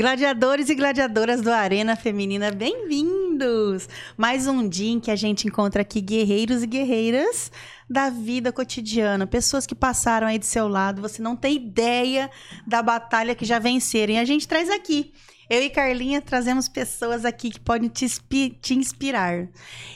Gladiadores 0.00 0.70
e 0.70 0.74
gladiadoras 0.74 1.42
do 1.42 1.50
Arena 1.50 1.94
Feminina, 1.94 2.50
bem-vindos! 2.50 3.86
Mais 4.16 4.46
um 4.46 4.66
dia 4.66 4.92
em 4.92 4.98
que 4.98 5.10
a 5.10 5.14
gente 5.14 5.46
encontra 5.46 5.82
aqui 5.82 6.00
guerreiros 6.00 6.62
e 6.62 6.66
guerreiras 6.66 7.52
da 7.86 8.08
vida 8.08 8.50
cotidiana, 8.50 9.26
pessoas 9.26 9.66
que 9.66 9.74
passaram 9.74 10.26
aí 10.26 10.38
do 10.38 10.46
seu 10.46 10.68
lado, 10.68 11.02
você 11.02 11.20
não 11.20 11.36
tem 11.36 11.56
ideia 11.56 12.30
da 12.66 12.82
batalha 12.82 13.34
que 13.34 13.44
já 13.44 13.58
venceram. 13.58 14.14
E 14.14 14.18
a 14.18 14.24
gente 14.24 14.48
traz 14.48 14.70
aqui 14.70 15.12
eu 15.50 15.64
e 15.64 15.68
Carlinha 15.68 16.22
trazemos 16.22 16.68
pessoas 16.68 17.24
aqui 17.24 17.50
que 17.50 17.58
podem 17.58 17.88
te, 17.88 18.06
te, 18.62 18.72
inspirar. 18.72 19.48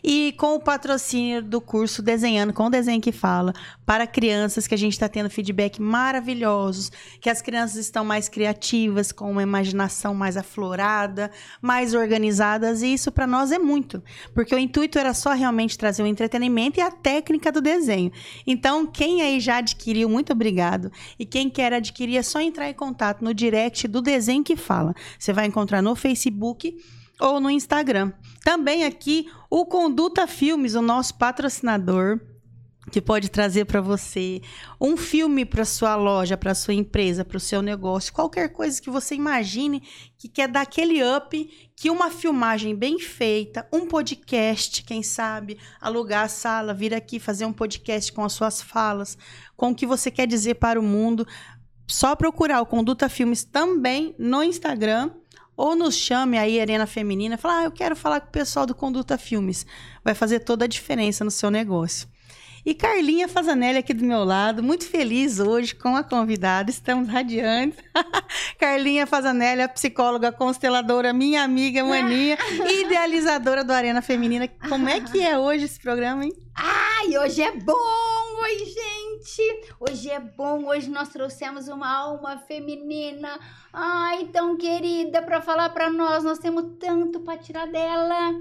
E 0.02 0.34
com 0.36 0.56
o 0.56 0.60
patrocínio 0.60 1.40
do 1.40 1.60
curso 1.60 2.02
Desenhando 2.02 2.52
com 2.52 2.64
o 2.64 2.70
Desenho 2.70 3.00
que 3.00 3.12
Fala, 3.12 3.54
para 3.86 4.04
crianças 4.04 4.66
que 4.66 4.74
a 4.74 4.78
gente 4.78 4.94
está 4.94 5.08
tendo 5.08 5.30
feedback 5.30 5.80
maravilhosos, 5.80 6.90
que 7.20 7.30
as 7.30 7.40
crianças 7.40 7.76
estão 7.76 8.04
mais 8.04 8.28
criativas, 8.28 9.12
com 9.12 9.30
uma 9.30 9.44
imaginação 9.44 10.12
mais 10.12 10.36
aflorada, 10.36 11.30
mais 11.62 11.94
organizadas, 11.94 12.82
e 12.82 12.92
isso 12.92 13.12
para 13.12 13.26
nós 13.26 13.52
é 13.52 13.58
muito, 13.58 14.02
porque 14.34 14.56
o 14.56 14.58
intuito 14.58 14.98
era 14.98 15.14
só 15.14 15.34
realmente 15.34 15.78
trazer 15.78 16.02
o 16.02 16.06
entretenimento 16.06 16.80
e 16.80 16.82
a 16.82 16.90
técnica 16.90 17.52
do 17.52 17.60
desenho. 17.60 18.10
Então, 18.44 18.84
quem 18.86 19.22
aí 19.22 19.38
já 19.38 19.58
adquiriu, 19.58 20.08
muito 20.08 20.32
obrigado. 20.32 20.90
E 21.16 21.24
quem 21.24 21.48
quer 21.48 21.72
adquirir 21.72 22.16
é 22.16 22.22
só 22.24 22.40
entrar 22.40 22.68
em 22.68 22.74
contato 22.74 23.22
no 23.22 23.32
direct 23.32 23.86
do 23.86 24.02
Desenho 24.02 24.42
que 24.42 24.56
Fala. 24.56 24.94
Você 25.16 25.32
vai 25.32 25.43
vai 25.44 25.48
encontrar 25.48 25.82
no 25.82 25.94
Facebook 25.94 26.76
ou 27.20 27.38
no 27.38 27.50
Instagram. 27.50 28.12
Também 28.42 28.84
aqui 28.84 29.30
o 29.50 29.66
Conduta 29.66 30.26
Filmes, 30.26 30.74
o 30.74 30.82
nosso 30.82 31.14
patrocinador, 31.14 32.18
que 32.90 33.00
pode 33.00 33.30
trazer 33.30 33.64
para 33.64 33.80
você 33.80 34.42
um 34.80 34.96
filme 34.96 35.44
para 35.44 35.64
sua 35.64 35.96
loja, 35.96 36.36
para 36.36 36.54
sua 36.54 36.74
empresa, 36.74 37.24
para 37.24 37.38
o 37.38 37.40
seu 37.40 37.62
negócio, 37.62 38.12
qualquer 38.12 38.50
coisa 38.50 38.80
que 38.80 38.90
você 38.90 39.14
imagine 39.14 39.82
que 40.18 40.28
quer 40.28 40.48
dar 40.48 40.62
aquele 40.62 41.00
up, 41.02 41.70
que 41.76 41.88
uma 41.88 42.10
filmagem 42.10 42.74
bem 42.74 42.98
feita, 42.98 43.66
um 43.72 43.86
podcast, 43.86 44.82
quem 44.82 45.02
sabe, 45.02 45.58
alugar 45.80 46.24
a 46.24 46.28
sala, 46.28 46.74
vir 46.74 46.92
aqui 46.94 47.18
fazer 47.18 47.46
um 47.46 47.52
podcast 47.52 48.12
com 48.12 48.22
as 48.22 48.34
suas 48.34 48.60
falas, 48.60 49.16
com 49.56 49.70
o 49.70 49.74
que 49.74 49.86
você 49.86 50.10
quer 50.10 50.26
dizer 50.26 50.56
para 50.56 50.78
o 50.78 50.82
mundo, 50.82 51.26
só 51.86 52.14
procurar 52.14 52.60
o 52.60 52.66
Conduta 52.66 53.08
Filmes 53.08 53.44
também 53.44 54.14
no 54.18 54.42
Instagram 54.42 55.10
ou 55.56 55.76
nos 55.76 55.94
chame 55.94 56.38
aí, 56.38 56.60
Arena 56.60 56.86
Feminina, 56.86 57.34
e 57.34 57.38
fala: 57.38 57.58
ah, 57.60 57.64
eu 57.64 57.70
quero 57.70 57.94
falar 57.96 58.20
com 58.20 58.28
o 58.28 58.32
pessoal 58.32 58.66
do 58.66 58.74
Conduta 58.74 59.16
Filmes. 59.18 59.66
Vai 60.04 60.14
fazer 60.14 60.40
toda 60.40 60.64
a 60.64 60.68
diferença 60.68 61.24
no 61.24 61.30
seu 61.30 61.50
negócio. 61.50 62.08
E 62.66 62.74
Carlinha 62.74 63.28
Fazanelli 63.28 63.76
aqui 63.76 63.92
do 63.92 64.06
meu 64.06 64.24
lado, 64.24 64.62
muito 64.62 64.86
feliz 64.86 65.38
hoje 65.38 65.74
com 65.74 65.94
a 65.94 66.02
convidada, 66.02 66.70
estamos 66.70 67.10
radiantes. 67.10 67.78
Carlinha 68.58 69.06
Fazanelli, 69.06 69.60
a 69.60 69.68
psicóloga 69.68 70.32
consteladora, 70.32 71.12
minha 71.12 71.42
amiga, 71.42 71.84
maninha, 71.84 72.38
idealizadora 72.80 73.62
do 73.62 73.70
Arena 73.70 74.00
Feminina. 74.00 74.48
Como 74.66 74.88
é 74.88 74.98
que 74.98 75.20
é 75.20 75.38
hoje 75.38 75.66
esse 75.66 75.78
programa, 75.78 76.24
hein? 76.24 76.32
Ai, 76.56 77.18
hoje 77.18 77.42
é 77.42 77.52
bom! 77.52 77.74
Oi, 78.44 78.58
gente! 78.58 79.66
Hoje 79.78 80.08
é 80.08 80.20
bom, 80.20 80.64
hoje 80.64 80.88
nós 80.88 81.10
trouxemos 81.10 81.68
uma 81.68 81.94
alma 81.94 82.38
feminina, 82.38 83.38
ai, 83.74 84.24
tão 84.32 84.56
querida, 84.56 85.20
para 85.20 85.42
falar 85.42 85.68
para 85.68 85.90
nós, 85.90 86.24
nós 86.24 86.38
temos 86.38 86.64
tanto 86.80 87.20
para 87.20 87.36
tirar 87.36 87.66
dela. 87.66 88.32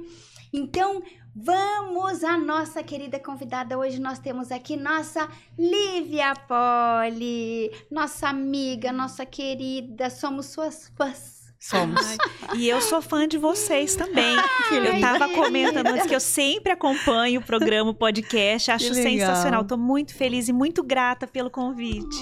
Então, 0.53 1.01
Vamos 1.35 2.23
à 2.23 2.37
nossa 2.37 2.83
querida 2.83 3.19
convidada. 3.19 3.75
Hoje 3.75 3.99
nós 3.99 4.19
temos 4.19 4.51
aqui 4.51 4.77
nossa 4.77 5.27
Lívia 5.57 6.31
Poli, 6.47 7.71
nossa 7.89 8.27
amiga, 8.27 8.91
nossa 8.91 9.25
querida. 9.25 10.11
Somos 10.11 10.45
suas 10.47 10.91
fãs. 10.95 11.42
Somos. 11.63 12.05
Ai, 12.05 12.17
e 12.57 12.67
eu 12.67 12.81
sou 12.81 13.01
fã 13.01 13.25
de 13.25 13.37
vocês 13.37 13.95
também. 13.95 14.35
eu 14.69 14.99
tava 14.99 15.29
comentando 15.29 15.87
antes 15.87 16.05
que 16.05 16.13
eu 16.13 16.19
sempre 16.19 16.73
acompanho 16.73 17.39
o 17.39 17.43
programa, 17.43 17.91
o 17.91 17.93
podcast. 17.93 18.69
Acho 18.69 18.93
sensacional. 18.93 19.63
Tô 19.63 19.77
muito 19.77 20.13
feliz 20.13 20.49
e 20.49 20.53
muito 20.53 20.83
grata 20.83 21.25
pelo 21.25 21.49
convite. 21.49 22.17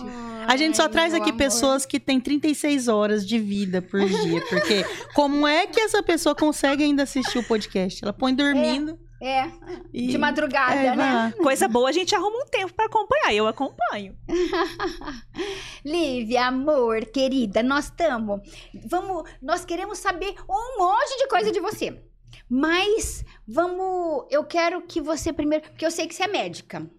a 0.47 0.55
gente 0.55 0.77
só 0.77 0.87
traz 0.87 1.15
aqui 1.15 1.31
amor. 1.31 1.37
pessoas 1.37 1.87
que 1.87 1.99
têm 1.99 2.19
36 2.19 2.87
horas 2.87 3.27
de 3.27 3.39
vida 3.39 3.81
por 3.81 4.07
dia. 4.07 4.41
Porque 4.47 4.85
como 5.15 5.47
é 5.47 5.65
que 5.65 5.81
essa 5.81 6.03
pessoa 6.03 6.35
consegue 6.35 6.83
ainda 6.83 7.01
assistir 7.01 7.39
o 7.39 7.43
podcast? 7.43 8.03
Ela 8.03 8.13
põe 8.13 8.35
dormindo. 8.35 8.91
É. 8.91 9.10
É, 9.21 9.51
e... 9.93 10.07
de 10.07 10.17
madrugada, 10.17 10.73
é, 10.73 10.95
né? 10.95 11.33
Coisa 11.43 11.67
boa, 11.67 11.89
a 11.89 11.91
gente 11.91 12.15
arruma 12.15 12.39
um 12.39 12.47
tempo 12.47 12.73
para 12.73 12.85
acompanhar. 12.85 13.31
Eu 13.31 13.47
acompanho. 13.47 14.17
Lívia, 15.85 16.47
amor, 16.47 17.05
querida, 17.05 17.61
nós 17.61 17.85
estamos. 17.85 18.41
Vamos, 18.87 19.29
nós 19.39 19.63
queremos 19.63 19.99
saber 19.99 20.33
um 20.49 20.79
monte 20.79 21.17
de 21.19 21.27
coisa 21.27 21.51
de 21.51 21.59
você. 21.59 22.03
Mas 22.49 23.23
vamos, 23.47 24.25
eu 24.31 24.43
quero 24.43 24.81
que 24.81 24.99
você 24.99 25.31
primeiro, 25.31 25.69
porque 25.69 25.85
eu 25.85 25.91
sei 25.91 26.07
que 26.07 26.15
você 26.15 26.23
é 26.23 26.27
médica. 26.27 26.89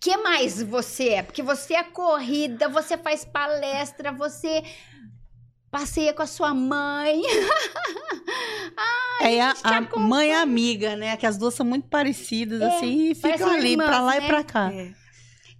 Que 0.00 0.16
mais 0.16 0.62
você 0.62 1.10
é? 1.10 1.22
Porque 1.22 1.42
você 1.42 1.74
é 1.74 1.82
corrida, 1.82 2.68
você 2.68 2.96
faz 2.96 3.24
palestra, 3.24 4.12
você 4.12 4.62
passeia 5.72 6.12
com 6.12 6.22
a 6.22 6.26
sua 6.26 6.52
mãe. 6.52 7.22
Ai, 9.22 9.38
é 9.38 9.40
a, 9.40 9.54
a 9.64 9.98
mãe 9.98 10.34
amiga, 10.34 10.94
né? 10.94 11.16
Que 11.16 11.26
as 11.26 11.38
duas 11.38 11.54
são 11.54 11.64
muito 11.64 11.88
parecidas, 11.88 12.60
é, 12.60 12.66
assim, 12.66 13.10
e 13.10 13.14
ficam 13.14 13.50
ali 13.50 13.72
irmãs, 13.72 13.88
pra 13.88 14.00
lá 14.00 14.12
né? 14.12 14.24
e 14.24 14.26
pra 14.26 14.44
cá. 14.44 14.72
É. 14.72 14.92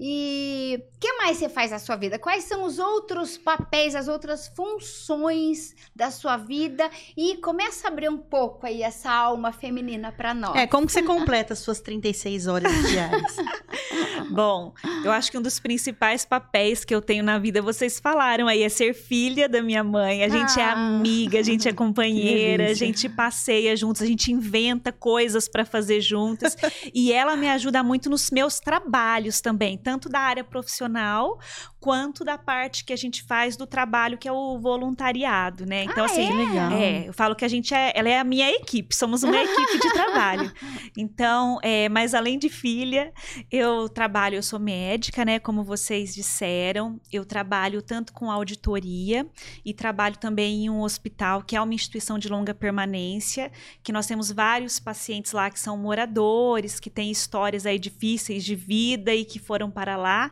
E 0.04 0.82
o 0.96 0.98
que 0.98 1.12
mais 1.12 1.36
você 1.36 1.48
faz 1.48 1.70
na 1.70 1.78
sua 1.78 1.94
vida? 1.94 2.18
Quais 2.18 2.42
são 2.42 2.64
os 2.64 2.80
outros 2.80 3.38
papéis, 3.38 3.94
as 3.94 4.08
outras 4.08 4.48
funções 4.48 5.76
da 5.94 6.10
sua 6.10 6.36
vida? 6.36 6.90
E 7.16 7.36
começa 7.36 7.86
a 7.86 7.90
abrir 7.90 8.08
um 8.08 8.18
pouco 8.18 8.66
aí 8.66 8.82
essa 8.82 9.12
alma 9.12 9.52
feminina 9.52 10.10
para 10.10 10.34
nós. 10.34 10.56
É, 10.56 10.66
como 10.66 10.88
que 10.88 10.92
você 10.92 11.04
completa 11.04 11.52
as 11.52 11.60
suas 11.60 11.80
36 11.80 12.48
horas 12.48 12.72
diárias? 12.88 13.36
Bom, 14.28 14.72
eu 15.04 15.12
acho 15.12 15.30
que 15.30 15.38
um 15.38 15.42
dos 15.42 15.60
principais 15.60 16.24
papéis 16.24 16.84
que 16.84 16.94
eu 16.94 17.02
tenho 17.02 17.22
na 17.22 17.38
vida, 17.38 17.62
vocês 17.62 18.00
falaram 18.00 18.48
aí, 18.48 18.62
é 18.62 18.68
ser 18.68 18.94
filha 18.94 19.48
da 19.48 19.62
minha 19.62 19.84
mãe. 19.84 20.24
A 20.24 20.28
gente 20.28 20.58
é 20.58 20.64
ah. 20.64 20.68
é 20.68 20.72
amiga, 20.72 21.38
a 21.38 21.42
gente 21.42 21.68
é 21.68 21.72
companheira, 21.74 22.70
a 22.70 22.74
gente 22.74 23.08
passeia 23.08 23.76
juntos, 23.76 24.02
a 24.02 24.06
gente 24.06 24.32
inventa 24.32 24.90
coisas 24.90 25.46
para 25.46 25.64
fazer 25.64 26.00
juntas. 26.00 26.56
e 26.92 27.12
ela 27.12 27.36
me 27.36 27.48
ajuda 27.48 27.84
muito 27.84 28.10
nos 28.10 28.30
meus 28.32 28.58
trabalhos 28.58 29.40
também, 29.40 29.76
tanto 29.76 29.91
da 29.98 30.20
área 30.20 30.44
profissional 30.44 31.38
quanto 31.82 32.24
da 32.24 32.38
parte 32.38 32.84
que 32.84 32.92
a 32.92 32.96
gente 32.96 33.24
faz 33.24 33.56
do 33.56 33.66
trabalho 33.66 34.16
que 34.16 34.28
é 34.28 34.32
o 34.32 34.56
voluntariado, 34.60 35.66
né? 35.66 35.82
Então 35.82 36.04
ah, 36.04 36.06
assim, 36.06 36.28
é? 36.28 36.32
Legal. 36.32 36.72
é, 36.72 37.08
eu 37.08 37.12
falo 37.12 37.34
que 37.34 37.44
a 37.44 37.48
gente 37.48 37.74
é, 37.74 37.92
ela 37.92 38.08
é 38.08 38.20
a 38.20 38.24
minha 38.24 38.48
equipe, 38.52 38.94
somos 38.94 39.24
uma 39.24 39.36
equipe 39.36 39.78
de 39.80 39.92
trabalho. 39.92 40.50
Então, 40.94 41.58
é, 41.62 41.88
mas 41.88 42.14
além 42.14 42.38
de 42.38 42.48
filha, 42.50 43.12
eu 43.50 43.88
trabalho, 43.88 44.36
eu 44.36 44.42
sou 44.42 44.58
médica, 44.60 45.24
né, 45.24 45.38
como 45.38 45.64
vocês 45.64 46.14
disseram. 46.14 47.00
Eu 47.10 47.24
trabalho 47.24 47.80
tanto 47.80 48.12
com 48.12 48.30
auditoria 48.30 49.26
e 49.64 49.72
trabalho 49.72 50.16
também 50.18 50.64
em 50.64 50.70
um 50.70 50.82
hospital 50.82 51.42
que 51.42 51.56
é 51.56 51.60
uma 51.60 51.72
instituição 51.72 52.18
de 52.18 52.28
longa 52.28 52.54
permanência, 52.54 53.50
que 53.82 53.90
nós 53.90 54.06
temos 54.06 54.30
vários 54.30 54.78
pacientes 54.78 55.32
lá 55.32 55.50
que 55.50 55.58
são 55.58 55.76
moradores, 55.76 56.78
que 56.78 56.90
têm 56.90 57.10
histórias 57.10 57.64
aí 57.64 57.78
difíceis 57.78 58.44
de 58.44 58.54
vida 58.54 59.14
e 59.14 59.24
que 59.24 59.38
foram 59.38 59.70
para 59.70 59.96
lá 59.96 60.30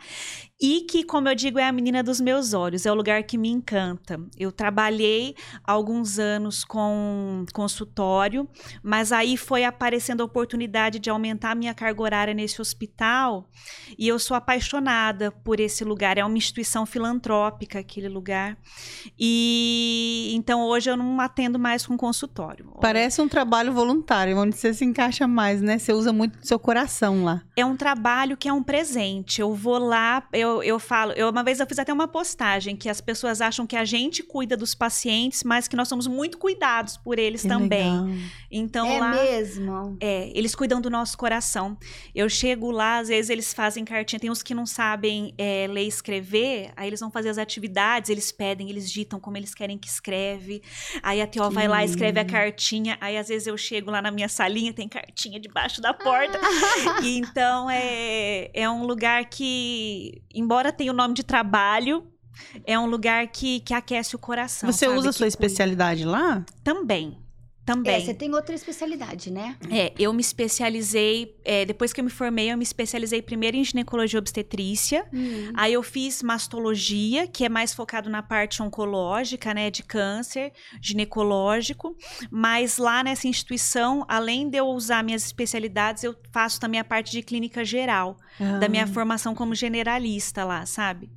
e 0.60 0.82
que, 0.82 1.02
como 1.02 1.26
eu 1.26 1.34
digo, 1.34 1.58
é 1.58 1.66
a 1.66 1.72
menina 1.72 2.02
dos 2.02 2.20
meus 2.20 2.52
olhos, 2.52 2.84
é 2.84 2.92
o 2.92 2.94
lugar 2.94 3.22
que 3.22 3.38
me 3.38 3.48
encanta. 3.48 4.20
Eu 4.36 4.52
trabalhei 4.52 5.34
alguns 5.64 6.18
anos 6.18 6.64
com 6.64 7.46
consultório, 7.54 8.46
mas 8.82 9.10
aí 9.10 9.38
foi 9.38 9.64
aparecendo 9.64 10.20
a 10.20 10.24
oportunidade 10.24 10.98
de 10.98 11.08
aumentar 11.08 11.52
a 11.52 11.54
minha 11.54 11.72
carga 11.72 12.02
horária 12.02 12.34
nesse 12.34 12.60
hospital 12.60 13.48
e 13.98 14.06
eu 14.06 14.18
sou 14.18 14.36
apaixonada 14.36 15.30
por 15.30 15.60
esse 15.60 15.82
lugar. 15.82 16.18
É 16.18 16.24
uma 16.24 16.36
instituição 16.36 16.84
filantrópica 16.84 17.78
aquele 17.78 18.08
lugar. 18.08 18.58
E 19.18 20.30
então 20.34 20.62
hoje 20.66 20.90
eu 20.90 20.96
não 20.96 21.20
atendo 21.20 21.58
mais 21.58 21.86
com 21.86 21.96
consultório. 21.96 22.70
Parece 22.80 23.22
um 23.22 23.28
trabalho 23.28 23.72
voluntário, 23.72 24.36
onde 24.36 24.56
você 24.56 24.74
se 24.74 24.84
encaixa 24.84 25.26
mais, 25.26 25.62
né? 25.62 25.78
Você 25.78 25.92
usa 25.94 26.12
muito 26.12 26.46
seu 26.46 26.58
coração 26.58 27.24
lá. 27.24 27.42
É 27.56 27.64
um 27.64 27.76
trabalho 27.76 28.36
que 28.36 28.48
é 28.48 28.52
um 28.52 28.62
presente. 28.62 29.40
Eu 29.40 29.54
vou 29.54 29.78
lá, 29.78 30.22
eu 30.32 30.49
eu, 30.50 30.62
eu 30.62 30.78
falo, 30.78 31.12
eu 31.12 31.30
uma 31.30 31.42
vez 31.42 31.60
eu 31.60 31.66
fiz 31.66 31.78
até 31.78 31.92
uma 31.92 32.08
postagem 32.08 32.76
que 32.76 32.88
as 32.88 33.00
pessoas 33.00 33.40
acham 33.40 33.66
que 33.66 33.76
a 33.76 33.84
gente 33.84 34.22
cuida 34.22 34.56
dos 34.56 34.74
pacientes, 34.74 35.42
mas 35.44 35.68
que 35.68 35.76
nós 35.76 35.88
somos 35.88 36.06
muito 36.06 36.38
cuidados 36.38 36.96
por 36.96 37.18
eles 37.18 37.42
que 37.42 37.48
também. 37.48 38.00
Legal. 38.02 38.18
Então 38.50 38.86
é 38.86 38.98
lá 38.98 39.10
mesmo. 39.10 39.96
É, 40.00 40.30
eles 40.34 40.54
cuidam 40.54 40.80
do 40.80 40.90
nosso 40.90 41.16
coração. 41.16 41.76
Eu 42.14 42.28
chego 42.28 42.70
lá, 42.70 42.98
às 42.98 43.08
vezes 43.08 43.30
eles 43.30 43.54
fazem 43.54 43.84
cartinha, 43.84 44.18
tem 44.18 44.30
uns 44.30 44.42
que 44.42 44.54
não 44.54 44.66
sabem 44.66 45.34
é, 45.38 45.66
ler 45.68 45.84
e 45.84 45.88
escrever, 45.88 46.72
aí 46.76 46.88
eles 46.88 47.00
vão 47.00 47.10
fazer 47.10 47.28
as 47.28 47.38
atividades, 47.38 48.10
eles 48.10 48.32
pedem, 48.32 48.68
eles 48.68 48.90
ditam 48.90 49.20
como 49.20 49.36
eles 49.36 49.54
querem 49.54 49.78
que 49.78 49.88
escreve. 49.88 50.62
Aí 51.02 51.20
a 51.20 51.26
Teó 51.26 51.48
vai 51.50 51.68
lá, 51.68 51.84
escreve 51.84 52.18
a 52.18 52.24
cartinha, 52.24 52.98
aí 53.00 53.16
às 53.16 53.28
vezes 53.28 53.46
eu 53.46 53.56
chego 53.56 53.90
lá 53.90 54.02
na 54.02 54.10
minha 54.10 54.28
salinha, 54.28 54.72
tem 54.72 54.88
cartinha 54.88 55.38
debaixo 55.38 55.80
da 55.80 55.94
porta. 55.94 56.38
Ah. 56.42 57.00
então 57.02 57.70
é, 57.70 58.50
é 58.52 58.68
um 58.68 58.84
lugar 58.84 59.24
que 59.26 60.22
embora 60.40 60.72
tenha 60.72 60.90
o 60.92 60.94
nome 60.94 61.14
de 61.14 61.22
trabalho, 61.22 62.06
É 62.64 62.78
um 62.78 62.86
lugar 62.86 63.26
que, 63.28 63.60
que 63.60 63.74
aquece 63.74 64.16
o 64.16 64.18
coração. 64.18 64.70
Você 64.72 64.86
sabe? 64.86 64.96
usa 64.98 65.08
a 65.10 65.12
Que 65.12 65.18
sua 65.18 65.24
cuida. 65.26 65.28
especialidade 65.28 66.04
lá? 66.04 66.44
Também. 66.64 67.18
É, 67.70 67.74
Também. 67.74 68.04
você 68.04 68.14
tem 68.14 68.34
outra 68.34 68.54
especialidade, 68.54 69.30
né? 69.30 69.56
É, 69.70 69.92
eu 69.98 70.12
me 70.12 70.20
especializei, 70.20 71.36
é, 71.44 71.64
depois 71.64 71.92
que 71.92 72.00
eu 72.00 72.04
me 72.04 72.10
formei, 72.10 72.50
eu 72.52 72.56
me 72.56 72.62
especializei 72.64 73.22
primeiro 73.22 73.56
em 73.56 73.64
ginecologia 73.64 74.18
obstetrícia. 74.18 75.06
Hum. 75.12 75.52
Aí 75.54 75.72
eu 75.72 75.82
fiz 75.82 76.22
mastologia, 76.22 77.26
que 77.26 77.44
é 77.44 77.48
mais 77.48 77.72
focado 77.74 78.08
na 78.10 78.22
parte 78.22 78.62
oncológica, 78.62 79.52
né, 79.54 79.70
de 79.70 79.82
câncer, 79.82 80.52
ginecológico. 80.80 81.96
Mas 82.30 82.78
lá 82.78 83.02
nessa 83.02 83.26
instituição, 83.26 84.04
além 84.08 84.48
de 84.48 84.58
eu 84.58 84.66
usar 84.66 85.02
minhas 85.02 85.24
especialidades, 85.24 86.04
eu 86.04 86.14
faço 86.32 86.60
também 86.60 86.80
a 86.80 86.84
parte 86.84 87.10
de 87.12 87.22
clínica 87.22 87.64
geral, 87.64 88.16
da 88.60 88.68
minha 88.68 88.84
Ah. 88.84 88.86
formação 88.86 89.34
como 89.34 89.54
generalista 89.54 90.44
lá, 90.44 90.64
sabe? 90.66 91.10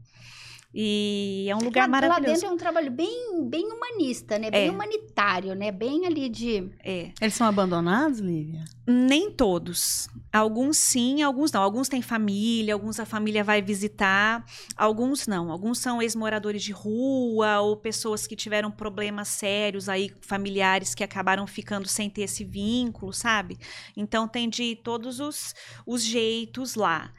E 0.76 1.46
é 1.48 1.56
um 1.56 1.60
lugar 1.60 1.82
lá, 1.82 2.00
lá 2.00 2.02
maravilhoso. 2.08 2.34
dentro 2.34 2.48
é 2.48 2.52
um 2.52 2.58
trabalho 2.58 2.90
bem, 2.90 3.48
bem 3.48 3.72
humanista, 3.72 4.40
né? 4.40 4.50
Bem 4.50 4.68
É. 4.68 4.72
humanitário, 4.72 5.54
né? 5.54 5.72
Bem 5.72 6.08
ali 6.08 6.28
de... 6.28 6.68
É. 6.84 7.12
Eles 7.22 7.36
são 7.36 7.46
abandonados, 7.46 8.18
Lívia? 8.20 8.66
Nem 8.88 9.30
todos. 9.30 10.10
Alguns 10.32 10.78
sim, 10.78 11.22
alguns 11.22 11.52
não. 11.52 11.62
Alguns 11.62 11.88
têm 11.88 12.02
família, 12.02 12.74
alguns 12.74 13.00
a 13.00 13.06
família 13.06 13.44
vai 13.44 13.62
visitar, 13.62 14.44
alguns 14.76 15.28
não. 15.28 15.52
Alguns 15.52 15.78
são 15.78 16.02
ex-moradores 16.02 16.64
de 16.64 16.72
rua 16.72 17.60
ou 17.60 17.78
pessoas 17.78 18.26
que 18.26 18.36
tiveram 18.36 18.72
problemas 18.72 19.28
sérios 19.28 19.88
aí, 19.88 20.12
familiares 20.22 20.96
que 20.96 21.04
acabaram 21.04 21.46
ficando 21.46 21.88
sem 21.88 22.10
ter 22.10 22.24
esse 22.24 22.44
vínculo, 22.44 23.14
sabe? 23.14 23.60
Então 23.96 24.28
tem 24.28 24.50
de 24.50 24.76
todos 24.76 25.20
os, 25.20 25.54
os 25.86 26.02
jeitos 26.04 26.74
lá. 26.74 27.14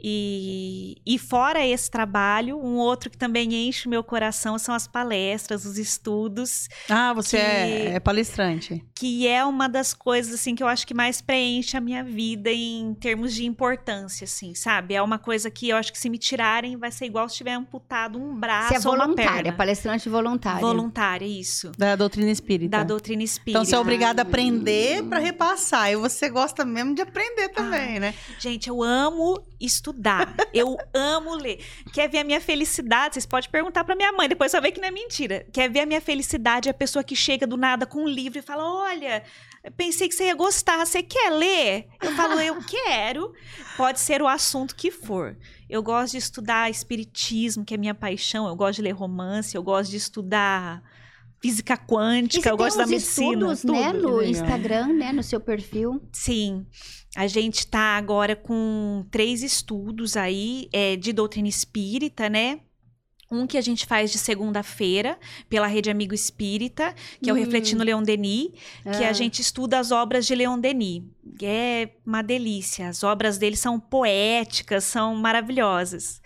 E, 0.00 0.96
e 1.04 1.18
fora 1.18 1.64
esse 1.66 1.90
trabalho, 1.90 2.58
um 2.58 2.76
outro 2.76 3.10
que 3.10 3.16
também 3.18 3.52
enche 3.68 3.86
o 3.86 3.90
meu 3.90 4.02
coração 4.04 4.58
são 4.58 4.74
as 4.74 4.86
palestras, 4.86 5.64
os 5.64 5.76
estudos 5.78 6.68
Ah, 6.88 7.12
você 7.12 7.36
Que- 7.36 7.42
é, 7.42 7.94
é 7.94 8.00
palestrante. 8.00 8.84
que 8.94 9.26
é 9.26 9.44
uma 9.44 9.68
das 9.68 9.92
coisas 9.92 10.32
assim 10.34 10.54
que 10.54 10.62
eu 10.62 10.68
acho 10.68 10.86
que 10.86 10.94
mais 10.94 11.20
preenche 11.20 11.76
a 11.76 11.80
minha 11.80 12.04
vida 12.04 12.50
em 12.50 12.94
termos 12.94 13.34
de 13.34 13.44
importância, 13.44 14.24
assim, 14.24 14.54
sabe? 14.54 14.94
É 14.94 15.02
uma 15.02 15.18
coisa 15.18 15.50
que 15.50 15.68
eu 15.68 15.76
acho 15.76 15.92
que 15.92 15.98
se 15.98 16.08
me 16.08 16.18
tirarem 16.18 16.76
vai 16.76 16.90
ser 16.92 17.06
igual 17.06 17.28
se 17.28 17.36
tiver 17.36 17.52
amputado 17.54 18.18
um 18.20 18.34
braço 18.38 18.68
Você 18.68 18.74
é 18.74 18.78
ou 18.88 18.94
uma 18.94 19.04
voluntária, 19.04 19.42
perna. 19.44 19.52
palestrante 19.56 20.08
voluntária. 20.08 20.60
Voluntária, 20.60 21.26
isso. 21.26 21.72
Da 21.76 21.96
doutrina 21.96 22.30
espírita. 22.30 22.78
Da 22.78 22.84
doutrina 22.84 23.22
espírita. 23.22 23.50
Então 23.50 23.64
você 23.64 23.74
é 23.74 23.78
obrigada 23.78 24.22
a 24.22 24.24
aprender 24.24 25.02
pra 25.04 25.18
repassar. 25.18 25.90
E 25.90 25.96
você 25.96 26.28
gosta 26.30 26.64
mesmo 26.64 26.94
de 26.94 27.02
aprender 27.02 27.48
também, 27.48 27.98
né? 27.98 28.14
Gente, 28.38 28.68
eu 28.68 28.82
amo 28.82 29.42
estudar. 29.60 29.87
Eu 30.52 30.76
amo 30.94 31.34
ler. 31.34 31.64
Quer 31.92 32.08
ver 32.08 32.18
a 32.18 32.24
minha 32.24 32.40
felicidade? 32.40 33.14
Vocês 33.14 33.26
podem 33.26 33.50
perguntar 33.50 33.84
pra 33.84 33.94
minha 33.96 34.12
mãe, 34.12 34.28
depois 34.28 34.50
você 34.50 34.60
vai 34.60 34.70
ver 34.70 34.74
que 34.74 34.80
não 34.80 34.88
é 34.88 34.90
mentira. 34.90 35.46
Quer 35.52 35.70
ver 35.70 35.80
a 35.80 35.86
minha 35.86 36.00
felicidade? 36.00 36.68
É 36.68 36.70
a 36.70 36.74
pessoa 36.74 37.02
que 37.04 37.14
chega 37.16 37.46
do 37.46 37.56
nada 37.56 37.86
com 37.86 38.04
um 38.04 38.08
livro 38.08 38.38
e 38.38 38.42
fala: 38.42 38.64
Olha, 38.64 39.22
pensei 39.76 40.08
que 40.08 40.14
você 40.14 40.24
ia 40.26 40.34
gostar. 40.34 40.84
Você 40.84 41.02
quer 41.02 41.30
ler? 41.30 41.86
Eu 42.02 42.12
falo: 42.12 42.38
Eu 42.40 42.56
quero. 42.64 43.32
Pode 43.76 44.00
ser 44.00 44.20
o 44.22 44.26
assunto 44.28 44.74
que 44.74 44.90
for. 44.90 45.36
Eu 45.68 45.82
gosto 45.82 46.12
de 46.12 46.18
estudar 46.18 46.70
espiritismo, 46.70 47.64
que 47.64 47.74
é 47.74 47.76
minha 47.76 47.94
paixão. 47.94 48.46
Eu 48.48 48.56
gosto 48.56 48.76
de 48.76 48.82
ler 48.82 48.92
romance. 48.92 49.54
Eu 49.56 49.62
gosto 49.62 49.90
de 49.90 49.96
estudar 49.98 50.82
física 51.40 51.74
E 51.74 51.86
quântica. 51.88 52.42
você 52.42 52.50
Eu 52.50 52.56
gosto 52.56 52.76
da 52.78 52.86
medicina. 52.86 53.52
estudos, 53.52 53.64
né? 53.64 53.92
tudo. 53.92 54.02
No 54.08 54.16
legal. 54.16 54.30
Instagram, 54.32 54.86
né? 54.94 55.12
No 55.12 55.22
seu 55.22 55.38
perfil. 55.40 56.02
Sim. 56.12 56.66
A 57.16 57.26
gente 57.26 57.66
tá 57.66 57.96
agora 57.96 58.36
com 58.36 59.04
três 59.10 59.42
estudos 59.42 60.16
aí 60.16 60.68
é, 60.72 60.94
de 60.96 61.12
doutrina 61.12 61.48
espírita, 61.48 62.28
né? 62.28 62.60
Um 63.30 63.46
que 63.46 63.58
a 63.58 63.60
gente 63.60 63.84
faz 63.84 64.10
de 64.10 64.16
segunda-feira 64.16 65.18
pela 65.50 65.66
Rede 65.66 65.90
Amigo 65.90 66.14
Espírita, 66.14 66.94
que 67.22 67.28
é 67.28 67.32
o 67.32 67.36
Hum. 67.36 67.38
Refletindo 67.40 67.84
Leon 67.84 68.02
Denis, 68.02 68.52
que 68.96 69.04
Ah. 69.04 69.10
a 69.10 69.12
gente 69.12 69.42
estuda 69.42 69.78
as 69.78 69.90
obras 69.90 70.26
de 70.26 70.34
Leon 70.34 70.58
Denis. 70.58 71.02
É 71.42 71.90
uma 72.06 72.22
delícia. 72.22 72.88
As 72.88 73.02
obras 73.04 73.36
dele 73.36 73.56
são 73.56 73.78
poéticas, 73.78 74.84
são 74.84 75.14
maravilhosas. 75.14 76.22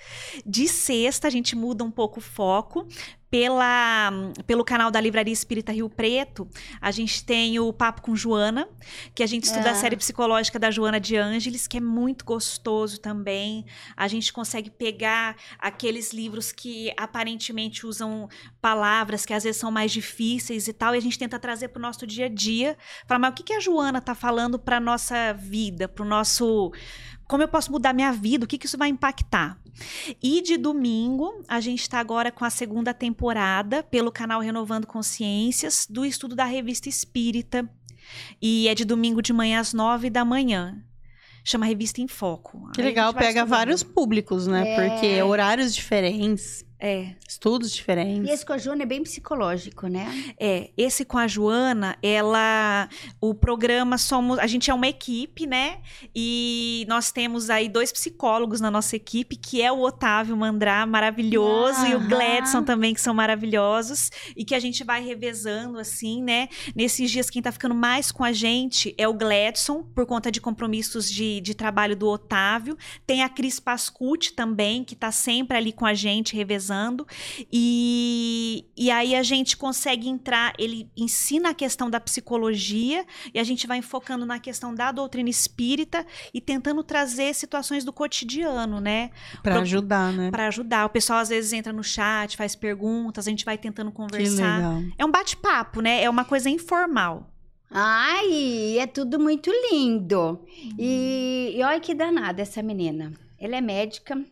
De 0.47 0.69
sexta, 0.69 1.27
a 1.27 1.31
gente 1.31 1.57
muda 1.57 1.83
um 1.83 1.91
pouco 1.91 2.21
o 2.21 2.23
foco. 2.23 2.87
Pela, 3.33 4.11
pelo 4.47 4.63
canal 4.63 4.91
da 4.91 5.01
Livraria 5.01 5.33
Espírita 5.33 5.73
Rio 5.73 5.89
Preto, 5.89 6.47
a 6.79 6.91
gente 6.91 7.25
tem 7.25 7.59
o 7.59 7.73
Papo 7.73 8.03
com 8.03 8.15
Joana, 8.15 8.69
que 9.15 9.23
a 9.23 9.27
gente 9.27 9.45
estuda 9.45 9.71
Ah. 9.71 9.73
a 9.73 9.75
série 9.75 9.97
psicológica 9.97 10.59
da 10.59 10.71
Joana 10.71 11.01
de 11.01 11.17
Ângeles, 11.17 11.67
que 11.67 11.79
é 11.79 11.81
muito 11.81 12.27
gostoso 12.27 13.01
também. 13.01 13.65
A 13.97 14.07
gente 14.07 14.31
consegue 14.35 14.69
pegar 14.69 15.35
aqueles 15.59 16.13
livros 16.13 16.53
que 16.53 16.93
aparentemente 16.95 17.87
usam 17.87 18.29
palavras 18.61 19.25
que 19.25 19.33
às 19.33 19.45
vezes 19.45 19.59
são 19.59 19.71
mais 19.71 19.91
difíceis 19.91 20.69
e 20.69 20.73
tal, 20.75 20.95
e 20.95 20.99
a 20.99 21.01
gente 21.01 21.19
tenta 21.19 21.39
trazer 21.39 21.69
para 21.69 21.79
o 21.79 21.83
nosso 21.83 22.07
dia 22.07 22.27
a 22.27 22.29
dia. 22.29 22.77
Falar, 23.09 23.19
mas 23.19 23.31
o 23.31 23.35
que, 23.35 23.45
que 23.45 23.55
a 23.55 23.61
Joana 23.61 24.03
tá 24.03 24.15
falando 24.15 24.59
para 24.59 24.79
nossa 24.79 25.33
vida, 25.33 25.89
para 25.89 26.05
o 26.05 26.07
nosso. 26.07 26.71
Como 27.27 27.43
eu 27.43 27.49
posso 27.49 27.73
mudar 27.73 27.93
minha 27.93 28.13
vida? 28.13 28.45
O 28.45 28.49
que, 28.49 28.59
que 28.59 28.67
isso 28.67 28.79
vai 28.79 28.89
impactar? 28.89 29.59
E 30.23 30.43
de 30.43 30.57
domingo, 30.57 31.43
a 31.49 31.61
gente 31.61 31.81
está 31.81 31.99
agora 31.99 32.31
com 32.31 32.45
a 32.45 32.51
segunda 32.51 32.93
temporada 32.93 33.83
pelo 33.83 34.13
canal 34.13 34.41
Renovando 34.41 34.87
Consciências 34.87 35.87
do 35.89 36.05
estudo 36.05 36.37
da 36.37 36.45
Revista 36.45 36.89
Espírita. 36.89 37.69
E 38.41 38.69
é 38.69 38.75
de 38.75 38.85
domingo 38.85 39.23
de 39.23 39.33
manhã 39.33 39.61
às 39.61 39.73
nove 39.73 40.11
da 40.11 40.25
manhã. 40.25 40.83
Chama 41.45 41.67
Revista 41.67 42.01
em 42.01 42.07
Foco. 42.07 42.71
Que 42.73 42.83
legal, 42.83 43.13
pega 43.13 43.29
estudando. 43.29 43.49
vários 43.49 43.83
públicos, 43.83 44.47
né? 44.47 44.69
É. 44.69 44.77
Porque 44.77 45.23
horários 45.23 45.75
diferentes, 45.75 46.65
É. 46.85 47.15
estudos 47.29 47.71
E 47.71 47.75
diferentes. 47.77 48.29
esse 48.29 48.45
com 48.45 48.53
a 48.53 48.59
Joana 48.59 48.83
é 48.83 48.87
bem 48.87 49.05
psicológico, 49.05 49.87
né? 49.87 50.35
É, 50.37 50.71
esse 50.77 51.05
com 51.05 51.17
a 51.17 51.29
Joana, 51.29 51.97
ela, 52.03 52.89
o 53.21 53.33
programa 53.33 53.97
somos, 53.97 54.37
a 54.41 54.49
gente 54.49 54.69
é 54.69 54.75
uma 54.75 54.89
equipe, 54.89 55.47
né? 55.47 55.79
E 56.13 56.85
nós 56.89 57.13
temos 57.13 57.51
aí 57.51 57.69
dois 57.69 57.93
psicólogos 57.93 58.61
na 58.61 58.69
nossa 58.69 58.97
equipe, 58.97 59.37
que 59.37 59.63
é 59.63 59.71
o 59.71 59.79
Otávio 59.81 60.37
Mandrá, 60.37 60.85
maravilhoso, 60.85 61.87
e 61.87 61.95
o. 61.95 62.01
Gladson 62.09 62.65
também, 62.65 62.93
que 62.93 63.01
são 63.01 63.15
maravilhosos, 63.15 64.11
e 64.37 64.45
que 64.45 64.55
a 64.55 64.59
gente 64.59 64.83
vai 64.83 65.05
revezando 65.05 65.79
assim, 65.79 66.21
né? 66.21 66.49
Nesses 66.75 67.13
dias 67.13 67.31
quem 67.31 67.41
tá 67.41 67.53
ficando 67.53 67.77
mais 67.77 68.11
com 68.11 68.25
a 68.25 68.33
gente 68.33 68.93
é 68.99 69.07
o 69.07 69.15
Gladson, 69.15 69.85
por 69.95 70.05
conta 70.05 70.33
de 70.33 70.41
compromissos 70.41 71.09
de, 71.09 71.41
de 71.41 71.55
trabalho 71.55 71.95
do 71.95 72.09
Otávio. 72.09 72.77
Tem 73.07 73.23
a 73.23 73.29
Cris 73.29 73.61
Pascucci 73.61 74.33
também, 74.33 74.83
que 74.83 74.97
tá 74.97 75.13
sempre 75.13 75.57
ali 75.57 75.73
com 75.73 75.87
a 75.87 75.95
gente, 75.95 76.35
revezando. 76.35 76.72
E, 77.53 78.65
e 78.77 78.91
aí 78.91 79.15
a 79.15 79.23
gente 79.23 79.57
consegue 79.57 80.09
entrar, 80.09 80.53
ele 80.59 80.91
ensina 80.97 81.51
a 81.51 81.55
questão 81.55 81.89
da 81.89 82.01
psicologia 82.01 83.05
e 83.33 83.39
a 83.39 83.45
gente 83.45 83.67
vai 83.67 83.79
enfocando 83.79 84.25
na 84.27 84.39
questão 84.39 84.75
da 84.75 84.91
doutrina 84.93 85.29
espírita 85.31 86.07
e 86.33 86.41
tentando 86.41 86.83
trazer 86.83 87.35
situações 87.35 87.85
do 87.85 87.93
cotidiano, 87.93 88.81
né? 88.81 89.11
Pra 89.43 89.53
pro- 89.55 89.63
ajudar, 89.63 90.13
né? 90.13 90.31
Para 90.31 90.49
ajudar. 90.49 90.87
O 90.87 90.91
pessoal 90.91 91.19
às 91.21 91.29
vezes 91.29 91.53
entra 91.53 91.73
no 91.73 91.85
chat, 91.85 92.37
faz 92.37 92.55
perguntas, 92.57 93.27
a 93.27 93.31
gente 93.31 93.45
vai 93.45 93.57
tentando 93.59 93.91
Que 93.91 93.97
conversar. 93.97 94.57
legal. 94.57 94.83
É 94.99 95.05
um 95.05 95.11
bate-papo, 95.11 95.81
né? 95.81 96.03
É 96.03 96.09
uma 96.11 96.25
coisa 96.25 96.49
informal. 96.51 97.29
Ai, 97.71 98.79
é 98.79 98.87
tudo 98.87 99.19
muito 99.19 99.51
lindo. 99.71 100.41
E, 100.79 101.55
e 101.57 101.63
olha 101.63 101.81
que 101.81 101.95
danada 101.95 102.43
essa 102.43 102.63
menina. 102.63 103.13
Ela 103.39 103.57
é 103.57 103.61
médica, 103.61 104.23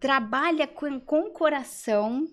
trabalha 0.00 0.66
com, 0.66 1.00
com 1.00 1.30
coração, 1.30 2.26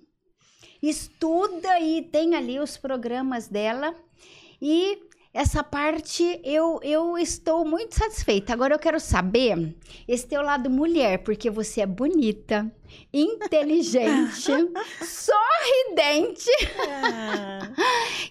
estuda 0.82 1.80
e 1.80 2.02
tem 2.02 2.36
ali 2.36 2.60
os 2.60 2.78
programas 2.78 3.48
dela. 3.48 3.96
E 4.62 5.00
essa 5.34 5.64
parte 5.64 6.42
eu, 6.44 6.80
eu 6.84 7.18
estou 7.18 7.64
muito 7.64 7.96
satisfeita. 7.96 8.52
Agora 8.52 8.76
eu 8.76 8.80
quero 8.80 9.00
saber 9.00 9.76
esse 10.08 10.28
teu 10.28 10.42
lado 10.42 10.70
mulher, 10.70 11.24
porque 11.24 11.50
você 11.50 11.82
é 11.82 11.86
bonita, 11.86 12.70
inteligente, 13.14 14.52
sorridente. 15.02 16.52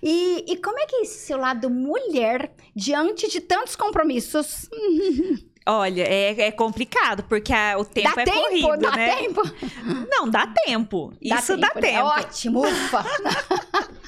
E, 0.03 0.45
e 0.47 0.57
como 0.57 0.79
é 0.79 0.87
que 0.87 0.97
é 0.97 1.03
esse 1.03 1.27
seu 1.27 1.39
lado 1.39 1.71
mulher 1.71 2.53
diante 2.77 3.29
de 3.29 3.41
tantos 3.41 3.75
compromissos? 3.77 4.69
Olha, 5.67 6.03
é, 6.03 6.41
é 6.49 6.51
complicado, 6.51 7.23
porque 7.25 7.53
a- 7.53 7.77
o 7.79 7.85
tempo 7.85 8.15
dá 8.17 8.23
é 8.23 8.25
tempo? 8.25 8.41
corrido, 8.41 8.77
dá 8.79 8.91
né? 8.97 9.17
tempo? 9.17 9.43
Não, 10.11 10.29
dá 10.29 10.47
tempo. 10.65 11.13
Isso 11.21 11.57
dá 11.57 11.71
né? 11.75 11.81
tempo. 11.81 12.07
Ótimo, 12.07 12.61
ufa. 12.67 13.05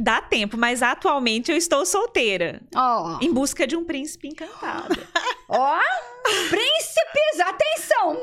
Dá 0.00 0.20
tempo, 0.22 0.56
mas 0.56 0.82
atualmente 0.82 1.50
eu 1.52 1.56
estou 1.56 1.84
solteira. 1.84 2.60
Ó, 2.74 3.18
Em 3.20 3.32
busca 3.32 3.66
de 3.66 3.76
um 3.76 3.84
príncipe 3.84 4.26
encantado. 4.28 4.96
ó, 5.48 5.78
príncipes, 6.48 7.40
atenção! 7.40 8.16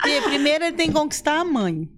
Porque 0.00 0.20
primeiro 0.22 0.64
ele 0.64 0.76
tem 0.76 0.88
que 0.88 0.94
conquistar 0.94 1.40
a 1.40 1.44
mãe. 1.44 1.88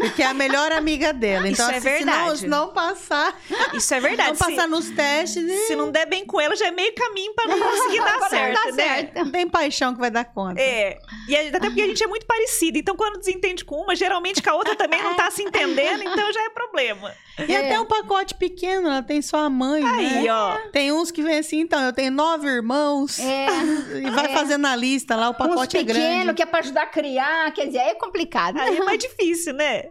Porque 0.00 0.22
é 0.22 0.26
a 0.26 0.34
melhor 0.34 0.72
amiga 0.72 1.12
dela. 1.12 1.46
Então, 1.48 1.66
Isso 1.66 1.74
é 1.74 1.78
assim, 1.78 1.98
se 1.98 2.04
não- 2.04 2.12
verdade. 2.14 2.38
Se 2.40 2.46
não, 2.48 2.68
passar, 2.72 3.40
Isso 3.74 3.94
é 3.94 4.00
verdade. 4.00 4.30
não 4.30 4.36
passar 4.36 4.66
nos 4.68 4.90
testes, 4.90 5.42
se, 5.44 5.66
se 5.66 5.76
não 5.76 5.90
der 5.90 6.06
bem 6.06 6.24
com 6.24 6.40
ela, 6.40 6.56
já 6.56 6.68
é 6.68 6.70
meio 6.70 6.94
caminho 6.94 7.34
pra 7.34 7.46
não 7.46 7.58
conseguir 7.60 7.98
dar 7.98 8.18
não 8.18 8.28
certo, 8.28 8.54
dar 8.54 8.72
né? 8.72 8.82
certo. 8.84 9.14
não 9.16 9.30
tem 9.30 9.48
paixão 9.48 9.92
que 9.94 10.00
vai 10.00 10.10
dar 10.10 10.24
conta. 10.24 10.60
É. 10.60 10.98
E 11.28 11.36
até 11.36 11.60
porque 11.60 11.82
a 11.82 11.86
gente 11.86 12.02
é 12.02 12.06
muito 12.06 12.26
parecida. 12.26 12.78
Então, 12.78 12.96
quando 12.96 13.18
desentende 13.18 13.64
com 13.64 13.76
uma, 13.76 13.94
geralmente 13.94 14.42
com 14.42 14.50
a 14.50 14.54
outra 14.54 14.74
também 14.74 15.02
não 15.02 15.14
tá 15.14 15.30
se 15.30 15.42
entendendo, 15.42 16.02
então 16.02 16.32
já 16.32 16.42
é 16.44 16.50
problema. 16.50 17.14
E 17.48 17.56
até 17.56 17.80
um 17.80 17.86
pacote 17.86 18.34
pequeno, 18.34 18.88
ela 18.88 19.02
tem 19.02 19.20
só 19.22 19.38
a 19.44 19.50
mãe, 19.50 19.84
Aí, 19.84 20.22
né? 20.24 20.32
ó. 20.32 20.56
Tem 20.72 20.92
uns 20.92 21.10
que 21.10 21.22
vem 21.22 21.38
assim, 21.38 21.60
então, 21.60 21.80
eu 21.82 21.92
tenho 21.92 22.10
nove 22.12 22.46
irmãos. 22.48 23.18
É, 23.18 23.46
E 24.06 24.10
vai 24.10 24.26
É. 24.26 24.28
fazendo 24.34 24.66
a 24.66 24.76
lista 24.76 25.16
lá, 25.16 25.28
o 25.28 25.32
uns 25.32 25.36
pacote 25.38 25.76
é 25.76 25.82
grande. 25.82 26.00
pequenos 26.00 26.34
que 26.34 26.42
é 26.42 26.46
pra 26.46 26.58
ajudar 26.60 26.82
a 26.82 26.86
criar, 26.86 27.52
quer 27.52 27.66
dizer, 27.66 27.78
é 27.78 27.94
complicado. 27.94 28.58
Aí 28.58 28.76
é 28.76 28.84
mais 28.84 28.98
difícil, 29.02 29.52
né? 29.54 29.84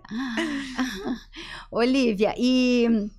Olivia, 1.71 2.33
e, 2.37 3.09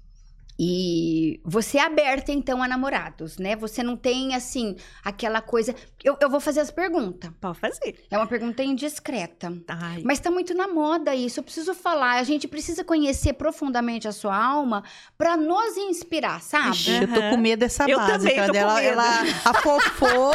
e 0.63 1.41
você 1.43 1.79
é 1.79 1.87
aberta, 1.87 2.31
então, 2.31 2.63
a 2.63 2.69
namorados, 2.69 3.39
né? 3.39 3.57
Você 3.57 3.83
não 3.83 3.97
tem, 3.97 4.35
assim, 4.35 4.77
aquela 5.03 5.41
coisa... 5.41 5.75
Eu, 6.05 6.19
eu 6.21 6.29
vou 6.29 6.39
fazer 6.39 6.61
as 6.61 6.71
perguntas. 6.71 7.31
Pode 7.41 7.59
fazer. 7.59 8.05
É 8.11 8.19
uma 8.19 8.27
pergunta 8.27 8.63
indiscreta. 8.63 9.51
Ai. 9.67 10.03
Mas 10.05 10.21
tá 10.21 10.31
muito 10.31 10.53
na 10.53 10.69
moda 10.69 11.15
isso. 11.15 11.41
Eu 11.41 11.45
preciso 11.45 11.73
falar. 11.73 12.19
A 12.19 12.25
gente 12.25 12.47
precisa 12.47 12.85
conhecer 12.85 13.33
profundamente 13.33 14.07
a 14.07 14.13
sua 14.13 14.37
alma 14.37 14.85
pra 15.17 15.35
nos 15.35 15.79
inspirar, 15.79 16.43
sabe? 16.43 16.71
Ixi, 16.73 17.03
eu 17.05 17.09
tô 17.09 17.21
com 17.31 17.37
medo 17.39 17.61
dessa 17.61 17.89
Eu 17.89 17.97
base. 17.97 18.13
também 18.19 18.37
tô 18.37 18.47
com 18.47 18.53
dela, 18.53 18.75
medo. 18.75 18.87
ela 18.87 19.21
afofou, 19.47 20.35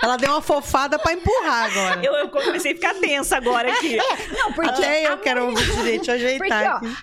ela 0.00 0.16
deu 0.16 0.30
uma 0.30 0.42
fofada 0.42 1.00
pra 1.00 1.12
empurrar 1.12 1.64
agora. 1.70 2.04
Eu, 2.04 2.12
eu 2.14 2.28
comecei 2.28 2.72
a 2.72 2.74
ficar 2.76 2.94
tensa 2.94 3.36
agora 3.36 3.72
aqui. 3.72 3.96
Não, 4.30 4.52
porque 4.52 4.70
Até 4.70 5.08
eu 5.10 5.18
quero 5.18 5.46
ouvir 5.46 5.72
direito, 5.76 6.10
ajeitar 6.12 6.38
Porque, 6.38 6.86
ó, 6.86 6.92
aqui. 6.92 6.96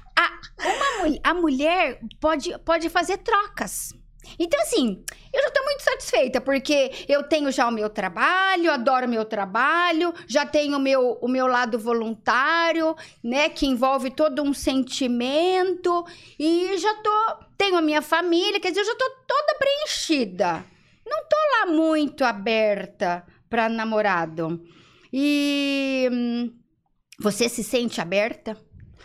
A, 1.24 1.34
mulher 1.34 2.00
pode, 2.20 2.58
pode 2.60 2.90
fazer 2.90 3.18
trocas. 3.18 3.94
Então, 4.38 4.60
assim, 4.62 5.04
eu 5.34 5.42
já 5.42 5.50
tô 5.50 5.64
muito 5.64 5.82
satisfeita, 5.82 6.40
porque 6.40 6.92
eu 7.08 7.24
tenho 7.24 7.52
já 7.52 7.68
o 7.68 7.72
meu 7.72 7.90
trabalho, 7.90 8.72
adoro 8.72 9.08
o 9.08 9.10
meu 9.10 9.26
trabalho, 9.26 10.14
já 10.28 10.46
tenho 10.46 10.78
o 10.78 10.80
meu, 10.80 11.18
o 11.22 11.28
meu 11.28 11.48
lado 11.48 11.80
voluntário, 11.80 12.96
né, 13.24 13.50
que 13.50 13.66
envolve 13.66 14.12
todo 14.12 14.44
um 14.44 14.54
sentimento, 14.54 16.06
e 16.38 16.78
já 16.78 16.94
tô, 16.96 17.46
tenho 17.58 17.78
a 17.78 17.82
minha 17.82 18.02
família, 18.02 18.60
quer 18.60 18.70
dizer, 18.70 18.82
eu 18.82 18.86
já 18.86 18.96
tô 18.96 19.10
toda 19.28 19.58
preenchida. 19.58 20.66
Não 21.06 21.24
tô 21.28 21.36
lá 21.60 21.74
muito 21.74 22.24
aberta 22.24 23.26
pra 23.50 23.68
namorado. 23.68 24.64
E 25.12 26.08
hum, 26.12 26.54
você 27.20 27.50
se 27.50 27.64
sente 27.64 28.00
aberta? 28.00 28.56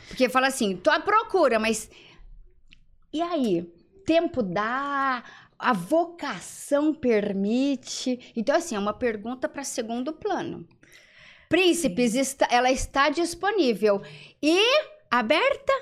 Porque 0.09 0.29
fala 0.29 0.47
assim, 0.49 0.77
tô 0.77 0.91
à 0.91 1.01
procura, 1.01 1.59
mas 1.59 1.91
e 3.13 3.21
aí? 3.23 3.63
Tempo 4.05 4.43
dá? 4.43 5.25
A 5.59 5.73
vocação 5.73 6.93
permite? 6.95 8.33
Então, 8.37 8.55
assim, 8.55 8.77
é 8.77 8.79
uma 8.79 8.93
pergunta 8.93 9.49
para 9.49 9.65
segundo 9.65 10.13
plano. 10.13 10.67
Príncipes, 11.49 12.15
está- 12.15 12.47
ela 12.51 12.71
está 12.71 13.09
disponível 13.09 14.03
e 14.43 14.59
aberta? 15.11 15.73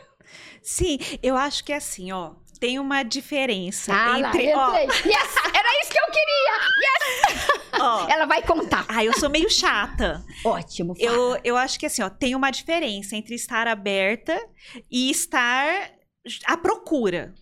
Sim, 0.62 0.98
eu 1.22 1.36
acho 1.36 1.64
que 1.64 1.72
é 1.72 1.76
assim, 1.76 2.12
ó. 2.12 2.34
Tem 2.64 2.78
uma 2.78 3.02
diferença 3.02 3.92
Ah, 3.92 4.16
lá, 4.16 4.28
entre. 4.28 4.54
ó, 4.54 4.68
entrei. 4.70 4.86
Yes, 5.12 5.34
era 5.54 5.68
isso 5.82 5.90
que 5.90 5.98
eu 5.98 6.06
queria! 6.06 7.78
ó. 7.78 8.08
Ela 8.08 8.24
vai 8.24 8.40
contar. 8.40 8.86
Ah, 8.88 9.04
eu 9.04 9.12
sou 9.18 9.28
meio 9.28 9.50
chata. 9.50 10.24
Ótimo. 10.42 10.94
fala. 10.96 11.06
Eu, 11.12 11.38
eu 11.44 11.56
acho 11.58 11.78
que 11.78 11.84
assim, 11.84 12.00
ó, 12.02 12.08
tem 12.08 12.34
uma 12.34 12.50
diferença 12.50 13.14
entre 13.16 13.34
estar 13.34 13.68
aberta 13.68 14.40
e 14.90 15.10
estar 15.10 15.90
à 16.46 16.56
procura. 16.56 17.34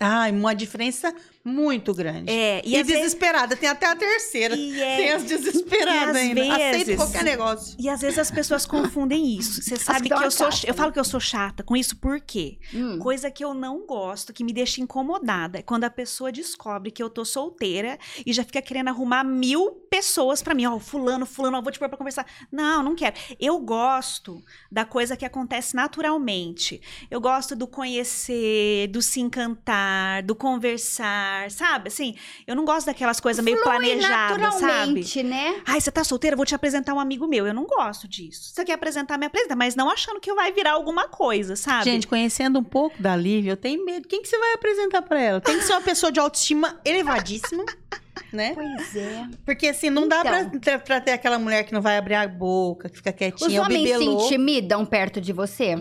Ai, 0.00 0.32
uma 0.32 0.54
diferença 0.56 1.14
muito 1.48 1.94
grande. 1.94 2.30
É, 2.30 2.60
e, 2.64 2.72
E, 2.72 2.76
às 2.76 2.86
vezes. 2.86 3.02
desesperada, 3.02 3.56
tem 3.56 3.68
até 3.68 3.86
a 3.86 3.96
terceira. 3.96 4.54
E, 4.56 4.80
é- 4.80 4.96
Tem 4.96 5.12
as 5.12 5.22
desesperadas 5.24 6.16
e 6.16 6.18
ainda. 6.18 6.42
Aceita 6.54 6.76
vezes- 6.78 6.96
qualquer 6.96 7.24
negócio. 7.24 7.76
e 7.78 7.88
às 7.88 8.00
vezes 8.00 8.18
as 8.18 8.30
pessoas 8.30 8.66
confundem 8.66 9.36
isso. 9.38 9.62
Você 9.62 9.76
sabe 9.76 10.08
que 10.08 10.14
que 10.14 10.22
eu 10.24 10.30
sou. 10.30 10.46
casca, 10.48 10.66
Eu 10.66 10.72
né? 10.74 10.76
falo 10.78 10.92
que 10.92 10.98
eu 11.00 11.04
sou 11.04 11.20
chata 11.20 11.62
com 11.62 11.76
isso, 11.76 11.96
por 11.96 12.20
quê? 12.20 12.58
Hum. 12.74 12.98
Coisa 12.98 13.30
que 13.30 13.44
eu 13.44 13.54
não 13.54 13.86
gosto, 13.86 14.32
que 14.32 14.44
me 14.44 14.52
deixa 14.52 14.80
incomodada, 14.80 15.58
é 15.58 15.62
quando 15.62 15.84
a 15.84 15.90
pessoa 15.90 16.30
descobre 16.32 16.90
que 16.90 17.02
eu 17.02 17.08
tô 17.10 17.24
solteira 17.24 17.98
e 18.26 18.32
já 18.32 18.44
fica 18.44 18.60
querendo 18.60 18.88
arrumar 18.88 19.24
mil 19.24 19.70
pessoas 19.90 20.42
pra 20.42 20.54
mim. 20.54 20.66
Ó, 20.66 20.78
fulano, 20.78 21.24
fulano, 21.26 21.58
ó, 21.58 21.62
vou 21.62 21.72
te 21.72 21.78
pôr 21.78 21.88
pra 21.88 21.96
conversar. 21.98 22.26
Não, 22.50 22.82
não 22.82 22.94
quero. 22.94 23.14
Eu 23.40 23.58
gosto 23.60 24.42
da 24.70 24.84
coisa 24.84 25.16
que 25.16 25.24
acontece 25.24 25.74
naturalmente. 25.76 26.80
Eu 27.10 27.20
gosto 27.20 27.54
do 27.54 27.66
conhecer, 27.66 28.88
do 28.88 29.00
se 29.00 29.20
encantar, 29.20 30.22
do 30.22 30.34
conversar, 30.34 31.37
sabe? 31.50 31.88
Assim, 31.88 32.14
eu 32.46 32.54
não 32.56 32.64
gosto 32.64 32.86
daquelas 32.86 33.20
coisas 33.20 33.44
meio 33.44 33.62
planejadas, 33.62 34.54
sabe? 34.54 35.22
né? 35.24 35.62
Ai, 35.66 35.80
você 35.80 35.90
tá 35.90 36.02
solteira? 36.04 36.36
Vou 36.36 36.44
te 36.46 36.54
apresentar 36.54 36.94
um 36.94 37.00
amigo 37.00 37.26
meu. 37.26 37.46
Eu 37.46 37.54
não 37.54 37.64
gosto 37.64 38.06
disso. 38.08 38.52
Você 38.54 38.64
quer 38.64 38.72
apresentar, 38.74 39.16
me 39.18 39.26
apresenta, 39.26 39.54
mas 39.56 39.74
não 39.74 39.90
achando 39.90 40.20
que 40.20 40.32
vai 40.34 40.52
virar 40.52 40.72
alguma 40.72 41.08
coisa, 41.08 41.54
sabe? 41.56 41.84
Gente, 41.84 42.06
conhecendo 42.06 42.58
um 42.58 42.64
pouco 42.64 43.00
da 43.02 43.14
Lívia, 43.16 43.52
eu 43.52 43.56
tenho 43.56 43.84
medo. 43.84 44.06
Quem 44.08 44.22
que 44.22 44.28
você 44.28 44.38
vai 44.38 44.54
apresentar 44.54 45.02
pra 45.02 45.20
ela? 45.20 45.40
Tem 45.40 45.58
que 45.58 45.64
ser 45.64 45.72
uma 45.72 45.82
pessoa 45.82 46.10
de 46.12 46.20
autoestima 46.20 46.80
elevadíssima, 46.84 47.64
né? 48.32 48.52
Pois 48.54 48.96
é. 48.96 49.26
Porque 49.44 49.68
assim, 49.68 49.90
não 49.90 50.06
dá 50.08 50.20
pra, 50.22 50.40
Então. 50.42 50.60
ter- 50.60 50.78
pra 50.80 51.00
ter 51.00 51.12
aquela 51.12 51.38
mulher 51.38 51.64
que 51.64 51.72
não 51.72 51.80
vai 51.82 51.96
abrir 51.98 52.14
a 52.14 52.26
boca, 52.26 52.88
que 52.88 52.96
fica 52.96 53.10
Os 53.10 53.16
quietinha, 53.16 53.60
o 53.60 53.64
homens 53.64 53.88
se 53.88 53.92
bibelô. 53.98 54.24
intimidam 54.24 54.84
perto 54.86 55.20
de 55.20 55.32
você? 55.32 55.76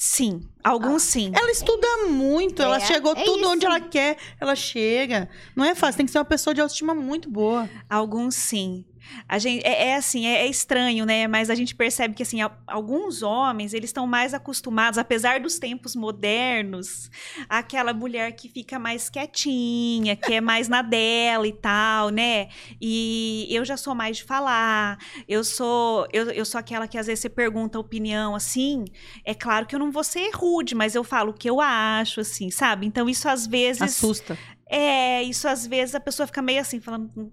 Sim, 0.00 0.42
alguns 0.62 1.02
sim. 1.02 1.32
Ela 1.34 1.50
estuda 1.50 2.06
muito, 2.08 2.62
ela 2.62 2.76
É, 2.76 2.80
chegou 2.80 3.16
é 3.16 3.24
tudo 3.24 3.40
isso. 3.40 3.50
onde 3.50 3.66
ela 3.66 3.80
quer, 3.80 4.16
ela 4.40 4.54
chega. 4.54 5.28
Não 5.56 5.64
é 5.64 5.74
fácil, 5.74 5.96
tem 5.96 6.06
que 6.06 6.12
ser 6.12 6.18
uma 6.18 6.24
pessoa 6.24 6.54
de 6.54 6.60
autoestima 6.60 6.94
muito 6.94 7.28
boa. 7.28 7.68
Alguns 7.90 8.36
sim. 8.36 8.84
A 9.28 9.38
gente, 9.38 9.64
é, 9.66 9.88
é 9.88 9.96
assim, 9.96 10.26
é, 10.26 10.42
é 10.42 10.46
estranho, 10.46 11.04
né? 11.04 11.26
Mas 11.26 11.50
a 11.50 11.54
gente 11.54 11.74
percebe 11.74 12.14
que, 12.14 12.22
assim, 12.22 12.40
al- 12.40 12.56
alguns 12.66 13.22
homens, 13.22 13.74
eles 13.74 13.90
estão 13.90 14.06
mais 14.06 14.34
acostumados, 14.34 14.98
apesar 14.98 15.40
dos 15.40 15.58
tempos 15.58 15.94
modernos, 15.94 17.10
àquela 17.48 17.92
mulher 17.92 18.32
que 18.32 18.48
fica 18.48 18.78
mais 18.78 19.08
quietinha, 19.08 20.16
que 20.16 20.34
é 20.34 20.40
mais 20.40 20.68
na 20.68 20.82
dela 20.82 21.46
e 21.46 21.52
tal, 21.52 22.10
né? 22.10 22.48
E 22.80 23.46
eu 23.50 23.64
já 23.64 23.76
sou 23.76 23.94
mais 23.94 24.18
de 24.18 24.24
falar, 24.24 24.98
eu 25.26 25.42
sou, 25.44 26.06
eu, 26.12 26.30
eu 26.30 26.44
sou 26.44 26.58
aquela 26.58 26.88
que 26.88 26.98
às 26.98 27.06
vezes 27.06 27.20
você 27.20 27.28
pergunta 27.28 27.78
a 27.78 27.80
opinião, 27.80 28.34
assim, 28.34 28.84
é 29.24 29.34
claro 29.34 29.66
que 29.66 29.74
eu 29.74 29.78
não 29.78 29.90
vou 29.90 30.04
ser 30.04 30.30
rude, 30.34 30.74
mas 30.74 30.94
eu 30.94 31.04
falo 31.04 31.30
o 31.30 31.34
que 31.34 31.48
eu 31.48 31.60
acho, 31.60 32.20
assim, 32.20 32.50
sabe? 32.50 32.86
Então 32.86 33.08
isso 33.08 33.28
às 33.28 33.46
vezes... 33.46 33.82
Assusta. 33.82 34.38
É, 34.70 35.22
isso 35.22 35.48
às 35.48 35.66
vezes 35.66 35.94
a 35.94 36.00
pessoa 36.00 36.26
fica 36.26 36.42
meio 36.42 36.60
assim, 36.60 36.78
falando, 36.78 37.32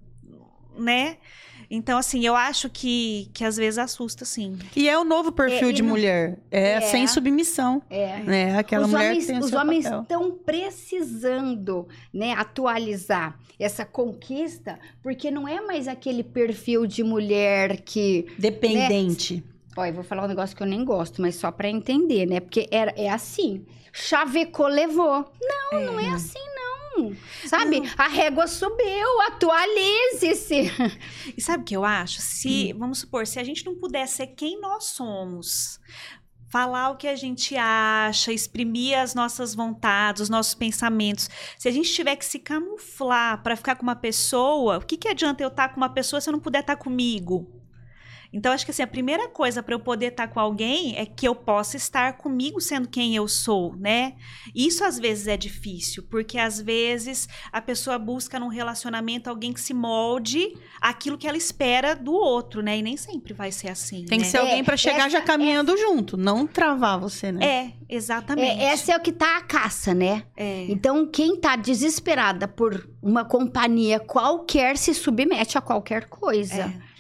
né? 0.78 1.18
Então, 1.70 1.98
assim, 1.98 2.26
eu 2.26 2.36
acho 2.36 2.70
que, 2.70 3.30
que 3.34 3.44
às 3.44 3.58
vezes 3.58 3.78
assusta, 3.78 4.24
sim. 4.26 4.58
E 4.76 4.88
é 4.90 4.98
o 4.98 5.04
novo 5.04 5.32
perfil 5.32 5.70
É, 5.70 5.72
de 5.72 5.82
não- 5.82 5.90
mulher. 5.90 6.40
É, 6.52 6.74
É. 6.74 6.82
sem 6.82 7.08
submissão. 7.08 7.82
É. 7.90 8.20
né? 8.20 8.58
Aquela 8.58 8.86
os 8.86 8.92
mulher 8.92 9.10
homens, 9.12 9.26
que 9.26 9.32
tem 9.32 9.40
o 9.42 9.44
os 9.44 9.50
seu 9.50 9.60
homens 9.60 9.84
papel. 9.86 10.02
estão 10.02 10.32
precisando, 10.32 11.88
né, 12.14 12.34
atualizar 12.34 13.38
essa 13.60 13.86
conquista, 13.86 14.80
porque 15.02 15.32
não 15.32 15.48
é 15.48 15.62
mais 15.62 15.88
aquele 15.88 16.24
perfil 16.24 16.86
de 16.86 17.04
mulher 17.04 17.82
que, 17.82 18.26
Dependente. 18.38 19.44
ó, 19.78 19.86
eu 19.86 19.94
vou 19.94 20.04
falar 20.04 20.26
um 20.26 20.28
negócio 20.28 20.56
que 20.56 20.62
eu 20.64 20.68
nem 20.68 20.84
gosto, 20.84 21.22
mas 21.22 21.36
só 21.36 21.52
pra 21.52 21.70
entender, 21.70 22.26
né? 22.26 22.40
Porque 22.40 22.68
era, 22.72 22.94
é 22.98 23.10
assim, 23.10 23.66
chavecou, 23.94 24.68
levou. 24.68 25.26
Não, 25.72 25.82
não 25.82 26.00
é 26.00 26.10
assim 26.12 26.40
não. 26.56 26.65
Sabe? 27.46 27.82
A 27.98 28.08
régua 28.08 28.48
subiu, 28.48 29.22
atualize-se. 29.28 30.72
E 31.38 31.42
sabe 31.42 31.64
o 31.64 31.66
que 31.66 31.76
eu 31.76 31.84
acho? 31.86 32.22
Se, 32.22 32.72
Hum. 32.74 32.80
vamos 32.80 33.00
supor, 33.00 33.26
se 33.28 33.40
a 33.40 33.44
gente 33.44 33.66
não 33.66 33.76
puder 33.76 34.08
ser 34.08 34.28
quem 34.28 34.60
nós 34.60 34.86
somos, 34.86 35.80
falar 36.50 36.92
o 36.92 36.96
que 36.98 37.08
a 37.08 37.16
gente 37.16 37.56
acha, 37.58 38.32
exprimir 38.32 38.98
as 38.98 39.14
nossas 39.14 39.54
vontades, 39.54 40.22
os 40.22 40.30
nossos 40.30 40.54
pensamentos, 40.54 41.30
se 41.58 41.68
a 41.68 41.72
gente 41.72 41.92
tiver 41.92 42.16
que 42.16 42.26
se 42.26 42.40
camuflar 42.40 43.42
pra 43.44 43.56
ficar 43.56 43.76
com 43.76 43.84
uma 43.84 43.96
pessoa, 43.96 44.78
o 44.78 44.82
que, 44.86 44.96
que 44.98 45.08
adianta 45.10 45.44
eu 45.44 45.50
estar 45.50 45.70
com 45.70 45.78
uma 45.78 45.90
pessoa 45.90 46.22
se 46.22 46.30
eu 46.30 46.34
não 46.34 46.40
puder 46.40 46.60
estar 46.62 46.76
comigo? 46.78 47.52
Então, 48.36 48.52
acho 48.52 48.66
que 48.66 48.72
assim, 48.72 48.84
a 48.84 48.88
primeira 48.88 49.30
coisa 49.30 49.64
para 49.64 49.74
eu 49.74 49.80
poder 49.80 50.08
estar 50.08 50.28
com 50.28 50.42
alguém 50.42 50.94
é 50.98 51.06
que 51.06 51.26
eu 51.26 51.34
possa 51.34 51.78
estar 51.78 52.18
comigo 52.18 52.60
sendo 52.60 52.86
quem 52.86 53.16
eu 53.16 53.30
sou, 53.30 53.74
né? 53.78 54.16
Isso 54.54 54.84
às 54.84 55.00
vezes 55.00 55.28
é 55.28 55.38
difícil, 55.38 56.04
porque 56.04 56.38
às 56.38 56.60
vezes 56.60 57.30
a 57.50 57.62
pessoa 57.62 57.98
busca 57.98 58.38
num 58.38 58.50
relacionamento 58.50 59.30
alguém 59.30 59.54
que 59.54 59.62
se 59.62 59.74
molde 59.74 60.54
aquilo 60.82 61.18
que 61.18 61.26
ela 61.26 61.38
espera 61.38 61.96
do 61.96 62.12
outro, 62.12 62.62
né? 62.62 62.78
E 62.78 62.82
nem 62.82 62.98
sempre 62.98 63.34
vai 63.34 63.54
ser 63.54 63.70
assim. 63.70 64.04
Tem 64.04 64.20
que 64.20 64.26
né? 64.26 64.32
ser 64.32 64.40
alguém 64.40 64.66
pra 64.66 64.76
chegar 64.76 65.08
essa- 65.08 65.12
já 65.12 65.22
caminhando 65.22 65.78
junto, 65.78 66.18
não 66.18 66.46
travar 66.46 67.00
você, 67.00 67.32
né? 67.32 67.46
É, 67.46 67.74
exatamente. 67.88 68.60
É, 68.60 68.66
essa 68.66 68.92
é 68.92 68.98
o 68.98 69.00
que 69.00 69.14
tá 69.14 69.38
a 69.38 69.42
caça, 69.44 69.94
né? 69.94 70.24
É. 70.36 70.66
Então, 70.68 71.08
quem 71.08 71.40
tá 71.40 71.56
desesperada 71.56 72.50
por 72.50 72.90
uma 73.02 73.24
companhia 73.24 73.98
qualquer 73.98 74.76
se 74.76 74.94
submete 74.94 75.58
a 75.58 75.62
qualquer 75.62 76.10
coisa. 76.10 76.64
É. 76.64 76.95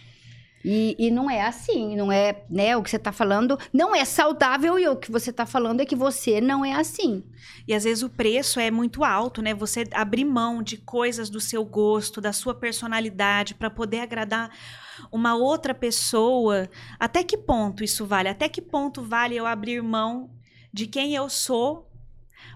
E, 0.68 0.96
e 0.98 1.12
não 1.12 1.30
é 1.30 1.44
assim, 1.44 1.96
não 1.96 2.12
é, 2.12 2.44
né? 2.50 2.76
O 2.76 2.82
que 2.82 2.90
você 2.90 2.98
tá 2.98 3.12
falando 3.12 3.56
não 3.72 3.96
é 3.96 4.04
saudável 4.04 4.80
e 4.80 4.88
o 4.88 4.96
que 4.96 5.12
você 5.12 5.32
tá 5.32 5.46
falando 5.46 5.82
é 5.82 5.86
que 5.86 5.96
você 5.96 6.42
não 6.42 6.66
é 6.66 6.74
assim. 6.74 7.24
E 7.68 7.74
às 7.76 7.84
vezes 7.84 8.02
o 8.02 8.10
preço 8.10 8.60
é 8.60 8.72
muito 8.72 9.04
alto, 9.04 9.44
né? 9.44 9.54
Você 9.54 9.84
abrir 9.94 10.26
mão 10.26 10.64
de 10.64 10.78
coisas 10.78 11.30
do 11.30 11.40
seu 11.40 11.64
gosto, 11.64 12.20
da 12.20 12.34
sua 12.34 12.56
personalidade, 12.56 13.54
para 13.54 13.70
poder 13.70 14.00
agradar 14.00 14.50
uma 15.12 15.36
outra 15.36 15.72
pessoa. 15.72 16.68
Até 17.00 17.24
que 17.24 17.38
ponto 17.38 17.84
isso 17.84 18.04
vale? 18.04 18.28
Até 18.28 18.50
que 18.50 18.60
ponto 18.60 19.04
vale 19.04 19.36
eu 19.36 19.46
abrir 19.46 19.84
mão 19.84 20.32
de 20.74 20.88
quem 20.88 21.14
eu 21.14 21.30
sou 21.30 21.92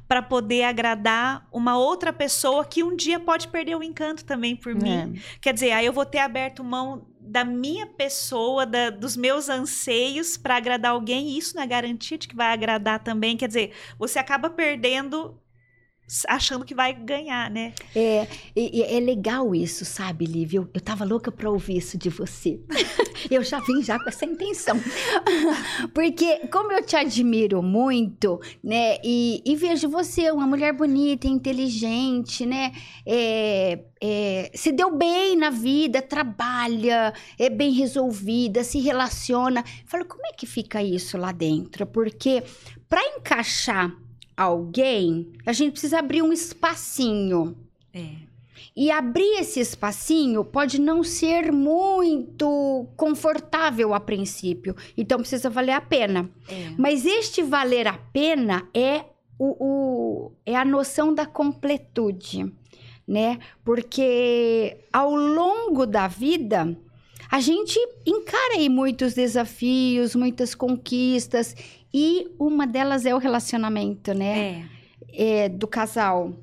para 0.10 0.24
poder 0.24 0.64
agradar 0.64 1.48
uma 1.54 1.78
outra 1.78 2.12
pessoa 2.12 2.66
que 2.66 2.84
um 2.84 2.96
dia 2.96 3.20
pode 3.20 3.48
perder 3.48 3.76
o 3.76 3.84
encanto 3.84 4.26
também 4.26 4.56
por 4.56 4.74
mim? 4.74 4.90
É. 5.16 5.38
Quer 5.40 5.54
dizer, 5.54 5.72
aí 5.72 5.86
eu 5.86 5.94
vou 5.94 6.04
ter 6.04 6.18
aberto 6.18 6.64
mão 6.64 7.06
da 7.22 7.46
minha 7.46 7.86
pessoa, 7.86 8.66
da- 8.66 8.90
dos 8.90 9.16
meus 9.16 9.50
anseios 9.50 10.36
para 10.36 10.58
agradar 10.58 10.94
alguém, 10.94 11.30
e 11.30 11.38
isso 11.38 11.56
não 11.56 11.62
é 11.62 11.68
garantia 11.68 12.18
de 12.18 12.28
que 12.28 12.36
vai 12.36 12.52
agradar 12.52 13.04
também. 13.04 13.38
Quer 13.38 13.48
dizer, 13.50 13.72
você 14.00 14.18
acaba 14.18 14.50
perdendo 14.50 15.40
achando 16.28 16.66
que 16.66 16.74
vai 16.74 16.92
ganhar, 16.92 17.52
né? 17.52 17.72
É, 17.96 18.26
e 18.56 18.82
é 18.82 19.00
legal 19.00 19.54
isso, 19.54 19.86
sabe, 19.86 20.26
Lívia? 20.26 20.58
Eu, 20.58 20.68
eu 20.74 20.82
tava 20.82 21.06
louca 21.06 21.32
pra 21.32 21.52
ouvir 21.52 21.78
isso 21.78 22.00
de 22.00 22.10
você. 22.10 22.60
eu 23.30 23.44
já 23.44 23.60
vim 23.60 23.82
já 23.82 24.00
com 24.00 24.10
essa 24.10 24.26
intenção. 24.26 24.80
Porque 25.94 26.48
como 26.48 26.72
eu 26.72 26.86
te 26.86 26.96
admiro 26.96 27.62
muito, 27.62 28.40
né? 28.64 28.98
E, 29.04 29.42
e 29.46 29.56
vejo 29.56 29.90
você, 29.90 30.32
uma 30.32 30.48
mulher 30.48 30.74
bonita, 30.74 31.28
inteligente, 31.28 32.46
né? 32.46 32.72
É, 33.06 33.80
é, 34.02 34.52
se 34.54 34.72
deu 34.72 34.96
bem 34.96 35.36
na 35.36 35.50
vida, 35.50 36.02
trabalha, 36.02 37.14
é 37.38 37.50
bem 37.50 37.72
resolvida, 37.72 38.64
se 38.64 38.80
relaciona. 38.80 39.64
Falo, 39.86 40.06
como 40.06 40.26
é 40.26 40.34
que 40.34 40.46
fica 40.46 40.82
isso 40.82 41.18
lá 41.18 41.32
dentro? 41.32 41.86
Porque 41.86 42.44
para 42.88 43.02
encaixar 43.18 43.96
alguém, 44.36 45.34
a 45.46 45.52
gente 45.52 45.72
precisa 45.74 46.00
abrir 46.00 46.22
um 46.22 46.32
espacinho. 46.32 47.58
É. 47.94 48.29
E 48.82 48.90
abrir 48.92 49.40
esse 49.42 49.60
espacinho 49.60 50.46
pode 50.46 50.80
não 50.80 51.04
ser 51.04 51.52
muito 51.52 52.88
confortável 52.96 53.94
a 53.94 54.00
princípio. 54.00 54.74
Então 54.98 55.20
precisa 55.20 55.50
valer 55.50 55.74
a 55.74 55.82
pena. 55.82 56.30
É. 56.48 56.70
Mas 56.78 57.06
este 57.06 57.42
valer 57.44 57.88
a 57.88 57.98
pena 58.14 58.70
é, 58.74 59.04
o, 59.38 59.48
o- 59.60 60.32
é 60.46 60.56
a 60.56 60.64
noção 60.64 61.14
da 61.14 61.26
completude, 61.26 62.50
né? 63.06 63.40
Porque 63.66 64.78
ao 64.94 65.14
longo 65.14 65.86
da 65.86 66.08
vida, 66.08 66.78
a 67.30 67.42
gente 67.42 67.78
encara 68.06 68.56
aí 68.56 68.70
muitos 68.70 69.14
desafios, 69.14 70.16
muitas 70.16 70.56
conquistas, 70.56 71.54
e 71.94 72.28
uma 72.40 72.66
delas 72.66 73.06
é 73.06 73.14
o 73.14 73.18
relacionamento, 73.18 74.14
né? 74.14 74.66
É. 75.12 75.44
é, 75.44 75.50
do 75.50 75.68
casal. 75.68 76.34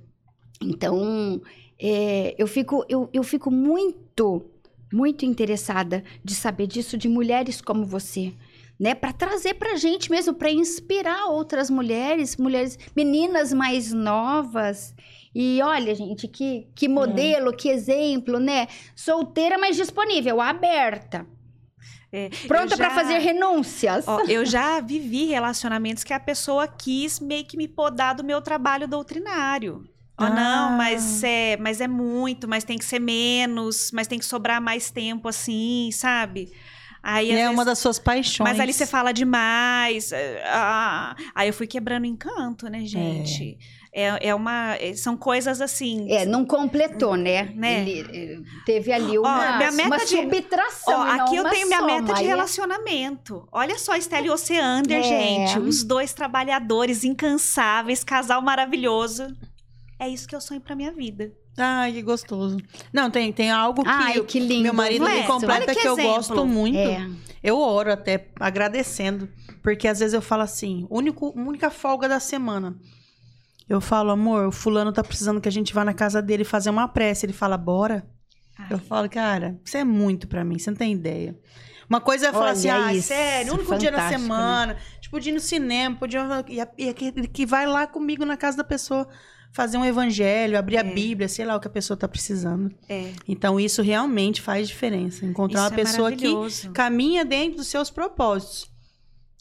Então, 0.62 1.40
é, 1.80 2.34
eu, 2.38 2.46
fico, 2.46 2.84
eu, 2.88 3.08
eu 3.12 3.22
fico 3.22 3.50
muito, 3.50 4.44
muito 4.92 5.24
interessada 5.24 6.02
de 6.24 6.34
saber 6.34 6.66
disso 6.66 6.96
de 6.96 7.08
mulheres 7.08 7.60
como 7.60 7.84
você. 7.84 8.32
Né, 8.78 8.94
para 8.94 9.10
trazer 9.10 9.54
pra 9.54 9.74
gente 9.76 10.10
mesmo, 10.10 10.34
para 10.34 10.50
inspirar 10.50 11.28
outras 11.30 11.70
mulheres, 11.70 12.36
mulheres, 12.36 12.78
meninas 12.94 13.50
mais 13.50 13.90
novas. 13.90 14.94
E 15.34 15.60
olha, 15.62 15.94
gente, 15.94 16.28
que, 16.28 16.66
que 16.74 16.86
modelo, 16.86 17.56
que 17.56 17.70
exemplo, 17.70 18.38
né? 18.38 18.68
Solteira, 18.94 19.56
mas 19.56 19.76
disponível, 19.76 20.42
aberta. 20.42 21.26
É. 22.12 22.28
Pronta 22.46 22.76
já- 22.76 22.90
fazer 22.90 23.18
renúncias. 23.18 24.06
Ó, 24.06 24.20
eu 24.28 24.44
já 24.44 24.78
vivi 24.80 25.24
relacionamentos 25.24 26.04
que 26.04 26.12
a 26.12 26.20
pessoa 26.20 26.68
quis 26.68 27.18
meio 27.18 27.46
que 27.46 27.56
me 27.56 27.66
podar 27.68 28.14
do 28.14 28.22
meu 28.22 28.42
trabalho 28.42 28.86
doutrinário. 28.86 29.88
Ah. 30.24 30.30
não, 30.30 30.76
mas 30.76 31.22
é, 31.22 31.56
mas 31.58 31.80
é 31.80 31.86
muito, 31.88 32.48
mas 32.48 32.64
tem 32.64 32.78
que 32.78 32.84
ser 32.84 32.98
menos, 32.98 33.90
mas 33.92 34.06
tem 34.06 34.18
que 34.18 34.24
sobrar 34.24 34.60
mais 34.60 34.90
tempo 34.90 35.28
assim, 35.28 35.90
sabe? 35.92 36.52
Aí, 37.02 37.28
E 37.28 37.32
é 37.32 37.34
vezes- 37.36 37.50
uma 37.52 37.64
das 37.64 37.78
suas 37.78 37.98
paixões. 38.00 38.48
Mas 38.48 38.58
ali 38.58 38.72
você 38.72 38.84
fala 38.86 39.12
demais. 39.12 40.10
é, 40.10 40.42
ah, 40.46 41.14
aí 41.34 41.48
eu 41.48 41.52
fui 41.54 41.66
quebrando 41.66 42.02
o 42.02 42.06
encanto, 42.06 42.68
né, 42.68 42.80
gente? 42.84 43.56
É, 43.92 44.28
é 44.28 44.34
uma. 44.34 44.74
é, 44.80 44.92
São 44.94 45.16
coisas 45.16 45.60
assim. 45.60 46.10
É, 46.10 46.26
não 46.26 46.44
completou, 46.44 47.14
né? 47.16 47.44
Né? 47.54 47.80
Ele, 47.88 48.00
eh, 48.12 48.38
teve 48.66 48.92
ali 48.92 49.18
uma, 49.18 49.56
minha 49.56 49.70
meta 49.72 49.88
uma 49.88 49.98
de- 49.98 50.06
subtração. 50.16 51.00
Ó, 51.00 51.02
aqui 51.02 51.36
eu 51.36 51.44
uma 51.44 51.50
tenho 51.50 51.66
minha 51.68 51.78
soma, 51.80 52.00
meta 52.02 52.14
de 52.14 52.24
é- 52.24 52.26
relacionamento. 52.26 53.48
Olha 53.52 53.78
só, 53.78 53.94
Estela 53.96 54.26
e 54.26 54.30
Oceander, 54.30 54.98
É. 54.98 55.02
gente. 55.02 55.58
Os 55.60 55.82
dois 55.84 56.12
trabalhadores 56.12 57.04
incansáveis, 57.04 58.02
casal 58.04 58.42
maravilhoso. 58.42 59.34
É 59.98 60.08
isso 60.08 60.28
que 60.28 60.34
eu 60.34 60.40
sonho 60.40 60.60
pra 60.60 60.76
minha 60.76 60.92
vida. 60.92 61.32
Ai, 61.56 61.92
que 61.92 62.02
gostoso. 62.02 62.58
Não, 62.92 63.10
tem, 63.10 63.32
tem 63.32 63.50
algo 63.50 63.82
que, 63.82 63.88
Ai, 63.88 64.20
que 64.22 64.38
lindo. 64.38 64.64
meu 64.64 64.74
marido 64.74 65.04
não 65.04 65.10
é? 65.10 65.22
me 65.22 65.26
completa 65.26 65.74
que 65.74 65.80
que, 65.80 65.88
eu 65.88 65.96
gosto 65.96 66.44
muito. 66.46 66.76
É. 66.76 67.08
Eu 67.42 67.58
oro 67.58 67.90
até 67.90 68.28
agradecendo, 68.38 69.28
porque 69.62 69.88
às 69.88 70.00
vezes 70.00 70.12
eu 70.12 70.20
falo 70.20 70.42
assim, 70.42 70.86
único, 70.90 71.32
única 71.38 71.70
folga 71.70 72.08
da 72.08 72.20
semana. 72.20 72.76
Eu 73.68 73.80
falo, 73.80 74.10
amor, 74.10 74.46
o 74.46 74.52
fulano 74.52 74.92
tá 74.92 75.02
precisando 75.02 75.40
que 75.40 75.48
a 75.48 75.52
gente 75.52 75.72
vá 75.72 75.84
na 75.84 75.94
casa 75.94 76.20
dele 76.20 76.44
fazer 76.44 76.70
uma 76.70 76.86
prece. 76.86 77.24
Ele 77.26 77.32
fala, 77.32 77.56
bora. 77.56 78.06
Ai. 78.58 78.66
Eu 78.70 78.78
falo, 78.78 79.08
cara, 79.08 79.58
isso 79.64 79.76
é 79.76 79.84
muito 79.84 80.28
pra 80.28 80.44
mim, 80.44 80.58
você 80.58 80.70
não 80.70 80.76
tem 80.76 80.92
ideia. 80.92 81.36
Uma 81.88 82.00
coisa 82.00 82.28
é 82.28 82.32
falar 82.32 82.46
Olha 82.46 82.52
assim, 82.52 82.68
ah, 82.68 82.92
isso, 82.92 83.08
sério, 83.08 83.52
o 83.52 83.56
único 83.56 83.78
dia 83.78 83.92
na 83.92 83.98
né? 83.98 84.08
semana, 84.08 84.76
tipo, 85.00 85.20
de 85.20 85.30
ir 85.30 85.32
no 85.32 85.40
cinema, 85.40 85.96
podia, 85.96 86.44
e, 86.48 86.84
e 86.84 86.88
aquele 86.88 87.28
que 87.28 87.46
vai 87.46 87.64
lá 87.64 87.86
comigo 87.86 88.24
na 88.24 88.36
casa 88.36 88.56
da 88.56 88.64
pessoa 88.64 89.06
fazer 89.56 89.78
um 89.78 89.84
evangelho, 89.86 90.58
abrir 90.58 90.76
a 90.76 90.80
É. 90.80 90.84
Bíblia, 90.84 91.28
sei 91.28 91.46
lá 91.46 91.56
o 91.56 91.60
que 91.60 91.66
a 91.66 91.70
pessoa 91.70 91.96
tá 91.96 92.06
precisando. 92.06 92.70
É. 92.86 93.10
Então 93.26 93.58
isso 93.58 93.80
realmente 93.80 94.42
faz 94.42 94.68
diferença. 94.68 95.24
Encontrar 95.24 95.60
Isso 95.60 95.68
uma 95.70 95.80
é 95.80 95.84
pessoa 95.84 96.12
que 96.12 96.68
caminha 96.74 97.24
dentro 97.24 97.56
dos 97.56 97.66
seus 97.66 97.88
propósitos. 97.88 98.70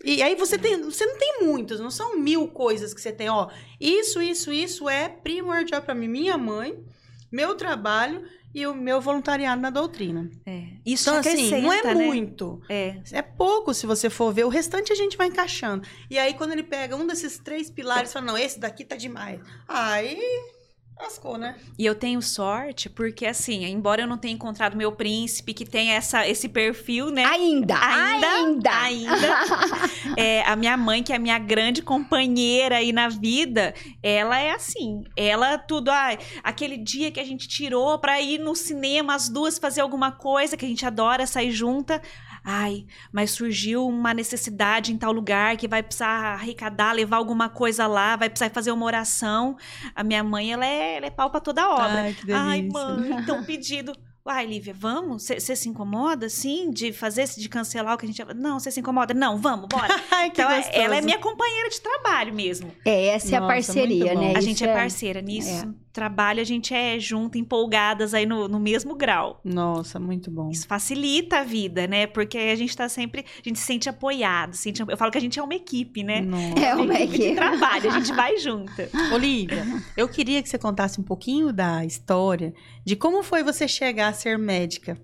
E 0.06 0.24
aí 0.24 0.36
você 0.36 0.58
tem, 0.58 0.82
você 0.82 1.06
não 1.06 1.18
tem 1.18 1.42
muitos, 1.42 1.82
não 1.82 1.92
são 1.92 2.18
mil 2.18 2.48
coisas 2.48 2.94
que 2.94 3.02
você 3.02 3.12
tem, 3.12 3.28
ó. 3.28 3.50
Isso, 3.78 4.22
isso, 4.22 4.54
isso 4.54 4.88
é 4.88 5.10
primordial 5.10 5.82
pra 5.82 5.94
mim, 5.94 6.08
minha 6.08 6.38
mãe, 6.38 6.82
meu 7.30 7.56
trabalho 7.56 8.24
e 8.56 8.66
o 8.66 8.74
meu 8.74 9.02
voluntariado 9.02 9.62
na 9.62 9.70
doutrina. 9.70 10.32
É. 10.46 10.64
Isso 10.86 11.10
Então 11.10 11.20
assim, 11.20 11.62
não 11.62 11.74
é 11.74 11.84
né? 11.84 11.94
muito. 11.94 12.62
É. 12.70 12.96
É 13.12 13.22
pouco 13.22 13.74
se 13.74 13.86
você 13.86 14.10
for 14.10 14.34
ver, 14.34 14.46
o 14.46 14.50
restante 14.50 14.94
a 14.94 14.96
gente 14.96 15.18
vai 15.18 15.28
encaixando. 15.28 15.86
E 16.10 16.18
aí 16.18 16.34
quando 16.34 16.54
ele 16.54 16.64
pega 16.64 16.96
um 16.96 17.06
desses 17.06 17.38
três 17.38 17.70
pilares, 17.70 18.14
fala: 18.14 18.26
"Não, 18.28 18.38
esse 18.38 18.58
daqui 18.58 18.86
tá 18.86 18.96
demais". 18.96 19.42
Aí 19.68 20.18
lascou, 21.00 21.38
né? 21.38 21.56
E 21.78 21.86
eu 21.86 21.94
tenho 21.94 22.22
sorte 22.22 22.90
porque, 22.90 23.26
assim, 23.26 23.66
embora 23.66 24.02
eu 24.02 24.08
não 24.08 24.18
tenha 24.18 24.34
encontrado 24.34 24.78
meu 24.78 24.92
príncipe 24.92 25.54
que 25.54 25.66
tem 25.66 25.92
essa, 25.92 26.28
esse 26.28 26.48
perfil, 26.48 27.12
né? 27.12 27.26
Ainda, 27.26 27.76
Ainda, 27.78 28.28
ainda. 28.28 28.72
ainda. 28.72 29.36
É, 30.18 30.44
a 30.44 30.56
minha 30.56 30.78
mãe, 30.78 31.04
que 31.04 31.12
é 31.12 31.16
a 31.18 31.20
minha 31.20 31.38
grande 31.38 31.82
companheira 31.82 32.78
aí 32.78 32.94
na 32.94 33.10
vida, 33.10 33.74
ela 34.02 34.40
é 34.40 34.52
assim. 34.52 35.04
Ela 35.16 35.58
tudo. 35.58 35.90
ai, 35.90 36.18
aquele 36.44 36.78
dia 36.78 37.12
que 37.12 37.20
a 37.20 37.24
gente 37.24 37.48
tirou 37.48 37.98
pra 38.00 38.22
ir 38.22 38.38
no 38.40 38.56
cinema, 38.56 39.14
as 39.16 39.28
duas 39.28 39.58
fazer 39.58 39.82
alguma 39.82 40.12
coisa, 40.12 40.56
que 40.56 40.66
a 40.66 40.68
gente 40.70 40.86
adora 40.86 41.28
sair 41.28 41.52
junta. 41.52 42.02
Ai, 42.48 42.86
mas 43.12 43.32
surgiu 43.32 43.88
uma 43.88 44.14
necessidade 44.14 44.94
em 44.94 44.98
tal 44.98 45.12
lugar 45.12 45.58
que 45.58 45.68
vai 45.68 45.82
precisar 45.82 46.34
arrecadar, 46.36 46.92
levar 46.92 47.18
alguma 47.18 47.50
coisa 47.50 47.88
lá, 47.88 48.16
vai 48.16 48.30
precisar 48.30 48.52
fazer 48.52 48.72
uma 48.72 48.86
oração. 48.86 49.58
A 49.96 50.04
minha 50.04 50.24
mãe, 50.24 50.54
ela 50.54 50.66
é, 50.66 50.98
ela 50.98 51.08
é 51.08 51.10
pau 51.10 51.32
pra 51.32 51.40
toda 51.40 51.68
obra. 51.68 52.02
Ai, 52.04 52.14
que 52.14 52.26
delícia. 52.26 52.48
Ai, 52.48 52.62
mãe, 52.62 53.20
então 53.22 53.44
pedido. 53.44 53.94
Uai, 54.28 54.46
Lívia, 54.48 54.74
vamos? 54.76 55.24
Você 55.24 55.56
se 55.56 55.70
incomoda, 55.70 56.30
sim, 56.30 56.72
de 56.72 56.92
fazer, 56.92 57.26
de 57.28 57.48
cancelar 57.48 57.94
o 57.94 57.98
que 57.98 58.06
a 58.06 58.10
gente... 58.10 58.24
Não, 58.36 58.60
você 58.60 58.72
se 58.72 58.80
incomoda? 58.80 59.14
Não, 59.14 59.38
vamos, 59.38 59.68
bora. 59.68 59.88
Ai, 60.10 60.32
que 60.32 60.42
Então, 60.42 60.52
é- 60.52 60.58
gostoso. 60.58 60.80
ela 60.82 60.96
é 60.98 61.02
minha 61.02 61.20
companheira 61.20 61.70
de 61.70 61.80
trabalho 61.80 62.34
mesmo. 62.34 62.72
É, 62.84 63.08
essa 63.10 63.36
é 63.36 63.38
a 63.38 63.42
Nossa, 63.42 63.54
parceria, 63.54 64.16
né? 64.16 64.34
a 64.36 64.42
gente 64.42 64.64
é, 64.64 64.74
parceira 64.74 65.22
nisso. 65.22 65.72
Trabalho, 65.96 66.42
a 66.42 66.44
gente 66.44 66.74
é 66.74 67.00
junto, 67.00 67.38
empolgadas 67.38 68.14
aí 68.14 68.26
no, 68.26 68.50
no 68.50 68.60
mesmo 68.60 68.94
grau. 68.94 69.40
Nossa, 69.46 69.98
muito 69.98 70.30
bom. 70.30 70.50
Isso 70.52 70.68
facilita 70.68 71.38
a 71.38 71.44
vida, 71.46 71.88
né? 71.88 72.06
Porque 72.06 72.38
a 72.38 72.56
gente 72.56 72.76
tá 72.76 72.90
sempre... 72.90 73.22
A 73.22 73.48
gente 73.48 73.58
se 73.58 73.66
sente 73.66 73.88
apoiado. 73.88 74.56
Sente, 74.56 74.84
eu 74.86 74.98
falo 74.98 75.10
que 75.10 75.18
a 75.18 75.22
gente 75.22 75.40
é 75.40 75.42
uma 75.42 75.56
equipe, 75.56 76.04
né? 76.04 76.20
Nossa. 76.20 76.60
É 76.60 76.76
uma 76.76 76.96
de 76.96 77.04
equipe. 77.04 77.36
trabalho, 77.36 77.90
a 77.90 77.94
gente 77.94 78.12
vai 78.12 78.38
junta. 78.38 78.90
Olivia, 79.14 79.66
eu 79.96 80.10
queria 80.10 80.44
que 80.44 80.50
você 80.50 80.58
contasse 80.58 81.00
um 81.00 81.04
pouquinho 81.04 81.54
da 81.54 81.86
história 81.86 82.54
de 82.84 82.98
como 82.98 83.24
foi 83.24 83.42
você 83.42 83.66
chegar 83.66 84.10
a 84.10 84.14
ser 84.14 84.38
médica. 84.38 85.00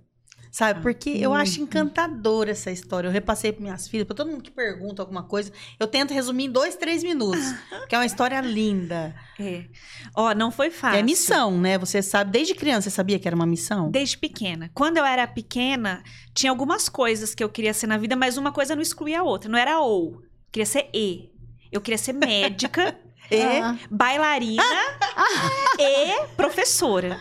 Sabe? 0.51 0.81
Porque 0.81 1.09
eu 1.09 1.33
acho 1.33 1.61
encantadora 1.61 2.51
essa 2.51 2.69
história. 2.69 3.07
Eu 3.07 3.11
repassei 3.11 3.53
para 3.53 3.61
minhas 3.63 3.87
filhas, 3.87 4.05
para 4.05 4.15
todo 4.17 4.29
mundo 4.29 4.43
que 4.43 4.51
pergunta 4.51 5.01
alguma 5.01 5.23
coisa, 5.23 5.49
eu 5.79 5.87
tento 5.87 6.13
resumir 6.13 6.43
em 6.45 6.51
dois, 6.51 6.75
três 6.75 7.03
minutos. 7.03 7.39
que 7.87 7.95
é 7.95 7.97
uma 7.97 8.05
história 8.05 8.41
linda. 8.41 9.15
É. 9.39 9.63
Ó, 10.13 10.33
não 10.35 10.51
foi 10.51 10.67
E 10.67 10.71
fácil. 10.71 10.99
é 10.99 11.03
missão, 11.03 11.57
né? 11.57 11.77
Você 11.77 12.01
sabe, 12.01 12.31
desde 12.31 12.53
criança, 12.53 12.89
você 12.89 12.95
sabia 12.95 13.17
que 13.17 13.27
era 13.27 13.35
uma 13.35 13.45
missão? 13.45 13.89
Desde 13.89 14.17
pequena. 14.17 14.69
Quando 14.73 14.97
eu 14.97 15.05
era 15.05 15.25
pequena, 15.25 16.03
tinha 16.33 16.51
algumas 16.51 16.89
coisas 16.89 17.33
que 17.33 17.41
eu 17.41 17.47
queria 17.47 17.73
ser 17.73 17.87
na 17.87 17.97
vida, 17.97 18.17
mas 18.17 18.37
uma 18.37 18.51
coisa 18.51 18.75
não 18.75 18.81
excluía 18.81 19.21
a 19.21 19.23
outra. 19.23 19.49
Não 19.49 19.57
era 19.57 19.79
ou. 19.79 20.21
Queria 20.51 20.65
ser 20.65 20.89
e. 20.93 21.31
Eu 21.71 21.79
queria 21.79 21.97
ser 21.97 22.11
médica, 22.11 22.93
E 23.31 23.41
Ah. 23.41 23.77
bailarina 23.89 24.61
e 25.79 26.27
professora. 26.35 27.17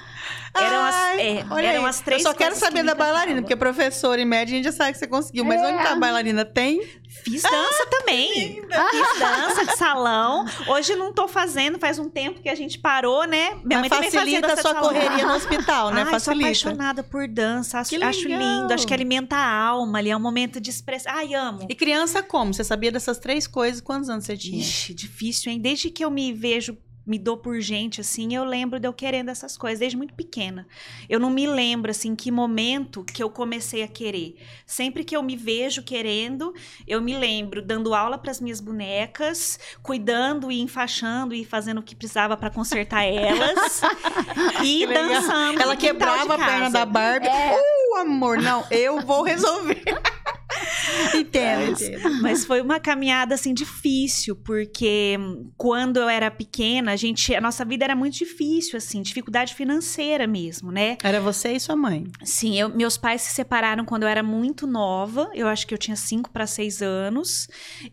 Eram 0.55 0.85
as, 0.85 0.95
Ai, 0.95 1.21
é, 1.21 1.47
olha 1.51 1.67
eram 1.69 1.87
as 1.87 2.01
três 2.01 2.25
Eu 2.25 2.31
só 2.33 2.37
quero 2.37 2.55
que 2.55 2.61
saber 2.61 2.83
me 2.83 2.89
da 2.89 2.95
bailarina, 2.95 3.39
encantavam. 3.41 3.43
porque 3.43 3.57
professora 3.57 4.21
e 4.21 4.25
média 4.25 4.53
a 4.53 4.57
gente 4.57 4.65
já 4.65 4.73
sabe 4.73 4.93
que 4.93 4.99
você 4.99 5.07
conseguiu. 5.07 5.45
Mas 5.45 5.61
onde 5.63 5.83
tá 5.83 5.93
a 5.93 5.97
bailarina? 5.97 6.45
Tem? 6.45 6.83
Fiz 7.25 7.43
dança 7.43 7.87
também. 7.91 8.63
Fiz 8.63 9.19
dança 9.19 9.67
de 9.67 9.77
salão. 9.77 10.45
Hoje 10.69 10.97
não 10.97 11.13
tô 11.13 11.29
fazendo, 11.29 11.79
faz 11.79 11.99
um 11.99 12.09
tempo 12.09 12.41
que 12.41 12.49
a 12.49 12.55
gente 12.55 12.79
parou, 12.79 13.25
né? 13.27 13.51
Minha 13.65 13.81
mas 13.81 13.81
mãe 13.81 13.89
também 13.91 14.11
facilita 14.11 14.49
dança 14.49 14.61
a 14.61 14.63
sua 14.73 14.75
correria 14.81 15.27
no 15.27 15.35
hospital, 15.35 15.91
né? 15.93 16.01
Ai, 16.03 16.05
sou 16.07 16.13
facilita. 16.21 16.45
apaixonada 16.47 17.03
por 17.05 17.29
dança. 17.29 17.79
Acho, 17.79 17.91
Que 17.91 18.03
acho 18.03 18.29
lindo. 18.29 18.73
Acho 18.73 18.87
que 18.87 18.95
alimenta 18.95 19.37
a 19.37 19.53
alma 19.67 19.99
ali. 19.99 20.11
É 20.11 20.17
um 20.17 20.21
momento 20.21 20.61
de 20.61 20.71
expressão. 20.71 21.13
Ai, 21.15 21.33
amo. 21.35 21.67
E 21.69 21.75
criança 21.75 22.23
como? 22.23 22.53
Você 22.53 22.65
sabia 22.65 22.91
dessas 22.91 23.19
três 23.19 23.47
coisas? 23.47 23.81
Quantos 23.81 24.09
anos 24.11 24.25
você 24.25 24.37
tinha? 24.37 24.61
Ixi, 24.61 24.95
difícil, 24.95 25.53
hein? 25.53 25.61
Desde 25.61 25.91
que 25.91 26.05
eu 26.05 26.11
me 26.11 26.33
vejo, 26.33 26.77
me 27.11 27.19
dou 27.19 27.37
por 27.37 27.61
gente, 27.61 28.01
assim, 28.01 28.37
eu 28.37 28.45
lembro 28.45 28.79
de 28.79 28.87
eu 28.87 28.93
querendo 28.93 29.31
essas 29.31 29.59
coisas, 29.59 29.81
desde 29.81 29.97
muito 29.97 30.15
pequena. 30.15 30.65
Eu 31.09 31.19
não 31.19 31.29
me 31.29 31.45
lembro, 31.45 31.91
assim, 31.91 32.15
que 32.15 32.31
momento 32.31 33.03
que 33.03 33.21
eu 33.21 33.29
comecei 33.29 33.83
a 33.83 33.89
querer. 33.89 34.37
Sempre 34.65 35.03
que 35.03 35.17
eu 35.17 35.21
me 35.21 35.37
vejo 35.37 35.83
querendo, 35.83 36.55
eu 36.87 37.03
me 37.03 37.19
lembro 37.19 37.61
dando 37.61 37.97
aula 37.97 38.17
para 38.17 38.31
as 38.31 38.41
minhas 38.41 38.61
bonecas, 38.61 39.59
cuidando 39.83 40.53
e 40.53 40.61
enfaixando 40.61 41.35
e 41.35 41.45
fazendo 41.45 41.79
o 41.79 41.83
que 41.83 41.97
precisava 41.97 42.37
para 42.37 42.49
consertar 42.49 43.03
elas 43.03 43.81
e 44.63 44.87
dançando. 44.87 45.61
Ela 45.61 45.75
quebrava 45.75 46.35
a 46.35 46.39
perna 46.39 46.71
da 46.71 46.87
Barbie. 46.87 47.27
É. 47.27 47.59
Uh, 47.59 47.97
amor, 47.97 48.39
não, 48.39 48.65
eu 48.71 49.01
vou 49.01 49.25
resolver. 49.25 49.83
Entendo, 51.15 51.71
Mas- 51.71 51.83
entendo. 51.83 52.23
Mas 52.23 52.45
foi 52.45 52.61
uma 52.61 52.79
caminhada 52.81 53.35
assim 53.35 53.53
difícil, 53.55 54.37
porque 54.37 55.19
quando 55.57 55.99
eu 55.99 56.09
era 56.09 56.31
pequena, 56.31 56.93
a 56.93 56.97
gente, 56.97 57.35
a 57.35 57.41
nossa 57.41 57.65
vida 57.65 57.85
era 57.85 57.97
muito 57.97 58.17
difícil 58.17 58.77
assim, 58.77 59.03
dificuldade 59.03 59.55
financeira 59.55 60.27
mesmo, 60.27 60.71
né? 60.71 60.97
Era 61.03 61.21
você 61.21 61.53
e 61.53 61.61
sua 61.61 61.77
mãe. 61.77 62.05
Sim, 62.25 62.59
eu- 62.59 62.69
meus 62.69 62.97
pais 62.97 63.23
se 63.23 63.35
separaram 63.35 63.85
quando 63.85 64.03
eu 64.05 64.09
era 64.09 64.23
muito 64.23 64.67
nova, 64.67 65.31
eu 65.35 65.47
acho 65.49 65.67
que 65.67 65.75
eu 65.75 65.79
tinha 65.79 65.97
5 65.97 66.31
para 66.31 66.47
6 66.47 66.83
anos. 66.83 67.49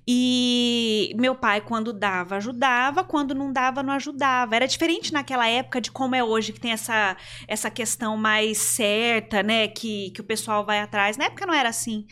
E 0.07 1.13
meu 1.17 1.35
pai, 1.35 1.61
quando 1.61 1.91
dava, 1.93 2.37
ajudava, 2.37 3.03
quando 3.03 3.33
não 3.35 3.51
dava, 3.51 3.83
não 3.83 3.93
ajudava. 3.93 4.55
Era 4.55 4.67
diferente 4.67 5.11
naquela 5.13 5.47
época 5.47 5.81
de 5.81 5.91
como 5.91 6.15
é 6.15 6.23
hoje, 6.23 6.53
que 6.53 6.59
tem 6.59 6.71
essa, 6.71 7.17
essa 7.47 7.69
questão 7.69 8.15
mais 8.17 8.57
certa, 8.57 9.41
né? 9.43 9.67
Que, 9.67 10.11
que 10.11 10.21
o 10.21 10.23
pessoal 10.23 10.65
vai 10.65 10.79
atrás. 10.79 11.17
Na 11.17 11.25
época 11.25 11.45
não 11.45 11.53
era 11.53 11.69
assim. 11.69 12.05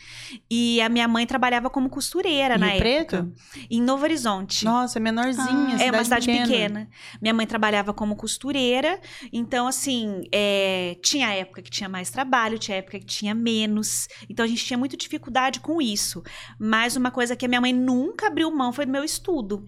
E 0.50 0.80
a 0.80 0.88
minha 0.88 1.08
mãe 1.08 1.26
trabalhava 1.26 1.68
como 1.68 1.88
costureira 1.88 2.54
Em 2.54 2.58
na 2.58 2.66
Rio 2.66 2.86
época. 2.86 3.22
Preto? 3.22 3.32
Em 3.68 3.82
Novo 3.82 4.04
Horizonte. 4.04 4.64
Nossa, 4.64 4.98
é 4.98 5.00
menorzinha. 5.00 5.76
É 5.80 5.90
uma 5.90 6.04
cidade 6.04 6.26
pequena. 6.26 6.88
Minha 7.20 7.34
mãe 7.34 7.46
trabalhava 7.46 7.92
como 7.92 8.14
costureira, 8.14 9.00
então 9.32 9.66
assim, 9.66 10.22
é, 10.32 10.96
tinha 11.02 11.32
época 11.34 11.62
que 11.62 11.70
tinha 11.70 11.88
mais 11.88 12.10
trabalho, 12.10 12.58
tinha 12.58 12.78
época 12.78 12.98
que 13.00 13.06
tinha 13.06 13.34
menos. 13.34 14.08
Então 14.30 14.44
a 14.44 14.48
gente 14.48 14.64
tinha 14.64 14.78
muita 14.78 14.96
dificuldade 14.96 15.60
com 15.60 15.82
isso. 15.82 16.22
Mas 16.58 16.96
uma 16.96 17.10
coisa 17.10 17.34
que 17.34 17.44
a 17.44 17.48
minha 17.48 17.60
mãe 17.60 17.72
nunca 17.72 18.28
abriu 18.28 18.50
mão 18.50 18.72
foi 18.72 18.86
do 18.86 18.92
meu 18.92 19.02
estudo. 19.02 19.66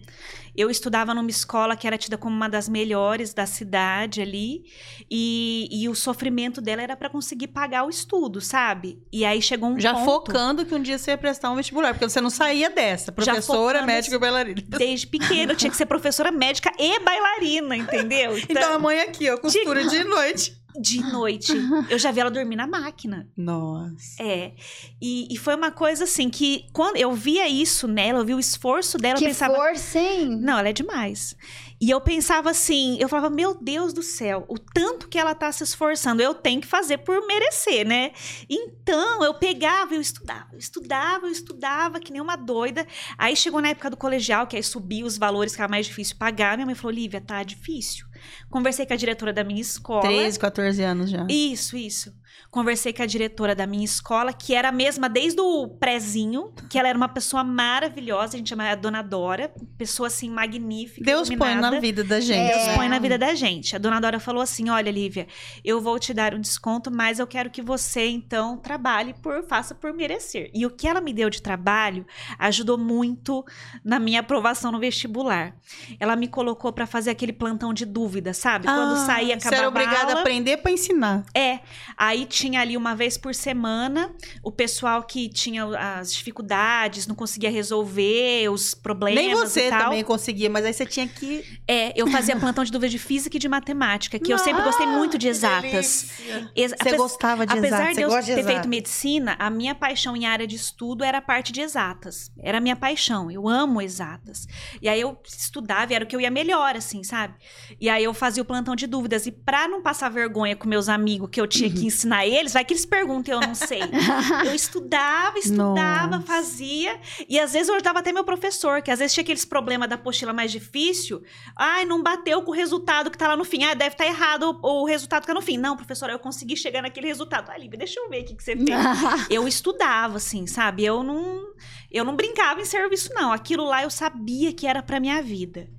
Eu 0.55 0.69
estudava 0.69 1.13
numa 1.13 1.29
escola 1.29 1.75
que 1.75 1.87
era 1.87 1.97
tida 1.97 2.17
como 2.17 2.35
uma 2.35 2.49
das 2.49 2.67
melhores 2.67 3.33
da 3.33 3.45
cidade 3.45 4.21
ali, 4.21 4.63
e, 5.09 5.67
e 5.71 5.89
o 5.89 5.95
sofrimento 5.95 6.61
dela 6.61 6.81
era 6.81 6.95
para 6.95 7.09
conseguir 7.09 7.47
pagar 7.47 7.85
o 7.85 7.89
estudo, 7.89 8.41
sabe? 8.41 9.01
E 9.11 9.25
aí 9.25 9.41
chegou 9.41 9.69
um 9.69 9.79
Já 9.79 9.93
ponto, 9.93 10.05
focando 10.05 10.65
que 10.65 10.75
um 10.75 10.81
dia 10.81 10.97
você 10.97 11.11
ia 11.11 11.17
prestar 11.17 11.51
um 11.51 11.55
vestibular, 11.55 11.93
porque 11.93 12.07
você 12.07 12.21
não 12.21 12.29
saía 12.29 12.69
dessa. 12.69 13.11
Professora, 13.11 13.85
médica 13.85 14.15
e 14.15 14.19
bailarina. 14.19 14.61
Desde 14.67 15.07
pequena, 15.07 15.53
eu 15.53 15.55
tinha 15.55 15.69
que 15.69 15.77
ser 15.77 15.85
professora 15.85 16.31
médica 16.31 16.71
e 16.77 16.99
bailarina, 16.99 17.75
entendeu? 17.75 18.37
Então 18.49 18.73
a 18.73 18.79
mãe 18.79 18.99
aqui, 19.01 19.29
ó, 19.29 19.37
costura 19.37 19.85
de 19.85 20.03
noite. 20.03 20.58
De 20.79 21.01
noite. 21.01 21.53
Eu 21.89 21.97
já 21.97 22.11
vi 22.11 22.19
ela 22.19 22.29
dormir 22.29 22.55
na 22.55 22.67
máquina. 22.67 23.27
Nossa. 23.35 24.21
É. 24.21 24.53
E, 25.01 25.27
e 25.33 25.37
foi 25.37 25.55
uma 25.55 25.71
coisa 25.71 26.03
assim 26.03 26.29
que 26.29 26.65
quando 26.73 26.97
eu 26.97 27.13
via 27.13 27.47
isso 27.47 27.87
nela, 27.87 28.19
eu 28.19 28.25
vi 28.25 28.33
o 28.33 28.39
esforço 28.39 28.97
dela, 28.97 29.15
eu 29.15 29.19
Que 29.19 29.27
pensava. 29.27 29.55
força, 29.55 29.99
hein? 29.99 30.37
Não, 30.39 30.57
ela 30.59 30.69
é 30.69 30.73
demais. 30.73 31.35
E 31.81 31.89
eu 31.89 32.01
pensava 32.01 32.49
assim, 32.49 32.97
eu 32.99 33.07
falava, 33.07 33.29
meu 33.29 33.55
Deus 33.55 33.93
do 33.93 34.03
céu, 34.03 34.43
o 34.49 34.59
tanto 34.59 35.07
que 35.07 35.17
ela 35.17 35.33
tá 35.33 35.49
se 35.49 35.63
esforçando, 35.63 36.21
eu 36.21 36.33
tenho 36.33 36.59
que 36.59 36.67
fazer 36.67 36.97
por 36.99 37.25
merecer, 37.25 37.87
né? 37.87 38.11
Então, 38.49 39.23
eu 39.23 39.33
pegava, 39.33 39.95
eu 39.95 40.01
estudava, 40.01 40.47
eu 40.51 40.59
estudava, 40.59 41.25
eu 41.27 41.31
estudava, 41.31 41.99
que 42.01 42.11
nem 42.11 42.21
uma 42.21 42.35
doida. 42.35 42.85
Aí 43.17 43.33
chegou 43.33 43.61
na 43.61 43.69
época 43.69 43.89
do 43.89 43.95
colegial, 43.95 44.45
que 44.45 44.57
aí 44.57 44.63
subia 44.63 45.05
os 45.05 45.17
valores 45.17 45.55
que 45.55 45.61
era 45.61 45.69
mais 45.69 45.85
difícil 45.85 46.17
pagar. 46.17 46.57
Minha 46.57 46.65
mãe 46.65 46.75
falou, 46.75 46.91
Lívia, 46.91 47.21
tá 47.21 47.41
difícil. 47.43 48.05
Conversei 48.49 48.85
com 48.85 48.93
a 48.93 48.97
diretora 48.97 49.33
da 49.33 49.43
minha 49.43 49.61
escola. 49.61 50.01
13, 50.01 50.39
14 50.39 50.83
anos 50.83 51.09
já. 51.09 51.25
Isso, 51.29 51.77
isso. 51.77 52.13
Conversei 52.51 52.91
com 52.91 53.03
a 53.03 53.05
diretora 53.05 53.53
da 53.53 53.67
minha 53.67 53.85
escola, 53.85 54.33
que 54.33 54.55
era 54.55 54.69
a 54.69 54.71
mesma 54.71 55.07
desde 55.07 55.39
o 55.39 55.67
prézinho, 55.67 56.51
que 56.67 56.79
ela 56.79 56.87
era 56.89 56.97
uma 56.97 57.07
pessoa 57.07 57.43
maravilhosa, 57.43 58.35
a 58.35 58.37
gente 58.37 58.49
chama 58.49 58.67
a 58.67 58.73
Dona 58.73 59.03
Dora, 59.03 59.51
pessoa 59.77 60.07
assim 60.07 60.31
magnífica. 60.31 61.05
Deus 61.05 61.27
põe 61.29 61.35
iluminada. 61.51 61.75
na 61.75 61.79
vida 61.79 62.03
da 62.03 62.19
gente. 62.19 62.51
É. 62.51 62.55
Deus 62.55 62.67
né? 62.67 62.75
põe 62.75 62.89
na 62.89 62.97
vida 62.97 63.17
da 63.19 63.35
gente. 63.35 63.75
A 63.75 63.79
Dona 63.79 63.99
Dora 63.99 64.19
falou 64.19 64.41
assim: 64.41 64.67
"Olha, 64.67 64.89
Lívia, 64.89 65.27
eu 65.63 65.79
vou 65.79 65.99
te 65.99 66.11
dar 66.11 66.33
um 66.33 66.41
desconto, 66.41 66.89
mas 66.89 67.19
eu 67.19 67.27
quero 67.27 67.51
que 67.51 67.61
você 67.61 68.07
então 68.07 68.57
trabalhe 68.57 69.13
por 69.21 69.43
faça 69.47 69.75
por 69.75 69.93
merecer". 69.93 70.49
E 70.51 70.65
o 70.65 70.71
que 70.71 70.87
ela 70.87 71.01
me 71.01 71.13
deu 71.13 71.29
de 71.29 71.43
trabalho 71.43 72.03
ajudou 72.39 72.79
muito 72.79 73.45
na 73.83 73.99
minha 73.99 74.21
aprovação 74.21 74.71
no 74.71 74.79
vestibular. 74.79 75.55
Ela 75.99 76.15
me 76.15 76.27
colocou 76.27 76.73
para 76.73 76.87
fazer 76.87 77.11
aquele 77.11 77.31
plantão 77.31 77.75
de 77.75 77.85
dúvida, 77.85 78.33
sabe? 78.33 78.65
Quando 78.65 78.93
Ah, 78.93 79.05
saía 79.05 79.39
Você 79.39 79.47
acabava 79.49 79.55
era 79.55 79.65
a 79.65 79.69
obrigada 79.69 80.13
a 80.13 80.19
aprender 80.21 80.57
pra 80.57 80.71
ensinar. 80.71 81.23
é, 81.35 81.59
aí 81.95 82.25
tinha 82.39 82.61
ali 82.61 82.77
uma 82.77 82.95
vez 82.95 83.17
por 83.17 83.33
semana 83.35 84.13
o 84.43 84.51
pessoal 84.51 85.03
que 85.03 85.27
tinha 85.29 85.65
as 85.77 86.13
dificuldades, 86.13 87.05
não 87.07 87.15
conseguia 87.15 87.49
resolver 87.51 88.49
os 88.49 88.73
problemas 88.73 89.23
Nem 89.23 89.33
você 89.35 89.67
e 89.67 89.69
tal. 89.69 89.83
também 89.85 90.03
conseguia, 90.03 90.49
mas 90.49 90.65
aí 90.65 90.73
você 90.73 90.85
tinha 90.85 91.07
que. 91.07 91.43
É, 91.67 91.91
eu 91.99 92.07
fazia 92.07 92.35
plantão 92.37 92.63
de 92.63 92.71
dúvida 92.71 92.89
de 92.89 92.97
física 92.99 93.35
e 93.37 93.39
de 93.39 93.49
matemática, 93.49 94.17
que 94.19 94.31
eu 94.33 94.37
sempre 94.37 94.61
gostei 94.63 94.85
muito 94.87 95.17
de 95.17 95.27
exatas. 95.27 96.09
Ex- 96.55 96.73
Você 96.81 96.95
gostava 96.97 97.45
de 97.45 97.57
Apesar 97.57 97.91
exatas, 97.91 97.97
de 97.97 98.03
você 98.05 98.31
eu 98.31 98.35
de 98.35 98.41
ter 98.43 98.51
feito 98.51 98.67
medicina, 98.67 99.35
a 99.39 99.49
minha 99.49 99.75
paixão 99.75 100.15
em 100.15 100.25
área 100.25 100.47
de 100.47 100.55
estudo 100.55 101.03
era 101.03 101.17
a 101.17 101.21
parte 101.21 101.51
de 101.51 101.61
exatas. 101.61 102.31
Era 102.39 102.57
a 102.57 102.61
minha 102.61 102.75
paixão. 102.75 103.29
Eu 103.29 103.47
amo 103.47 103.81
exatas. 103.81 104.47
E 104.81 104.87
aí 104.87 105.01
eu 105.01 105.17
estudava 105.27 105.91
e 105.91 105.95
era 105.95 106.05
o 106.05 106.07
que 106.07 106.15
eu 106.15 106.21
ia 106.21 106.31
melhor, 106.31 106.75
assim, 106.75 107.03
sabe? 107.03 107.33
E 107.79 107.89
aí 107.89 108.03
eu 108.03 108.13
fazia 108.13 108.41
o 108.43 108.45
plantão 108.45 108.75
de 108.75 108.87
dúvidas. 108.87 109.25
E 109.25 109.31
pra 109.31 109.67
não 109.67 109.81
passar 109.81 110.09
vergonha 110.09 110.55
com 110.55 110.67
meus 110.67 110.87
amigos 110.89 111.29
que 111.31 111.39
eu 111.41 111.47
tinha 111.47 111.69
que 111.69 111.85
ensinar 111.87 112.25
eles, 112.29 112.53
vai 112.53 112.63
que 112.63 112.73
eles 112.73 112.85
perguntam 112.85 113.35
eu 113.35 113.47
não 113.47 113.55
sei. 113.55 113.81
eu 114.45 114.53
estudava, 114.53 115.37
estudava, 115.37 116.17
Nossa. 116.17 116.27
fazia. 116.27 116.99
E 117.27 117.39
às 117.39 117.53
vezes 117.53 117.69
eu 117.69 117.75
ajudava 117.75 117.99
até 117.99 118.11
meu 118.11 118.23
professor, 118.23 118.81
que 118.81 118.91
às 118.91 118.99
vezes 118.99 119.13
tinha 119.13 119.23
aqueles 119.23 119.45
problemas 119.45 119.89
da 119.89 119.95
apostila 119.95 120.33
mais 120.33 120.51
difícil. 120.51 121.21
Ai, 121.55 121.85
não 121.85 122.01
bateu 122.01 122.41
com 122.43 122.51
o 122.51 122.53
resultado 122.53 123.09
que 123.09 123.17
tá 123.17 123.27
lá 123.27 123.35
no 123.35 123.45
fim. 123.45 123.63
Ah, 123.63 123.73
deve 123.73 123.93
estar 123.93 124.05
errado 124.05 124.59
o, 124.61 124.83
o 124.83 124.85
resultado 124.85 125.21
que 125.21 125.27
tá 125.27 125.33
no 125.33 125.41
fim. 125.41 125.57
Não, 125.57 125.75
professora, 125.75 126.13
eu 126.13 126.19
consegui 126.19 126.55
chegar 126.55 126.81
naquele 126.81 127.07
resultado. 127.07 127.49
Ah, 127.49 127.57
Lívia, 127.57 127.79
deixa 127.79 127.99
eu 127.99 128.09
ver 128.09 128.21
o 128.21 128.25
que, 128.25 128.35
que 128.35 128.43
você 128.43 128.55
fez. 128.55 128.67
eu 129.29 129.47
estudava, 129.47 130.17
assim, 130.17 130.47
sabe? 130.47 130.85
Eu 130.85 131.03
não, 131.03 131.53
eu 131.91 132.03
não 132.03 132.15
brincava 132.15 132.61
em 132.61 132.65
serviço, 132.65 133.11
não. 133.13 133.31
Aquilo 133.31 133.65
lá 133.65 133.83
eu 133.83 133.89
sabia 133.89 134.53
que 134.53 134.67
era 134.67 134.81
pra 134.81 134.99
minha 134.99 135.21
vida. 135.21 135.69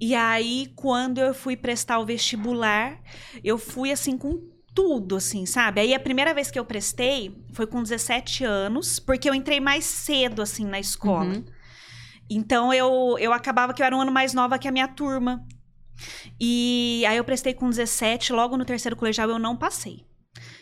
E 0.00 0.14
aí, 0.14 0.72
quando 0.76 1.18
eu 1.18 1.34
fui 1.34 1.56
prestar 1.56 1.98
o 1.98 2.06
vestibular, 2.06 3.00
eu 3.42 3.58
fui 3.58 3.90
assim 3.90 4.16
com 4.16 4.40
tudo, 4.78 5.16
assim, 5.16 5.44
sabe? 5.44 5.80
Aí 5.80 5.92
a 5.92 5.98
primeira 5.98 6.32
vez 6.32 6.52
que 6.52 6.58
eu 6.58 6.64
prestei 6.64 7.36
foi 7.52 7.66
com 7.66 7.82
17 7.82 8.44
anos, 8.44 9.00
porque 9.00 9.28
eu 9.28 9.34
entrei 9.34 9.58
mais 9.58 9.84
cedo, 9.84 10.40
assim, 10.40 10.64
na 10.64 10.78
escola. 10.78 11.34
Uhum. 11.34 11.44
Então 12.30 12.72
eu, 12.72 13.16
eu 13.18 13.32
acabava 13.32 13.74
que 13.74 13.82
eu 13.82 13.86
era 13.86 13.96
um 13.96 14.00
ano 14.00 14.12
mais 14.12 14.32
nova 14.32 14.56
que 14.56 14.68
a 14.68 14.70
minha 14.70 14.86
turma. 14.86 15.44
E 16.40 17.02
aí 17.08 17.16
eu 17.16 17.24
prestei 17.24 17.52
com 17.52 17.68
17, 17.68 18.32
logo 18.32 18.56
no 18.56 18.64
terceiro 18.64 18.94
colegial 18.94 19.28
eu 19.28 19.36
não 19.36 19.56
passei. 19.56 20.06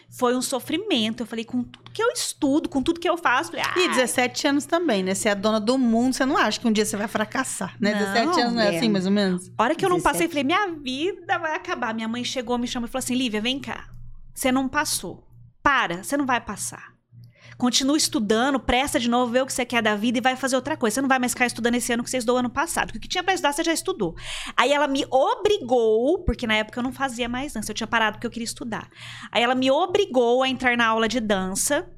Foi 0.08 0.34
um 0.34 0.40
sofrimento. 0.40 1.24
Eu 1.24 1.26
falei, 1.26 1.44
com 1.44 1.62
tudo 1.62 1.90
que 1.90 2.02
eu 2.02 2.08
estudo, 2.08 2.70
com 2.70 2.82
tudo 2.82 2.98
que 2.98 3.08
eu 3.10 3.18
faço, 3.18 3.50
falei, 3.50 3.66
E 3.76 3.84
ah, 3.84 3.96
17 3.96 4.48
anos 4.48 4.64
também, 4.64 5.02
né? 5.02 5.14
Você 5.14 5.28
é 5.28 5.32
a 5.32 5.34
dona 5.34 5.60
do 5.60 5.76
mundo, 5.76 6.14
você 6.14 6.24
não 6.24 6.38
acha 6.38 6.58
que 6.58 6.66
um 6.66 6.72
dia 6.72 6.86
você 6.86 6.96
vai 6.96 7.06
fracassar, 7.06 7.76
né? 7.78 7.92
Não, 7.92 7.98
17 7.98 8.40
anos 8.40 8.54
não 8.54 8.62
é 8.62 8.72
é. 8.72 8.78
assim, 8.78 8.88
mais 8.88 9.04
ou 9.04 9.12
menos? 9.12 9.52
A 9.58 9.62
hora 9.62 9.74
que 9.74 9.84
eu 9.84 9.90
não 9.90 9.98
17. 9.98 10.02
passei, 10.02 10.26
eu 10.26 10.30
falei, 10.30 10.44
minha 10.44 10.68
vida 10.68 11.38
vai 11.38 11.54
acabar. 11.54 11.92
Minha 11.92 12.08
mãe 12.08 12.24
chegou, 12.24 12.56
me 12.56 12.66
chamou 12.66 12.88
e 12.88 12.90
falou 12.90 13.00
assim: 13.00 13.14
Lívia, 13.14 13.42
vem 13.42 13.60
cá. 13.60 13.90
Você 14.36 14.52
não 14.52 14.68
passou. 14.68 15.26
para, 15.62 16.04
você 16.04 16.16
não 16.16 16.26
vai 16.26 16.40
passar. 16.40 16.94
Continua 17.56 17.96
estudando, 17.96 18.60
presta 18.60 19.00
de 19.00 19.08
novo, 19.08 19.32
vê 19.32 19.40
o 19.40 19.46
que 19.46 19.52
você 19.52 19.64
quer 19.64 19.82
da 19.82 19.96
vida 19.96 20.18
e 20.18 20.20
vai 20.20 20.36
fazer 20.36 20.54
outra 20.54 20.76
coisa. 20.76 20.94
Você 20.94 21.00
não 21.00 21.08
vai 21.08 21.18
mais 21.18 21.32
ficar 21.32 21.46
estudando 21.46 21.74
esse 21.74 21.92
ano 21.92 22.04
que 22.04 22.10
você 22.10 22.18
estudou 22.18 22.36
ano 22.36 22.50
passado. 22.50 22.90
O 22.90 23.00
que 23.00 23.08
tinha 23.08 23.24
pra 23.24 23.32
estudar, 23.32 23.52
você 23.52 23.64
já 23.64 23.72
estudou. 23.72 24.14
Aí 24.56 24.72
ela 24.72 24.86
me 24.86 25.06
obrigou, 25.10 26.22
porque 26.22 26.46
na 26.46 26.54
época 26.54 26.78
eu 26.78 26.82
não 26.84 26.92
fazia 26.92 27.28
mais 27.28 27.54
dança, 27.54 27.70
eu 27.70 27.74
tinha 27.74 27.86
parado 27.86 28.16
porque 28.16 28.26
eu 28.26 28.30
queria 28.30 28.44
estudar. 28.44 28.88
Aí 29.32 29.42
ela 29.42 29.54
me 29.54 29.70
obrigou 29.70 30.42
a 30.42 30.48
entrar 30.48 30.76
na 30.76 30.86
aula 30.86 31.08
de 31.08 31.18
dança 31.18 31.90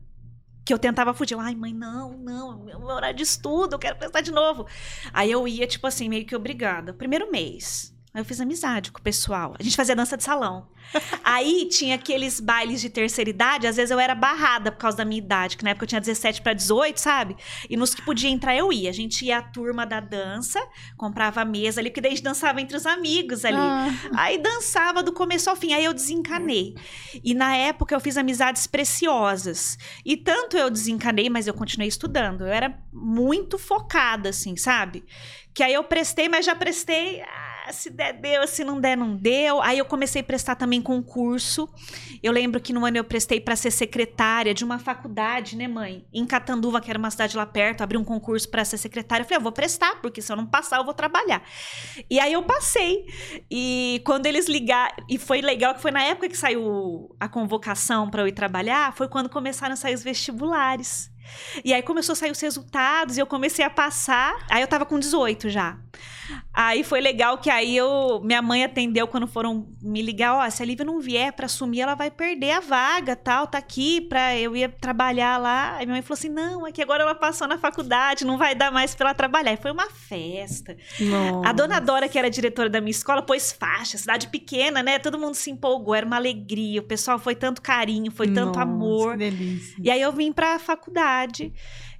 que 0.64 0.72
eu 0.72 0.79
tentava 0.79 1.12
fugir. 1.12 1.37
Ai, 1.38 1.57
mãe, 1.57 1.74
não, 1.74 2.16
não, 2.16 2.64
meu 2.64 2.81
horário 2.85 3.16
de 3.16 3.24
estudo, 3.24 3.74
eu 3.74 3.79
quero 3.79 3.98
prestar 3.98 4.20
de 4.20 4.31
novo. 4.31 4.64
Aí 5.12 5.31
eu 5.31 5.46
ia, 5.48 5.66
tipo 5.66 5.87
assim, 5.87 6.09
meio 6.09 6.24
que 6.24 6.37
obrigada. 6.37 6.94
Primeiro 6.94 7.31
mês. 7.33 7.98
Aí 8.19 8.23
eu 8.23 8.25
fiz 8.25 8.41
amizade 8.41 8.91
com 8.91 8.99
o 8.99 9.03
pessoal. 9.03 9.55
A 9.57 9.63
gente 9.63 9.77
fazia 9.77 9.95
dança 9.95 10.17
de 10.17 10.25
salão. 10.25 10.67
Aí 11.23 11.69
tinha 11.69 11.95
aqueles 11.95 12.41
bailes 12.41 12.81
de 12.81 12.91
terceira 12.91 13.31
idade, 13.31 13.67
às 13.67 13.77
vezes 13.77 13.93
eu 13.93 14.01
era 14.01 14.13
barrada 14.13 14.73
por 14.73 14.79
causa 14.79 14.97
da 14.97 15.05
minha 15.05 15.19
idade, 15.19 15.57
que 15.57 15.63
na 15.63 15.71
época 15.71 15.85
eu 15.85 15.89
tinha 15.89 16.01
17 16.01 16.43
para 16.43 16.53
18, 16.53 16.99
sabe? 16.99 17.37
E 17.71 17.77
nos 17.77 17.95
que 17.95 18.03
podia 18.03 18.29
entrar 18.29 18.57
eu 18.57 18.73
ia. 18.73 18.91
A 18.91 18.93
gente 18.93 19.25
ia 19.25 19.39
à 19.39 19.43
turma 19.43 19.87
da 19.87 20.01
dança, 20.01 20.61
comprava 20.97 21.43
a 21.43 21.45
mesa 21.45 21.81
ali, 21.81 21.91
porque 21.91 22.01
daí 22.01 22.13
a 22.13 22.15
gente 22.17 22.25
dançava 22.25 22.61
entre 22.61 22.77
os 22.77 22.87
amigos 22.87 23.45
ali. 23.45 23.57
Ah. 23.57 23.89
Aí 24.17 24.39
dançava 24.39 25.01
do 25.01 25.13
começo 25.13 25.49
ao 25.49 25.55
fim, 25.55 25.73
aí 25.73 25.85
eu 25.85 25.95
desencanei. 25.95 26.75
E 27.23 27.35
na 27.35 27.55
época 27.55 27.95
eu 27.95 28.01
fiz 28.01 28.17
amizades 28.17 28.67
preciosas. 28.67 29.79
E 30.05 30.17
tanto 30.17 30.57
eu 30.57 30.71
desencanei, 30.71 31.31
mas 31.31 31.47
eu 31.47 31.55
continuei 31.55 31.89
estudando. 31.89 32.41
Eu 32.41 32.53
era 32.53 32.77
muito 32.93 33.59
focada, 33.59 34.31
assim, 34.31 34.57
sabe? 34.57 35.05
Que 35.55 35.63
aí 35.63 35.75
eu 35.75 35.85
prestei, 35.85 36.29
mas 36.29 36.45
já 36.45 36.57
prestei. 36.57 37.23
Ah, 37.69 37.73
se 37.73 37.91
der, 37.91 38.15
deu. 38.15 38.47
Se 38.47 38.65
não 38.65 38.81
der, 38.81 38.97
não 38.97 39.15
deu. 39.15 39.61
Aí 39.61 39.79
eu 39.79 39.85
comecei 39.85 40.23
a 40.23 40.25
prestar 40.25 40.55
também 40.55 40.81
concurso. 40.81 41.69
Eu 42.23 42.33
lembro 42.33 42.61
que 42.61 42.73
no 42.73 42.85
ano 42.85 42.97
eu 42.97 43.05
prestei 43.05 43.41
para 43.41 43.55
ser 43.55 43.71
secretária 43.71 44.55
de 44.55 44.65
uma 44.65 44.79
faculdade, 44.79 45.57
né, 45.57 45.69
mãe? 45.69 46.07
Em 46.13 46.25
Catanduva, 46.25 46.81
que 46.81 46.91
era 46.91 46.99
uma 46.99 47.11
cidade 47.11 47.37
lá 47.37 47.45
perto, 47.45 47.83
abri 47.83 47.99
um 47.99 48.05
concurso 48.05 48.49
para 48.49 48.65
ser 48.65 48.79
secretária. 48.79 49.23
Eu 49.23 49.27
falei, 49.27 49.39
eu 49.39 49.43
vou 49.43 49.53
prestar, 49.53 50.01
porque 50.01 50.23
se 50.23 50.33
eu 50.33 50.37
não 50.37 50.47
passar, 50.47 50.79
eu 50.79 50.85
vou 50.85 50.95
trabalhar. 50.95 51.43
E 52.11 52.19
aí 52.19 52.33
eu 52.33 52.43
passei. 52.43 53.07
E 53.51 54.01
quando 54.05 54.27
eles 54.27 54.49
ligaram. 54.49 54.95
E 55.09 55.19
foi 55.19 55.41
legal 55.41 55.75
que 55.75 55.83
foi 55.83 55.91
na 55.91 56.03
época 56.03 56.29
que 56.29 56.37
saiu 56.37 57.15
a 57.21 57.29
convocação 57.29 58.09
para 58.09 58.23
eu 58.23 58.29
ir 58.29 58.33
trabalhar, 58.33 58.95
foi 58.95 59.09
quando 59.09 59.29
começaram 59.29 59.75
a 59.75 59.77
sair 59.77 59.95
os 59.95 60.03
vestibulares. 60.03 61.11
E 61.64 61.73
aí 61.73 61.83
começou 61.83 62.12
a 62.12 62.17
sair 62.17 62.31
os 62.31 62.41
resultados 62.41 63.17
e 63.17 63.21
eu 63.21 63.27
comecei 63.27 63.64
a 63.64 63.71
passar. 63.71 64.37
Aí 64.51 64.62
eu 64.62 64.69
tava 64.69 64.85
com 64.85 64.99
18 64.99 65.49
já. 65.49 65.77
Aí 66.53 66.83
foi 66.83 67.01
legal 67.01 67.38
que 67.38 67.49
aí 67.49 67.77
eu, 67.77 68.21
minha 68.23 68.43
mãe 68.43 68.64
atendeu 68.64 69.07
quando 69.07 69.27
foram 69.27 69.69
me 69.81 70.03
ligar, 70.03 70.35
ó, 70.35 70.51
se 70.51 70.62
a 70.62 70.67
Lívia 70.67 70.85
não 70.85 71.01
vier 71.01 71.33
pra 71.33 71.47
assumir, 71.47 71.81
ela 71.81 71.95
vai 71.95 72.11
perder 72.11 72.51
a 72.51 72.61
vaga, 72.61 73.17
tal, 73.17 73.47
tá 73.47 73.59
aqui 73.59 74.01
pra 74.01 74.37
eu 74.37 74.55
ir 74.57 74.71
trabalhar 74.81 75.38
lá. 75.38 75.77
Aí 75.77 75.87
minha 75.87 75.95
mãe 75.95 76.03
falou 76.03 76.19
assim: 76.19 76.29
"Não, 76.29 76.67
é 76.67 76.73
que 76.73 76.83
agora 76.83 77.03
ela 77.03 77.14
passou 77.14 77.47
na 77.47 77.57
faculdade, 77.57 78.25
não 78.25 78.37
vai 78.37 78.55
dar 78.55 78.71
mais 78.71 78.95
pra 78.95 79.09
ela 79.09 79.14
trabalhar". 79.14 79.53
E 79.53 79.57
foi 79.57 79.71
uma 79.71 79.88
festa. 79.88 80.77
A 81.45 81.53
dona 81.53 81.81
Dora, 81.81 82.09
que 82.09 82.19
era 82.19 82.29
diretora 82.29 82.69
da 82.69 82.81
minha 82.81 82.91
escola, 82.91 83.23
pôs 83.23 83.53
faixa, 83.53 83.97
cidade 83.97 84.29
pequena, 84.29 84.83
né? 84.83 84.99
Todo 84.99 85.19
mundo 85.19 85.35
se 85.35 85.51
empolgou, 85.51 85.95
era 85.95 86.05
uma 86.05 86.17
alegria. 86.17 86.81
O 86.81 86.85
pessoal 86.85 87.19
foi 87.19 87.35
tanto 87.35 87.62
carinho, 87.62 88.11
foi 88.11 88.27
tanto 88.29 88.59
Nossa, 88.59 88.62
amor. 88.62 89.12
Que 89.12 89.19
delícia. 89.19 89.77
E 89.83 89.91
aí 89.91 90.01
eu 90.01 90.12
vim 90.12 90.33
pra 90.33 90.59
faculdade. 90.59 91.18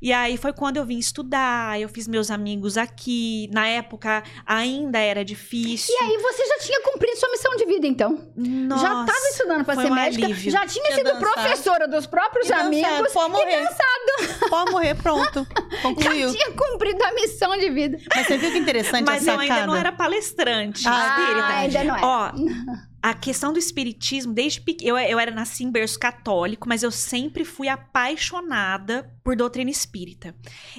E 0.01 0.13
aí 0.13 0.37
foi 0.37 0.53
quando 0.53 0.77
eu 0.77 0.85
vim 0.87 0.97
estudar, 0.99 1.81
eu 1.81 1.89
fiz 1.89 2.07
meus 2.07 2.31
amigos 2.31 2.77
aqui. 2.77 3.49
Na 3.53 3.67
época 3.67 4.23
ainda 4.47 4.99
era 4.99 5.25
difícil. 5.25 5.93
E 5.99 6.05
aí 6.05 6.19
você 6.19 6.47
já 6.47 6.59
tinha 6.61 6.81
cumprido 6.83 7.17
sua 7.19 7.31
missão 7.31 7.57
de 7.57 7.67
vida, 7.67 7.87
então? 7.87 8.31
Nossa, 8.37 8.83
já 8.83 9.01
estava 9.01 9.29
estudando 9.33 9.65
pra 9.65 9.75
foi 9.75 9.85
ser 9.85 9.91
um 9.91 9.95
médica, 9.95 10.25
alívio. 10.27 10.51
já 10.53 10.67
tinha 10.67 10.85
Tinha 10.85 10.97
sido 10.99 11.05
dançado. 11.13 11.33
professora 11.33 11.89
dos 11.89 12.07
próprios 12.07 12.47
E 12.47 12.51
dançado, 12.51 12.67
amigos 12.69 13.13
pode 13.13 13.33
morrer. 13.33 13.51
e 13.53 13.61
dançado. 13.65 14.49
Pode 14.49 14.71
morrer, 14.71 14.95
pronto. 14.95 15.47
Concluiu. 15.83 16.29
Já 16.29 16.35
tinha 16.35 16.51
cumprido 16.53 17.03
a 17.05 17.13
missão 17.15 17.57
de 17.59 17.71
vida. 17.71 17.99
Mas 18.15 18.27
você 18.27 18.39
viu 18.39 18.53
que 18.53 18.59
interessante 18.59 19.05
Mas 19.05 19.27
a 19.27 19.33
eu 19.33 19.37
sacada? 19.39 19.55
ainda 19.55 19.67
não 19.67 19.77
era 19.77 19.91
palestrante 19.93 20.87
Ah, 20.87 21.17
espírita. 21.19 21.47
ainda 21.49 21.85
não 21.85 21.97
era. 21.97 22.07
Ó, 22.07 22.33
a 23.03 23.15
questão 23.15 23.53
do 23.53 23.59
espiritismo, 23.59 24.33
desde 24.33 24.61
pequena. 24.61 24.91
Eu, 24.91 24.99
eu 24.99 25.19
era 25.19 25.31
nasci 25.31 25.65
em 25.65 25.71
berço 25.71 25.99
católico, 25.99 26.69
mas 26.69 26.83
eu 26.83 26.91
sempre 26.91 27.45
fui 27.45 27.69
apaixonada 27.69 29.11
por 29.23 29.37
doutrina 29.37 29.71
espírita. 29.71 30.35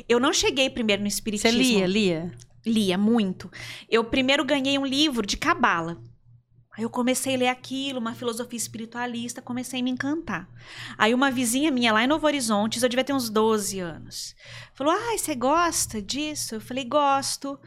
Eu 0.07 0.19
não 0.19 0.33
cheguei 0.33 0.69
primeiro 0.69 1.01
no 1.01 1.09
Você 1.09 1.15
espiritismo. 1.15 1.57
lia, 1.59 1.87
lia? 1.87 2.31
Lia 2.65 2.97
muito. 2.97 3.49
Eu 3.89 4.03
primeiro 4.03 4.43
ganhei 4.43 4.77
um 4.77 4.85
livro 4.85 5.25
de 5.25 5.37
cabala. 5.37 5.97
Aí 6.79 6.83
eu 6.83 6.89
comecei 6.89 7.35
a 7.35 7.37
ler 7.37 7.47
aquilo, 7.49 7.99
uma 7.99 8.15
filosofia 8.15 8.55
espiritualista, 8.55 9.41
comecei 9.41 9.81
a 9.81 9.83
me 9.83 9.91
encantar. 9.91 10.47
Aí 10.97 11.13
uma 11.13 11.29
vizinha 11.29 11.69
minha 11.69 11.91
lá 11.91 12.01
em 12.01 12.07
Novo 12.07 12.25
Horizonte, 12.25 12.81
eu 12.81 12.87
devia 12.87 13.03
ter 13.03 13.11
uns 13.11 13.29
12 13.29 13.81
anos, 13.81 14.33
falou: 14.73 14.93
"Ai, 14.93 15.17
você 15.17 15.35
gosta 15.35 16.01
disso?" 16.01 16.55
Eu 16.55 16.61
falei: 16.61 16.85
"Gosto". 16.85 17.59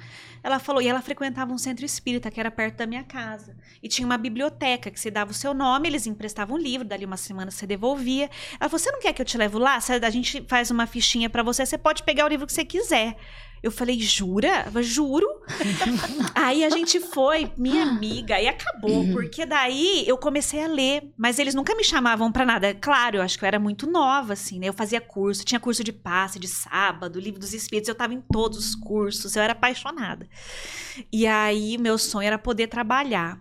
Ela 0.42 0.58
falou, 0.58 0.80
e 0.80 0.88
ela 0.88 1.02
frequentava 1.02 1.52
um 1.52 1.58
centro 1.58 1.84
espírita 1.84 2.30
que 2.30 2.40
era 2.40 2.50
perto 2.50 2.78
da 2.78 2.86
minha 2.86 3.04
casa. 3.04 3.54
E 3.82 3.86
tinha 3.86 4.04
uma 4.06 4.16
biblioteca 4.16 4.90
que 4.90 4.98
você 4.98 5.10
dava 5.10 5.30
o 5.30 5.34
seu 5.34 5.52
nome, 5.52 5.88
eles 5.88 6.06
emprestavam 6.06 6.56
um 6.56 6.58
livro, 6.58 6.88
dali 6.88 7.04
uma 7.04 7.18
semana 7.18 7.50
você 7.50 7.66
devolvia. 7.66 8.30
Ela 8.58 8.70
falou: 8.70 8.78
"Você 8.78 8.90
não 8.90 9.00
quer 9.00 9.12
que 9.12 9.20
eu 9.20 9.26
te 9.26 9.36
levo 9.36 9.58
lá? 9.58 9.76
A 9.76 10.10
gente 10.10 10.42
faz 10.48 10.70
uma 10.70 10.86
fichinha 10.86 11.28
pra 11.28 11.42
você, 11.42 11.66
você 11.66 11.76
pode 11.76 12.02
pegar 12.02 12.24
o 12.24 12.28
livro 12.28 12.46
que 12.46 12.52
você 12.54 12.64
quiser". 12.64 13.14
Eu 13.62 13.70
falei, 13.70 14.00
jura? 14.00 14.66
Juro. 14.82 15.26
aí 16.34 16.64
a 16.64 16.70
gente 16.70 16.98
foi, 16.98 17.52
minha 17.56 17.84
amiga, 17.84 18.40
e 18.40 18.48
acabou, 18.48 19.06
porque 19.12 19.46
daí 19.46 20.04
eu 20.06 20.18
comecei 20.18 20.64
a 20.64 20.66
ler, 20.66 21.12
mas 21.16 21.38
eles 21.38 21.54
nunca 21.54 21.74
me 21.76 21.84
chamavam 21.84 22.32
pra 22.32 22.44
nada. 22.44 22.74
Claro, 22.74 23.18
eu 23.18 23.22
acho 23.22 23.38
que 23.38 23.44
eu 23.44 23.46
era 23.46 23.60
muito 23.60 23.88
nova, 23.88 24.32
assim, 24.32 24.58
né? 24.58 24.68
Eu 24.68 24.72
fazia 24.72 25.00
curso, 25.00 25.44
tinha 25.44 25.60
curso 25.60 25.84
de 25.84 25.92
passe, 25.92 26.40
de 26.40 26.48
sábado, 26.48 27.20
livro 27.20 27.38
dos 27.38 27.54
espíritos, 27.54 27.88
eu 27.88 27.94
tava 27.94 28.14
em 28.14 28.20
todos 28.20 28.58
os 28.58 28.74
cursos, 28.74 29.36
eu 29.36 29.42
era 29.42 29.52
apaixonada. 29.52 30.28
E 31.12 31.26
aí, 31.26 31.78
meu 31.78 31.96
sonho 31.98 32.26
era 32.26 32.38
poder 32.38 32.66
trabalhar. 32.66 33.40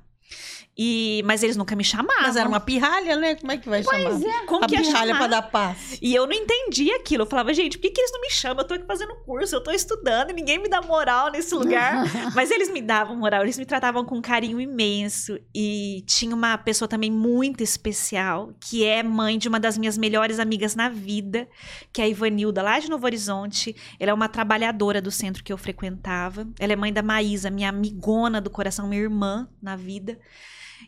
E, 0.83 1.21
mas 1.25 1.43
eles 1.43 1.55
nunca 1.55 1.75
me 1.75 1.83
chamavam. 1.83 2.23
Mas 2.23 2.35
era 2.35 2.49
uma 2.49 2.59
pirralha, 2.59 3.15
né? 3.15 3.35
Como 3.35 3.51
é 3.51 3.57
que 3.57 3.69
vai 3.69 3.83
chamar? 3.83 4.03
Pois 4.03 4.23
é. 4.23 4.45
Como 4.47 4.65
a 4.65 4.67
que 4.67 4.77
pirralha 4.77 5.13
chamar? 5.13 5.17
pra 5.19 5.27
dar 5.27 5.41
paz. 5.43 5.99
E 6.01 6.15
eu 6.15 6.25
não 6.25 6.33
entendia 6.33 6.95
aquilo. 6.95 7.21
Eu 7.21 7.27
falava, 7.27 7.53
gente, 7.53 7.77
por 7.77 7.83
que, 7.83 7.91
que 7.91 8.01
eles 8.01 8.11
não 8.11 8.19
me 8.19 8.31
chamam? 8.31 8.63
Eu 8.63 8.67
tô 8.67 8.73
aqui 8.73 8.85
fazendo 8.87 9.13
curso, 9.17 9.55
eu 9.55 9.61
tô 9.61 9.69
estudando 9.69 10.31
e 10.31 10.33
ninguém 10.33 10.57
me 10.57 10.67
dá 10.67 10.81
moral 10.81 11.29
nesse 11.29 11.53
lugar. 11.53 12.03
Mas 12.33 12.49
eles 12.49 12.71
me 12.71 12.81
davam 12.81 13.15
moral, 13.15 13.43
eles 13.43 13.59
me 13.59 13.65
tratavam 13.65 14.03
com 14.03 14.15
um 14.15 14.21
carinho 14.23 14.59
imenso. 14.59 15.37
E 15.53 16.03
tinha 16.07 16.33
uma 16.33 16.57
pessoa 16.57 16.87
também 16.87 17.11
muito 17.11 17.61
especial, 17.61 18.51
que 18.59 18.83
é 18.83 19.03
mãe 19.03 19.37
de 19.37 19.47
uma 19.47 19.59
das 19.59 19.77
minhas 19.77 19.99
melhores 19.99 20.39
amigas 20.39 20.73
na 20.73 20.89
vida, 20.89 21.47
que 21.93 22.01
é 22.01 22.05
a 22.05 22.07
Ivanilda, 22.07 22.63
lá 22.63 22.79
de 22.79 22.89
Novo 22.89 23.05
Horizonte. 23.05 23.75
Ela 23.99 24.09
é 24.09 24.13
uma 24.15 24.27
trabalhadora 24.27 24.99
do 24.99 25.11
centro 25.11 25.43
que 25.43 25.53
eu 25.53 25.59
frequentava. 25.59 26.47
Ela 26.59 26.73
é 26.73 26.75
mãe 26.75 26.91
da 26.91 27.03
Maísa, 27.03 27.51
minha 27.51 27.69
amigona 27.69 28.41
do 28.41 28.49
coração, 28.49 28.87
minha 28.87 29.03
irmã 29.03 29.47
na 29.61 29.75
vida. 29.75 30.17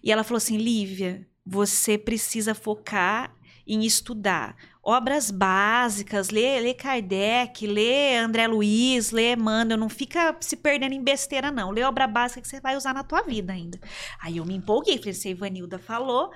E 0.04 0.12
ela 0.12 0.24
falou 0.24 0.38
assim: 0.38 0.58
Lívia, 0.58 1.26
você 1.46 1.98
precisa 1.98 2.54
focar 2.54 3.36
em 3.66 3.86
estudar 3.86 4.58
obras 4.86 5.32
básicas, 5.32 6.30
lê, 6.30 6.60
lê 6.60 6.74
Kardec, 6.74 7.65
lê 7.65 8.17
André 8.17 8.48
Luiz, 8.48 9.12
lê 9.12 9.32
Emmanuel, 9.32 9.78
não 9.78 9.88
fica 9.88 10.36
se 10.41 10.58
perdendo 10.58 10.91
em 10.91 11.02
besteira 11.02 11.50
não, 11.50 11.72
lê 11.72 11.84
obra 11.84 12.06
básica 12.06 12.41
que 12.41 12.48
você 12.48 12.60
vai 12.60 12.76
usar 12.76 12.93
na 12.93 13.02
tua 13.02 13.22
vida 13.22 13.54
ainda. 13.54 13.80
Aí 14.22 14.38
eu 14.38 14.46
me 14.46 14.54
empolguei, 14.54 14.98
falei, 14.98 15.13
se 15.13 15.30
a 15.30 15.32
Ivanilda 15.32 15.80
falou, 15.80 16.32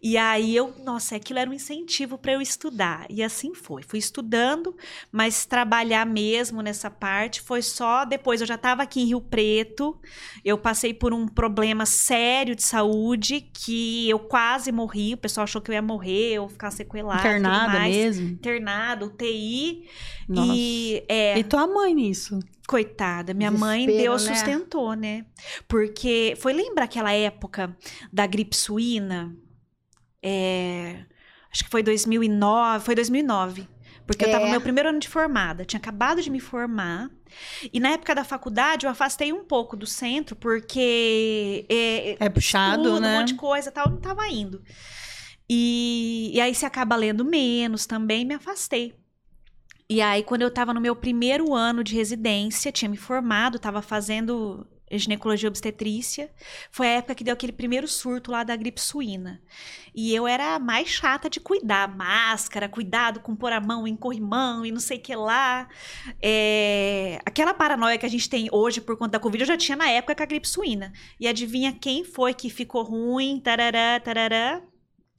e 0.00 0.16
aí 0.16 0.54
eu, 0.54 0.72
nossa, 0.84 1.16
aquilo 1.16 1.40
era 1.40 1.50
um 1.50 1.52
incentivo 1.52 2.16
para 2.16 2.32
eu 2.32 2.40
estudar, 2.40 3.04
e 3.10 3.20
assim 3.20 3.52
foi, 3.52 3.82
fui 3.82 3.98
estudando, 3.98 4.76
mas 5.10 5.44
trabalhar 5.44 6.06
mesmo 6.06 6.62
nessa 6.62 6.88
parte 6.88 7.40
foi 7.40 7.62
só 7.62 8.04
depois, 8.04 8.40
eu 8.40 8.46
já 8.46 8.54
estava 8.54 8.84
aqui 8.84 9.00
em 9.00 9.06
Rio 9.06 9.20
Preto, 9.20 9.98
eu 10.44 10.56
passei 10.56 10.94
por 10.94 11.12
um 11.12 11.26
problema 11.26 11.84
sério 11.84 12.54
de 12.54 12.62
saúde, 12.62 13.40
que 13.40 14.08
eu 14.08 14.20
quase 14.20 14.70
morri, 14.70 15.14
o 15.14 15.18
pessoal 15.18 15.42
achou 15.42 15.60
que 15.60 15.72
eu 15.72 15.74
ia 15.74 15.82
morrer, 15.82 16.34
eu 16.34 16.48
ficar 16.48 16.70
sequelada, 16.70 17.18
Internada 17.18 17.72
mais 17.72 17.87
mesmo. 17.90 18.28
internado, 18.28 19.06
UTI. 19.06 19.88
Nossa. 20.28 20.52
E, 20.54 21.04
é, 21.08 21.38
E 21.38 21.44
tua 21.44 21.66
mãe 21.66 21.94
nisso? 21.94 22.38
coitada, 22.66 23.32
minha 23.32 23.50
mãe 23.50 23.86
Desespero, 23.86 24.10
Deus 24.10 24.26
né? 24.26 24.34
sustentou, 24.34 24.92
né? 24.92 25.24
Porque 25.66 26.34
foi 26.38 26.52
lembra 26.52 26.84
aquela 26.84 27.12
época 27.12 27.74
da 28.12 28.26
gripe 28.26 28.54
suína? 28.54 29.34
É, 30.22 31.04
acho 31.52 31.64
que 31.64 31.70
foi 31.70 31.82
2009, 31.82 32.84
foi 32.84 32.94
2009. 32.94 33.66
Porque 34.06 34.24
eu 34.24 34.30
tava 34.30 34.44
no 34.44 34.48
É. 34.48 34.50
meu 34.52 34.60
primeiro 34.62 34.88
ano 34.88 34.98
de 34.98 35.08
formada, 35.08 35.64
tinha 35.66 35.78
acabado 35.78 36.22
de 36.22 36.30
me 36.30 36.40
formar. 36.40 37.10
E 37.72 37.78
na 37.78 37.90
época 37.90 38.14
da 38.14 38.24
faculdade 38.24 38.86
eu 38.86 38.90
afastei 38.90 39.32
um 39.34 39.44
pouco 39.44 39.76
do 39.76 39.86
centro, 39.86 40.34
porque 40.34 41.66
é, 41.70 42.16
É 42.18 42.28
puxado, 42.30 42.82
estudo, 42.84 43.00
né? 43.00 43.16
um 43.16 43.20
monte 43.20 43.28
de 43.28 43.34
coisa 43.34 43.68
e 43.68 43.72
tal, 43.72 43.90
não 43.90 43.98
tava 44.00 44.26
indo. 44.28 44.62
E, 45.48 46.30
e 46.34 46.40
aí 46.40 46.54
você 46.54 46.66
acaba 46.66 46.96
lendo 46.96 47.24
menos 47.24 47.86
também, 47.86 48.24
me 48.24 48.34
afastei. 48.34 48.94
E 49.90 50.02
aí, 50.02 50.22
quando 50.22 50.42
eu 50.42 50.50
tava 50.50 50.74
no 50.74 50.80
meu 50.80 50.94
primeiro 50.94 51.54
ano 51.54 51.82
de 51.82 51.94
residência, 51.94 52.70
tinha 52.70 52.90
me 52.90 52.96
formado, 52.96 53.58
tava 53.58 53.80
fazendo 53.80 54.66
ginecologia 54.96 55.48
obstetrícia. 55.48 56.30
Foi 56.70 56.86
a 56.86 56.90
época 56.90 57.14
que 57.14 57.24
deu 57.24 57.34
aquele 57.34 57.52
primeiro 57.52 57.86
surto 57.88 58.30
lá 58.30 58.44
da 58.44 58.56
gripe 58.56 58.80
suína. 58.80 59.40
E 59.94 60.14
eu 60.14 60.26
era 60.26 60.54
a 60.54 60.58
mais 60.58 60.88
chata 60.88 61.28
de 61.28 61.40
cuidar. 61.40 61.88
Máscara, 61.88 62.68
cuidado 62.68 63.20
com 63.20 63.34
pôr 63.34 63.52
a 63.52 63.60
mão 63.60 63.86
em 63.86 63.96
corrimão 63.96 64.64
e 64.64 64.72
não 64.72 64.80
sei 64.80 64.98
o 64.98 65.00
que 65.00 65.14
lá. 65.14 65.68
É... 66.22 67.18
Aquela 67.26 67.52
paranoia 67.52 67.98
que 67.98 68.06
a 68.06 68.10
gente 68.10 68.28
tem 68.28 68.48
hoje 68.52 68.80
por 68.80 68.96
conta 68.96 69.12
da 69.12 69.20
Covid, 69.20 69.42
eu 69.42 69.48
já 69.48 69.56
tinha 69.56 69.76
na 69.76 69.90
época 69.90 70.14
com 70.14 70.22
a 70.22 70.26
gripe 70.26 70.48
suína. 70.48 70.92
E 71.18 71.26
adivinha 71.26 71.72
quem 71.72 72.04
foi 72.04 72.32
que 72.32 72.48
ficou 72.48 72.82
ruim? 72.82 73.40
Tarará, 73.40 74.00
tarará. 74.00 74.62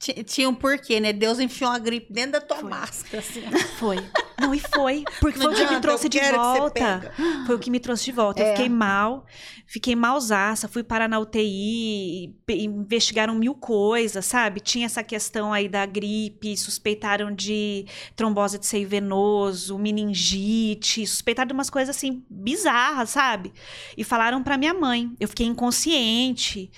Ti- 0.00 0.24
Tinha 0.24 0.48
um 0.48 0.54
porquê, 0.54 0.98
né? 0.98 1.12
Deus 1.12 1.38
enfiou 1.38 1.70
uma 1.70 1.78
gripe 1.78 2.10
dentro 2.10 2.32
da 2.32 2.40
tua 2.40 2.56
Foi. 2.56 2.70
máscara, 2.70 3.18
assim. 3.18 3.42
Foi. 3.78 3.96
Não, 4.40 4.54
e 4.54 4.58
foi. 4.58 5.04
Porque 5.20 5.38
Não 5.38 5.44
foi 5.44 5.52
o 5.52 5.54
que 5.56 5.60
me 5.60 5.66
adianta, 5.66 5.82
trouxe 5.82 6.06
eu 6.06 6.08
de 6.08 6.20
volta. 6.32 7.12
Foi 7.46 7.54
o 7.54 7.58
que 7.58 7.70
me 7.70 7.78
trouxe 7.78 8.04
de 8.06 8.12
volta. 8.12 8.40
Eu 8.40 8.46
É. 8.46 8.50
fiquei 8.52 8.70
mal, 8.70 9.26
fiquei 9.66 9.94
malzaça, 9.94 10.66
fui 10.66 10.82
parar 10.82 11.06
na 11.06 11.18
UTI, 11.20 12.34
investigaram 12.48 13.34
mil 13.34 13.54
coisas, 13.54 14.24
sabe? 14.24 14.60
Tinha 14.60 14.86
essa 14.86 15.02
questão 15.02 15.52
aí 15.52 15.68
da 15.68 15.84
gripe, 15.84 16.56
suspeitaram 16.56 17.30
de 17.34 17.84
trombose 18.16 18.58
de 18.58 18.64
seio 18.64 18.88
venoso, 18.88 19.78
meningite, 19.78 21.06
suspeitaram 21.06 21.48
de 21.48 21.52
umas 21.52 21.68
coisas 21.68 21.94
assim 21.94 22.24
bizarras, 22.30 23.10
sabe? 23.10 23.52
E 23.94 24.02
falaram 24.02 24.42
pra 24.42 24.56
minha 24.56 24.72
mãe. 24.72 25.12
Eu 25.20 25.28
fiquei 25.28 25.46
inconsciente. 25.46 26.70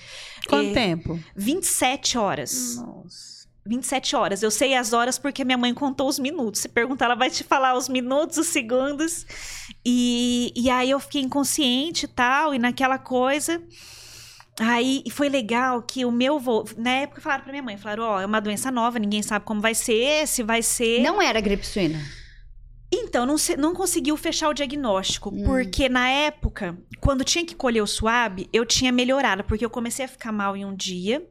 Quanto 0.47 0.69
É, 0.69 0.73
tempo? 0.73 1.19
27 1.35 2.17
horas. 2.17 2.75
Nossa. 2.77 3.33
27 3.65 4.15
horas. 4.15 4.43
Eu 4.43 4.51
sei 4.51 4.75
as 4.75 4.91
horas 4.91 5.17
porque 5.17 5.45
minha 5.45 5.57
mãe 5.57 5.73
contou 5.73 6.07
os 6.07 6.19
minutos. 6.19 6.61
Se 6.61 6.67
perguntar, 6.67 7.05
ela 7.05 7.15
vai 7.15 7.29
te 7.29 7.43
falar 7.43 7.77
os 7.77 7.87
minutos, 7.87 8.37
os 8.37 8.47
segundos. 8.47 9.25
E, 9.85 10.51
e 10.55 10.69
aí 10.69 10.89
eu 10.89 10.99
fiquei 10.99 11.21
inconsciente 11.21 12.05
e 12.05 12.09
tal, 12.09 12.53
e 12.53 12.59
naquela 12.59 12.97
coisa. 12.97 13.61
Aí 14.59 15.03
foi 15.11 15.29
legal 15.29 15.81
que 15.81 16.05
o 16.05 16.11
meu 16.11 16.39
vô, 16.39 16.63
na 16.77 16.91
época 16.91 17.21
falaram 17.21 17.43
pra 17.43 17.51
minha 17.51 17.63
mãe, 17.63 17.75
falaram, 17.77 18.03
ó, 18.03 18.21
é 18.21 18.25
uma 18.25 18.39
doença 18.39 18.69
nova, 18.69 18.99
ninguém 18.99 19.23
sabe 19.23 19.45
como 19.45 19.59
vai 19.59 19.73
ser, 19.73 20.27
se 20.27 20.43
vai 20.43 20.61
ser. 20.61 21.01
Não 21.01 21.19
era 21.21 21.41
gripe 21.41 21.65
suína. 21.65 21.99
Então, 22.95 23.25
não, 23.25 23.37
se- 23.37 23.57
não 23.57 23.73
conseguiu 23.73 24.15
fechar 24.15 24.49
o 24.49 24.53
diagnóstico, 24.53 25.29
Hum. 25.33 25.43
porque 25.43 25.89
na 25.89 26.07
época, 26.09 26.77
quando 26.99 27.23
tinha 27.23 27.43
que 27.45 27.55
colher 27.55 27.81
o 27.81 27.87
suave, 27.87 28.47
eu 28.53 28.65
tinha 28.65 28.91
melhorado, 28.91 29.43
porque 29.43 29.65
eu 29.65 29.69
comecei 29.69 30.05
a 30.05 30.07
ficar 30.07 30.31
mal 30.31 30.55
em 30.55 30.63
um 30.63 30.75
dia. 30.75 31.27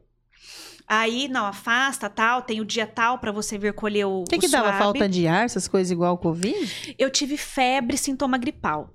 Aí, 0.85 1.29
não, 1.29 1.45
afasta, 1.45 2.09
tal, 2.09 2.41
tem 2.41 2.59
o 2.59 2.65
dia 2.65 2.85
tal 2.85 3.17
pra 3.17 3.31
você 3.31 3.57
vir 3.57 3.73
colher 3.73 4.05
o, 4.05 4.21
O 4.21 4.25
que, 4.25 4.35
o 4.35 4.39
que 4.39 4.49
dava 4.49 4.73
falta 4.77 5.07
de 5.07 5.25
ar, 5.25 5.45
essas 5.45 5.67
coisas 5.67 5.89
igual 5.89 6.11
ao 6.11 6.17
Covid? 6.17 6.95
Eu 6.99 7.09
tive 7.09 7.37
febre, 7.37 7.95
sintoma 7.97 8.37
gripal. 8.37 8.93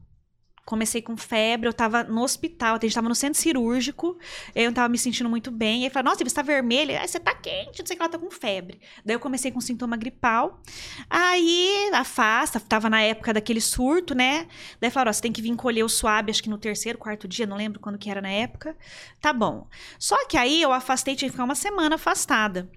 Comecei 0.69 1.01
com 1.01 1.17
febre, 1.17 1.67
eu 1.67 1.73
tava 1.73 2.05
no 2.05 2.23
hospital, 2.23 2.77
a 2.77 2.79
gente 2.79 2.95
tava 2.95 3.09
no 3.09 3.15
centro 3.15 3.41
cirúrgico, 3.41 4.19
eu 4.55 4.67
não 4.67 4.75
tava 4.75 4.87
me 4.91 4.99
sentindo 4.99 5.27
muito 5.27 5.51
bem. 5.51 5.85
Aí 5.85 5.89
falaram, 5.89 6.11
nossa, 6.11 6.23
você 6.23 6.35
tá 6.35 6.43
vermelha, 6.43 7.01
Aí 7.01 7.09
você 7.09 7.19
tá 7.19 7.35
quente, 7.35 7.79
não 7.79 7.87
sei 7.87 7.95
o 7.95 7.97
que, 7.97 8.03
ela 8.03 8.13
tá 8.13 8.19
com 8.19 8.31
febre. 8.31 8.79
Daí 9.03 9.17
eu 9.17 9.19
comecei 9.21 9.51
com 9.51 9.63
sintoma 9.63 9.97
gripal. 9.97 10.61
Aí 11.09 11.89
afasta, 11.95 12.61
tava 12.61 12.91
na 12.91 13.01
época 13.01 13.33
daquele 13.33 13.63
surto, 13.63 14.15
né? 14.15 14.47
Daí 14.79 14.91
falaram, 14.91 15.09
ó, 15.09 15.13
você 15.15 15.23
tem 15.23 15.33
que 15.33 15.41
vir 15.41 15.57
colher 15.57 15.83
o 15.83 15.89
suave, 15.89 16.31
acho 16.31 16.43
que 16.43 16.51
no 16.51 16.59
terceiro, 16.59 16.99
quarto 16.99 17.27
dia, 17.27 17.47
não 17.47 17.57
lembro 17.57 17.81
quando 17.81 17.97
que 17.97 18.11
era 18.11 18.21
na 18.21 18.29
época. 18.29 18.77
Tá 19.23 19.33
bom. 19.33 19.67
Só 19.99 20.27
que 20.27 20.37
aí 20.37 20.61
eu 20.61 20.71
afastei, 20.71 21.17
tinha 21.17 21.31
que 21.31 21.33
ficar 21.33 21.45
uma 21.45 21.55
semana 21.55 21.95
afastada. 21.95 22.71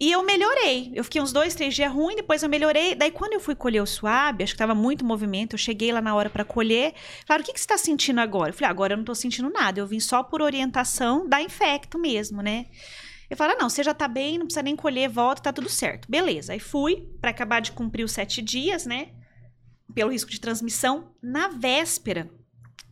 E 0.00 0.12
eu 0.12 0.22
melhorei. 0.22 0.92
Eu 0.94 1.02
fiquei 1.02 1.20
uns 1.20 1.32
dois, 1.32 1.54
três 1.54 1.74
dias 1.74 1.92
ruim, 1.92 2.14
depois 2.14 2.42
eu 2.42 2.48
melhorei. 2.48 2.94
Daí, 2.94 3.10
quando 3.10 3.32
eu 3.32 3.40
fui 3.40 3.54
colher 3.56 3.82
o 3.82 3.86
suave, 3.86 4.44
acho 4.44 4.52
que 4.52 4.58
tava 4.58 4.74
muito 4.74 5.04
movimento, 5.04 5.54
eu 5.54 5.58
cheguei 5.58 5.90
lá 5.90 6.00
na 6.00 6.14
hora 6.14 6.30
pra 6.30 6.44
colher. 6.44 6.94
Falaram, 7.26 7.42
o 7.42 7.46
que, 7.46 7.52
que 7.52 7.60
você 7.60 7.66
tá 7.66 7.76
sentindo 7.76 8.20
agora? 8.20 8.50
Eu 8.50 8.54
falei, 8.54 8.68
"Ah, 8.68 8.70
agora 8.70 8.92
eu 8.92 8.96
não 8.96 9.04
tô 9.04 9.14
sentindo 9.14 9.50
nada. 9.50 9.80
Eu 9.80 9.86
vim 9.86 9.98
só 9.98 10.22
por 10.22 10.40
orientação 10.40 11.28
da 11.28 11.42
infecto 11.42 11.98
mesmo, 11.98 12.42
né? 12.42 12.66
Eu 13.28 13.36
falei, 13.36 13.56
ah, 13.56 13.58
não, 13.60 13.68
você 13.68 13.82
já 13.82 13.92
tá 13.92 14.08
bem, 14.08 14.38
não 14.38 14.46
precisa 14.46 14.62
nem 14.62 14.74
colher, 14.74 15.08
volta, 15.08 15.42
tá 15.42 15.52
tudo 15.52 15.68
certo. 15.68 16.08
Beleza. 16.08 16.52
Aí 16.52 16.60
fui 16.60 17.08
pra 17.20 17.30
acabar 17.30 17.60
de 17.60 17.72
cumprir 17.72 18.04
os 18.04 18.12
sete 18.12 18.40
dias, 18.40 18.86
né? 18.86 19.08
Pelo 19.94 20.10
risco 20.10 20.30
de 20.30 20.40
transmissão. 20.40 21.12
Na 21.22 21.48
véspera 21.48 22.30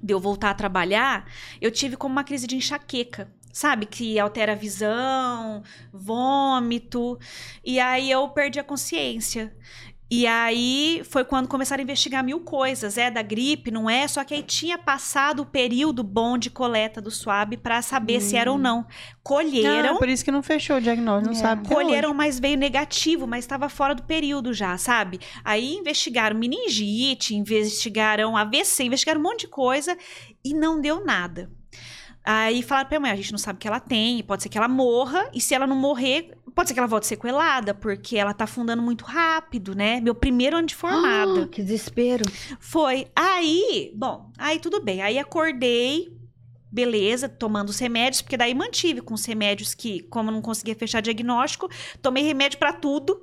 de 0.03 0.13
eu 0.13 0.21
voltar 0.21 0.51
a 0.51 0.55
trabalhar, 0.55 1.27
eu 1.61 1.71
tive 1.71 1.97
como 1.97 2.13
uma 2.13 2.25
crise 2.25 2.47
de 2.47 2.57
enxaqueca. 2.57 3.33
Sabe, 3.57 3.87
que 3.87 4.19
altera 4.19 4.53
a 4.53 4.55
visão, 4.55 5.63
vômito. 5.91 7.19
E 7.65 7.81
aí 7.81 8.11
eu 8.11 8.29
perdi 8.29 8.61
a 8.61 8.63
consciência. 8.63 9.51
E 10.11 10.27
aí 10.27 11.01
foi 11.09 11.25
quando 11.25 11.49
começaram 11.49 11.81
a 11.81 11.83
investigar 11.83 12.23
mil 12.23 12.41
coisas. 12.41 12.99
É 12.99 13.11
da 13.11 13.23
gripe, 13.23 13.71
não 13.71 13.89
é? 13.89 14.07
Só 14.07 14.23
que 14.25 14.35
aí 14.35 14.43
tinha 14.43 14.77
passado 14.77 15.41
o 15.41 15.47
período 15.47 16.05
bom 16.05 16.37
de 16.37 16.51
coleta 16.51 17.01
do 17.01 17.11
swab 17.11 17.57
pra 17.57 17.81
saber 17.81 18.21
se 18.21 18.37
era 18.37 18.53
ou 18.53 18.59
não. 18.59 18.87
Colheram. 19.23 19.95
Ah, 19.95 19.99
por 19.99 20.11
isso 20.11 20.23
que 20.23 20.31
não 20.31 20.43
fechou 20.43 20.77
o 20.77 20.81
diagnóstico, 20.83 21.33
não 21.33 21.41
É. 21.41 21.43
sabe 21.43 21.67
Colheram, 21.67 22.13
mas 22.13 22.39
veio 22.39 22.59
negativo, 22.59 23.27
mas 23.27 23.45
estava 23.45 23.71
fora 23.71 23.95
do 23.95 24.03
período 24.03 24.53
já, 24.53 24.77
sabe? 24.77 25.19
Aí 25.43 25.77
investigaram 25.77 26.37
meningite, 26.39 27.35
investigaram 27.35 28.37
AVC, 28.37 28.85
investigaram 28.85 29.19
um 29.19 29.25
monte 29.25 29.41
de 29.41 29.49
coisa 29.49 29.97
e 30.45 30.53
não 30.53 30.79
deu 30.79 31.03
nada. 31.03 31.51
Aí 32.29 32.61
falaram 32.61 32.89
pra 32.89 32.99
minha 32.99 33.09
mãe, 33.09 33.13
a 33.13 33.23
gente 33.23 33.31
não 33.31 33.39
sabe 33.39 33.57
o 33.57 33.61
que 33.61 33.69
ela 33.69 33.79
tem, 33.79 34.21
pode 34.25 34.43
ser 34.43 34.49
que 34.49 34.59
ela 34.59 34.67
morra, 34.67 35.31
e 35.33 35.41
se 35.41 35.55
ela 35.55 35.65
não 35.65 35.77
morrer, 35.77 36.37
pode 36.57 36.69
ser 36.69 36.75
que 36.75 36.81
ela 36.81 36.89
volte 36.89 37.07
sequelada, 37.07 37.73
porque 37.73 38.17
ela 38.17 38.35
tá 38.35 38.45
afundando 38.45 38.83
muito 38.83 39.05
rápido, 39.05 39.77
né? 39.77 40.01
Meu 40.01 40.13
primeiro 40.13 40.57
ano 40.57 40.67
de 40.67 40.75
formada. 40.75 41.43
Ah, 41.43 41.47
que 41.53 41.63
desespero. 41.63 42.25
Foi. 42.59 43.07
Aí, 43.15 43.93
bom, 43.95 44.33
aí 44.37 44.59
tudo 44.59 44.83
bem. 44.83 45.03
Aí 45.03 45.21
acordei, 45.21 46.17
beleza, 46.73 47.29
tomando 47.29 47.69
os 47.69 47.79
remédios, 47.79 48.23
porque 48.23 48.37
daí 48.37 48.55
mantive 48.55 49.01
com 49.03 49.15
os 49.15 49.25
remédios 49.25 49.73
que, 49.73 50.01
como 50.01 50.33
não 50.33 50.43
conseguia 50.43 50.75
fechar 50.75 51.01
diagnóstico, 51.01 51.71
tomei 52.03 52.25
remédio 52.25 52.59
pra 52.59 52.73
tudo. 52.73 53.21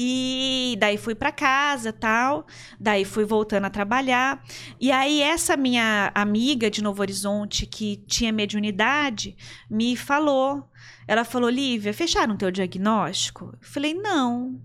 E 0.00 0.76
daí 0.78 0.96
fui 0.96 1.12
pra 1.12 1.32
casa, 1.32 1.92
tal. 1.92 2.46
Daí 2.78 3.04
fui 3.04 3.24
voltando 3.24 3.64
a 3.64 3.70
trabalhar. 3.70 4.40
E 4.80 4.92
aí 4.92 5.20
essa 5.20 5.56
minha 5.56 6.12
amiga 6.14 6.70
de 6.70 6.80
Novo 6.80 7.02
Horizonte 7.02 7.66
que 7.66 7.96
tinha 8.06 8.32
mediunidade 8.32 9.36
me 9.68 9.96
falou. 9.96 10.70
Ela 11.08 11.24
falou: 11.24 11.50
"Lívia, 11.50 11.92
fecharam 11.92 12.36
teu 12.36 12.52
diagnóstico?" 12.52 13.46
Eu 13.60 13.68
falei: 13.68 13.92
"Não". 13.92 14.60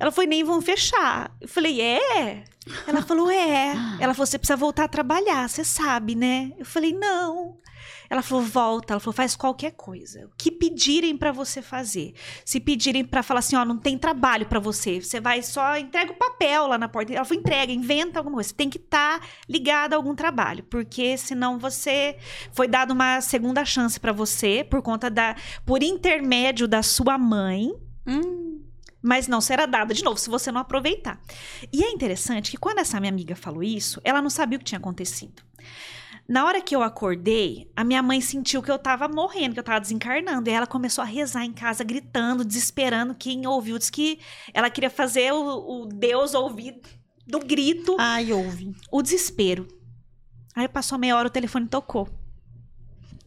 Ela 0.00 0.10
foi 0.10 0.26
nem 0.26 0.42
vão 0.42 0.62
fechar. 0.62 1.30
Eu 1.40 1.48
falei: 1.48 1.82
"É?" 1.82 2.44
Ela 2.86 3.02
falou: 3.02 3.30
"É". 3.30 3.74
Ela 4.00 4.14
falou: 4.14 4.26
"Você 4.26 4.38
precisa 4.38 4.56
voltar 4.56 4.84
a 4.84 4.88
trabalhar, 4.88 5.46
você 5.46 5.62
sabe, 5.62 6.14
né?" 6.14 6.52
Eu 6.58 6.64
falei: 6.64 6.94
"Não". 6.94 7.58
Ela 8.14 8.22
falou: 8.22 8.44
"Volta". 8.44 8.92
Ela 8.94 9.00
falou: 9.00 9.14
"Faz 9.14 9.34
qualquer 9.36 9.72
coisa. 9.72 10.26
O 10.26 10.30
que 10.38 10.50
pedirem 10.50 11.16
pra 11.16 11.32
você 11.32 11.60
fazer. 11.60 12.14
Se 12.44 12.58
pedirem 12.60 13.04
pra 13.04 13.22
falar 13.22 13.40
assim, 13.40 13.56
ó, 13.56 13.64
não 13.64 13.78
tem 13.78 13.98
trabalho 13.98 14.46
pra 14.46 14.60
você, 14.60 15.00
você 15.00 15.20
vai 15.20 15.42
só 15.42 15.76
entrega 15.76 16.12
o 16.12 16.16
papel 16.16 16.66
lá 16.66 16.78
na 16.78 16.88
porta. 16.88 17.12
Ela 17.12 17.24
falou: 17.24 17.40
"Entrega, 17.40 17.72
inventa 17.72 18.18
alguma 18.18 18.36
coisa. 18.36 18.48
Você 18.50 18.54
tem 18.54 18.70
que 18.70 18.78
estar 18.78 19.20
ligada 19.48 19.94
a 19.94 19.98
algum 19.98 20.14
trabalho, 20.14 20.64
porque 20.64 21.16
senão 21.18 21.58
você 21.58 22.16
foi 22.52 22.68
dado 22.68 22.92
uma 22.92 23.20
segunda 23.20 23.64
chance 23.64 23.98
pra 23.98 24.12
você 24.12 24.64
por 24.68 24.80
conta 24.82 25.10
da 25.10 25.34
por 25.66 25.82
intermédio 25.82 26.66
da 26.68 26.82
sua 26.82 27.18
mãe, 27.18 27.72
Hum. 28.06 28.60
mas 29.02 29.26
não 29.28 29.40
será 29.40 29.66
dada 29.66 29.92
de 29.94 30.04
novo 30.04 30.18
se 30.18 30.28
você 30.30 30.52
não 30.52 30.60
aproveitar. 30.60 31.20
E 31.72 31.82
é 31.82 31.90
interessante 31.90 32.50
que 32.50 32.56
quando 32.56 32.78
essa 32.78 33.00
minha 33.00 33.10
amiga 33.12 33.34
falou 33.34 33.62
isso, 33.62 34.00
ela 34.04 34.22
não 34.22 34.30
sabia 34.30 34.56
o 34.56 34.58
que 34.58 34.64
tinha 34.64 34.78
acontecido. 34.78 35.42
Na 36.26 36.46
hora 36.46 36.60
que 36.62 36.74
eu 36.74 36.82
acordei, 36.82 37.70
a 37.76 37.84
minha 37.84 38.02
mãe 38.02 38.20
sentiu 38.20 38.62
que 38.62 38.70
eu 38.70 38.78
tava 38.78 39.06
morrendo, 39.08 39.52
que 39.52 39.60
eu 39.60 39.64
tava 39.64 39.80
desencarnando. 39.80 40.48
E 40.48 40.52
ela 40.52 40.66
começou 40.66 41.02
a 41.02 41.06
rezar 41.06 41.44
em 41.44 41.52
casa, 41.52 41.84
gritando, 41.84 42.44
desesperando. 42.44 43.14
Quem 43.14 43.46
ouviu 43.46 43.78
disse 43.78 43.92
que 43.92 44.18
ela 44.54 44.70
queria 44.70 44.88
fazer 44.88 45.32
o, 45.32 45.82
o 45.82 45.86
Deus 45.86 46.32
ouvir 46.32 46.80
do 47.26 47.38
grito 47.40 47.96
Ai, 47.98 48.32
ouve. 48.32 48.74
o 48.90 49.02
desespero. 49.02 49.68
Aí 50.54 50.66
passou 50.66 50.98
meia 50.98 51.16
hora, 51.16 51.28
o 51.28 51.30
telefone 51.30 51.66
tocou. 51.66 52.08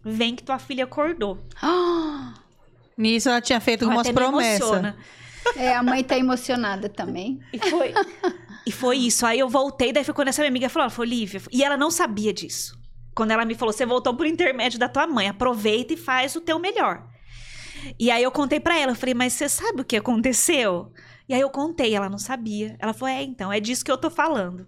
Vem 0.04 0.36
que 0.36 0.44
tua 0.44 0.58
filha 0.58 0.86
acordou. 0.86 1.40
Nisso 2.98 3.30
ela 3.30 3.42
tinha 3.42 3.60
feito 3.60 3.84
algumas 3.86 4.10
promessas. 4.10 4.96
é, 5.56 5.76
a 5.76 5.84
mãe 5.84 6.04
tá 6.04 6.18
emocionada 6.18 6.90
também. 6.90 7.40
E 7.54 7.60
foi. 7.60 7.94
e 8.66 8.72
foi 8.72 8.98
isso. 8.98 9.24
Aí 9.24 9.38
eu 9.38 9.48
voltei, 9.48 9.94
daí 9.94 10.04
foi 10.04 10.16
quando 10.16 10.30
essa 10.30 10.42
minha 10.42 10.50
amiga 10.50 10.68
falou, 10.68 10.86
ela 10.86 10.90
falou, 10.90 11.08
Lívia. 11.08 11.42
E 11.52 11.64
ela 11.64 11.78
não 11.78 11.92
sabia 11.92 12.34
disso. 12.34 12.76
Quando 13.18 13.32
ela 13.32 13.46
me 13.46 13.56
falou, 13.56 13.74
você 13.74 13.84
voltou 13.84 14.14
por 14.16 14.28
intermédio 14.28 14.78
da 14.78 14.88
tua 14.88 15.08
mãe, 15.08 15.28
aproveita 15.28 15.92
e 15.92 15.98
faz 15.98 16.36
o 16.36 16.42
teu 16.42 16.60
melhor. 16.60 17.04
E 18.00 18.12
aí 18.12 18.22
eu 18.22 18.30
contei 18.30 18.60
pra 18.60 18.78
ela, 18.78 18.92
eu 18.92 18.96
falei, 18.96 19.16
mas 19.16 19.34
você 19.34 19.50
sabe 19.50 19.82
o 19.82 19.84
que 19.84 19.98
aconteceu? 19.98 20.94
E 21.28 21.34
aí 21.34 21.42
eu 21.42 21.50
contei, 21.50 21.96
ela 21.96 22.10
não 22.10 22.20
sabia. 22.20 22.76
Ela 22.78 22.94
falou: 22.94 23.14
é, 23.14 23.24
então, 23.24 23.52
é 23.52 23.60
disso 23.60 23.84
que 23.84 23.92
eu 23.92 23.98
tô 23.98 24.12
falando. 24.12 24.68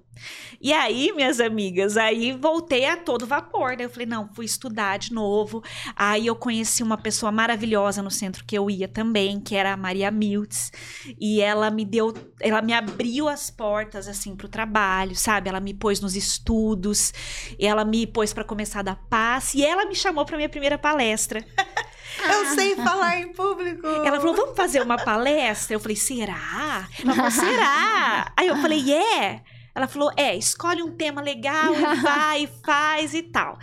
E 0.62 0.74
aí, 0.74 1.12
minhas 1.14 1.40
amigas, 1.40 1.96
aí 1.96 2.34
voltei 2.34 2.86
a 2.86 2.98
todo 2.98 3.26
vapor, 3.26 3.78
né? 3.78 3.86
Eu 3.86 3.90
falei, 3.90 4.06
não, 4.06 4.30
fui 4.34 4.46
estudar 4.46 4.98
de 4.98 5.14
novo. 5.14 5.64
Aí 5.96 6.28
eu 6.28 6.36
conheci 6.36 6.84
uma 6.84 6.98
pessoa 6.98 7.32
maravilhosa 7.32 8.02
no 8.02 8.12
centro 8.12 8.44
que 8.46 8.58
eu 8.58 8.70
ia 8.70 8.88
também, 8.88 9.40
que 9.40 9.56
era 9.56 9.74
a 9.74 9.78
Maria 9.78 10.12
Miltz. 10.12 10.72
E 11.20 11.42
ela 11.42 11.70
me 11.70 11.86
deu, 11.86 12.14
ela 12.42 12.62
me 12.62 12.74
abriu 12.74 13.30
as 13.30 13.50
portas, 13.50 14.08
assim, 14.08 14.36
pro 14.36 14.50
trabalho, 14.50 15.16
sabe? 15.16 15.50
Ela 15.50 15.60
me 15.60 15.74
pôs 15.74 16.02
nos 16.02 16.16
estudos, 16.16 17.14
ela 17.60 17.86
me 17.86 18.06
pôs 18.06 18.34
para 18.34 18.44
começar 18.44 18.80
a 18.80 18.84
dar 18.84 18.96
paz. 19.10 19.54
E 19.54 19.64
ela 19.64 19.86
me 19.86 19.96
chamou 19.96 20.26
pra 20.26 20.38
minha 20.38 20.50
primeira 20.50 20.78
palestra. 20.78 21.46
Eu 22.28 22.46
sei 22.56 22.76
falar 22.76 23.20
em 23.20 23.32
público. 23.32 23.88
Ela 23.88 24.20
falou, 24.20 24.36
vamos 24.36 24.58
fazer 24.58 24.82
uma 24.82 24.98
palestra? 24.98 25.76
Eu 25.76 25.80
falei, 25.80 25.96
será? 25.96 26.88
Ela 27.02 27.14
falou, 27.14 27.32
será? 27.32 28.34
Aí 28.36 28.48
eu 28.48 28.58
falei, 28.58 28.92
é. 28.92 29.00
Yeah. 29.00 29.44
Ela 29.74 29.88
falou: 29.88 30.12
é, 30.16 30.36
escolhe 30.36 30.82
um 30.82 30.92
tema 30.92 31.22
legal 31.22 31.74
e 31.74 31.96
vai, 32.02 32.50
faz 32.64 33.14
e 33.14 33.24
tal. 33.24 33.58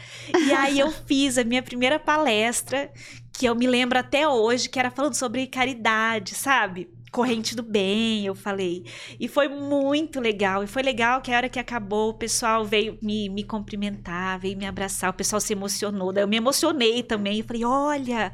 E 0.47 0.53
aí 0.53 0.79
eu 0.79 0.91
fiz 0.91 1.39
a 1.39 1.45
minha 1.45 1.63
primeira 1.63 1.99
palestra, 1.99 2.91
que 3.33 3.47
eu 3.47 3.55
me 3.55 3.67
lembro 3.67 3.99
até 3.99 4.29
hoje, 4.29 4.69
que 4.69 4.79
era 4.79 4.91
falando 4.91 5.15
sobre 5.15 5.47
caridade, 5.47 6.35
sabe? 6.35 6.97
corrente 7.17 7.57
do 7.57 7.63
bem, 7.63 8.27
eu 8.27 8.35
falei. 8.35 8.85
E 9.19 9.27
foi 9.27 9.49
muito 9.49 10.21
legal. 10.21 10.63
E 10.63 10.67
foi 10.67 10.83
legal 10.83 11.23
que 11.23 11.33
a 11.33 11.37
hora 11.39 11.49
que 11.49 11.59
acabou, 11.59 12.11
o 12.11 12.15
pessoal 12.15 12.63
veio 12.63 12.99
me, 13.01 13.31
me 13.31 13.43
cumprimentar, 13.43 14.39
veio 14.39 14.55
me 14.55 14.67
abraçar, 14.67 15.09
o 15.09 15.15
pessoal 15.15 15.41
se 15.41 15.55
emocionou. 15.55 16.13
Daí 16.13 16.25
eu 16.25 16.29
me 16.29 16.37
emocionei 16.37 17.03
também. 17.03 17.39
Eu 17.39 17.45
falei, 17.45 17.65
olha, 17.65 18.33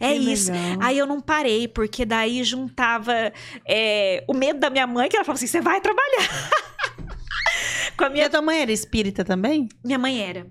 é 0.00 0.14
que 0.14 0.32
isso. 0.32 0.50
Legal. 0.50 0.78
Aí 0.80 0.96
eu 0.96 1.06
não 1.06 1.20
parei, 1.20 1.68
porque 1.68 2.06
daí 2.06 2.42
juntava 2.42 3.12
é, 3.68 4.24
o 4.26 4.32
medo 4.32 4.58
da 4.60 4.70
minha 4.70 4.86
mãe, 4.86 5.10
que 5.10 5.16
ela 5.16 5.26
falou 5.26 5.36
assim: 5.36 5.46
você 5.46 5.60
vai 5.60 5.82
trabalhar. 5.82 6.50
Com 8.02 8.06
a 8.06 8.10
minha... 8.10 8.24
E 8.24 8.26
a 8.26 8.30
tua 8.30 8.42
mãe 8.42 8.60
era 8.60 8.72
espírita 8.72 9.24
também? 9.24 9.68
Minha 9.84 9.98
mãe 9.98 10.20
era. 10.20 10.48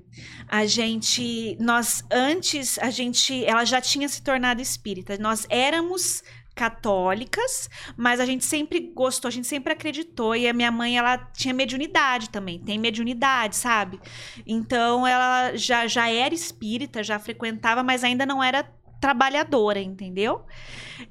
A 0.47 0.65
gente, 0.65 1.57
nós 1.59 2.01
antes, 2.09 2.79
a 2.79 2.89
gente, 2.89 3.43
ela 3.43 3.65
já 3.65 3.81
tinha 3.81 4.07
se 4.07 4.21
tornado 4.21 4.61
espírita. 4.61 5.17
Nós 5.17 5.45
éramos 5.49 6.23
católicas, 6.55 7.69
mas 7.97 8.21
a 8.21 8.25
gente 8.25 8.45
sempre 8.45 8.79
gostou, 8.95 9.27
a 9.27 9.31
gente 9.31 9.47
sempre 9.47 9.73
acreditou. 9.73 10.33
E 10.33 10.47
a 10.47 10.53
minha 10.53 10.71
mãe, 10.71 10.97
ela 10.97 11.17
tinha 11.17 11.53
mediunidade 11.53 12.29
também, 12.29 12.57
tem 12.57 12.79
mediunidade, 12.79 13.57
sabe? 13.57 13.99
Então 14.47 15.05
ela 15.05 15.53
já, 15.53 15.87
já 15.87 16.09
era 16.09 16.33
espírita, 16.33 17.03
já 17.03 17.19
frequentava, 17.19 17.83
mas 17.83 18.01
ainda 18.01 18.25
não 18.25 18.41
era 18.41 18.63
trabalhadora, 19.01 19.81
entendeu? 19.81 20.45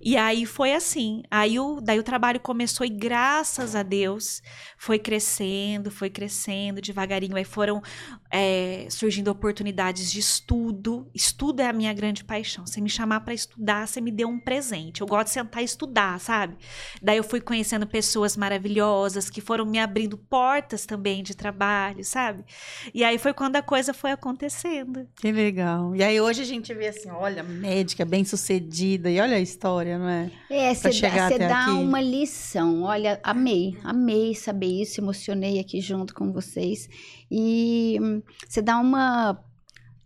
E 0.00 0.16
aí 0.16 0.44
foi 0.44 0.74
assim. 0.74 1.22
Aí 1.30 1.58
o, 1.58 1.80
daí 1.80 1.98
o 1.98 2.02
trabalho 2.02 2.40
começou 2.40 2.84
e 2.86 2.90
graças 2.90 3.74
a 3.74 3.82
Deus 3.82 4.42
foi 4.76 4.98
crescendo, 4.98 5.90
foi 5.90 6.10
crescendo 6.10 6.80
devagarinho. 6.80 7.36
Aí 7.36 7.44
foram 7.44 7.82
é, 8.30 8.86
surgindo 8.90 9.30
oportunidades 9.30 10.10
de 10.10 10.18
estudo. 10.18 11.08
Estudo 11.14 11.60
é 11.60 11.68
a 11.68 11.72
minha 11.72 11.92
grande 11.92 12.24
paixão. 12.24 12.66
Você 12.66 12.80
me 12.80 12.90
chamar 12.90 13.20
para 13.20 13.34
estudar, 13.34 13.86
você 13.86 14.00
me 14.00 14.10
deu 14.10 14.28
um 14.28 14.38
presente. 14.38 15.00
Eu 15.00 15.06
gosto 15.06 15.28
de 15.28 15.32
sentar 15.32 15.62
e 15.62 15.64
estudar, 15.64 16.18
sabe? 16.20 16.56
Daí 17.00 17.16
eu 17.16 17.24
fui 17.24 17.40
conhecendo 17.40 17.86
pessoas 17.86 18.36
maravilhosas 18.36 19.30
que 19.30 19.40
foram 19.40 19.64
me 19.64 19.78
abrindo 19.78 20.16
portas 20.16 20.84
também 20.84 21.22
de 21.22 21.34
trabalho, 21.34 22.04
sabe? 22.04 22.44
E 22.92 23.04
aí 23.04 23.18
foi 23.18 23.32
quando 23.32 23.56
a 23.56 23.62
coisa 23.62 23.94
foi 23.94 24.10
acontecendo. 24.10 25.08
Que 25.16 25.32
legal. 25.32 25.94
E 25.94 26.02
aí 26.02 26.20
hoje 26.20 26.42
a 26.42 26.44
gente 26.44 26.74
vê 26.74 26.88
assim, 26.88 27.10
olha, 27.10 27.42
médica 27.42 28.04
bem 28.04 28.24
sucedida 28.24 29.10
e 29.10 29.20
olha 29.20 29.36
a 29.36 29.40
história, 29.40 29.79
não 29.84 30.08
é? 30.08 30.30
É, 30.50 30.74
você 30.74 30.90
dá, 31.00 31.28
dá 31.48 31.74
uma 31.74 32.00
lição. 32.00 32.82
Olha, 32.82 33.20
amei, 33.22 33.76
amei 33.82 34.34
saber 34.34 34.82
isso, 34.82 35.00
emocionei 35.00 35.58
aqui 35.58 35.80
junto 35.80 36.14
com 36.14 36.32
vocês. 36.32 36.88
E 37.30 37.98
você 38.46 38.60
dá 38.60 38.78
uma. 38.78 39.42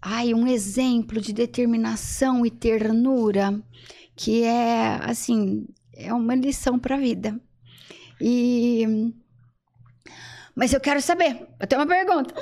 Ai, 0.00 0.34
um 0.34 0.46
exemplo 0.46 1.20
de 1.20 1.32
determinação 1.32 2.44
e 2.44 2.50
ternura 2.50 3.62
que 4.16 4.44
é, 4.44 5.00
assim, 5.02 5.66
é 5.92 6.12
uma 6.12 6.34
lição 6.34 6.78
para 6.78 6.96
a 6.96 7.00
vida. 7.00 7.40
E 8.20 9.12
mas 10.54 10.72
eu 10.72 10.80
quero 10.80 11.00
saber. 11.00 11.46
Eu 11.58 11.66
tenho 11.66 11.82
uma 11.82 11.86
pergunta. 11.86 12.34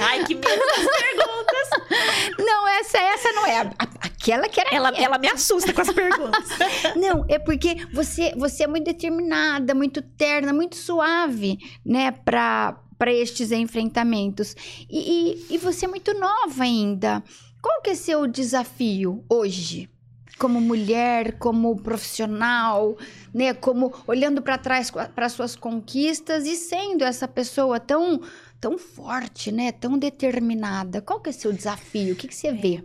Ai, 0.00 0.24
que 0.24 0.34
medo 0.34 0.44
das 0.44 0.86
perguntas. 0.98 2.36
Não, 2.38 2.68
essa, 2.68 2.98
essa 2.98 3.32
não 3.32 3.46
é. 3.46 3.70
Aquela 3.78 4.48
que 4.48 4.60
era. 4.60 4.74
Ela, 4.74 4.90
ela 4.90 5.18
me 5.18 5.28
assusta 5.28 5.72
com 5.72 5.80
as 5.80 5.92
perguntas. 5.92 6.44
não, 6.96 7.24
é 7.28 7.38
porque 7.38 7.86
você, 7.92 8.34
você 8.36 8.64
é 8.64 8.66
muito 8.66 8.84
determinada, 8.84 9.74
muito 9.74 10.02
terna, 10.02 10.52
muito 10.52 10.76
suave, 10.76 11.58
né, 11.84 12.10
para 12.10 12.78
para 12.98 13.12
estes 13.12 13.52
enfrentamentos. 13.52 14.56
E, 14.88 15.44
e, 15.50 15.54
e 15.54 15.58
você 15.58 15.84
é 15.84 15.88
muito 15.88 16.14
nova 16.14 16.62
ainda. 16.62 17.22
Qual 17.60 17.82
que 17.82 17.90
é 17.90 17.94
seu 17.94 18.26
desafio 18.26 19.22
hoje? 19.28 19.90
Como 20.38 20.60
mulher, 20.60 21.38
como 21.38 21.76
profissional, 21.76 22.96
né, 23.32 23.54
como 23.54 23.92
olhando 24.06 24.42
para 24.42 24.58
trás 24.58 24.90
para 24.90 25.28
suas 25.28 25.56
conquistas 25.56 26.46
e 26.46 26.56
sendo 26.56 27.04
essa 27.04 27.26
pessoa 27.26 27.80
tão 27.80 28.20
tão 28.60 28.78
forte, 28.78 29.52
né, 29.52 29.70
tão 29.70 29.98
determinada. 29.98 31.02
Qual 31.02 31.20
que 31.20 31.28
é 31.28 31.32
o 31.32 31.34
seu 31.34 31.52
desafio? 31.52 32.14
O 32.14 32.16
que, 32.16 32.26
que 32.26 32.34
você 32.34 32.52
vê? 32.52 32.82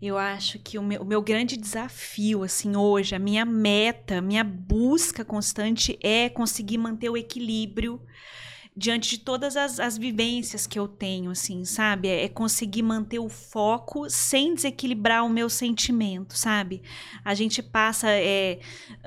Eu 0.00 0.18
acho 0.18 0.58
que 0.58 0.78
o 0.78 0.82
meu, 0.82 1.00
o 1.00 1.04
meu, 1.04 1.22
grande 1.22 1.56
desafio, 1.56 2.42
assim, 2.42 2.76
hoje, 2.76 3.14
a 3.14 3.18
minha 3.18 3.44
meta, 3.44 4.20
minha 4.20 4.44
busca 4.44 5.24
constante 5.24 5.98
é 6.02 6.28
conseguir 6.28 6.76
manter 6.76 7.08
o 7.08 7.16
equilíbrio 7.16 7.98
diante 8.76 9.10
de 9.10 9.18
todas 9.18 9.56
as, 9.56 9.78
as 9.78 9.96
vivências 9.96 10.66
que 10.66 10.78
eu 10.78 10.88
tenho, 10.88 11.30
assim, 11.30 11.64
sabe? 11.64 12.08
É, 12.08 12.24
é 12.24 12.28
conseguir 12.28 12.82
manter 12.82 13.20
o 13.20 13.28
foco 13.28 14.10
sem 14.10 14.54
desequilibrar 14.54 15.24
o 15.24 15.28
meu 15.28 15.48
sentimento, 15.48 16.36
sabe? 16.36 16.82
A 17.24 17.34
gente 17.34 17.62
passa, 17.62 18.10
é, 18.10 18.58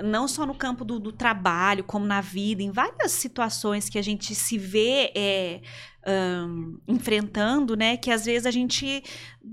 não 0.02 0.28
só 0.28 0.46
no 0.46 0.56
campo 0.56 0.86
do, 0.86 1.00
do 1.00 1.12
trabalho, 1.12 1.84
como 1.84 2.06
na 2.06 2.22
vida, 2.22 2.64
em 2.64 2.72
várias 2.72 3.12
situações 3.12 3.90
que 3.90 4.00
a 4.00 4.02
gente 4.02 4.34
se 4.34 4.58
vê. 4.58 5.12
É, 5.14 5.62
um, 6.08 6.80
enfrentando, 6.88 7.76
né? 7.76 7.98
Que 7.98 8.10
às 8.10 8.26
vezes 8.26 8.46
a 8.46 8.52
gente 8.52 9.04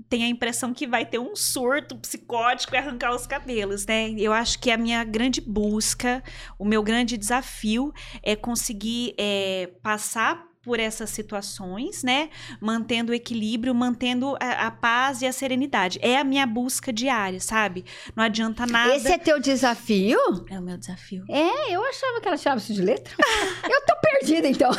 tem 0.09 0.23
a 0.23 0.27
impressão 0.27 0.73
que 0.73 0.87
vai 0.87 1.05
ter 1.05 1.19
um 1.19 1.35
surto 1.35 1.95
psicótico 1.97 2.73
e 2.73 2.77
arrancar 2.77 3.13
os 3.13 3.27
cabelos, 3.27 3.85
né? 3.85 4.09
Eu 4.17 4.31
acho 4.31 4.59
que 4.59 4.71
a 4.71 4.77
minha 4.77 5.03
grande 5.03 5.41
busca, 5.41 6.23
o 6.57 6.65
meu 6.65 6.81
grande 6.81 7.17
desafio 7.17 7.93
é 8.23 8.35
conseguir 8.35 9.13
é, 9.17 9.71
passar 9.81 10.43
por 10.65 10.79
essas 10.79 11.11
situações, 11.11 12.01
né? 12.01 12.29
Mantendo 12.59 13.11
o 13.11 13.15
equilíbrio, 13.15 13.73
mantendo 13.75 14.35
a, 14.39 14.65
a, 14.65 14.71
paz 14.71 15.21
e 15.21 15.27
a 15.27 15.31
serenidade. 15.31 15.99
É 16.01 16.17
a 16.17 16.23
minha 16.23 16.47
busca 16.47 16.91
diária, 16.91 17.39
sabe? 17.39 17.85
Não 18.15 18.23
adianta 18.23 18.65
nada. 18.65 18.95
Esse 18.95 19.11
é 19.11 19.17
teu 19.19 19.39
desafio? 19.39 20.17
É 20.49 20.57
o 20.57 20.63
meu 20.63 20.75
desafio. 20.75 21.23
É, 21.29 21.75
eu 21.75 21.83
achava 21.83 22.19
que 22.19 22.27
ela 22.27 22.37
chamava 22.37 22.59
isso 22.59 22.73
de 22.73 22.81
letra. 22.81 23.13
eu 23.69 23.81
tô 23.85 23.95
perdida, 24.01 24.47
então. 24.47 24.71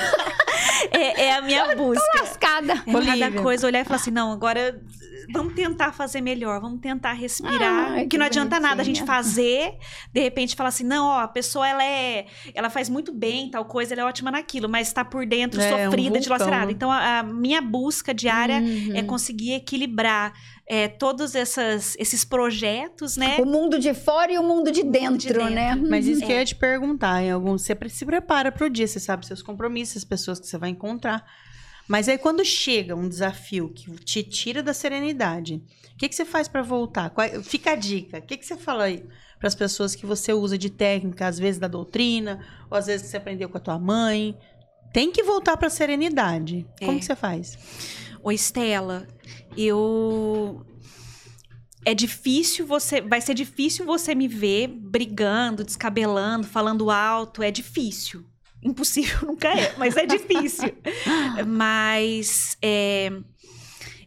é, 0.90 1.26
é, 1.26 1.36
a 1.36 1.42
minha 1.42 1.66
eu 1.70 1.76
busca. 1.76 2.04
Tô 2.12 2.18
lascada. 2.18 2.72
É 2.84 3.06
cada 3.06 3.40
coisa 3.40 3.66
olhar 3.68 3.80
e 3.82 3.84
falar 3.84 4.00
assim, 4.00 4.10
não, 4.10 4.32
agora 4.32 4.82
vamos 5.32 5.54
tentar 5.54 5.92
fazer 5.92 6.20
melhor, 6.20 6.60
vamos 6.60 6.80
tentar 6.80 7.12
respirar. 7.12 7.92
Ah, 7.92 7.94
que, 8.00 8.06
que 8.08 8.18
não 8.18 8.26
adianta 8.26 8.60
nada 8.60 8.82
a 8.82 8.84
gente 8.84 9.04
fazer, 9.04 9.74
de 10.12 10.20
repente 10.20 10.54
falar 10.54 10.68
assim, 10.68 10.84
não, 10.84 11.06
ó, 11.06 11.20
a 11.20 11.28
pessoa 11.28 11.68
ela 11.68 11.84
é, 11.84 12.26
ela 12.54 12.70
faz 12.70 12.88
muito 12.88 13.12
bem 13.12 13.50
tal 13.50 13.64
coisa, 13.64 13.94
ela 13.94 14.02
é 14.02 14.04
ótima 14.04 14.30
naquilo, 14.30 14.68
mas 14.68 14.88
está 14.88 15.04
por 15.04 15.26
dentro 15.26 15.60
é, 15.60 15.84
sofrida, 15.84 16.18
um 16.18 16.20
dilacerada. 16.20 16.70
Então 16.70 16.90
a, 16.90 17.20
a, 17.20 17.22
minha 17.22 17.60
busca 17.60 18.12
diária 18.12 18.54
é 18.54 18.60
uhum. 18.60 18.96
é 18.96 19.02
conseguir 19.02 19.52
equilibrar 19.52 20.32
é, 20.66 20.88
todos 20.88 21.34
essas, 21.34 21.96
esses 21.98 22.24
projetos, 22.24 23.16
né? 23.16 23.36
O 23.38 23.46
mundo 23.46 23.78
de 23.78 23.94
fora 23.94 24.32
e 24.32 24.38
o 24.38 24.42
mundo 24.42 24.72
de 24.72 24.82
dentro, 24.82 25.10
mundo 25.12 25.20
de 25.20 25.32
dentro. 25.32 25.50
né? 25.50 25.74
Mas 25.76 26.06
isso 26.06 26.22
é. 26.24 26.26
que 26.26 26.32
eu 26.32 26.36
ia 26.36 26.44
te 26.44 26.56
perguntar, 26.56 27.22
em 27.22 27.30
algum, 27.30 27.56
você 27.56 27.76
se 27.88 28.04
prepara 28.04 28.50
para 28.50 28.66
o 28.66 28.70
dia, 28.70 28.86
você 28.86 28.98
sabe 28.98 29.26
seus 29.26 29.42
compromissos, 29.42 29.98
as 29.98 30.04
pessoas 30.04 30.40
que 30.40 30.46
você 30.46 30.58
vai 30.58 30.70
encontrar. 30.70 31.24
Mas 31.88 32.08
aí 32.08 32.18
quando 32.18 32.44
chega 32.44 32.94
um 32.94 33.08
desafio 33.08 33.68
que 33.68 33.90
te 33.96 34.22
tira 34.22 34.62
da 34.62 34.74
serenidade, 34.74 35.62
o 35.94 35.96
que, 35.96 36.08
que 36.08 36.14
você 36.14 36.24
faz 36.24 36.48
para 36.48 36.62
voltar? 36.62 37.12
Fica 37.42 37.72
a 37.72 37.76
dica. 37.76 38.18
O 38.18 38.22
que, 38.22 38.36
que 38.36 38.44
você 38.44 38.56
fala 38.56 38.84
aí 38.84 39.04
para 39.38 39.48
as 39.48 39.54
pessoas 39.54 39.94
que 39.94 40.04
você 40.04 40.32
usa 40.32 40.58
de 40.58 40.70
técnica, 40.70 41.26
às 41.26 41.38
vezes 41.38 41.58
da 41.60 41.68
doutrina, 41.68 42.44
ou 42.70 42.76
às 42.76 42.86
vezes 42.86 43.02
que 43.02 43.08
você 43.08 43.16
aprendeu 43.16 43.48
com 43.48 43.58
a 43.58 43.60
tua 43.60 43.78
mãe? 43.78 44.36
Tem 44.92 45.12
que 45.12 45.22
voltar 45.22 45.56
para 45.56 45.68
a 45.68 45.70
serenidade. 45.70 46.66
Como 46.78 46.92
é. 46.92 46.98
que 46.98 47.04
você 47.04 47.16
faz? 47.16 47.58
Ô, 48.22 48.32
Estela, 48.32 49.06
eu 49.56 50.66
é 51.84 51.94
difícil 51.94 52.66
você. 52.66 53.00
Vai 53.00 53.20
ser 53.20 53.32
difícil 53.32 53.86
você 53.86 54.14
me 54.14 54.26
ver 54.26 54.66
brigando, 54.66 55.64
descabelando, 55.64 56.46
falando 56.46 56.90
alto. 56.90 57.42
É 57.42 57.50
difícil. 57.52 58.24
Impossível 58.66 59.18
nunca 59.28 59.48
é, 59.48 59.74
mas 59.76 59.96
é 59.96 60.06
difícil. 60.06 60.74
mas 61.46 62.56
é, 62.60 63.10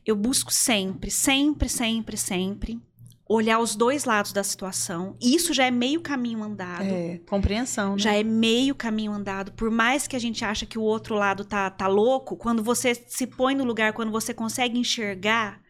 eu 0.06 0.16
busco 0.16 0.52
sempre, 0.52 1.10
sempre, 1.10 1.70
sempre, 1.70 2.18
sempre 2.18 2.82
olhar 3.30 3.60
os 3.60 3.76
dois 3.76 4.06
lados 4.06 4.34
da 4.34 4.44
situação. 4.44 5.16
Isso 5.22 5.54
já 5.54 5.66
é 5.66 5.72
meio 5.72 6.02
caminho 6.02 6.44
andado. 6.44 6.84
É, 6.84 7.22
compreensão, 7.28 7.92
né? 7.92 8.00
Já 8.00 8.14
é 8.16 8.24
meio 8.24 8.74
caminho 8.74 9.12
andado. 9.12 9.52
Por 9.52 9.70
mais 9.70 10.08
que 10.08 10.16
a 10.16 10.20
gente 10.20 10.44
ache 10.44 10.66
que 10.66 10.80
o 10.80 10.82
outro 10.82 11.14
lado 11.14 11.46
tá, 11.46 11.70
tá 11.70 11.86
louco, 11.86 12.36
quando 12.36 12.64
você 12.64 12.96
se 12.96 13.28
põe 13.28 13.54
no 13.54 13.64
lugar, 13.64 13.94
quando 13.94 14.12
você 14.12 14.34
consegue 14.34 14.80
enxergar, 14.80 15.62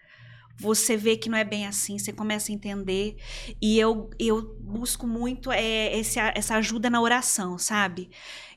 você 0.57 0.95
vê 0.95 1.17
que 1.17 1.29
não 1.29 1.37
é 1.37 1.43
bem 1.43 1.65
assim, 1.67 1.97
você 1.99 2.13
começa 2.13 2.49
a 2.49 2.55
entender. 2.55 3.17
E 3.61 3.77
eu, 3.77 4.09
eu 4.17 4.57
busco 4.61 5.05
muito 5.05 5.51
é, 5.51 5.97
esse, 5.97 6.17
essa 6.19 6.55
ajuda 6.55 6.89
na 6.89 7.01
oração, 7.01 7.57
sabe? 7.57 8.09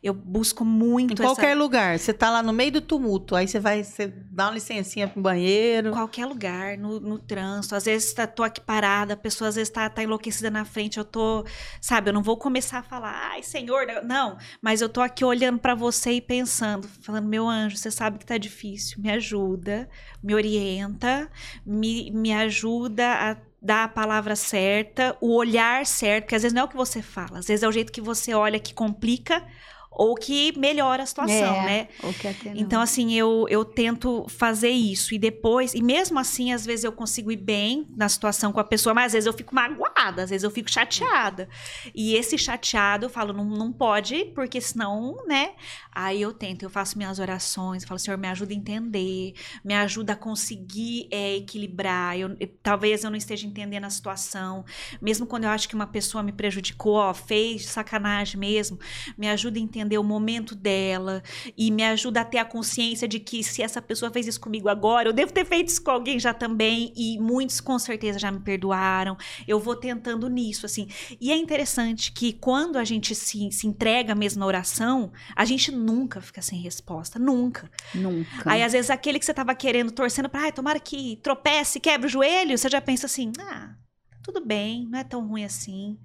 Eu 0.02 0.12
busco 0.12 0.64
muito. 0.64 1.12
Em 1.12 1.16
qualquer 1.16 1.52
essa... 1.52 1.58
lugar. 1.58 1.98
Você 1.98 2.12
tá 2.12 2.28
lá 2.28 2.42
no 2.42 2.52
meio 2.52 2.72
do 2.72 2.80
tumulto, 2.80 3.36
aí 3.36 3.46
você 3.46 3.60
vai 3.60 3.84
você 3.84 4.08
dá 4.08 4.46
uma 4.46 4.54
licencinha 4.54 5.06
pro 5.06 5.20
banheiro. 5.22 5.92
Qualquer 5.92 6.26
lugar, 6.26 6.76
no, 6.76 6.98
no 6.98 7.18
trânsito. 7.20 7.76
Às 7.76 7.84
vezes 7.84 8.12
tá, 8.12 8.26
tô 8.26 8.42
aqui 8.42 8.60
parada, 8.60 9.14
a 9.14 9.16
pessoa 9.16 9.48
às 9.48 9.54
vezes 9.54 9.70
tá, 9.70 9.88
tá 9.88 10.02
enlouquecida 10.02 10.50
na 10.50 10.64
frente, 10.64 10.98
eu 10.98 11.04
tô. 11.04 11.44
Sabe, 11.80 12.10
eu 12.10 12.12
não 12.12 12.22
vou 12.22 12.36
começar 12.36 12.78
a 12.78 12.82
falar, 12.82 13.30
ai, 13.30 13.44
Senhor, 13.44 13.86
não. 14.04 14.36
Mas 14.60 14.80
eu 14.80 14.88
tô 14.88 15.00
aqui 15.00 15.24
olhando 15.24 15.60
para 15.60 15.74
você 15.74 16.12
e 16.12 16.20
pensando, 16.20 16.88
falando, 17.00 17.28
meu 17.28 17.48
anjo, 17.48 17.76
você 17.76 17.90
sabe 17.90 18.18
que 18.18 18.26
tá 18.26 18.36
difícil, 18.36 19.00
me 19.00 19.10
ajuda, 19.10 19.88
me 20.20 20.34
orienta, 20.34 21.30
me, 21.64 22.10
me 22.10 22.32
ajuda 22.32 23.12
a 23.12 23.36
dar 23.62 23.84
a 23.84 23.88
palavra 23.88 24.34
certa, 24.34 25.16
o 25.20 25.36
olhar 25.36 25.86
certo, 25.86 26.24
porque 26.24 26.34
às 26.34 26.42
vezes 26.42 26.52
não 26.52 26.62
é 26.62 26.64
o 26.64 26.68
que 26.68 26.76
você 26.76 27.00
fala, 27.00 27.38
às 27.38 27.46
vezes 27.46 27.62
é 27.62 27.68
o 27.68 27.72
jeito 27.72 27.92
que 27.92 28.00
você 28.00 28.34
olha 28.34 28.58
que 28.58 28.74
complica 28.74 29.46
ou 29.94 30.14
que 30.14 30.56
melhora 30.58 31.02
a 31.02 31.06
situação, 31.06 31.54
É, 31.54 31.64
né? 31.66 31.88
ou 32.02 32.12
que 32.12 32.26
até 32.28 32.54
não. 32.54 32.60
Então, 32.60 32.80
assim, 32.80 33.12
eu, 33.14 33.46
eu 33.48 33.64
tento 33.64 34.26
fazer 34.28 34.70
isso. 34.70 35.14
E 35.14 35.18
depois, 35.18 35.74
e 35.74 35.82
mesmo 35.82 36.18
assim, 36.18 36.52
às 36.52 36.64
vezes 36.64 36.84
eu 36.84 36.92
consigo 36.92 37.30
ir 37.30 37.36
bem 37.36 37.86
na 37.96 38.08
situação 38.08 38.52
com 38.52 38.60
a 38.60 38.64
pessoa, 38.64 38.94
mas 38.94 39.06
às 39.06 39.12
vezes 39.12 39.26
eu 39.26 39.32
fico 39.32 39.54
magoada, 39.54 40.22
às 40.22 40.30
vezes 40.30 40.42
eu 40.44 40.50
fico 40.50 40.70
chateada. 40.70 41.48
E 41.94 42.14
esse 42.14 42.38
chateado, 42.38 43.06
eu 43.06 43.10
falo, 43.10 43.32
não, 43.32 43.44
não 43.44 43.72
pode, 43.72 44.24
porque 44.34 44.60
senão, 44.60 45.16
né? 45.26 45.50
Aí 45.94 46.22
eu 46.22 46.32
tento, 46.32 46.62
eu 46.62 46.70
faço 46.70 46.96
minhas 46.96 47.18
orações, 47.18 47.84
falo, 47.84 47.98
Senhor, 47.98 48.16
me 48.16 48.28
ajuda 48.28 48.52
a 48.52 48.56
entender, 48.56 49.34
me 49.62 49.74
ajuda 49.74 50.14
a 50.14 50.16
conseguir 50.16 51.06
é, 51.10 51.36
equilibrar. 51.36 52.16
Eu, 52.18 52.34
eu- 52.40 52.48
talvez 52.62 53.04
eu 53.04 53.10
não 53.10 53.16
esteja 53.16 53.46
entendendo 53.46 53.84
a 53.84 53.90
situação. 53.90 54.64
Mesmo 55.02 55.26
quando 55.26 55.44
eu 55.44 55.50
acho 55.50 55.68
que 55.68 55.74
uma 55.74 55.86
pessoa 55.86 56.22
me 56.22 56.32
prejudicou, 56.32 56.94
ó, 56.94 57.12
fez 57.12 57.66
sacanagem 57.66 58.38
mesmo, 58.40 58.78
me 59.18 59.28
ajuda 59.28 59.58
a 59.58 59.62
entender 59.62 59.81
o 59.98 60.04
momento 60.04 60.54
dela 60.54 61.22
e 61.56 61.70
me 61.70 61.82
ajuda 61.82 62.20
a 62.20 62.24
ter 62.24 62.38
a 62.38 62.44
consciência 62.44 63.06
de 63.06 63.18
que 63.18 63.42
se 63.42 63.62
essa 63.62 63.80
pessoa 63.80 64.10
fez 64.10 64.26
isso 64.26 64.40
comigo 64.40 64.68
agora, 64.68 65.08
eu 65.08 65.12
devo 65.12 65.32
ter 65.32 65.44
feito 65.44 65.68
isso 65.68 65.82
com 65.82 65.90
alguém 65.90 66.18
já 66.18 66.32
também 66.34 66.92
e 66.96 67.18
muitos 67.18 67.60
com 67.60 67.78
certeza 67.78 68.18
já 68.18 68.30
me 68.30 68.40
perdoaram. 68.40 69.16
Eu 69.46 69.58
vou 69.58 69.76
tentando 69.76 70.28
nisso, 70.28 70.66
assim. 70.66 70.88
E 71.20 71.30
é 71.32 71.36
interessante 71.36 72.12
que 72.12 72.32
quando 72.32 72.76
a 72.76 72.84
gente 72.84 73.14
se, 73.14 73.50
se 73.50 73.66
entrega 73.66 74.14
mesmo 74.14 74.40
na 74.40 74.46
oração, 74.46 75.12
a 75.34 75.44
gente 75.44 75.70
nunca 75.70 76.20
fica 76.20 76.42
sem 76.42 76.60
resposta, 76.60 77.18
nunca. 77.18 77.70
Nunca. 77.94 78.50
Aí, 78.50 78.62
às 78.62 78.72
vezes, 78.72 78.90
aquele 78.90 79.18
que 79.18 79.24
você 79.24 79.34
tava 79.34 79.54
querendo, 79.54 79.92
torcendo 79.92 80.28
pra, 80.28 80.42
ai, 80.42 80.52
tomara 80.52 80.80
que 80.80 81.16
tropece, 81.22 81.80
quebre 81.80 82.06
o 82.06 82.10
joelho, 82.10 82.56
você 82.56 82.68
já 82.68 82.80
pensa 82.80 83.06
assim, 83.06 83.32
ah, 83.38 83.74
tudo 84.22 84.44
bem, 84.44 84.86
não 84.88 84.98
é 84.98 85.04
tão 85.04 85.26
ruim 85.26 85.44
assim. 85.44 85.98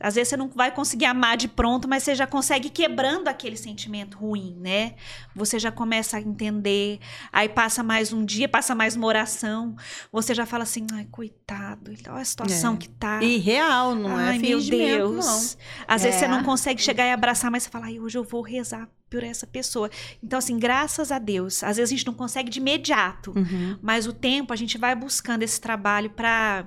Às 0.00 0.16
vezes 0.16 0.28
você 0.28 0.36
não 0.36 0.48
vai 0.48 0.70
conseguir 0.70 1.04
amar 1.06 1.36
de 1.36 1.46
pronto, 1.48 1.88
mas 1.88 2.02
você 2.02 2.14
já 2.14 2.26
consegue 2.26 2.68
quebrando 2.68 3.28
aquele 3.28 3.56
sentimento 3.56 4.18
ruim, 4.18 4.56
né? 4.60 4.96
Você 5.34 5.58
já 5.58 5.70
começa 5.70 6.16
a 6.16 6.20
entender. 6.20 6.98
Aí 7.32 7.48
passa 7.48 7.82
mais 7.82 8.12
um 8.12 8.24
dia, 8.24 8.48
passa 8.48 8.74
mais 8.74 8.96
uma 8.96 9.06
oração. 9.06 9.76
Você 10.12 10.34
já 10.34 10.44
fala 10.44 10.64
assim, 10.64 10.86
ai, 10.92 11.06
coitado, 11.10 11.90
olha 11.90 12.20
a 12.20 12.24
situação 12.24 12.74
É. 12.74 12.76
que 12.76 12.88
tá. 12.88 13.22
E 13.22 13.38
real, 13.38 13.94
não 13.94 14.16
Ai, 14.16 14.36
é 14.36 14.38
meu 14.38 14.58
fingimento, 14.60 14.98
não. 15.04 15.10
Deus. 15.12 15.56
Às 15.86 16.02
vezes 16.02 16.18
você 16.18 16.24
É. 16.26 16.28
não 16.28 16.42
consegue 16.42 16.82
chegar 16.82 17.06
e 17.06 17.12
abraçar, 17.12 17.50
mas 17.50 17.62
você 17.62 17.70
fala, 17.70 17.86
ai, 17.86 17.98
hoje 18.00 18.18
eu 18.18 18.24
vou 18.24 18.42
rezar 18.42 18.88
por 19.08 19.22
essa 19.22 19.46
pessoa. 19.46 19.88
Então, 20.22 20.38
assim, 20.40 20.58
graças 20.58 21.12
a 21.12 21.20
Deus. 21.20 21.62
Às 21.62 21.76
vezes 21.76 21.92
a 21.92 21.96
gente 21.96 22.06
não 22.06 22.14
consegue 22.14 22.50
de 22.50 22.58
imediato, 22.58 23.32
Uhum. 23.36 23.78
mas 23.80 24.06
o 24.08 24.12
tempo 24.12 24.52
a 24.52 24.56
gente 24.56 24.76
vai 24.76 24.94
buscando 24.94 25.42
esse 25.44 25.60
trabalho 25.60 26.10
para 26.10 26.66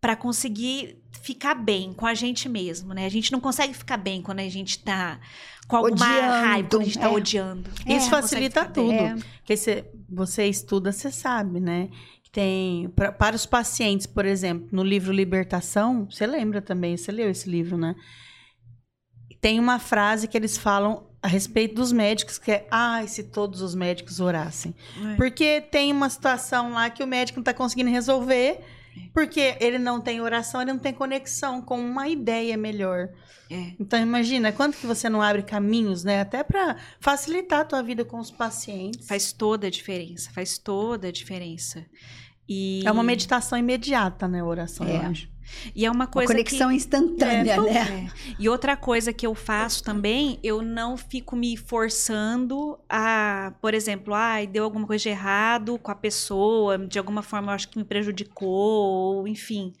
para 0.00 0.14
conseguir 0.14 0.96
ficar 1.22 1.54
bem 1.54 1.92
com 1.92 2.06
a 2.06 2.14
gente 2.14 2.48
mesmo, 2.48 2.92
né? 2.94 3.06
A 3.06 3.08
gente 3.10 3.30
não 3.32 3.40
consegue 3.40 3.74
ficar 3.74 3.96
bem 3.96 4.22
quando 4.22 4.40
a 4.40 4.48
gente 4.48 4.78
tá 4.78 5.18
com 5.66 5.76
alguma 5.76 6.06
Odiando, 6.06 6.46
raiva, 6.46 6.68
quando 6.70 6.82
a 6.82 6.84
gente 6.84 6.98
tá 6.98 7.06
é. 7.06 7.08
odiando. 7.10 7.70
Isso 7.70 7.86
Não 7.86 7.94
consegue 7.94 8.10
facilita 8.22 8.64
tudo. 8.64 8.92
É. 8.92 9.14
Porque 9.38 9.56
você, 9.56 9.84
você 10.08 10.46
estuda, 10.46 10.92
você 10.92 11.10
sabe, 11.10 11.60
né? 11.60 11.88
Que 12.22 12.30
Tem, 12.30 12.88
pra- 12.90 13.12
para 13.12 13.36
os 13.36 13.44
pacientes, 13.46 14.06
por 14.06 14.24
exemplo, 14.24 14.68
no 14.72 14.82
livro 14.82 15.12
Libertação, 15.12 16.06
você 16.10 16.26
lembra 16.26 16.62
também, 16.62 16.96
você 16.96 17.12
leu 17.12 17.28
esse 17.30 17.48
livro, 17.50 17.76
né? 17.76 17.94
Tem 19.40 19.60
uma 19.60 19.78
frase 19.78 20.26
que 20.26 20.36
eles 20.36 20.56
falam 20.58 21.06
a 21.22 21.28
respeito 21.28 21.74
dos 21.74 21.92
médicos, 21.92 22.38
que 22.38 22.50
é, 22.50 22.66
ai, 22.70 23.06
se 23.08 23.24
todos 23.24 23.60
os 23.60 23.74
médicos 23.74 24.20
orassem. 24.20 24.74
É. 25.12 25.14
Porque 25.16 25.60
tem 25.60 25.92
uma 25.92 26.08
situação 26.08 26.72
lá 26.72 26.88
que 26.90 27.02
o 27.02 27.06
médico 27.06 27.38
não 27.38 27.42
está 27.42 27.52
conseguindo 27.54 27.90
resolver, 27.90 28.60
porque 29.12 29.56
ele 29.60 29.78
não 29.78 30.00
tem 30.00 30.20
oração, 30.20 30.60
ele 30.60 30.72
não 30.72 30.78
tem 30.78 30.92
conexão 30.92 31.60
com 31.62 31.80
uma 31.80 32.08
ideia 32.08 32.56
melhor. 32.56 33.08
É. 33.50 33.72
Então 33.80 33.98
imagina, 33.98 34.52
quanto 34.52 34.76
que 34.76 34.86
você 34.86 35.08
não 35.08 35.22
abre 35.22 35.42
caminhos, 35.42 36.04
né? 36.04 36.20
Até 36.20 36.42
para 36.44 36.76
facilitar 37.00 37.60
a 37.60 37.64
tua 37.64 37.82
vida 37.82 38.04
com 38.04 38.18
os 38.18 38.30
pacientes. 38.30 39.06
Faz 39.08 39.32
toda 39.32 39.66
a 39.66 39.70
diferença, 39.70 40.30
faz 40.32 40.58
toda 40.58 41.08
a 41.08 41.12
diferença. 41.12 41.84
E 42.48 42.82
É 42.86 42.90
uma 42.92 43.02
meditação 43.02 43.58
imediata, 43.58 44.26
né, 44.28 44.40
a 44.40 44.44
oração, 44.44 44.86
eu 44.86 44.96
É. 44.96 45.06
acho. 45.06 45.28
E 45.74 45.84
é 45.84 45.90
uma 45.90 45.98
Uma 45.98 46.06
coisa 46.06 46.32
conexão 46.32 46.68
que... 46.70 46.76
instantânea, 46.76 47.52
É, 47.54 47.60
né? 47.60 48.10
É. 48.10 48.32
E 48.38 48.48
outra 48.48 48.76
coisa 48.76 49.12
que 49.12 49.26
eu 49.26 49.34
faço 49.34 49.82
também, 49.82 50.38
eu 50.42 50.62
não 50.62 50.96
fico 50.96 51.34
me 51.36 51.56
forçando 51.56 52.78
a, 52.88 53.52
por 53.60 53.74
exemplo, 53.74 54.14
ai, 54.14 54.46
deu 54.46 54.64
alguma 54.64 54.86
coisa 54.86 55.02
de 55.02 55.08
errado 55.08 55.78
com 55.78 55.90
a 55.90 55.94
pessoa, 55.94 56.78
de 56.78 56.98
alguma 56.98 57.22
forma 57.22 57.50
eu 57.50 57.54
acho 57.54 57.68
que 57.68 57.78
me 57.78 57.84
prejudicou, 57.84 58.48
ou 58.48 59.28
enfim. 59.28 59.72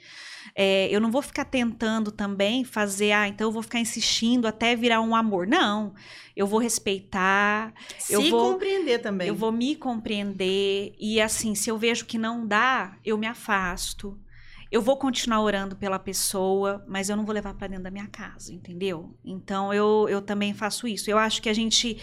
É, 0.54 0.88
eu 0.90 1.00
não 1.00 1.10
vou 1.10 1.22
ficar 1.22 1.44
tentando 1.44 2.10
também 2.10 2.64
fazer, 2.64 3.12
ah, 3.12 3.28
então 3.28 3.46
eu 3.46 3.52
vou 3.52 3.62
ficar 3.62 3.78
insistindo 3.78 4.46
até 4.48 4.74
virar 4.74 5.00
um 5.00 5.14
amor. 5.14 5.46
Não. 5.46 5.94
Eu 6.34 6.46
vou 6.46 6.58
respeitar, 6.60 7.72
Eu 8.08 8.22
Se 8.22 8.30
vou- 8.30 8.52
compreender 8.52 8.98
também. 9.00 9.28
eu 9.28 9.34
vou 9.34 9.52
me 9.52 9.74
compreender 9.76 10.94
e 10.98 11.20
assim, 11.20 11.54
se 11.54 11.70
eu 11.70 11.76
vejo 11.78 12.04
que 12.06 12.16
não 12.18 12.46
dá, 12.46 12.96
eu 13.04 13.16
me 13.18 13.26
afasto. 13.26 14.18
Eu 14.70 14.82
vou 14.82 14.98
continuar 14.98 15.40
orando 15.40 15.74
pela 15.74 15.98
pessoa, 15.98 16.84
mas 16.86 17.08
eu 17.08 17.16
não 17.16 17.24
vou 17.24 17.34
levar 17.34 17.54
para 17.54 17.68
dentro 17.68 17.84
da 17.84 17.90
minha 17.90 18.06
casa, 18.06 18.52
entendeu? 18.52 19.16
Então 19.24 19.72
eu, 19.72 20.06
eu 20.10 20.20
também 20.20 20.52
faço 20.52 20.86
isso. 20.86 21.10
Eu 21.10 21.16
acho 21.16 21.40
que 21.40 21.48
a 21.48 21.54
gente. 21.54 21.96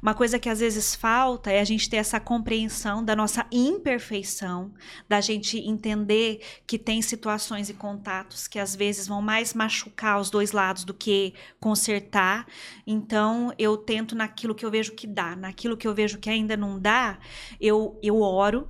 Uma 0.00 0.14
coisa 0.14 0.38
que 0.38 0.48
às 0.48 0.60
vezes 0.60 0.94
falta 0.94 1.50
é 1.50 1.58
a 1.58 1.64
gente 1.64 1.90
ter 1.90 1.96
essa 1.96 2.20
compreensão 2.20 3.04
da 3.04 3.16
nossa 3.16 3.44
imperfeição, 3.50 4.72
da 5.08 5.20
gente 5.20 5.58
entender 5.58 6.40
que 6.64 6.78
tem 6.78 7.02
situações 7.02 7.68
e 7.68 7.74
contatos 7.74 8.46
que 8.46 8.60
às 8.60 8.76
vezes 8.76 9.08
vão 9.08 9.20
mais 9.20 9.52
machucar 9.52 10.20
os 10.20 10.30
dois 10.30 10.52
lados 10.52 10.84
do 10.84 10.94
que 10.94 11.34
consertar. 11.58 12.46
Então 12.86 13.52
eu 13.58 13.76
tento 13.76 14.14
naquilo 14.14 14.54
que 14.54 14.64
eu 14.64 14.70
vejo 14.70 14.92
que 14.92 15.08
dá, 15.08 15.34
naquilo 15.34 15.76
que 15.76 15.88
eu 15.88 15.94
vejo 15.94 16.18
que 16.18 16.30
ainda 16.30 16.56
não 16.56 16.78
dá, 16.78 17.18
eu, 17.60 17.98
eu 18.00 18.20
oro. 18.20 18.68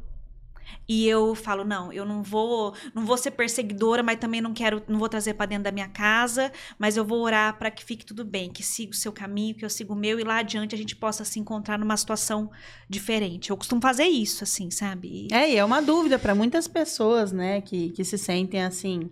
E 0.89 1.07
eu 1.09 1.35
falo, 1.35 1.65
não, 1.65 1.93
eu 1.93 2.05
não 2.05 2.23
vou, 2.23 2.75
não 2.95 3.05
vou 3.05 3.17
ser 3.17 3.31
perseguidora, 3.33 4.03
mas 4.03 4.19
também 4.19 4.41
não 4.41 4.53
quero, 4.53 4.83
não 4.89 4.99
vou 4.99 5.09
trazer 5.09 5.35
para 5.35 5.47
dentro 5.47 5.65
da 5.65 5.73
minha 5.73 5.89
casa, 5.89 6.53
mas 6.79 6.97
eu 6.97 7.05
vou 7.05 7.21
orar 7.23 7.59
para 7.59 7.71
que 7.71 7.85
fique 7.85 8.05
tudo 8.05 8.25
bem, 8.25 8.51
que 8.51 8.63
siga 8.63 8.93
o 8.93 8.95
seu 8.97 9.13
caminho, 9.13 9.55
que 9.55 9.65
eu 9.65 9.71
siga 9.71 9.93
o 9.93 9.97
meu 9.97 10.19
e 10.21 10.25
lá 10.25 10.39
adiante 10.39 10.75
a 10.75 10.79
gente 10.79 10.97
possa 10.97 11.25
se 11.25 11.39
encontrar 11.39 11.79
numa 11.79 11.97
situação 11.97 12.51
diferente. 12.89 13.51
Eu 13.51 13.57
costumo 13.57 13.81
fazer 13.81 14.05
isso, 14.05 14.45
assim, 14.45 14.71
sabe? 14.71 15.29
E- 15.31 15.35
É, 15.35 15.51
e 15.51 15.57
é 15.57 15.65
uma 15.65 15.81
dúvida 15.81 16.19
para 16.19 16.35
muitas 16.35 16.67
pessoas, 16.69 17.33
né, 17.33 17.61
que, 17.61 17.91
que 17.91 18.05
se 18.05 18.19
sentem 18.19 18.63
assim, 18.63 19.11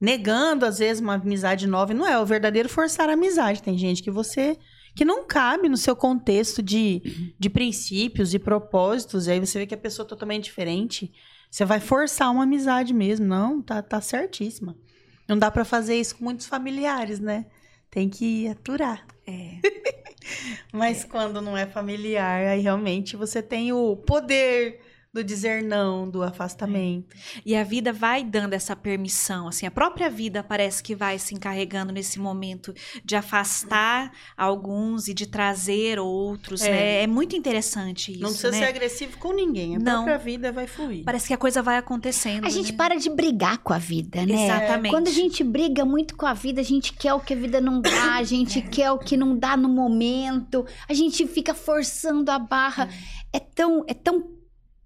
negando 0.00 0.66
às 0.66 0.78
vezes 0.78 1.00
uma 1.00 1.14
amizade 1.14 1.66
nova. 1.66 1.92
E 1.92 1.94
não 1.96 2.06
é 2.06 2.18
o 2.18 2.26
verdadeiro 2.26 2.68
forçar 2.68 3.08
a 3.08 3.12
amizade. 3.14 3.62
Tem 3.62 3.76
gente 3.78 4.02
que 4.02 4.10
você. 4.10 4.58
Que 4.94 5.04
não 5.04 5.26
cabe 5.26 5.68
no 5.68 5.76
seu 5.76 5.96
contexto 5.96 6.62
de, 6.62 7.34
de 7.38 7.50
princípios 7.50 8.32
e 8.32 8.38
propósitos. 8.38 9.26
E 9.26 9.32
aí 9.32 9.40
você 9.40 9.58
vê 9.58 9.66
que 9.66 9.74
a 9.74 9.78
pessoa 9.78 10.06
é 10.06 10.08
totalmente 10.08 10.44
diferente. 10.44 11.12
Você 11.50 11.64
vai 11.64 11.80
forçar 11.80 12.30
uma 12.30 12.44
amizade 12.44 12.94
mesmo. 12.94 13.26
Não, 13.26 13.60
tá, 13.60 13.82
tá 13.82 14.00
certíssima. 14.00 14.76
Não 15.28 15.38
dá 15.38 15.50
para 15.50 15.64
fazer 15.64 15.98
isso 15.98 16.16
com 16.16 16.24
muitos 16.24 16.46
familiares, 16.46 17.18
né? 17.18 17.46
Tem 17.90 18.08
que 18.08 18.48
aturar. 18.48 19.06
É. 19.26 19.58
Mas 20.72 21.04
quando 21.04 21.40
não 21.40 21.56
é 21.56 21.66
familiar, 21.66 22.46
aí 22.46 22.60
realmente 22.60 23.16
você 23.16 23.42
tem 23.42 23.72
o 23.72 23.96
poder 23.96 24.80
do 25.14 25.22
dizer 25.22 25.62
não, 25.62 26.10
do 26.10 26.24
afastamento. 26.24 27.14
E 27.46 27.54
a 27.54 27.62
vida 27.62 27.92
vai 27.92 28.24
dando 28.24 28.52
essa 28.52 28.74
permissão, 28.74 29.46
assim, 29.46 29.64
a 29.64 29.70
própria 29.70 30.10
vida 30.10 30.42
parece 30.42 30.82
que 30.82 30.92
vai 30.92 31.20
se 31.20 31.36
encarregando 31.36 31.92
nesse 31.92 32.18
momento 32.18 32.74
de 33.04 33.14
afastar 33.14 34.10
alguns 34.36 35.06
e 35.06 35.14
de 35.14 35.26
trazer 35.28 36.00
outros, 36.00 36.62
É. 36.62 36.70
né? 36.70 37.02
É 37.04 37.06
muito 37.06 37.36
interessante 37.36 38.10
isso, 38.10 38.22
não 38.22 38.30
precisa 38.30 38.50
né? 38.50 38.58
ser 38.58 38.64
agressivo 38.64 39.16
com 39.18 39.32
ninguém, 39.32 39.76
a 39.76 39.78
Não. 39.78 40.04
própria 40.04 40.18
vida 40.18 40.50
vai 40.50 40.66
fluir. 40.66 41.04
Parece 41.04 41.28
que 41.28 41.34
a 41.34 41.38
coisa 41.38 41.62
vai 41.62 41.76
acontecendo. 41.76 42.44
A 42.44 42.50
gente 42.50 42.72
né? 42.72 42.78
para 42.78 42.96
de 42.96 43.08
brigar 43.08 43.58
com 43.58 43.72
a 43.72 43.78
vida, 43.78 44.26
né? 44.26 44.46
Exatamente. 44.46 44.90
Quando 44.90 45.06
a 45.06 45.12
gente 45.12 45.44
briga 45.44 45.84
muito 45.84 46.16
com 46.16 46.26
a 46.26 46.34
vida, 46.34 46.60
a 46.60 46.64
gente 46.64 46.92
quer 46.92 47.14
o 47.14 47.20
que 47.20 47.34
a 47.34 47.36
vida 47.36 47.60
não 47.60 47.80
dá, 47.80 48.16
a 48.16 48.22
gente 48.24 48.60
quer 48.62 48.90
o 48.90 48.98
que 48.98 49.16
não 49.16 49.38
dá 49.38 49.56
no 49.56 49.68
momento, 49.68 50.66
a 50.88 50.92
gente 50.92 51.24
fica 51.28 51.54
forçando 51.54 52.32
a 52.32 52.38
barra. 52.38 52.88
É 53.32 53.38
tão, 53.38 53.84
é 53.86 53.94
tão 53.94 54.34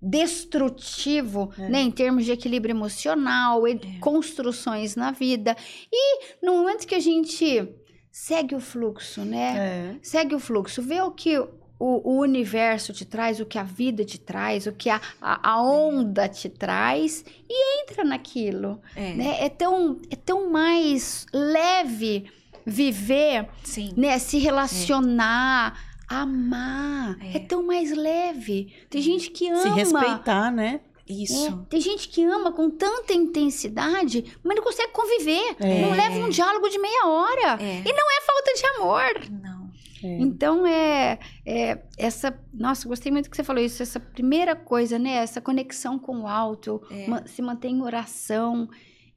destrutivo, 0.00 1.52
É. 1.58 1.68
né, 1.68 1.80
em 1.80 1.90
termos 1.90 2.24
de 2.24 2.32
equilíbrio 2.32 2.72
emocional, 2.72 3.66
e 3.66 3.72
É. 3.72 3.98
construções 4.00 4.96
na 4.96 5.10
vida. 5.10 5.56
E 5.92 6.36
no 6.44 6.54
momento 6.56 6.86
que 6.86 6.94
a 6.94 7.00
gente 7.00 7.68
segue 8.10 8.54
o 8.54 8.60
fluxo, 8.60 9.24
né? 9.24 9.54
É. 9.56 9.94
Segue 10.02 10.34
o 10.34 10.38
fluxo, 10.40 10.82
vê 10.82 11.00
o 11.00 11.10
que 11.10 11.38
o, 11.38 11.48
o 11.80 12.20
universo 12.20 12.92
te 12.92 13.04
traz, 13.04 13.38
o 13.38 13.46
que 13.46 13.58
a 13.58 13.62
vida 13.62 14.04
te 14.04 14.18
traz, 14.18 14.66
o 14.66 14.72
que 14.72 14.90
a, 14.90 15.00
a, 15.20 15.50
a 15.52 15.62
onda 15.62 16.28
te 16.28 16.48
traz 16.48 17.24
e 17.48 17.82
entra 17.82 18.02
naquilo. 18.04 18.80
É, 18.96 19.14
Né? 19.14 19.36
É, 19.44 19.48
tão, 19.48 20.00
é 20.10 20.16
tão 20.16 20.50
mais 20.50 21.24
leve 21.32 22.24
viver, 22.66 23.48
sim. 23.64 23.94
né? 23.96 24.18
Se 24.18 24.38
relacionar, 24.38 25.78
amar. 26.08 27.16
É. 27.22 27.36
É. 27.36 27.40
tão 27.40 27.62
mais 27.62 27.92
leve. 27.92 28.72
Tem 28.90 29.00
gente 29.02 29.30
que 29.30 29.48
ama. 29.48 29.62
Se 29.62 29.68
respeitar, 29.68 30.50
né? 30.50 30.80
Isso. 31.08 31.46
É, 31.46 31.58
tem 31.70 31.80
gente 31.80 32.08
que 32.08 32.22
ama 32.24 32.52
com 32.52 32.68
tanta 32.68 33.14
intensidade, 33.14 34.24
mas 34.44 34.56
não 34.56 34.62
consegue 34.62 34.92
conviver. 34.92 35.56
É. 35.58 35.80
Não 35.82 35.92
leva 35.92 36.16
um 36.18 36.28
diálogo 36.28 36.68
de 36.68 36.78
meia 36.78 37.06
hora. 37.06 37.62
É. 37.62 37.80
E 37.84 37.92
não 37.92 38.10
é 38.10 38.20
falta 38.26 38.52
de 38.54 38.66
amor. 38.66 39.40
Não. 39.42 39.68
É. 40.04 40.18
Então 40.20 40.66
é, 40.66 41.18
é 41.46 41.78
essa. 41.96 42.38
Nossa, 42.52 42.86
gostei 42.86 43.10
muito 43.10 43.28
que 43.30 43.36
você 43.36 43.42
falou 43.42 43.62
isso. 43.62 43.82
Essa 43.82 43.98
primeira 43.98 44.54
coisa, 44.54 44.98
né? 44.98 45.14
Essa 45.16 45.40
conexão 45.40 45.98
com 45.98 46.20
o 46.20 46.26
alto, 46.28 46.80
É. 46.90 47.08
ma- 47.08 47.26
se 47.26 47.40
manter 47.42 47.68
em 47.68 47.82
oração 47.82 48.68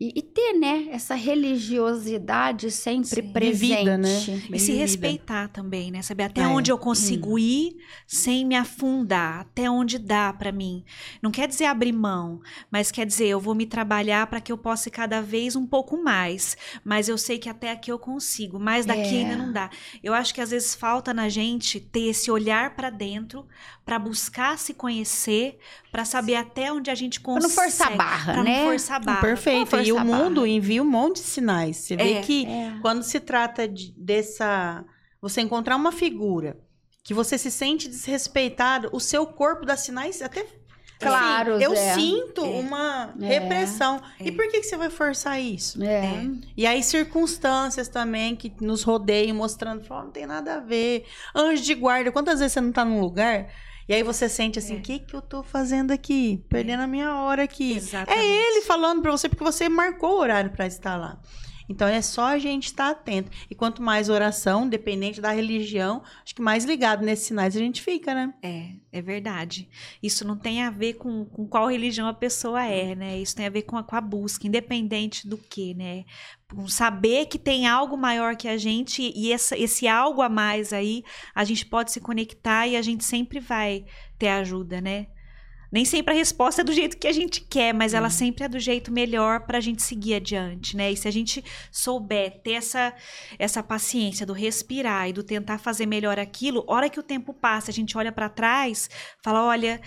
e, 0.03 0.13
e 0.15 0.21
ter, 0.23 0.53
né? 0.53 0.87
Essa 0.89 1.13
religiosidade 1.13 2.71
sempre 2.71 3.21
Sim. 3.21 3.31
presente. 3.31 3.69
Vivida, 3.75 3.97
né? 3.99 4.09
E 4.51 4.59
se 4.59 4.71
respeitar 4.73 5.47
também, 5.49 5.91
né? 5.91 6.01
Saber 6.01 6.23
até 6.23 6.41
É. 6.41 6.47
onde 6.47 6.71
eu 6.71 6.77
consigo 6.77 7.37
ir 7.37 7.75
sem 8.07 8.43
me 8.43 8.55
afundar, 8.55 9.41
até 9.41 9.69
onde 9.69 9.99
dá 9.99 10.33
pra 10.33 10.51
mim. 10.51 10.83
Não 11.21 11.29
quer 11.29 11.47
dizer 11.47 11.65
abrir 11.65 11.91
mão, 11.91 12.41
mas 12.71 12.91
quer 12.91 13.05
dizer 13.05 13.27
eu 13.27 13.39
vou 13.39 13.53
me 13.53 13.65
trabalhar 13.67 14.25
para 14.27 14.41
que 14.41 14.51
eu 14.51 14.57
possa 14.57 14.89
ir 14.89 14.91
cada 14.91 15.21
vez 15.21 15.55
um 15.55 15.67
pouco 15.67 16.01
mais. 16.01 16.57
Mas 16.83 17.07
eu 17.07 17.17
sei 17.17 17.37
que 17.37 17.47
até 17.49 17.71
aqui 17.71 17.91
eu 17.91 17.99
consigo, 17.99 18.59
mas 18.59 18.85
daqui 18.85 19.15
É. 19.15 19.19
ainda 19.19 19.35
não 19.35 19.51
dá. 19.53 19.69
Eu 20.03 20.13
acho 20.15 20.33
que 20.33 20.41
às 20.41 20.49
vezes 20.49 20.73
falta 20.73 21.13
na 21.13 21.29
gente 21.29 21.79
ter 21.79 22.07
esse 22.07 22.31
olhar 22.31 22.75
pra 22.75 22.89
dentro, 22.89 23.45
pra 23.85 23.99
buscar 23.99 24.57
se 24.57 24.73
conhecer, 24.73 25.59
pra 25.91 26.05
saber 26.05 26.35
até 26.35 26.71
onde 26.71 26.89
a 26.89 26.95
gente 26.95 27.19
Pra 27.19 27.33
consegue. 27.33 27.47
não 27.55 27.63
forçar 27.63 27.91
a 27.91 27.95
barra, 27.95 28.33
pra 28.33 28.43
né? 28.43 28.59
não 28.63 28.69
forçar 28.69 28.97
a 28.97 28.99
barra. 28.99 29.21
Perfeito. 29.21 29.75
E 29.77 29.91
o 29.91 29.99
mundo 29.99 30.47
envia 30.47 30.81
um 30.81 30.85
monte 30.89 31.15
de 31.17 31.23
sinais. 31.27 31.77
Você 31.77 31.95
vê 31.97 32.13
É. 32.13 32.21
que 32.21 32.45
É. 32.45 32.73
quando 32.81 33.03
se 33.03 33.19
trata 33.19 33.67
de- 33.67 33.93
dessa. 33.97 34.83
Você 35.21 35.41
encontrar 35.41 35.75
uma 35.75 35.91
figura 35.91 36.57
que 37.03 37.13
você 37.13 37.37
se 37.37 37.51
sente 37.51 37.87
desrespeitado, 37.87 38.89
o 38.91 38.99
seu 38.99 39.25
corpo 39.25 39.65
dá 39.65 39.75
sinais 39.75 40.21
até. 40.21 40.45
Claro, 40.99 41.55
Assim, 41.55 41.63
eu 41.63 41.75
Zé. 41.75 41.93
sinto 41.95 42.45
É. 42.45 42.47
uma 42.47 43.13
É. 43.19 43.25
repressão. 43.25 43.99
É. 44.19 44.27
E 44.27 44.31
por 44.31 44.47
que, 44.49 44.59
que 44.59 44.63
você 44.67 44.77
vai 44.77 44.89
forçar 44.91 45.41
isso? 45.41 45.83
É. 45.83 46.11
E 46.55 46.65
aí, 46.67 46.83
circunstâncias 46.83 47.87
também 47.87 48.35
que 48.35 48.53
nos 48.61 48.83
rodeiam, 48.83 49.35
mostrando, 49.35 49.83
falam, 49.83 50.05
não 50.05 50.11
tem 50.11 50.27
nada 50.27 50.55
a 50.55 50.59
ver. 50.59 51.05
Anjo 51.35 51.63
de 51.63 51.73
guarda, 51.73 52.11
quantas 52.11 52.39
vezes 52.39 52.53
você 52.53 52.61
não 52.61 52.71
tá 52.71 52.85
num 52.85 52.99
lugar 53.01 53.47
e 53.91 53.93
aí 53.93 54.03
você 54.03 54.29
sente 54.29 54.57
assim, 54.57 54.75
o 54.75 54.77
É. 54.77 54.81
que 54.81 54.99
que 54.99 55.13
eu 55.13 55.21
tô 55.21 55.43
fazendo 55.43 55.91
aqui? 55.91 56.41
Perdendo 56.47 56.81
a 56.83 56.87
minha 56.87 57.13
hora 57.13 57.43
aqui. 57.43 57.73
Exatamente. 57.75 58.23
É 58.25 58.25
ele 58.25 58.61
falando 58.61 59.01
pra 59.01 59.11
você 59.11 59.27
porque 59.27 59.43
você 59.43 59.67
marcou 59.67 60.11
o 60.11 60.19
horário 60.19 60.49
pra 60.49 60.65
estar 60.65 60.95
lá. 60.95 61.19
Então 61.71 61.87
é 61.87 62.01
só 62.01 62.25
a 62.25 62.37
gente 62.37 62.65
estar 62.65 62.89
atento. 62.89 63.31
E 63.49 63.55
quanto 63.55 63.81
mais 63.81 64.09
oração, 64.09 64.67
dependente 64.67 65.21
da 65.21 65.31
religião, 65.31 66.03
acho 66.23 66.35
que 66.35 66.41
mais 66.41 66.65
ligado 66.65 67.03
nesses 67.03 67.27
sinais 67.27 67.55
a 67.55 67.59
gente 67.59 67.81
fica, 67.81 68.13
né? 68.13 68.33
É, 68.43 68.71
é 68.91 69.01
verdade. 69.01 69.69
Isso 70.03 70.27
não 70.27 70.37
tem 70.37 70.61
a 70.61 70.69
ver 70.69 70.95
com, 70.95 71.23
com 71.25 71.47
qual 71.47 71.67
religião 71.67 72.07
a 72.07 72.13
pessoa 72.13 72.65
é, 72.65 72.93
né? 72.93 73.17
Isso 73.17 73.35
tem 73.35 73.45
a 73.45 73.49
ver 73.49 73.61
com 73.61 73.77
a, 73.77 73.83
com 73.83 73.95
a 73.95 74.01
busca, 74.01 74.45
independente 74.45 75.25
do 75.25 75.37
que, 75.37 75.73
né? 75.73 76.03
Com 76.53 76.67
saber 76.67 77.27
que 77.27 77.39
tem 77.39 77.65
algo 77.65 77.95
maior 77.95 78.35
que 78.35 78.49
a 78.49 78.57
gente 78.57 79.13
e 79.15 79.31
essa, 79.31 79.57
esse 79.57 79.87
algo 79.87 80.21
a 80.21 80.27
mais 80.27 80.73
aí, 80.73 81.03
a 81.33 81.45
gente 81.45 81.65
pode 81.65 81.91
se 81.91 82.01
conectar 82.01 82.67
e 82.67 82.75
a 82.75 82.81
gente 82.81 83.05
sempre 83.05 83.39
vai 83.39 83.85
ter 84.19 84.27
ajuda, 84.27 84.81
né? 84.81 85.07
Nem 85.71 85.85
sempre 85.85 86.13
a 86.13 86.17
resposta 86.17 86.61
é 86.61 86.63
do 86.63 86.73
jeito 86.73 86.97
que 86.97 87.07
a 87.07 87.13
gente 87.13 87.41
quer, 87.41 87.73
mas 87.73 87.93
ela 87.93 88.09
sempre 88.09 88.43
é 88.43 88.49
do 88.49 88.59
jeito 88.59 88.91
melhor 88.91 89.41
para 89.41 89.57
a 89.57 89.61
gente 89.61 89.81
seguir 89.81 90.15
adiante, 90.15 90.75
né? 90.75 90.91
E 90.91 90.97
se 90.97 91.07
a 91.07 91.11
gente 91.11 91.43
souber 91.71 92.41
ter 92.41 92.53
essa, 92.53 92.93
essa 93.39 93.63
paciência 93.63 94.25
do 94.25 94.33
respirar 94.33 95.07
e 95.07 95.13
do 95.13 95.23
tentar 95.23 95.59
fazer 95.59 95.85
melhor 95.85 96.19
aquilo, 96.19 96.65
hora 96.67 96.89
que 96.89 96.99
o 96.99 97.03
tempo 97.03 97.33
passa, 97.33 97.71
a 97.71 97.73
gente 97.73 97.97
olha 97.97 98.11
para 98.11 98.27
trás, 98.27 98.89
fala, 99.23 99.43
olha, 99.45 99.79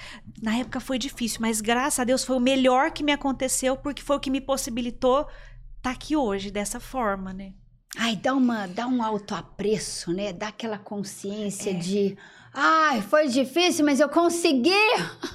na 0.43 0.57
época 0.57 0.81
foi 0.81 0.99
difícil, 0.99 1.39
mas 1.43 1.61
graças 1.61 2.01
a 2.01 2.05
Deus 2.05 2.25
foi 2.25 2.37
o 2.37 2.41
melhor 2.41 2.91
que 2.91 3.05
me 3.05 3.13
aconteceu 3.13 3.77
porque 3.77 4.03
foi 4.03 4.17
o 4.17 4.21
que 4.21 4.31
me 4.31 4.41
possibilitou 4.41 5.27
estar 5.77 5.91
aqui 5.91 6.17
hoje 6.17 6.51
dessa 6.51 6.81
forma, 6.81 7.33
né? 7.33 7.53
Ai, 7.97 8.17
dá, 8.17 8.35
uma, 8.35 8.67
dá 8.67 8.87
um 8.89 9.03
autoapreço, 9.03 10.13
né? 10.13 10.33
Dá 10.33 10.49
aquela 10.49 10.79
consciência 10.79 11.71
É. 11.71 11.75
de. 11.75 12.17
Ai, 12.55 13.03
foi 13.03 13.27
difícil, 13.27 13.85
mas 13.85 13.99
eu 13.99 14.09
consegui! 14.09 14.71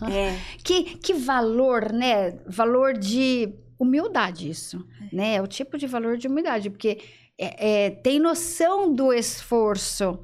É, 0.10 0.40
Que, 0.64 0.98
que 0.98 1.14
valor, 1.14 1.92
né? 1.92 2.40
Valor 2.48 2.94
de 2.94 3.54
humildade, 3.78 4.50
isso. 4.50 4.86
Né? 5.12 5.36
É 5.36 5.42
o 5.42 5.48
tipo 5.48 5.78
de 5.78 5.86
valor 5.86 6.18
de 6.18 6.28
humildade, 6.28 6.70
porque 6.70 7.00
é, 7.38 7.86
é, 7.86 7.90
tem 7.90 8.20
noção 8.20 8.94
do 8.94 9.12
esforço. 9.12 10.20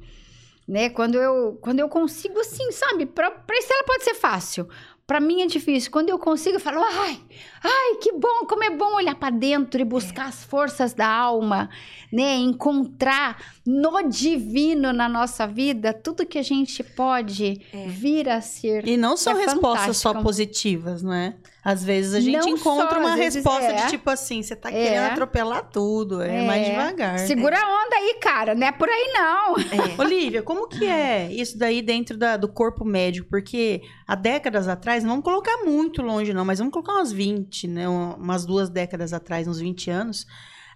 Né? 0.66 0.88
Quando, 0.88 1.16
eu, 1.16 1.58
quando 1.60 1.80
eu 1.80 1.88
consigo, 1.88 2.40
assim, 2.40 2.72
sabe? 2.72 3.06
Pra 3.06 3.30
Estela 3.52 3.84
pode 3.84 4.02
ser 4.02 4.14
fácil. 4.14 4.68
Pra 5.06 5.20
mim 5.20 5.40
é 5.42 5.46
difícil. 5.46 5.88
Quando 5.92 6.08
eu 6.08 6.18
consigo, 6.18 6.56
eu 6.56 6.60
falo, 6.60 6.82
ai, 6.82 7.20
ai, 7.62 7.94
que 8.02 8.10
bom, 8.12 8.44
como 8.48 8.64
é 8.64 8.70
bom 8.70 8.96
olhar 8.96 9.14
pra 9.14 9.30
dentro 9.30 9.80
e 9.80 9.84
buscar 9.84 10.26
as 10.26 10.42
forças 10.42 10.92
da 10.94 11.06
alma, 11.08 11.70
né? 12.12 12.34
Encontrar 12.34 13.40
no 13.64 14.08
divino 14.08 14.92
na 14.92 15.08
nossa 15.08 15.46
vida 15.46 15.92
tudo 15.94 16.26
que 16.26 16.38
a 16.38 16.42
gente 16.42 16.82
pode 16.82 17.62
É. 17.72 17.86
vir 17.86 18.28
a 18.28 18.40
ser. 18.40 18.86
E 18.88 18.96
não 18.96 19.16
são 19.16 19.38
É 19.38 19.44
respostas 19.44 19.96
só 19.96 20.08
fantástico. 20.08 20.22
positivas, 20.24 21.02
não 21.04 21.12
é? 21.12 21.36
Às 21.68 21.82
vezes 21.82 22.14
a 22.14 22.20
gente 22.20 22.38
Não 22.38 22.48
encontra 22.50 22.94
só, 22.94 23.00
uma 23.00 23.16
vezes 23.16 23.34
resposta 23.42 23.64
é. 23.72 23.72
de 23.72 23.90
tipo 23.90 24.08
assim, 24.08 24.40
você 24.40 24.54
tá 24.54 24.70
É. 24.70 24.72
querendo 24.72 25.06
atropelar 25.10 25.68
tudo, 25.68 26.22
é, 26.22 26.44
É. 26.44 26.46
mais 26.46 26.64
devagar. 26.64 27.18
Segura 27.18 27.58
a 27.58 27.68
onda 27.84 27.96
aí, 27.96 28.18
cara. 28.20 28.54
Não 28.54 28.64
é 28.68 28.70
por 28.70 28.88
aí, 28.88 29.10
não. 29.12 29.56
é. 29.58 30.00
Olivia, 30.00 30.44
como 30.44 30.68
que 30.68 30.86
é 30.86 31.28
isso 31.32 31.58
daí 31.58 31.82
dentro 31.82 32.16
da- 32.16 32.36
do 32.36 32.46
corpo 32.46 32.84
médico? 32.84 33.28
Porque 33.28 33.82
há 34.06 34.14
décadas 34.14 34.68
atrás, 34.68 35.02
não 35.02 35.10
vamos 35.10 35.24
colocar 35.24 35.64
muito 35.64 36.02
longe 36.02 36.32
não, 36.32 36.44
mas 36.44 36.60
vamos 36.60 36.72
colocar 36.72 36.92
umas 36.92 37.10
20, 37.10 37.66
né? 37.66 37.88
um- 37.88 38.14
Umas 38.14 38.46
duas 38.46 38.68
décadas 38.70 39.12
atrás, 39.12 39.48
uns 39.48 39.58
20 39.58 39.90
anos, 39.90 40.24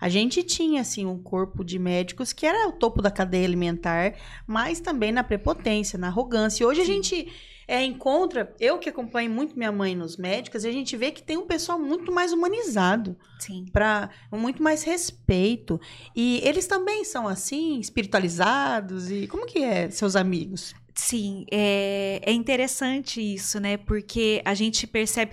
a 0.00 0.08
gente 0.08 0.42
tinha, 0.42 0.80
assim, 0.80 1.06
um 1.06 1.22
corpo 1.22 1.62
de 1.62 1.78
médicos 1.78 2.32
que 2.32 2.44
era 2.46 2.66
o 2.68 2.72
topo 2.72 3.00
da 3.00 3.12
cadeia 3.12 3.46
alimentar, 3.46 4.14
mas 4.44 4.80
também 4.80 5.12
na 5.12 5.22
prepotência, 5.22 5.96
na 5.96 6.08
arrogância. 6.08 6.64
E 6.64 6.66
hoje 6.66 6.80
a 6.80 6.84
gente 6.84 7.28
é, 7.70 7.84
encontra, 7.84 8.52
eu 8.58 8.80
que 8.80 8.88
acompanho 8.88 9.30
muito 9.30 9.56
minha 9.56 9.70
mãe 9.70 9.94
nos 9.94 10.16
médicos, 10.16 10.64
a 10.64 10.72
gente 10.72 10.96
vê 10.96 11.12
que 11.12 11.22
tem 11.22 11.36
um 11.36 11.46
pessoal 11.46 11.78
muito 11.78 12.10
mais 12.10 12.32
humanizado 12.32 13.16
Sim. 13.38 13.64
para 13.72 14.10
muito 14.32 14.60
mais 14.60 14.82
respeito. 14.82 15.80
E 16.14 16.40
eles 16.42 16.66
também 16.66 17.04
são 17.04 17.28
assim, 17.28 17.78
espiritualizados 17.78 19.08
e 19.08 19.28
como 19.28 19.46
que 19.46 19.60
é 19.60 19.88
seus 19.88 20.16
amigos? 20.16 20.74
Sim, 20.96 21.46
é, 21.48 22.20
é 22.24 22.32
interessante 22.32 23.20
isso, 23.20 23.60
né? 23.60 23.76
Porque 23.76 24.42
a 24.44 24.52
gente 24.52 24.84
percebe. 24.84 25.30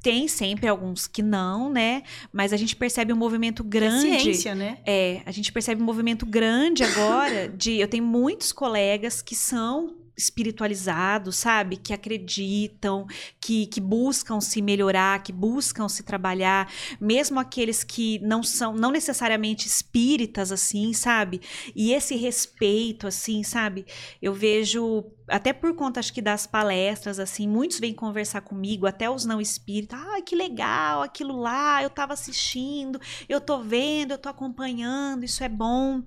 Tem 0.00 0.26
sempre 0.26 0.68
alguns 0.68 1.06
que 1.06 1.22
não, 1.22 1.68
né? 1.70 2.02
Mas 2.32 2.54
a 2.54 2.56
gente 2.56 2.76
percebe 2.76 3.12
um 3.12 3.16
movimento 3.16 3.62
grande. 3.62 4.22
Ciência, 4.22 4.54
né? 4.54 4.78
É, 4.86 5.20
a 5.26 5.30
gente 5.32 5.52
percebe 5.52 5.82
um 5.82 5.84
movimento 5.84 6.24
grande 6.24 6.82
agora 6.82 7.46
de. 7.46 7.78
Eu 7.78 7.88
tenho 7.88 8.04
muitos 8.04 8.52
colegas 8.52 9.20
que 9.20 9.36
são 9.36 10.07
espiritualizados, 10.18 11.36
sabe? 11.36 11.76
Que 11.76 11.94
acreditam, 11.94 13.06
que, 13.40 13.66
que 13.66 13.80
buscam 13.80 14.40
se 14.40 14.60
melhorar, 14.60 15.22
que 15.22 15.32
buscam 15.32 15.88
se 15.88 16.02
trabalhar, 16.02 16.70
mesmo 17.00 17.38
aqueles 17.38 17.84
que 17.84 18.18
não 18.18 18.42
são, 18.42 18.74
não 18.74 18.90
necessariamente 18.90 19.66
espíritas, 19.68 20.50
assim, 20.50 20.92
sabe? 20.92 21.40
E 21.74 21.92
esse 21.92 22.16
respeito, 22.16 23.06
assim, 23.06 23.42
sabe? 23.44 23.86
Eu 24.20 24.34
vejo 24.34 25.04
até 25.28 25.52
por 25.52 25.74
conta, 25.74 26.00
acho 26.00 26.12
que 26.12 26.22
das 26.22 26.46
palestras, 26.46 27.18
assim, 27.18 27.46
muitos 27.46 27.78
vêm 27.78 27.92
conversar 27.92 28.40
comigo, 28.40 28.86
até 28.86 29.08
os 29.10 29.24
não 29.24 29.40
espíritas. 29.40 29.98
Ah, 30.00 30.20
que 30.20 30.34
legal, 30.34 31.02
aquilo 31.02 31.38
lá, 31.38 31.82
eu 31.82 31.90
tava 31.90 32.12
assistindo, 32.12 33.00
eu 33.28 33.40
tô 33.40 33.58
vendo, 33.58 34.12
eu 34.12 34.18
tô 34.18 34.28
acompanhando, 34.28 35.24
isso 35.24 35.42
é 35.44 35.48
bom. 35.48 36.02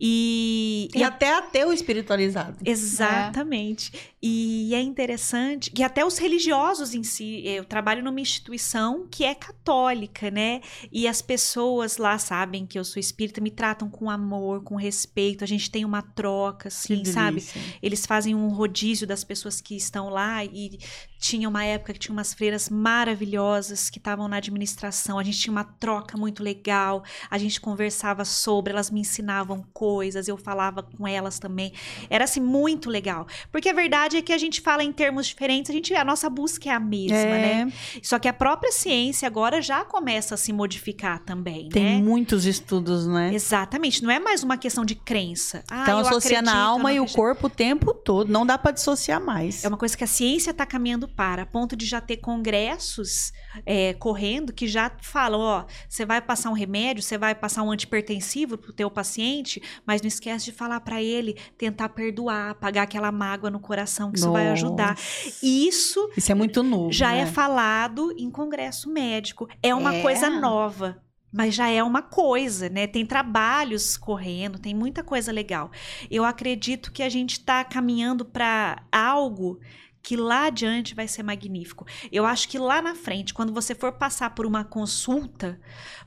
E, 0.00 0.88
E, 0.94 1.02
até 1.02 1.36
ateu 1.36 1.72
espiritualizado. 1.72 2.56
Exatamente. 2.64 3.92
E 4.22 4.74
é 4.74 4.82
interessante 4.82 5.70
que 5.70 5.82
até 5.82 6.04
os 6.04 6.18
religiosos 6.18 6.94
em 6.94 7.02
si, 7.02 7.42
eu 7.46 7.64
trabalho 7.64 8.04
numa 8.04 8.20
instituição 8.20 9.08
que 9.10 9.24
é 9.24 9.34
católica, 9.34 10.30
né? 10.30 10.60
E 10.92 11.08
as 11.08 11.22
pessoas 11.22 11.96
lá 11.96 12.18
sabem 12.18 12.66
que 12.66 12.78
eu 12.78 12.84
sou 12.84 13.00
espírita, 13.00 13.40
me 13.40 13.50
tratam 13.50 13.88
com 13.88 14.10
amor, 14.10 14.62
com 14.62 14.76
respeito, 14.76 15.42
a 15.42 15.46
gente 15.46 15.70
tem 15.70 15.86
uma 15.86 16.02
troca, 16.02 16.68
assim, 16.68 17.02
sabe? 17.04 17.42
Eles 17.82 18.04
fazem 18.04 18.34
um 18.34 18.48
rodízio 18.48 19.06
das 19.06 19.24
pessoas 19.24 19.58
que 19.58 19.74
estão 19.74 20.10
lá 20.10 20.44
e 20.44 20.78
tinha 21.20 21.46
uma 21.48 21.62
época 21.64 21.92
que 21.92 21.98
tinha 21.98 22.12
umas 22.12 22.32
freiras 22.32 22.70
maravilhosas 22.70 23.90
que 23.90 23.98
estavam 23.98 24.26
na 24.26 24.36
administração. 24.36 25.18
A 25.18 25.22
gente 25.22 25.38
tinha 25.38 25.52
uma 25.52 25.64
troca 25.64 26.16
muito 26.16 26.42
legal. 26.42 27.04
A 27.30 27.36
gente 27.36 27.60
conversava 27.60 28.24
sobre, 28.24 28.72
elas 28.72 28.90
me 28.90 29.00
ensinavam 29.00 29.62
coisas, 29.72 30.28
eu 30.28 30.36
falava 30.38 30.82
com 30.82 31.06
elas 31.06 31.38
também. 31.38 31.72
Era 32.08 32.24
assim 32.24 32.40
muito 32.40 32.88
legal, 32.88 33.26
porque 33.52 33.68
a 33.68 33.72
verdade 33.72 34.16
é 34.16 34.22
que 34.22 34.32
a 34.32 34.38
gente 34.38 34.60
fala 34.62 34.82
em 34.82 34.92
termos 34.92 35.26
diferentes, 35.26 35.70
a 35.70 35.74
gente 35.74 35.94
a 35.94 36.04
nossa 36.04 36.30
busca 36.30 36.70
é 36.70 36.72
a 36.72 36.80
mesma, 36.80 37.16
É, 37.16 37.64
né? 37.64 37.72
Só 38.02 38.18
que 38.18 38.26
a 38.26 38.32
própria 38.32 38.72
ciência 38.72 39.26
agora 39.26 39.60
já 39.60 39.84
começa 39.84 40.34
a 40.34 40.38
se 40.38 40.52
modificar 40.52 41.18
também, 41.20 41.68
Tem 41.68 41.96
né? 41.98 42.02
muitos 42.02 42.46
estudos, 42.46 43.06
né? 43.06 43.34
Exatamente, 43.34 44.02
não 44.02 44.10
é 44.10 44.18
mais 44.18 44.42
uma 44.42 44.56
questão 44.56 44.84
de 44.84 44.94
crença. 44.94 45.62
Ah, 45.70 45.80
Estão 45.80 45.98
eu 46.00 46.06
associando 46.06 46.48
a 46.48 46.52
acredito, 46.52 46.66
eu 46.66 46.72
alma 46.72 46.92
e 46.94 47.00
o 47.00 47.06
corpo 47.06 47.46
o 47.48 47.50
tempo 47.50 47.92
todo. 47.92 48.30
Não 48.30 48.46
dá 48.46 48.56
pra 48.56 48.70
dissociar 48.70 49.20
mais. 49.22 49.64
É 49.64 49.68
uma 49.68 49.76
coisa 49.76 49.96
que 49.96 50.04
a 50.04 50.06
ciência 50.06 50.50
está 50.52 50.64
caminhando 50.64 51.09
para, 51.10 51.42
a 51.42 51.46
ponto 51.46 51.76
de 51.76 51.84
já 51.86 52.00
ter 52.00 52.16
congressos 52.18 53.32
é, 53.66 53.92
correndo 53.94 54.52
que 54.52 54.66
já 54.68 54.90
falam, 55.02 55.40
ó, 55.40 55.64
você 55.88 56.06
vai 56.06 56.20
passar 56.20 56.50
um 56.50 56.54
remédio, 56.54 57.02
você 57.02 57.18
vai 57.18 57.34
passar 57.34 57.62
um 57.62 57.70
antipertensivo 57.70 58.56
pro 58.56 58.72
teu 58.72 58.90
paciente, 58.90 59.62
mas 59.86 60.00
não 60.00 60.08
esquece 60.08 60.46
de 60.46 60.52
falar 60.52 60.80
para 60.80 61.02
ele 61.02 61.36
tentar 61.58 61.88
perdoar, 61.90 62.50
apagar 62.50 62.84
aquela 62.84 63.10
mágoa 63.12 63.50
no 63.50 63.60
coração, 63.60 64.10
que 64.12 64.18
isso 64.18 64.30
vai 64.32 64.48
ajudar. 64.50 64.96
Isso 65.42 66.10
Isso 66.16 66.30
é 66.32 66.34
muito 66.34 66.62
novo. 66.62 66.92
já 66.92 67.12
né? 67.12 67.20
é 67.20 67.26
falado 67.26 68.12
em 68.16 68.30
congresso 68.30 68.90
médico. 68.90 69.48
É 69.62 69.74
uma 69.74 69.94
É. 69.96 70.02
coisa 70.02 70.30
nova. 70.30 71.02
Mas 71.32 71.54
já 71.54 71.68
é 71.68 71.80
uma 71.80 72.02
coisa, 72.02 72.68
né? 72.68 72.88
Tem 72.88 73.06
trabalhos 73.06 73.96
correndo, 73.96 74.58
tem 74.58 74.74
muita 74.74 75.04
coisa 75.04 75.30
legal. 75.30 75.70
Eu 76.10 76.24
acredito 76.24 76.90
que 76.90 77.04
a 77.04 77.08
gente 77.08 77.34
está 77.34 77.62
caminhando 77.62 78.24
para 78.24 78.82
algo 78.90 79.60
que 80.02 80.16
lá 80.16 80.46
adiante 80.46 80.94
vai 80.94 81.06
ser 81.06 81.22
magnífico. 81.22 81.86
Eu 82.10 82.24
acho 82.24 82.48
que 82.48 82.58
lá 82.58 82.80
na 82.80 82.94
frente, 82.94 83.34
quando 83.34 83.52
você 83.52 83.74
for 83.74 83.92
passar 83.92 84.34
por 84.34 84.46
uma 84.46 84.64
consulta, 84.64 85.60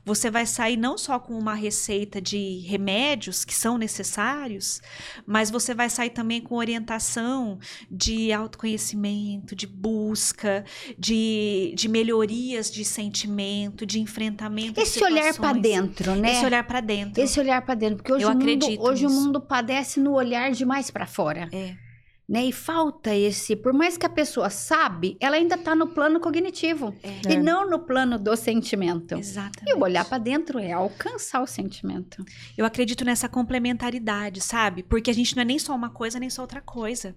você 0.04 0.30
vai 0.30 0.46
sair 0.46 0.76
não 0.76 0.98
só 0.98 1.18
com 1.18 1.38
uma 1.38 1.54
receita 1.54 2.20
de 2.20 2.58
remédios 2.66 3.44
que 3.44 3.54
são 3.54 3.78
necessários, 3.78 4.82
mas 5.26 5.50
você 5.50 5.72
vai 5.72 5.88
sair 5.88 6.10
também 6.10 6.40
com 6.40 6.56
orientação 6.56 7.58
de 7.90 8.32
autoconhecimento, 8.32 9.54
de 9.54 9.66
busca, 9.66 10.64
de, 10.98 11.72
de 11.76 11.88
melhorias 11.88 12.70
de 12.70 12.84
sentimento, 12.84 13.86
de 13.86 14.00
enfrentamento. 14.00 14.74
de 14.74 14.80
Esse 14.80 15.02
olhar 15.02 15.22
pra 15.34 15.54
situações. 15.54 15.62
dentro, 15.62 16.14
né? 16.16 16.32
Esse 16.32 16.44
olhar 16.44 16.66
para 16.66 16.80
dentro. 16.80 17.22
Esse 17.22 17.40
olhar 17.40 17.62
pra 17.62 17.74
dentro, 17.74 17.96
porque 17.98 18.12
hoje, 18.12 18.24
Eu 18.24 18.30
o 18.30 18.34
mundo, 18.34 18.66
hoje 18.80 19.06
o 19.06 19.10
mundo 19.10 19.40
padece 19.40 20.00
no 20.00 20.12
olhar 20.12 20.50
demais 20.50 20.90
pra 20.90 21.06
fora. 21.06 21.48
É. 21.52 21.83
Né? 22.26 22.46
E 22.46 22.52
falta 22.52 23.14
esse, 23.14 23.54
por 23.54 23.74
mais 23.74 23.98
que 23.98 24.06
a 24.06 24.08
pessoa 24.08 24.48
sabe, 24.48 25.16
ela 25.20 25.36
ainda 25.36 25.58
tá 25.58 25.74
no 25.74 25.88
plano 25.88 26.18
cognitivo 26.18 26.94
É. 27.02 27.32
e 27.32 27.36
não 27.36 27.68
no 27.68 27.78
plano 27.80 28.18
do 28.18 28.34
sentimento. 28.34 29.14
Exatamente. 29.14 29.70
E 29.70 29.74
o 29.78 29.82
olhar 29.82 30.06
pra 30.06 30.16
dentro 30.16 30.58
é 30.58 30.72
alcançar 30.72 31.42
o 31.42 31.46
sentimento. 31.46 32.24
Eu 32.56 32.64
acredito 32.64 33.04
nessa 33.04 33.28
complementaridade, 33.28 34.40
sabe? 34.40 34.82
Porque 34.82 35.10
a 35.10 35.14
gente 35.14 35.36
não 35.36 35.42
é 35.42 35.44
nem 35.44 35.58
só 35.58 35.74
uma 35.74 35.90
coisa, 35.90 36.18
nem 36.18 36.30
só 36.30 36.40
outra 36.40 36.62
coisa. 36.62 37.14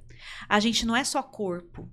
A 0.49 0.60
gente 0.60 0.86
não 0.86 0.95
é 0.95 1.05
só 1.05 1.24
corpo. 1.24 1.89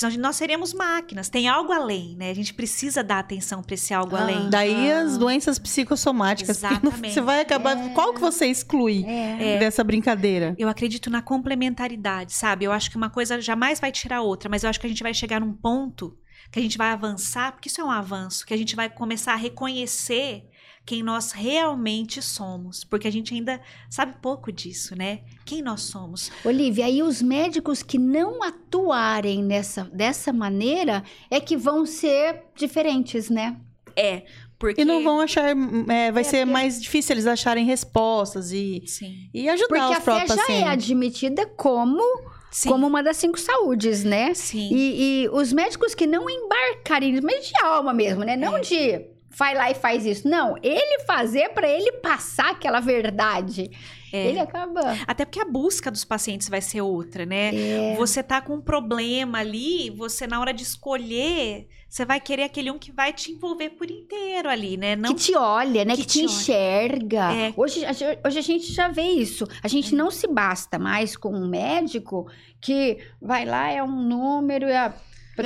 Porque 0.00 0.12
senão 0.12 0.22
nós 0.28 0.36
seríamos 0.36 0.72
máquinas. 0.72 1.28
Tem 1.28 1.48
algo 1.48 1.72
além, 1.72 2.14
né? 2.16 2.30
A 2.30 2.34
gente 2.34 2.54
precisa 2.54 3.02
dar 3.02 3.18
atenção 3.18 3.62
para 3.62 3.74
esse 3.74 3.92
algo 3.92 4.14
Ah. 4.14 4.20
além. 4.22 4.48
Daí 4.48 4.92
Ah. 4.92 5.00
as 5.02 5.18
doenças 5.18 5.58
psicossomáticas. 5.58 6.58
que 6.58 6.62
não- 6.62 6.70
Exatamente. 6.70 7.14
Você 7.14 7.20
vai 7.20 7.40
acabar. 7.40 7.76
É. 7.76 7.88
Qual 7.90 8.14
que 8.14 8.20
você 8.20 8.46
exclui 8.46 9.04
É. 9.04 9.58
dessa 9.58 9.82
brincadeira? 9.82 10.54
Eu 10.58 10.68
acredito 10.68 11.10
na 11.10 11.20
complementaridade, 11.20 12.32
sabe? 12.32 12.64
Eu 12.64 12.72
acho 12.72 12.90
que 12.90 12.96
uma 12.96 13.10
coisa 13.10 13.40
jamais 13.40 13.80
vai 13.80 13.90
tirar 13.90 14.18
a 14.18 14.22
outra, 14.22 14.48
mas 14.48 14.62
eu 14.62 14.70
acho 14.70 14.78
que 14.80 14.86
a 14.86 14.88
gente 14.88 15.02
vai 15.02 15.12
chegar 15.12 15.40
num 15.40 15.52
ponto 15.52 16.16
que 16.52 16.58
a 16.58 16.62
gente 16.62 16.78
vai 16.78 16.90
avançar, 16.90 17.52
porque 17.52 17.68
isso 17.68 17.80
é 17.80 17.84
um 17.84 17.90
avanço, 17.90 18.46
que 18.46 18.54
a 18.54 18.56
gente 18.56 18.74
vai 18.76 18.88
começar 18.88 19.32
a 19.32 19.36
reconhecer 19.36 20.44
quem 20.88 21.02
nós 21.02 21.32
realmente 21.32 22.22
somos, 22.22 22.82
porque 22.82 23.06
a 23.06 23.12
gente 23.12 23.34
ainda 23.34 23.60
sabe 23.90 24.14
pouco 24.22 24.50
disso, 24.50 24.96
né? 24.96 25.20
Quem 25.44 25.60
nós 25.60 25.82
somos. 25.82 26.30
Olivia, 26.42 26.86
aí 26.86 27.02
os 27.02 27.20
médicos 27.20 27.82
que 27.82 27.98
não 27.98 28.42
atuarem 28.42 29.44
nessa, 29.44 29.84
dessa 29.92 30.32
maneira 30.32 31.04
é 31.30 31.40
que 31.40 31.58
vão 31.58 31.84
ser 31.84 32.44
diferentes, 32.56 33.28
né? 33.28 33.56
É, 33.94 34.22
porque 34.58 34.80
E 34.80 34.84
não 34.86 35.04
vão 35.04 35.20
achar. 35.20 35.50
é, 35.50 36.10
vai 36.10 36.22
É, 36.22 36.24
ser 36.24 36.38
porque- 36.38 36.44
mais 36.52 36.80
difícil 36.80 37.12
eles 37.14 37.26
acharem 37.26 37.66
respostas 37.66 38.50
e, 38.50 38.82
Sim. 38.86 39.28
e 39.34 39.46
ajudar 39.46 39.68
Porque 39.68 39.84
os 39.84 39.90
a 39.90 39.94
fé 39.96 40.02
próprios 40.02 40.28
já 40.28 40.34
é 40.36 40.38
pacientes. 40.46 40.72
admitida 40.72 41.46
como, 41.48 42.02
Sim. 42.50 42.70
como 42.70 42.86
uma 42.86 43.02
das 43.02 43.18
cinco 43.18 43.38
saúdes, 43.38 44.04
né? 44.04 44.32
Sim. 44.32 44.70
E, 44.72 45.24
e 45.24 45.28
os 45.28 45.52
médicos 45.52 45.94
que 45.94 46.06
não 46.06 46.30
embarcarem, 46.30 47.20
mas 47.20 47.46
de 47.48 47.52
alma 47.62 47.92
mesmo, 47.92 48.24
né? 48.24 48.36
Não 48.38 48.56
É. 48.56 48.60
de 48.60 49.17
vai 49.38 49.54
lá 49.54 49.70
e 49.70 49.74
faz 49.74 50.04
isso. 50.04 50.28
Não, 50.28 50.56
ele 50.62 51.04
fazer 51.06 51.50
pra 51.50 51.68
ele 51.68 51.92
passar 51.92 52.50
aquela 52.50 52.80
verdade. 52.80 53.70
É. 54.12 54.26
Ele 54.26 54.40
acaba. 54.40 54.96
Até 55.06 55.24
porque 55.24 55.40
a 55.40 55.44
busca 55.44 55.90
dos 55.90 56.04
pacientes 56.04 56.48
vai 56.48 56.60
ser 56.60 56.80
outra, 56.80 57.24
né? 57.24 57.54
É. 57.54 57.94
Você 57.96 58.22
tá 58.22 58.40
com 58.40 58.54
um 58.54 58.60
problema 58.60 59.38
ali, 59.38 59.90
você 59.90 60.26
na 60.26 60.40
hora 60.40 60.52
de 60.52 60.62
escolher, 60.62 61.68
você 61.88 62.04
vai 62.04 62.18
querer 62.18 62.44
aquele 62.44 62.70
um 62.70 62.78
que 62.78 62.90
vai 62.90 63.12
te 63.12 63.32
envolver 63.32 63.70
por 63.70 63.90
inteiro 63.90 64.48
ali, 64.48 64.76
né? 64.76 64.96
Não 64.96 65.14
Que 65.14 65.20
te 65.20 65.36
olha, 65.36 65.84
né? 65.84 65.94
Que, 65.94 66.02
que 66.02 66.08
te, 66.08 66.18
te 66.20 66.24
enxerga. 66.24 67.32
É. 67.32 67.52
Hoje, 67.56 67.82
hoje 68.24 68.38
a 68.38 68.42
gente 68.42 68.72
já 68.72 68.88
vê 68.88 69.02
isso. 69.02 69.46
A 69.62 69.68
gente 69.68 69.94
não 69.94 70.10
se 70.10 70.26
basta 70.26 70.78
mais 70.78 71.16
com 71.16 71.30
um 71.30 71.46
médico 71.46 72.26
que 72.60 72.98
vai 73.20 73.44
lá, 73.44 73.70
é 73.70 73.82
um 73.82 74.02
número, 74.02 74.66
é. 74.66 74.92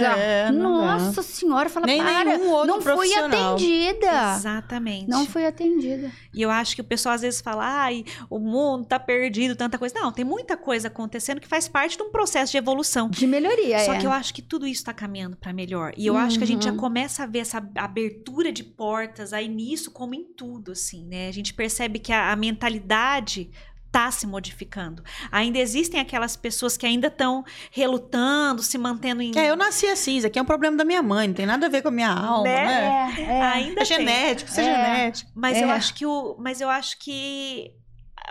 A- 0.01 0.17
É, 0.17 0.47
dá. 0.47 0.53
Nossa 0.53 1.23
senhora, 1.23 1.69
fala, 1.69 1.87
Nem 1.87 2.03
para, 2.03 2.25
nenhum 2.37 2.51
outro 2.51 2.67
não 2.69 2.81
fui 2.81 3.13
atendida. 3.15 4.35
Exatamente. 4.37 5.09
Não 5.09 5.27
fui 5.27 5.45
atendida. 5.47 6.11
E 6.35 6.41
eu 6.43 6.51
acho 6.51 6.75
que 6.75 6.81
o 6.81 6.85
pessoal 6.85 7.15
às 7.15 7.21
vezes 7.23 7.41
fala, 7.41 7.65
ai, 7.65 8.05
o 8.31 8.39
mundo 8.39 8.87
tá 8.87 8.99
perdido, 8.99 9.55
tanta 9.57 9.79
coisa. 9.79 9.95
Não, 9.99 10.11
tem 10.13 10.25
muita 10.25 10.57
coisa 10.57 10.89
acontecendo 10.89 11.41
que 11.41 11.49
faz 11.49 11.69
parte 11.69 11.97
de 11.97 12.03
um 12.03 12.11
processo 12.11 12.53
de 12.53 12.59
evolução. 12.59 13.09
De 13.11 13.27
melhoria, 13.27 13.79
Só 13.81 13.95
é. 13.95 13.99
que 13.99 14.07
eu 14.07 14.13
acho 14.13 14.33
que 14.35 14.43
tudo 14.43 14.67
isso 14.67 14.81
está 14.81 14.93
caminhando 14.93 15.37
para 15.37 15.53
melhor. 15.53 15.93
E 15.97 16.07
eu 16.07 16.17
acho 16.17 16.39
que 16.39 16.45
a 16.45 16.47
gente 16.47 16.65
já 16.65 16.71
Uhum. 16.73 16.77
começa 16.79 17.23
a 17.23 17.27
ver 17.27 17.41
essa 17.41 17.63
abertura 17.77 18.51
de 18.53 18.65
portas 18.65 19.33
aí 19.33 19.49
nisso, 19.49 19.91
como 19.91 20.15
em 20.15 20.25
tudo, 20.25 20.73
assim, 20.73 21.05
né? 21.07 21.29
A 21.29 21.33
gente 21.33 21.53
percebe 21.55 21.99
que 21.99 22.13
a, 22.13 22.33
a 22.33 22.37
mentalidade 22.37 23.51
tá 23.93 24.11
se 24.11 24.27
modificando. 24.27 25.05
Ainda 25.31 25.59
existem 25.59 26.01
aquelas 26.01 26.35
pessoas 26.35 26.77
que 26.79 26.87
ainda 26.87 27.09
estão 27.09 27.45
relutando, 27.71 28.63
se 28.63 28.79
mantendo 28.79 29.21
em. 29.21 29.33
É, 29.37 29.51
eu 29.51 29.55
nasci 29.57 29.87
assim, 29.87 30.17
isso 30.17 30.27
aqui 30.27 30.39
é 30.39 30.43
um 30.43 30.47
problema 30.47 30.77
da 30.79 30.85
minha 30.85 31.03
mãe, 31.03 31.29
não 31.29 31.35
tem 31.35 31.45
nada 31.47 31.67
a 31.67 31.69
ver 31.69 31.83
com 31.83 31.89
a 31.89 31.93
minha 31.93 32.11
alma, 32.11 32.45
Né? 32.45 32.65
né? 32.65 33.15
É, 33.19 33.23
é. 33.23 33.43
Ainda 33.43 33.83
É 33.83 33.85
tem. 33.85 33.99
genético, 33.99 34.51
isso 34.51 34.61
é, 34.61 34.65
É. 34.65 34.75
genético. 34.95 35.31
Mas 35.35 35.61
eu 35.61 35.69
É. 35.69 35.73
acho 35.73 35.95
que 35.95 36.07
o, 36.07 36.37
mas 36.39 36.61
eu 36.63 36.71
acho 36.71 36.99
que 36.99 37.71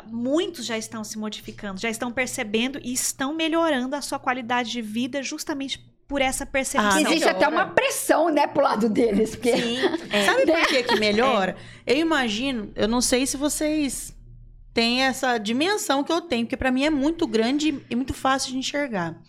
muitos 0.07 0.65
já 0.65 0.77
estão 0.77 1.03
se 1.03 1.17
modificando, 1.19 1.79
já 1.79 1.89
estão 1.89 2.11
percebendo 2.11 2.79
e 2.83 2.91
estão 2.93 3.33
melhorando 3.33 3.95
a 3.95 4.01
sua 4.01 4.17
qualidade 4.17 4.71
de 4.71 4.81
vida 4.81 5.21
justamente 5.21 5.79
por 6.07 6.21
essa 6.21 6.45
percepção. 6.45 6.89
Ah. 6.91 7.01
Existe 7.01 7.29
até 7.29 7.47
uma 7.47 7.67
pressão, 7.67 8.29
né, 8.29 8.47
pro 8.47 8.63
lado 8.63 8.89
deles. 8.89 9.31
Porque... 9.35 9.55
Sim. 9.55 9.77
É. 10.09 10.25
Sabe 10.25 10.45
por 10.45 10.67
que 10.67 10.83
que 10.83 10.95
melhora? 10.99 11.55
Eu 11.85 11.97
imagino, 11.97 12.71
eu 12.75 12.87
não 12.87 12.99
sei 12.99 13.25
se 13.25 13.37
vocês 13.37 14.13
têm 14.73 15.03
essa 15.03 15.37
dimensão 15.37 16.03
que 16.03 16.11
eu 16.11 16.21
tenho, 16.21 16.45
porque 16.45 16.57
pra 16.57 16.71
mim 16.71 16.83
é 16.83 16.89
muito 16.89 17.27
grande 17.27 17.83
e 17.89 17.95
muito 17.95 18.13
fácil 18.13 18.51
de 18.51 18.57
enxergar. 18.57 19.19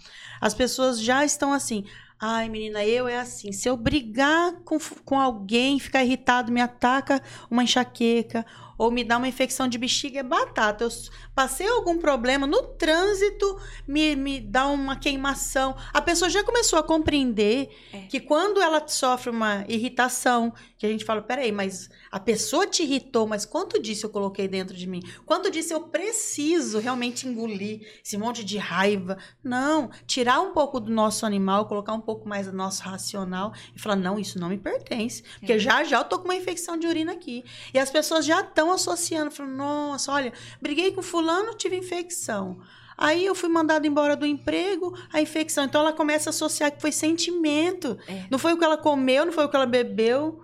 As 0.41 0.55
pessoas 0.55 1.01
já 1.01 1.25
estão 1.25 1.53
assim, 1.53 1.85
ai 2.21 2.49
menina, 2.49 2.85
eu 2.85 3.09
é 3.09 3.19
assim, 3.19 3.53
se 3.53 3.69
eu 3.69 3.77
brigar 3.77 4.53
com, 4.65 4.79
com 5.05 5.19
alguém, 5.19 5.79
ficar 5.79 6.05
irritado, 6.05 6.53
me 6.53 6.61
ataca 6.61 7.23
uma 7.51 7.65
enxaqueca, 7.65 8.45
ou 8.79 8.91
me 8.91 9.05
dá 9.05 9.17
uma 9.17 9.29
infecção 9.29 9.69
de 9.69 9.79
bexiga, 9.79 10.21
é 10.21 10.23
batata. 10.25 10.83
Eu 10.83 10.91
passei 11.35 11.67
algum 11.67 11.99
problema 11.99 12.47
no 12.47 12.63
trânsito, 12.63 13.59
me, 13.87 14.15
me 14.15 14.41
dá 14.41 14.67
uma 14.67 14.97
queimação. 14.97 15.75
A 15.93 16.01
pessoa 16.03 16.29
já 16.29 16.45
começou 16.45 16.79
a 16.79 16.83
compreender 16.83 17.71
É. 17.93 18.03
que 18.03 18.21
quando 18.21 18.61
ela 18.61 18.87
sofre 18.87 19.31
uma 19.31 19.65
irritação, 19.69 20.53
que 20.77 20.85
a 20.85 20.89
gente 20.89 21.05
fala, 21.05 21.23
peraí, 21.23 21.51
mas 21.53 21.89
a 22.11 22.21
pessoa 22.21 22.67
te 22.67 22.83
irritou, 22.83 23.27
mas 23.27 23.45
quanto 23.47 23.81
disso 23.81 24.07
eu 24.07 24.11
coloquei 24.11 24.47
dentro 24.49 24.77
de 24.77 24.87
mim? 24.87 25.01
Quanto 25.25 25.51
disso 25.51 25.73
eu 25.73 25.81
preciso 25.83 26.79
realmente 26.79 27.27
engolir 27.27 27.81
esse 28.05 28.17
monte 28.19 28.45
de 28.45 28.59
raiva? 28.59 29.17
Não, 29.43 29.91
tirar 30.07 30.41
um 30.41 30.53
pouco 30.53 30.79
do 30.81 30.91
nosso 30.93 31.25
animal, 31.25 31.67
colocar 31.67 31.93
um 31.95 32.01
pouco 32.01 32.29
mais 32.29 32.47
do 32.47 32.53
nosso 32.53 32.83
racional 32.83 33.53
e 33.75 33.79
falar, 33.81 33.97
não, 33.97 34.19
isso 34.19 34.39
não 34.39 34.49
me 34.49 34.59
pertence. 34.59 35.23
Porque 35.39 35.53
É. 35.55 35.59
já 35.59 35.83
já 35.85 35.99
eu 35.99 36.05
tô 36.05 36.19
com 36.19 36.25
uma 36.25 36.35
infecção 36.37 36.77
de 36.77 36.87
urina 36.87 37.13
aqui. 37.13 37.45
E 37.73 37.79
as 37.79 37.91
pessoas 37.91 38.27
já 38.27 38.41
estão 38.41 38.71
associando, 38.73 39.31
falando, 39.31 39.55
nossa, 39.57 40.13
olha, 40.13 40.33
briguei 40.61 40.93
com 40.93 41.01
fulano, 41.03 41.22
tive 41.57 41.77
infecção. 41.77 42.59
Aí 42.97 43.25
eu 43.25 43.35
fui 43.35 43.49
mandada 43.49 43.87
embora 43.87 44.15
do 44.15 44.27
emprego, 44.27 44.97
a 45.13 45.21
infecção. 45.21 45.65
Então 45.65 45.81
ela 45.81 45.93
começa 45.93 46.29
a 46.29 46.31
associar 46.31 46.71
que 46.71 46.81
foi 46.81 46.93
sentimento. 46.93 47.99
É. 48.07 48.27
Não 48.31 48.39
foi 48.39 48.53
o 48.53 48.59
que 48.59 48.65
ela 48.65 48.77
comeu, 48.77 49.25
não 49.27 49.33
foi 49.33 49.45
o 49.45 49.49
que 49.49 49.57
ela 49.57 49.67
bebeu. 49.67 50.41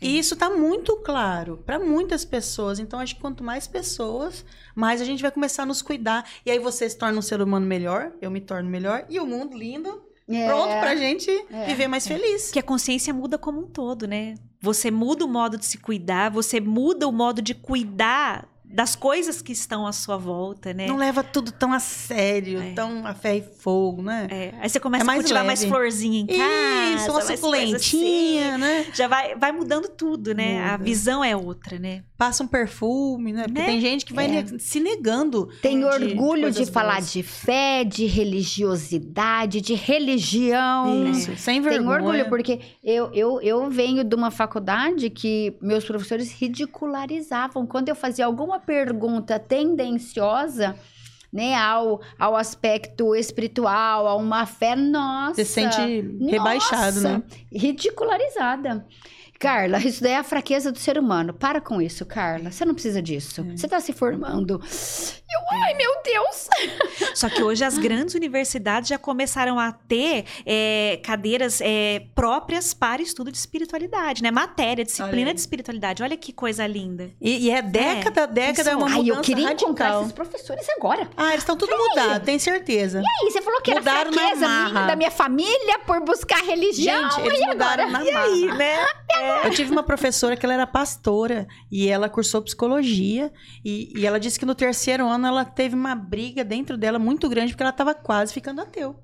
E 0.00 0.18
isso 0.18 0.36
tá 0.36 0.50
muito 0.50 0.96
claro 0.98 1.62
para 1.64 1.78
muitas 1.78 2.24
pessoas. 2.24 2.78
Então, 2.78 3.00
acho 3.00 3.14
que 3.14 3.20
quanto 3.20 3.42
mais 3.42 3.66
pessoas, 3.66 4.44
mais 4.74 5.00
a 5.00 5.04
gente 5.04 5.22
vai 5.22 5.30
começar 5.30 5.62
a 5.62 5.66
nos 5.66 5.80
cuidar. 5.80 6.28
E 6.44 6.50
aí 6.50 6.58
você 6.58 6.88
se 6.88 6.98
torna 6.98 7.18
um 7.18 7.22
ser 7.22 7.40
humano 7.40 7.66
melhor, 7.66 8.12
eu 8.20 8.30
me 8.30 8.40
torno 8.40 8.68
melhor, 8.68 9.06
e 9.08 9.18
o 9.18 9.26
mundo 9.26 9.56
lindo, 9.56 10.02
É. 10.28 10.46
pronto 10.46 10.68
pra 10.80 10.96
gente 10.96 11.30
É. 11.50 11.64
viver 11.66 11.88
mais 11.88 12.06
feliz. 12.06 12.50
Que 12.50 12.58
a 12.58 12.62
consciência 12.62 13.12
muda 13.14 13.38
como 13.38 13.60
um 13.60 13.66
todo, 13.66 14.06
né? 14.06 14.34
Você 14.60 14.90
muda 14.90 15.24
o 15.24 15.28
modo 15.28 15.56
de 15.56 15.64
se 15.64 15.78
cuidar, 15.78 16.30
você 16.30 16.60
muda 16.60 17.08
o 17.08 17.12
modo 17.12 17.40
de 17.40 17.54
cuidar 17.54 18.46
das 18.68 18.94
coisas 18.94 19.40
que 19.40 19.52
estão 19.52 19.86
à 19.86 19.92
sua 19.92 20.16
volta, 20.16 20.74
né? 20.74 20.86
Não 20.86 20.96
leva 20.96 21.22
tudo 21.24 21.50
tão 21.52 21.72
a 21.72 21.78
sério, 21.78 22.60
É. 22.60 22.72
tão 22.72 23.06
a 23.06 23.14
ferro 23.14 23.38
e 23.38 23.62
fogo, 23.62 24.02
né? 24.02 24.26
É, 24.30 24.54
Aí 24.60 24.68
você 24.68 24.78
começa 24.80 25.04
É 25.04 25.06
mais 25.06 25.18
a 25.20 25.22
cultivar 25.22 25.44
mais 25.44 25.60
leve. 25.60 25.70
florzinha 25.72 26.20
em 26.20 26.26
casa. 26.26 26.94
Isso, 26.96 27.10
uma 27.10 27.24
mais 27.24 27.40
suculentinha, 27.40 28.58
né? 28.58 28.78
assim. 28.80 28.90
Já 28.94 29.08
vai, 29.08 29.34
vai 29.36 29.52
mudando 29.52 29.88
tudo, 29.88 30.34
né? 30.34 30.62
A 30.68 30.72
Muda. 30.72 30.84
visão 30.84 31.24
é 31.24 31.36
outra, 31.36 31.78
né? 31.78 32.02
Passa 32.18 32.42
um 32.42 32.46
perfume, 32.46 33.32
né? 33.32 33.44
Porque 33.44 33.60
Né? 33.60 33.66
tem 33.66 33.80
gente 33.80 34.04
que 34.04 34.12
vai 34.14 34.26
É. 34.26 34.42
ne- 34.42 34.58
se 34.58 34.80
negando. 34.80 35.48
Tem 35.62 35.78
de- 35.78 35.84
orgulho 35.84 36.50
de, 36.50 36.56
coisas 36.56 36.70
falar 36.70 36.94
boas. 36.96 37.12
de 37.12 37.22
fé, 37.22 37.84
de 37.84 38.06
religiosidade, 38.06 39.60
de 39.60 39.74
religião. 39.74 41.10
Isso, 41.10 41.36
sem 41.36 41.60
Tem 41.60 41.70
vergonha. 41.70 41.96
orgulho, 41.96 42.28
porque 42.28 42.60
eu, 42.82 43.10
eu, 43.12 43.40
eu 43.40 43.70
venho 43.70 44.02
de 44.04 44.14
uma 44.14 44.30
faculdade 44.30 45.10
que 45.10 45.56
meus 45.60 45.84
professores 45.84 46.32
ridicularizavam. 46.32 47.66
Quando 47.66 47.88
eu 47.88 47.94
fazia 47.94 48.24
alguma 48.26 48.58
pergunta 48.66 49.38
tendenciosa, 49.38 50.76
né, 51.32 51.54
ao, 51.54 52.00
ao 52.18 52.36
aspecto 52.36 53.14
espiritual, 53.14 54.06
a 54.06 54.16
uma 54.16 54.44
fé, 54.46 54.74
nossa. 54.74 55.34
Você 55.34 55.44
se 55.44 55.52
sente 55.52 56.26
rebaixado, 56.30 57.00
nossa, 57.00 57.18
né? 57.18 57.22
Ridicularizada. 57.52 58.86
Carla, 59.38 59.78
isso 59.78 60.02
daí 60.02 60.12
é 60.12 60.16
a 60.18 60.22
fraqueza 60.24 60.72
do 60.72 60.78
ser 60.78 60.98
humano. 60.98 61.32
Para 61.34 61.60
com 61.60 61.80
isso, 61.80 62.04
Carla. 62.06 62.50
Você 62.50 62.64
não 62.64 62.74
precisa 62.74 63.02
disso. 63.02 63.46
É. 63.52 63.56
Você 63.56 63.68
tá 63.68 63.80
se 63.80 63.92
formando. 63.92 64.60
Eu, 64.62 65.58
ai, 65.62 65.74
meu 65.74 65.90
Deus! 66.04 66.48
Só 67.14 67.28
que 67.28 67.42
hoje 67.42 67.64
as 67.64 67.76
grandes 67.76 68.14
universidades 68.14 68.88
já 68.88 68.98
começaram 68.98 69.58
a 69.58 69.72
ter 69.72 70.24
é, 70.46 71.00
cadeiras 71.04 71.60
é, 71.60 72.02
próprias 72.14 72.72
para 72.72 73.02
estudo 73.02 73.30
de 73.30 73.36
espiritualidade, 73.36 74.22
né? 74.22 74.30
Matéria, 74.30 74.84
disciplina 74.84 75.30
aí. 75.30 75.34
de 75.34 75.40
espiritualidade. 75.40 76.02
Olha 76.02 76.16
que 76.16 76.32
coisa 76.32 76.66
linda. 76.66 77.10
E, 77.20 77.46
e 77.46 77.50
é 77.50 77.60
década, 77.60 78.26
década, 78.26 78.70
é 78.70 78.76
uma 78.76 78.86
ai, 78.86 78.96
mudança 78.98 79.18
eu 79.18 79.22
queria 79.22 79.52
encontrar 79.52 79.84
radical. 79.86 80.02
esses 80.02 80.12
professores 80.12 80.66
agora. 80.78 81.10
Ah, 81.16 81.28
eles 81.28 81.40
estão 81.40 81.56
tudo 81.56 81.76
mudados, 81.76 82.24
tenho 82.24 82.40
certeza. 82.40 83.02
E 83.02 83.24
aí, 83.24 83.30
você 83.30 83.42
falou 83.42 83.60
que 83.60 83.70
era 83.70 83.80
Mudaram 83.80 84.10
na 84.10 84.16
fraqueza 84.16 84.48
minha, 84.48 84.86
da 84.86 84.96
minha 84.96 85.10
família 85.10 85.78
por 85.86 86.00
buscar 86.00 86.42
religião. 86.42 87.10
Gente, 87.10 87.26
eles 87.26 87.40
e 87.40 87.46
mudaram 87.46 87.84
agora? 87.88 88.04
na 88.04 88.12
marra. 88.12 88.54
né? 88.56 88.76
Eu 89.44 89.50
tive 89.50 89.70
uma 89.70 89.82
professora 89.82 90.36
que 90.36 90.44
ela 90.44 90.54
era 90.54 90.66
pastora 90.66 91.46
e 91.70 91.88
ela 91.88 92.08
cursou 92.08 92.42
psicologia 92.42 93.32
e, 93.64 93.92
e 93.96 94.06
ela 94.06 94.18
disse 94.18 94.38
que 94.38 94.46
no 94.46 94.54
terceiro 94.54 95.06
ano 95.06 95.26
ela 95.26 95.44
teve 95.44 95.74
uma 95.74 95.94
briga 95.94 96.44
dentro 96.44 96.76
dela 96.76 96.98
muito 96.98 97.28
grande 97.28 97.52
porque 97.52 97.62
ela 97.62 97.70
estava 97.70 97.94
quase 97.94 98.32
ficando 98.32 98.60
ateu. 98.60 98.96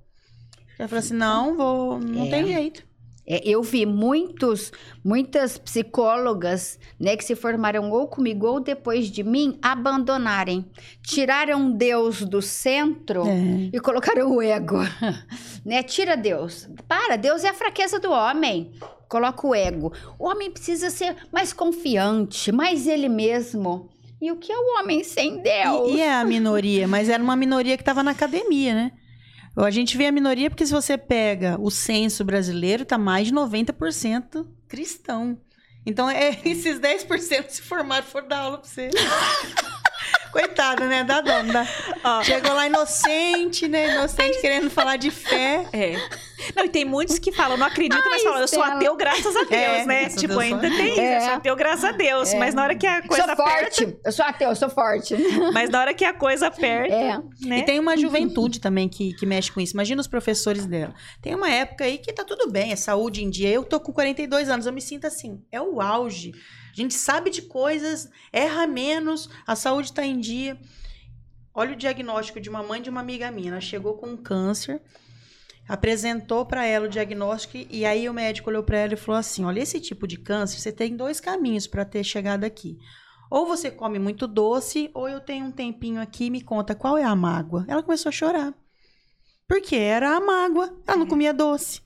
Ela 0.79 0.89
falou 0.89 0.99
assim, 1.01 1.15
não, 1.15 1.57
vou, 1.57 2.01
não 2.01 2.27
É. 2.27 2.31
tem 2.31 2.47
jeito. 2.47 2.93
É, 3.25 3.41
eu 3.49 3.63
vi 3.63 3.87
muitos, 3.87 4.73
muitas 5.05 5.57
psicólogas, 5.57 6.77
né, 6.99 7.17
que 7.17 7.25
se 7.25 7.37
formaram 7.37 7.89
ou 7.93 8.09
comigo 8.09 8.47
ou 8.49 8.59
depois 8.59 9.07
de 9.09 9.23
mim, 9.23 9.57
abandonarem. 9.63 10.69
Tiraram 11.07 11.71
Deus 11.71 12.23
do 12.23 12.43
centro 12.43 13.23
É. 13.25 13.71
e 13.73 13.79
colocaram 13.79 14.29
o 14.35 14.43
ego. 14.43 14.79
né? 15.65 15.85
Tira 15.85 16.17
Deus. 16.17 16.69
Para, 16.89 17.15
Deus 17.17 17.45
é 17.45 17.51
a 17.51 17.55
fraqueza 17.55 18.01
do 18.01 18.11
homem. 18.11 18.73
Coloca 19.13 19.47
o 19.47 19.55
ego. 19.55 19.93
O 20.19 20.27
homem 20.27 20.51
precisa 20.51 20.89
ser 20.89 21.15
mais 21.31 21.53
confiante, 21.53 22.51
mais 22.51 22.87
ele 22.87 23.11
mesmo. 23.11 23.91
E 24.19 24.33
o 24.33 24.37
que 24.37 24.51
é 24.51 24.57
o 24.57 24.79
homem 24.79 25.05
sem 25.05 25.43
Deus? 25.43 25.91
E, 25.91 25.97
e 25.97 26.01
é 26.01 26.15
a 26.15 26.25
minoria, 26.25 26.89
mas 26.89 27.11
era 27.11 27.23
uma 27.23 27.37
minoria 27.37 27.77
que 27.77 27.83
estava 27.83 28.03
na 28.03 28.13
academia, 28.13 28.73
né? 28.75 28.93
A 29.55 29.71
gente 29.71 29.99
vê 29.99 30.07
a 30.07 30.13
minoria 30.13 30.49
porque 30.49 30.65
se 30.65 30.73
você 30.73 30.97
pega 30.97 31.61
o 31.61 31.71
censo 31.71 32.25
brasileiro, 32.25 32.87
tá 32.87 32.97
mais 32.97 33.27
de 33.27 33.35
90% 33.35 34.47
cristão. 34.67 35.39
Então, 35.85 36.09
é, 36.09 36.31
esses 36.43 36.81
10% 36.81 37.51
se 37.51 37.61
formaram 37.61 38.07
foram 38.07 38.29
dar 38.29 38.39
aula 38.39 38.59
pra 38.59 38.67
você. 38.67 38.89
Coitada, 40.33 40.87
né? 40.87 41.05
Da 41.05 41.21
dona. 41.21 41.69
Ó, 42.03 42.23
Chegou 42.23 42.53
lá 42.55 42.67
inocente, 42.67 43.69
né? 43.69 43.95
Inocente 43.95 44.41
querendo 44.41 44.71
falar 44.71 44.97
de 44.97 45.11
fé. 45.11 45.67
é. 45.73 45.97
Não, 46.57 46.65
e 46.65 46.69
tem 46.69 46.85
muitos 46.85 47.21
que 47.21 47.31
falam, 47.31 47.57
não 47.57 47.67
acredito, 47.69 48.03
mas 48.11 48.21
falam, 48.23 48.41
eu 48.41 48.49
sou 48.49 48.63
ateu 48.65 48.97
graças 48.97 49.37
a 49.37 49.45
Deus, 49.45 49.53
É, 49.53 49.87
né? 49.87 50.09
Tipo, 50.09 50.27
Deus, 50.29 50.39
ainda 50.41 50.69
só- 50.69 50.77
tem 50.77 50.89
isso, 50.91 51.01
É. 51.01 51.17
eu 51.17 51.21
sou 51.21 51.31
ateu 51.35 51.57
graças 51.57 51.85
a 51.85 51.93
Deus. 51.93 52.33
É. 52.35 52.39
Mas 52.39 52.55
na 52.55 52.63
hora 52.65 52.75
que 52.75 52.85
a 52.87 53.01
coisa 53.07 53.23
sou 53.23 53.33
aperta. 53.33 53.53
forte. 53.61 53.99
Eu 54.05 54.13
sou 54.13 54.25
ateu, 54.25 54.49
eu 54.49 54.57
sou 54.57 54.69
forte. 54.69 55.15
Mas 55.55 55.71
na 55.71 55.81
hora 55.81 55.95
que 55.95 56.05
a 56.05 56.13
coisa 56.13 56.49
aperta, 56.49 56.93
É. 56.95 57.19
né? 57.47 57.59
E 57.59 57.63
tem 57.65 57.79
uma 57.79 57.97
juventude 57.97 58.59
também 58.61 58.89
que, 58.89 59.13
que 59.15 59.25
mexe 59.25 59.53
com 59.53 59.61
isso. 59.61 59.75
Imagina 59.75 60.01
os 60.01 60.09
professores 60.09 60.67
dela. 60.67 60.93
Tem 61.21 61.33
uma 61.35 61.49
época 61.49 61.85
aí 61.85 61.99
que 61.99 62.13
tá 62.13 62.25
tudo 62.25 62.51
bem, 62.51 62.73
é 62.73 62.77
saúde 62.77 63.23
em 63.23 63.31
dia. 63.31 63.49
Eu 63.51 63.63
tô 63.63 63.79
com 63.79 63.93
42 63.93 64.49
anos, 64.49 64.67
eu 64.67 64.73
me 64.73 64.81
sinto 64.81 65.07
assim. 65.07 65.41
É 65.53 65.61
o 65.61 65.81
auge. 65.81 66.33
A 66.73 66.75
gente 66.75 66.95
sabe 66.95 67.29
de 67.31 67.43
coisas, 67.43 68.09
erra 68.33 68.67
menos, 68.67 69.29
a 69.47 69.55
saúde 69.55 69.93
tá 69.93 70.05
em 70.05 70.19
dia. 70.19 70.59
Olha 71.55 71.75
o 71.75 71.77
diagnóstico 71.77 72.41
de 72.41 72.49
uma 72.49 72.63
mãe 72.63 72.81
de 72.81 72.89
uma 72.89 73.01
amiga 73.01 73.31
minha. 73.31 73.51
Ela 73.51 73.61
chegou 73.61 73.95
com 73.99 74.07
um 74.07 74.17
câncer, 74.17 74.81
apresentou 75.69 76.47
para 76.47 76.65
ela 76.65 76.87
o 76.87 76.89
diagnóstico 76.89 77.59
e 77.71 77.85
aí 77.85 78.09
o 78.09 78.15
médico 78.15 78.49
olhou 78.49 78.63
para 78.63 78.79
ela 78.79 78.95
e 78.95 78.97
falou 78.97 79.19
assim: 79.19 79.45
"Olha, 79.45 79.61
esse 79.61 79.79
tipo 79.81 80.07
de 80.07 80.17
câncer, 80.17 80.59
você 80.59 80.73
tem 80.73 80.97
dois 80.97 81.21
caminhos 81.21 81.67
para 81.67 81.85
ter 81.85 82.03
chegado 82.03 82.45
aqui. 82.45 82.79
Ou 83.31 83.47
você 83.47 83.71
come 83.71 83.99
muito 83.99 84.27
doce, 84.27 84.91
ou 84.95 85.09
eu 85.09 85.21
tenho 85.21 85.47
um 85.47 85.51
tempinho 85.53 86.01
aqui 86.01 86.27
e 86.27 86.31
me 86.31 86.41
conta 86.43 86.75
qual 86.75 86.97
é 86.99 87.05
a 87.05 87.17
mágoa. 87.17 87.65
Ela 87.69 87.83
começou 87.83 88.09
a 88.11 88.13
chorar. 88.13 88.55
Porque 89.49 89.77
era 89.77 90.17
a 90.17 90.21
mágoa. 90.21 90.75
Ela 90.87 90.99
não 90.99 91.07
É. 91.07 91.09
comia 91.09 91.33
doce. 91.35 91.81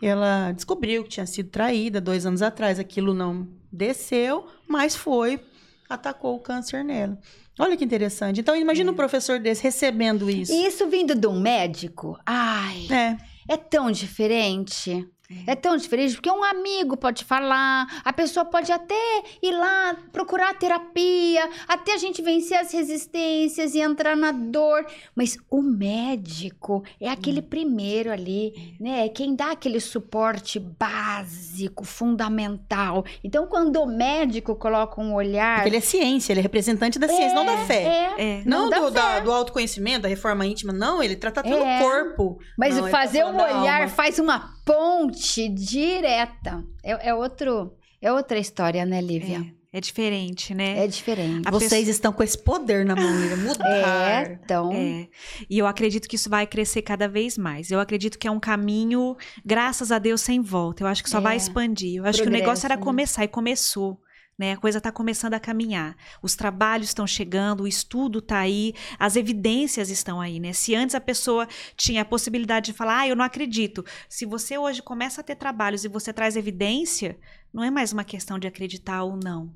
Ela 0.00 0.52
descobriu 0.52 1.04
que 1.04 1.10
tinha 1.10 1.26
sido 1.26 1.50
traída 1.50 2.00
dois 2.00 2.24
anos 2.26 2.42
atrás. 2.42 2.78
Aquilo 2.78 3.12
não 3.14 3.48
desceu, 3.72 4.46
mas 4.68 4.94
foi, 4.94 5.40
atacou 5.88 6.36
o 6.36 6.40
câncer 6.40 6.84
nela. 6.84 7.18
Olha 7.58 7.76
que 7.76 7.84
interessante. 7.84 8.40
Então, 8.40 8.56
imagina 8.56 8.90
um 8.90 8.94
professor 8.94 9.38
desse 9.38 9.62
recebendo 9.62 10.28
isso. 10.30 10.52
E 10.52 10.66
isso 10.66 10.86
vindo 10.88 11.14
de 11.14 11.26
um 11.26 11.38
médico? 11.40 12.18
Ai, 12.24 12.86
É. 12.90 13.16
é 13.48 13.56
tão 13.56 13.90
diferente. 13.90 15.06
É 15.46 15.54
tão 15.54 15.76
diferente 15.76 16.14
porque 16.14 16.30
um 16.30 16.42
amigo 16.44 16.96
pode 16.96 17.24
falar, 17.24 17.86
a 18.04 18.12
pessoa 18.12 18.44
pode 18.44 18.70
até 18.70 18.94
ir 19.42 19.52
lá 19.52 19.96
procurar 20.12 20.54
terapia, 20.54 21.48
até 21.66 21.94
a 21.94 21.98
gente 21.98 22.22
vencer 22.22 22.58
as 22.58 22.72
resistências 22.72 23.74
e 23.74 23.80
entrar 23.80 24.16
na 24.16 24.32
dor. 24.32 24.84
Mas 25.14 25.36
o 25.50 25.60
médico 25.62 26.82
é 27.00 27.08
aquele 27.08 27.42
primeiro 27.42 28.10
ali, 28.12 28.76
né? 28.80 29.06
É 29.06 29.08
quem 29.08 29.34
dá 29.34 29.52
aquele 29.52 29.80
suporte 29.80 30.58
básico, 30.58 31.84
fundamental. 31.84 33.04
Então, 33.24 33.46
quando 33.46 33.76
o 33.82 33.86
médico 33.86 34.54
coloca 34.54 35.00
um 35.00 35.14
olhar. 35.14 35.56
Porque 35.56 35.68
ele 35.70 35.76
é 35.76 35.80
ciência, 35.80 36.32
ele 36.32 36.40
é 36.40 36.42
representante 36.42 36.98
da 36.98 37.08
ciência, 37.08 37.34
não 37.34 37.44
da 37.44 37.58
fé. 37.58 37.82
É, 37.82 38.12
É. 38.22 38.42
Não, 38.44 38.70
não 38.70 38.80
do, 38.80 38.86
fé. 38.88 39.00
da- 39.00 39.20
do 39.20 39.32
autoconhecimento, 39.32 40.02
da 40.02 40.08
reforma 40.08 40.46
íntima, 40.46 40.72
não. 40.72 41.02
Ele 41.02 41.16
trata 41.16 41.42
pelo 41.42 41.64
É. 41.64 41.78
corpo. 41.80 42.38
Mas 42.58 42.76
Não, 42.76 42.84
ele 42.84 42.90
tá 42.92 42.98
fazer 42.98 43.24
um 43.24 43.36
olhar 43.36 43.88
faz 43.88 44.18
uma 44.18 44.52
ponte 44.64 45.48
direta. 45.48 46.64
É, 46.82 47.08
é 47.10 47.14
outro, 47.14 47.72
é 48.00 48.12
outra 48.12 48.38
história, 48.38 48.84
né, 48.84 49.00
Lívia? 49.00 49.44
É, 49.72 49.78
é 49.78 49.80
diferente, 49.80 50.54
né? 50.54 50.84
É, 50.84 50.86
diferente. 50.86 51.46
A 51.46 51.50
Vocês 51.50 51.70
pessoa- 51.70 51.90
estão 51.90 52.12
com 52.12 52.22
esse 52.22 52.38
poder 52.38 52.84
na 52.84 52.94
mão, 52.94 53.20
Lívia. 53.20 53.36
Mudar. 53.36 53.66
É, 54.30 54.38
então. 54.42 54.70
É. 54.72 55.08
E 55.48 55.58
eu 55.58 55.66
acredito 55.66 56.08
que 56.08 56.16
isso 56.16 56.28
vai 56.30 56.46
crescer 56.46 56.82
cada 56.82 57.08
vez 57.08 57.36
mais. 57.38 57.70
Eu 57.70 57.80
acredito 57.80 58.18
que 58.18 58.28
é 58.28 58.30
um 58.30 58.40
caminho, 58.40 59.16
graças 59.44 59.90
a 59.90 59.98
Deus, 59.98 60.20
sem 60.20 60.40
volta. 60.40 60.82
Eu 60.82 60.86
acho 60.88 61.02
que 61.02 61.10
só 61.10 61.18
É. 61.18 61.22
vai 61.22 61.36
expandir. 61.36 61.96
Eu 61.96 62.04
acho 62.04 62.18
que 62.18 62.22
o 62.22 62.24
Progresso, 62.26 62.42
negócio 62.44 62.66
era 62.66 62.76
né? 62.76 62.82
começar 62.82 63.24
e 63.24 63.28
começou. 63.28 64.00
Né? 64.42 64.54
A 64.54 64.56
coisa 64.56 64.78
está 64.78 64.90
começando 64.90 65.34
a 65.34 65.38
caminhar. 65.38 65.96
Os 66.20 66.34
trabalhos 66.34 66.88
estão 66.88 67.06
chegando, 67.06 67.62
o 67.62 67.68
estudo 67.68 68.18
está 68.18 68.40
aí, 68.40 68.74
as 68.98 69.14
evidências 69.14 69.88
estão 69.88 70.20
aí, 70.20 70.40
né? 70.40 70.52
Se 70.52 70.74
antes 70.74 70.96
a 70.96 71.00
pessoa 71.00 71.46
tinha 71.76 72.02
a 72.02 72.04
possibilidade 72.04 72.66
de 72.66 72.72
falar, 72.72 73.02
ah, 73.02 73.08
eu 73.08 73.14
não 73.14 73.24
acredito. 73.24 73.84
Se 74.08 74.26
você 74.26 74.58
hoje 74.58 74.82
começa 74.82 75.20
a 75.20 75.24
ter 75.24 75.36
trabalhos 75.36 75.84
e 75.84 75.88
você 75.88 76.12
traz 76.12 76.34
evidência, 76.34 77.16
não 77.54 77.62
é 77.62 77.70
mais 77.70 77.92
uma 77.92 78.02
questão 78.02 78.36
de 78.36 78.48
acreditar 78.48 79.04
ou 79.04 79.16
não. 79.16 79.54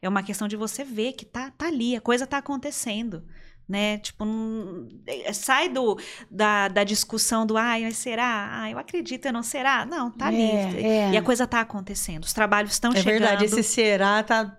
É 0.00 0.08
uma 0.08 0.22
questão 0.22 0.46
de 0.46 0.54
você 0.54 0.84
ver 0.84 1.14
que 1.14 1.24
tá, 1.24 1.50
tá 1.50 1.66
ali, 1.66 1.96
a 1.96 2.00
coisa 2.00 2.24
tá 2.24 2.38
acontecendo 2.38 3.24
né? 3.68 3.98
Tipo, 3.98 4.24
não, 4.24 4.88
é, 5.06 5.32
sai 5.32 5.68
do, 5.68 5.98
da, 6.30 6.68
da 6.68 6.84
discussão 6.84 7.46
do, 7.46 7.56
ai, 7.56 7.82
mas 7.82 7.96
será? 7.96 8.62
Ah, 8.62 8.70
eu 8.70 8.78
acredito, 8.78 9.26
eu 9.26 9.32
não 9.32 9.42
será? 9.42 9.86
Não, 9.86 10.10
tá 10.10 10.26
ali. 10.26 10.42
É, 10.42 10.82
é. 10.82 11.10
E 11.12 11.16
a 11.16 11.22
coisa 11.22 11.46
tá 11.46 11.60
acontecendo, 11.60 12.24
os 12.24 12.32
trabalhos 12.32 12.72
estão 12.72 12.92
É 12.92 12.96
chegando. 12.96 13.20
verdade, 13.20 13.44
esse 13.46 13.62
será 13.62 14.22
tá. 14.22 14.56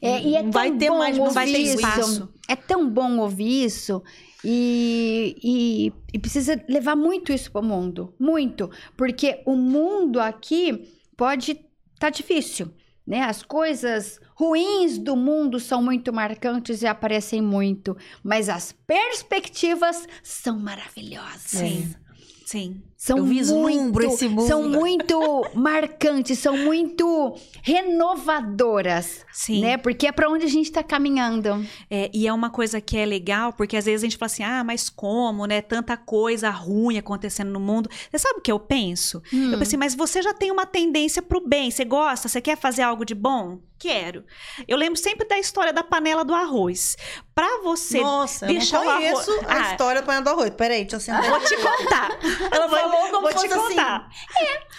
É, 0.00 0.20
e 0.20 0.36
é 0.36 0.42
não 0.42 0.50
tão 0.50 0.60
vai 0.60 0.70
ter 0.72 0.88
bom 0.88 0.98
mais, 0.98 1.16
não 1.18 1.30
vai 1.30 1.46
ter 1.46 1.52
ouvir 1.52 1.64
isso. 1.64 1.74
espaço. 1.76 2.34
É 2.48 2.56
tão 2.56 2.88
bom 2.90 3.18
ouvir 3.18 3.64
isso 3.64 4.02
e, 4.44 5.36
e, 5.42 5.92
e 6.12 6.18
precisa 6.18 6.62
levar 6.68 6.94
muito 6.94 7.32
isso 7.32 7.50
para 7.50 7.62
o 7.62 7.64
mundo. 7.64 8.14
Muito. 8.18 8.70
Porque 8.96 9.42
o 9.46 9.56
mundo 9.56 10.20
aqui 10.20 10.92
pode 11.16 11.52
estar 11.52 11.66
tá 11.98 12.10
difícil. 12.10 12.70
Né? 13.06 13.22
As 13.22 13.42
coisas 13.42 14.20
ruins 14.34 14.98
do 14.98 15.16
mundo 15.16 15.58
são 15.58 15.82
muito 15.82 16.12
marcantes 16.12 16.82
e 16.82 16.86
aparecem 16.86 17.40
muito. 17.40 17.96
Mas 18.22 18.48
as 18.48 18.72
perspectivas 18.72 20.06
são 20.22 20.58
maravilhosas. 20.58 21.42
Sim. 21.42 21.94
Sim. 22.44 22.82
São 22.96 23.18
Eu 23.18 23.24
vislumbro 23.24 24.04
muito, 24.06 24.14
esse 24.14 24.28
mundo. 24.28 24.46
São 24.46 24.68
muito 24.68 25.18
marcantes, 25.54 26.38
são 26.38 26.56
muito 26.56 27.36
renovadoras, 27.62 29.24
Sim. 29.32 29.60
né? 29.60 29.76
Porque 29.76 30.06
é 30.06 30.12
para 30.12 30.30
onde 30.30 30.44
a 30.44 30.48
gente 30.48 30.66
está 30.66 30.82
caminhando. 30.82 31.66
É, 31.90 32.10
e 32.14 32.26
é 32.26 32.32
uma 32.32 32.50
coisa 32.50 32.80
que 32.80 32.96
é 32.96 33.04
legal, 33.04 33.52
porque 33.52 33.76
às 33.76 33.86
vezes 33.86 34.02
a 34.02 34.06
gente 34.06 34.16
fala 34.16 34.26
assim, 34.26 34.42
ah, 34.42 34.62
mas 34.62 34.88
como, 34.88 35.46
né? 35.46 35.60
Tanta 35.60 35.96
coisa 35.96 36.48
ruim 36.50 36.96
acontecendo 36.96 37.50
no 37.50 37.60
mundo. 37.60 37.90
Você 38.10 38.18
sabe 38.18 38.38
o 38.38 38.42
que 38.42 38.52
eu 38.52 38.58
penso? 38.58 39.22
Hum. 39.32 39.52
Eu 39.52 39.58
pensei, 39.58 39.78
mas 39.78 39.94
você 39.94 40.22
já 40.22 40.32
tem 40.32 40.50
uma 40.50 40.64
tendência 40.64 41.20
pro 41.20 41.46
bem. 41.46 41.70
Você 41.70 41.84
gosta? 41.84 42.28
Você 42.28 42.40
quer 42.40 42.56
fazer 42.56 42.82
algo 42.82 43.04
de 43.04 43.14
bom? 43.14 43.58
Quero. 43.78 44.24
Eu 44.66 44.76
lembro 44.76 44.96
sempre 44.98 45.26
da 45.26 45.38
história 45.38 45.72
da 45.72 45.82
panela 45.82 46.24
do 46.24 46.34
arroz. 46.34 46.96
Pra 47.34 47.60
você 47.62 48.00
Nossa, 48.00 48.46
eu 48.46 48.48
deixar 48.50 48.78
não 48.80 48.86
o 48.86 48.90
arroz- 48.90 49.26
conheço 49.26 49.44
a 49.48 49.54
Ah. 49.56 49.70
história 49.72 50.00
do 50.00 50.06
panela 50.06 50.24
do 50.24 50.30
arroz. 50.30 50.50
Peraí, 50.50 50.82
deixa 50.84 50.96
eu 50.96 51.00
sentar. 51.00 51.28
Vou 51.28 51.40
te 51.40 51.56
contar. 51.56 52.10
Ela 52.52 52.68
Falou 52.68 53.08
como 53.10 53.22
vou 53.22 53.30
te 53.30 53.46
assim. 53.46 53.48
contar. 53.48 54.08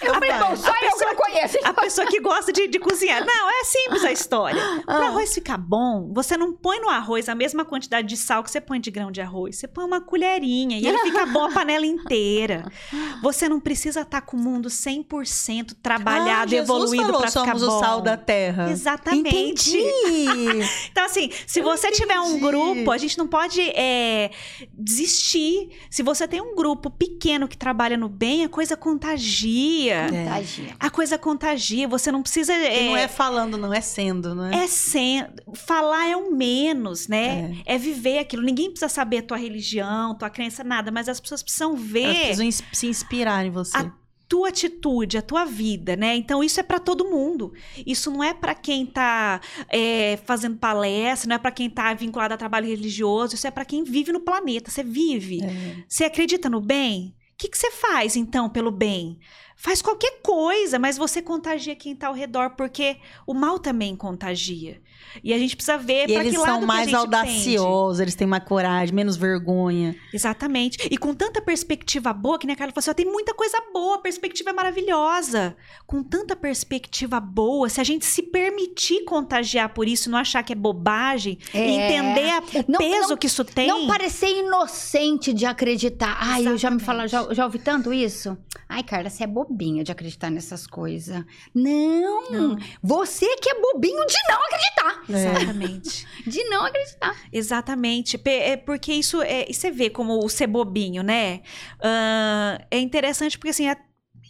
Eu 0.02 0.14
falei, 0.14 0.30
Rapaz, 0.32 0.50
bom, 0.50 0.56
só 0.66 0.70
a 0.72 0.72
eu 0.72 0.80
que 0.80 0.86
pessoa- 0.91 1.10
não 1.14 1.16
conheço. 1.16 1.58
A 1.64 1.74
pessoa 1.74 2.08
que 2.08 2.20
gosta 2.22 2.52
de, 2.54 2.68
de 2.68 2.80
cozinhar. 2.80 3.26
Não, 3.26 3.50
é 3.50 3.64
simples 3.66 4.04
a 4.06 4.12
história. 4.12 4.62
Para 4.86 5.00
o 5.02 5.04
Ah. 5.04 5.08
arroz 5.10 5.34
ficar 5.34 5.58
bom, 5.58 6.12
você 6.14 6.38
não 6.38 6.54
põe 6.54 6.80
no 6.80 6.89
arroz 6.89 7.28
a 7.30 7.36
mesma 7.36 7.66
quantidade 7.66 8.08
de 8.08 8.16
sal 8.18 8.43
que 8.43 8.50
você 8.50 8.62
põe 8.62 8.80
de 8.80 8.89
grão 8.89 9.12
de 9.12 9.22
arroz. 9.22 9.58
Você 9.58 9.68
põe 9.68 9.84
uma 9.84 10.00
colherinha 10.02 10.80
e 10.80 10.88
ele 10.88 10.98
fica 11.00 11.26
bom 11.26 11.46
a 11.46 11.52
panela 11.52 11.86
inteira. 11.86 12.66
Você 13.22 13.50
não 13.50 13.60
precisa 13.60 14.02
estar 14.02 14.22
com 14.22 14.38
o 14.38 14.39
mundo 14.39 14.70
100% 14.70 15.76
trabalhado, 15.82 16.43
Ah, 16.43 16.48
Jesus 16.48 16.70
evoluído 16.70 17.18
para 17.18 17.28
ficar 17.28 17.32
somos 17.32 17.64
bom. 17.64 17.78
o 17.78 17.80
sal 17.80 18.02
da 18.02 18.16
terra. 18.18 18.70
Exatamente. 18.70 18.85
Entendi. 19.30 19.78
Então, 20.92 21.06
assim, 21.06 21.30
se 21.46 21.60
Eu 21.60 21.64
você 21.64 21.92
tiver 21.92 22.20
um 22.20 22.38
entendi. 22.38 22.42
grupo, 22.42 22.92
a 22.92 22.98
gente 22.98 23.18
não 23.18 23.28
pode 23.28 23.60
é, 23.62 24.32
desistir. 24.74 25.70
Se 25.90 26.02
você 26.04 26.28
tem 26.28 26.42
um 26.42 26.56
grupo 26.56 26.90
pequeno 26.90 27.48
que 27.48 27.58
trabalha 27.58 27.98
no 27.98 28.08
bem, 28.08 28.44
a 28.46 28.50
coisa 28.50 28.78
contagia. 28.78 29.94
É. 30.06 30.24
Contagia. 30.24 30.76
A 30.80 30.90
coisa 30.90 31.18
contagia. 31.18 31.88
Você 31.88 32.12
não 32.12 32.22
precisa. 32.22 32.54
E 32.54 32.88
não 32.90 32.98
é 32.98 33.08
falando, 33.08 33.58
não 33.58 33.74
é 33.74 33.82
sendo, 33.82 34.34
né? 34.36 34.52
É 34.64 34.68
sendo. 34.68 35.34
Falar 35.54 36.08
é 36.10 36.16
o 36.16 36.32
menos, 36.32 37.08
né? 37.08 37.62
É. 37.66 37.78
viver 37.78 38.20
aquilo. 38.20 38.44
Ninguém 38.44 38.70
precisa 38.70 38.90
saber 38.90 39.18
a 39.20 39.24
tua 39.24 39.38
religião, 39.38 40.16
tua 40.18 40.30
crença, 40.30 40.64
nada, 40.64 40.92
mas 40.92 41.10
as 41.10 41.20
pessoas 41.20 41.42
precisam 41.44 41.72
Elas 41.74 41.82
ver 41.86 42.16
precisam 42.16 42.46
ins- 42.46 42.64
se 42.72 42.88
inspirar 42.88 43.46
em 43.46 43.50
você. 43.52 43.78
A- 43.78 43.92
tua 44.28 44.49
atitude, 44.49 45.17
a 45.17 45.21
tua 45.21 45.45
vida, 45.45 45.95
né? 45.95 46.15
Então 46.15 46.43
isso 46.43 46.59
é 46.59 46.63
pra 46.63 46.80
todo 46.80 47.09
mundo. 47.09 47.53
Isso 47.86 48.09
não 48.11 48.23
é 48.23 48.34
pra 48.34 48.55
quem 48.55 48.86
tá 48.86 49.39
é, 49.69 50.17
fazendo 50.26 50.57
palestra, 50.57 51.30
não 51.30 51.36
é 51.36 51.39
pra 51.39 51.51
quem 51.51 51.69
tá 51.69 51.93
vinculado 51.93 52.34
a 52.34 52.38
trabalho 52.38 52.67
religioso. 52.67 53.36
Isso 53.36 53.47
é 53.47 53.51
pra 53.51 53.65
quem 53.65 53.84
vive 53.84 54.11
no 54.11 54.19
planeta. 54.19 54.71
Você 54.71 54.84
vive. 54.84 55.43
É. 55.43 55.84
Você 55.88 56.03
acredita 56.03 56.49
no 56.49 56.61
bem? 56.61 57.15
O 57.34 57.38
que, 57.38 57.49
que 57.49 57.57
você 57.57 57.69
faz, 57.69 58.15
então, 58.15 58.49
pelo 58.49 58.71
bem? 58.71 59.19
Faz 59.57 59.82
qualquer 59.82 60.21
coisa, 60.21 60.80
mas 60.80 60.97
você 60.97 61.21
contagia 61.21 61.76
quem 61.76 61.95
tá 61.95 62.07
ao 62.07 62.13
redor, 62.13 62.51
porque 62.51 62.97
o 63.28 63.34
mal 63.34 63.59
também 63.59 63.95
contagia. 63.95 64.82
E 65.24 65.34
a 65.34 65.38
gente 65.38 65.56
precisa 65.56 65.78
ver 65.78 66.10
E 66.10 66.14
para 66.14 66.22
eles 66.24 66.34
que 66.34 66.38
lado 66.39 66.49
são 66.49 66.58
que 66.60 66.64
a 66.64 66.68
mais 66.68 66.86
gente 66.86 66.95
audaciosos, 66.95 67.99
eles 67.99 68.16
têm 68.16 68.28
mais 68.28 68.43
coragem, 68.43 68.93
menos 68.93 69.16
vergonha. 69.18 69.95
Exatamente. 70.14 70.88
E 70.91 70.97
com 70.97 71.14
tanta 71.14 71.41
perspectiva 71.41 72.12
boa, 72.14 72.38
que 72.39 72.45
nem 72.47 72.53
a 72.53 72.58
Carla 72.58 72.72
falou 72.74 72.82
assim, 72.82 72.91
ó, 72.91 72.93
tem 72.93 73.06
muita 73.06 73.34
coisa 73.34 73.58
boa, 73.74 73.95
a 73.95 73.99
perspectiva 73.99 74.49
é 74.49 74.53
maravilhosa. 74.53 75.56
Com 75.86 76.03
tanta 76.03 76.36
perspectiva 76.36 77.20
boa, 77.20 77.70
se 77.70 77.80
a 77.82 77.84
gente 77.84 78.06
se 78.06 78.22
permitir 78.24 79.03
contagiar 79.06 79.70
por 79.74 79.88
isso, 79.88 80.10
não 80.10 80.18
achar 80.18 80.43
que 80.43 80.53
é 80.53 80.56
bobagem, 80.56 81.38
e 81.53 81.58
É. 81.58 81.68
entender 81.97 82.30
a- 82.30 82.39
o 82.39 82.72
Não- 82.72 82.80
peso 82.80 83.10
não- 83.10 83.18
que 83.18 83.28
isso 83.28 83.43
tem. 83.43 83.68
Não 83.68 83.88
parecer 83.88 84.30
inocente 84.39 85.34
de 85.34 85.45
acreditar. 85.45 86.18
Ai, 86.20 86.47
eu 86.47 86.58
já 86.58 86.70
me 86.70 86.78
Exatamente. 86.78 86.84
falo, 86.84 87.08
já, 87.08 87.34
já 87.34 87.45
ouvi 87.45 87.60
tanto 87.60 87.93
isso. 87.93 88.38
Ai, 88.68 88.84
Carla, 88.84 89.10
você 89.10 89.24
é 89.24 89.28
bobinha 89.28 89.84
de 89.84 89.91
acreditar 89.91 90.30
nessas 90.30 90.66
coisas. 90.68 91.24
Não, 91.53 92.30
Não. 92.32 92.58
você 92.82 93.26
que 93.38 93.49
é 93.49 93.62
bobinho 93.62 94.06
de 94.06 94.16
não 94.30 94.38
acreditar. 94.38 94.95
Exatamente. 95.08 96.08
De 96.26 96.43
não 96.46 96.66
acreditar. 96.66 97.16
Exatamente. 97.32 98.20
É 98.26 98.58
porque 98.58 98.93
isso 98.93 99.22
é. 99.22 99.46
e 99.50 99.54
Você 99.54 99.72
vê 99.72 99.89
como 99.89 100.24
o 100.24 100.30
ser 100.30 100.48
bobinho, 100.48 101.04
né? 101.04 101.41
Ah, 101.82 102.60
é 102.72 102.80
interessante 102.80 103.38
porque 103.38 103.50
assim. 103.50 103.68
é- 103.70 103.78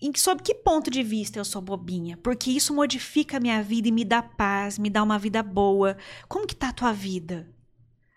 em, 0.01 0.11
sob 0.15 0.43
que 0.43 0.53
ponto 0.53 0.91
de 0.91 1.01
vista 1.01 1.39
eu 1.39 1.45
sou 1.45 1.61
bobinha? 1.61 2.17
Porque 2.17 2.51
isso 2.51 2.73
modifica 2.73 3.37
a 3.37 3.39
minha 3.39 3.63
vida 3.63 3.87
e 3.87 3.91
me 3.91 4.03
dá 4.03 4.21
paz, 4.21 4.77
me 4.77 4.89
dá 4.89 5.01
uma 5.01 5.17
vida 5.17 5.41
boa. 5.41 5.95
Como 6.27 6.45
que 6.45 6.55
tá 6.55 6.69
a 6.69 6.73
tua 6.73 6.91
vida? 6.91 7.47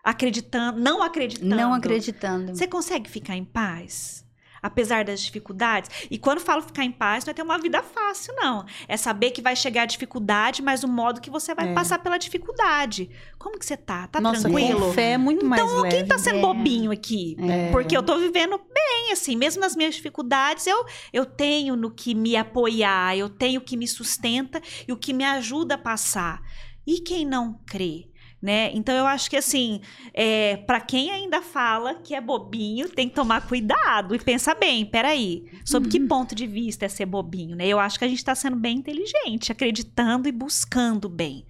Acreditando, 0.02 0.80
não 0.80 1.02
acreditando. 1.02 1.54
Não 1.54 1.72
acreditando. 1.74 2.54
Você 2.56 2.66
consegue 2.66 3.08
ficar 3.08 3.36
em 3.36 3.44
paz? 3.44 4.24
Apesar 4.62 5.04
das 5.04 5.20
dificuldades? 5.20 5.90
E 6.10 6.18
quando 6.18 6.40
falo 6.40 6.62
ficar 6.62 6.84
em 6.84 6.92
paz, 6.92 7.24
não 7.24 7.30
é 7.30 7.34
ter 7.34 7.42
uma 7.42 7.58
vida 7.58 7.82
fácil, 7.82 8.34
não. 8.36 8.64
É 8.86 8.96
saber 8.96 9.30
que 9.30 9.40
vai 9.42 9.54
chegar 9.54 9.82
a 9.82 9.86
dificuldade, 9.86 10.62
mas 10.62 10.82
o 10.84 10.88
modo 10.88 11.20
que 11.20 11.30
você 11.30 11.54
vai 11.54 11.70
É. 11.70 11.74
passar 11.74 11.98
pela 12.00 12.18
dificuldade. 12.18 13.10
Como 13.38 13.58
que 13.58 13.64
você 13.66 13.76
tá? 13.76 14.06
Tá 14.08 14.20
Nossa, 14.20 14.42
tranquilo? 14.42 14.80
com 14.80 14.92
fé 14.92 15.12
é 15.12 15.18
muito 15.18 15.44
mais 15.44 15.62
Então, 15.62 15.80
leve. 15.82 15.96
quem 15.96 16.06
tá 16.06 16.18
sendo 16.18 16.38
É. 16.38 16.42
bobinho 16.42 16.90
aqui? 16.90 17.36
É. 17.40 17.70
Porque 17.70 17.96
eu 17.96 18.02
tô 18.02 18.18
vivendo 18.18 18.58
bem, 18.58 19.12
assim, 19.12 19.36
mesmo 19.36 19.60
nas 19.60 19.76
minhas 19.76 19.94
dificuldades, 19.94 20.66
eu, 20.66 20.84
eu 21.12 21.24
tenho 21.24 21.76
no 21.76 21.90
que 21.90 22.14
me 22.14 22.36
apoiar, 22.36 23.16
eu 23.16 23.28
tenho 23.28 23.60
o 23.60 23.64
que 23.64 23.76
me 23.76 23.86
sustenta 23.86 24.60
e 24.86 24.92
o 24.92 24.96
que 24.96 25.12
me 25.12 25.24
ajuda 25.24 25.74
a 25.74 25.78
passar. 25.78 26.40
E 26.86 27.00
quem 27.00 27.24
não 27.24 27.60
crê? 27.66 28.08
Né? 28.40 28.70
Então 28.72 28.94
eu 28.94 29.04
acho 29.04 29.28
que 29.28 29.36
assim, 29.36 29.80
é, 30.14 30.58
para 30.58 30.80
quem 30.80 31.10
ainda 31.10 31.42
fala 31.42 31.96
que 31.96 32.14
é 32.14 32.20
bobinho, 32.20 32.88
tem 32.88 33.08
que 33.08 33.14
tomar 33.16 33.44
cuidado 33.48 34.14
e 34.14 34.18
pensar 34.20 34.54
bem, 34.54 34.86
peraí, 34.86 35.50
sob 35.64 35.88
que 35.88 35.98
ponto 35.98 36.36
de 36.36 36.46
vista 36.46 36.84
é 36.86 36.88
ser 36.88 37.06
bobinho, 37.06 37.56
né? 37.56 37.66
Eu 37.66 37.80
acho 37.80 37.98
que 37.98 38.04
a 38.04 38.08
gente 38.08 38.18
está 38.18 38.36
sendo 38.36 38.54
bem 38.56 38.78
inteligente, 38.78 39.50
acreditando 39.50 40.28
e 40.28 40.32
buscando 40.32 41.06
o 41.06 41.08
bem. 41.08 41.44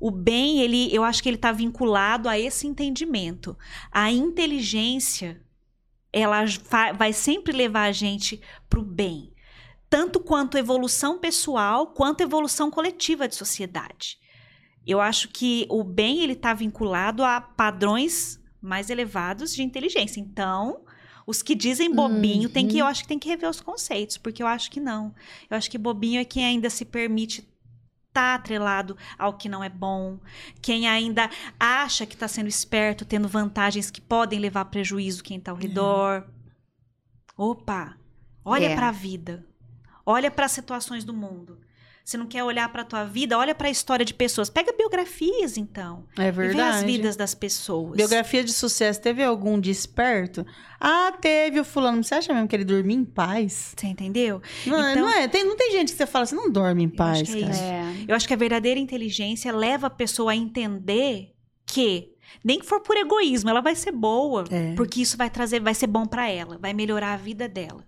O 0.00 0.10
bem, 0.10 0.60
ele, 0.62 0.92
eu 0.92 1.04
acho 1.04 1.22
que 1.22 1.28
ele 1.28 1.36
está 1.36 1.52
vinculado 1.52 2.28
a 2.28 2.36
esse 2.36 2.66
entendimento. 2.66 3.56
A 3.92 4.10
inteligência, 4.10 5.40
ela 6.12 6.44
va- 6.68 6.92
vai 6.92 7.12
sempre 7.12 7.52
levar 7.52 7.84
a 7.84 7.92
gente 7.92 8.40
para 8.68 8.80
o 8.80 8.84
bem. 8.84 9.32
Tanto 9.88 10.18
quanto 10.18 10.58
evolução 10.58 11.20
pessoal, 11.20 11.86
quanto 11.88 12.20
evolução 12.20 12.68
coletiva 12.68 13.28
de 13.28 13.36
sociedade. 13.36 14.18
Eu 14.86 15.00
acho 15.00 15.28
que 15.28 15.66
o 15.68 15.82
bem, 15.82 16.20
ele 16.20 16.34
está 16.34 16.54
vinculado 16.54 17.24
a 17.24 17.40
padrões 17.40 18.40
mais 18.62 18.88
elevados 18.90 19.54
de 19.54 19.62
inteligência. 19.62 20.20
Então, 20.20 20.80
os 21.26 21.42
que 21.42 21.54
dizem 21.54 21.92
bobinho, 21.92 22.48
tem 22.48 22.68
que, 22.68 22.78
eu 22.78 22.86
acho 22.86 23.02
que 23.02 23.08
tem 23.08 23.18
que 23.18 23.28
rever 23.28 23.48
os 23.50 23.60
conceitos, 23.60 24.16
porque 24.16 24.42
eu 24.42 24.46
acho 24.46 24.70
que 24.70 24.78
não. 24.78 25.14
Eu 25.50 25.56
acho 25.56 25.70
que 25.70 25.76
bobinho 25.78 26.20
é 26.20 26.24
quem 26.24 26.44
ainda 26.44 26.70
se 26.70 26.84
permite 26.84 27.46
estar 28.08 28.34
atrelado 28.36 28.96
ao 29.18 29.34
que 29.34 29.48
não 29.48 29.62
é 29.62 29.68
bom, 29.68 30.18
quem 30.62 30.88
ainda 30.88 31.28
acha 31.60 32.06
que 32.06 32.14
está 32.14 32.26
sendo 32.26 32.48
esperto, 32.48 33.04
tendo 33.04 33.28
vantagens 33.28 33.90
que 33.90 34.00
podem 34.00 34.38
levar 34.38 34.62
a 34.62 34.64
prejuízo 34.64 35.22
quem 35.22 35.36
está 35.36 35.50
ao 35.50 35.56
redor. 35.56 36.26
Opa, 37.36 37.96
olha 38.44 38.66
É. 38.68 38.74
para 38.74 38.88
a 38.88 38.92
vida, 38.92 39.44
olha 40.04 40.30
para 40.30 40.46
as 40.46 40.52
situações 40.52 41.04
do 41.04 41.12
mundo. 41.12 41.58
Você 42.06 42.16
não 42.16 42.26
quer 42.26 42.44
olhar 42.44 42.70
para 42.70 42.82
a 42.82 42.84
tua 42.84 43.02
vida? 43.02 43.36
Olha 43.36 43.52
para 43.52 43.66
a 43.66 43.70
história 43.70 44.04
de 44.04 44.14
pessoas. 44.14 44.48
Pega 44.48 44.72
biografias, 44.72 45.56
então. 45.56 46.04
É 46.16 46.28
E 46.28 46.30
vê 46.30 46.42
as 46.42 46.54
verdade. 46.54 46.86
vidas 46.86 47.16
das 47.16 47.34
pessoas. 47.34 47.96
Biografia 47.96 48.44
de 48.44 48.52
sucesso, 48.52 49.00
teve 49.00 49.24
algum 49.24 49.58
desperto? 49.58 50.46
Ah, 50.78 51.10
teve 51.20 51.58
o 51.58 51.64
fulano. 51.64 52.04
Você 52.04 52.14
acha 52.14 52.32
mesmo 52.32 52.46
que 52.46 52.54
ele 52.54 52.64
dormia 52.64 52.94
em 52.96 53.04
paz? 53.04 53.74
Você 53.76 53.88
entendeu? 53.88 54.40
Não, 54.64 54.78
é- 54.86 54.92
Então- 54.92 55.02
não 55.02 55.10
é? 55.12 55.26
Tem, 55.26 55.44
não 55.44 55.56
tem 55.56 55.72
gente 55.72 55.90
que 55.90 55.98
você 55.98 56.06
fala 56.06 56.22
assim, 56.22 56.36
não 56.36 56.48
dorme 56.48 56.84
em 56.84 56.88
paz, 56.88 57.22
que 57.22 57.38
é 57.38 57.40
cara. 57.40 57.52
isso. 57.52 57.62
É. 57.64 57.94
Eu 58.06 58.14
acho 58.14 58.28
que 58.28 58.34
a 58.34 58.36
verdadeira 58.36 58.78
inteligência 58.78 59.50
leva 59.50 59.88
a 59.88 59.90
pessoa 59.90 60.30
a 60.30 60.36
entender 60.36 61.32
que 61.66 62.12
nem 62.44 62.60
que 62.60 62.66
for 62.66 62.78
por 62.82 62.96
egoísmo, 62.96 63.50
ela 63.50 63.60
vai 63.60 63.74
ser 63.74 63.90
boa, 63.90 64.44
É. 64.48 64.74
porque 64.76 65.00
isso 65.02 65.16
vai 65.16 65.28
trazer, 65.28 65.58
vai 65.58 65.74
ser 65.74 65.88
bom 65.88 66.06
pra 66.06 66.28
ela, 66.30 66.56
vai 66.56 66.72
melhorar 66.72 67.14
a 67.14 67.16
vida 67.16 67.48
dela. 67.48 67.84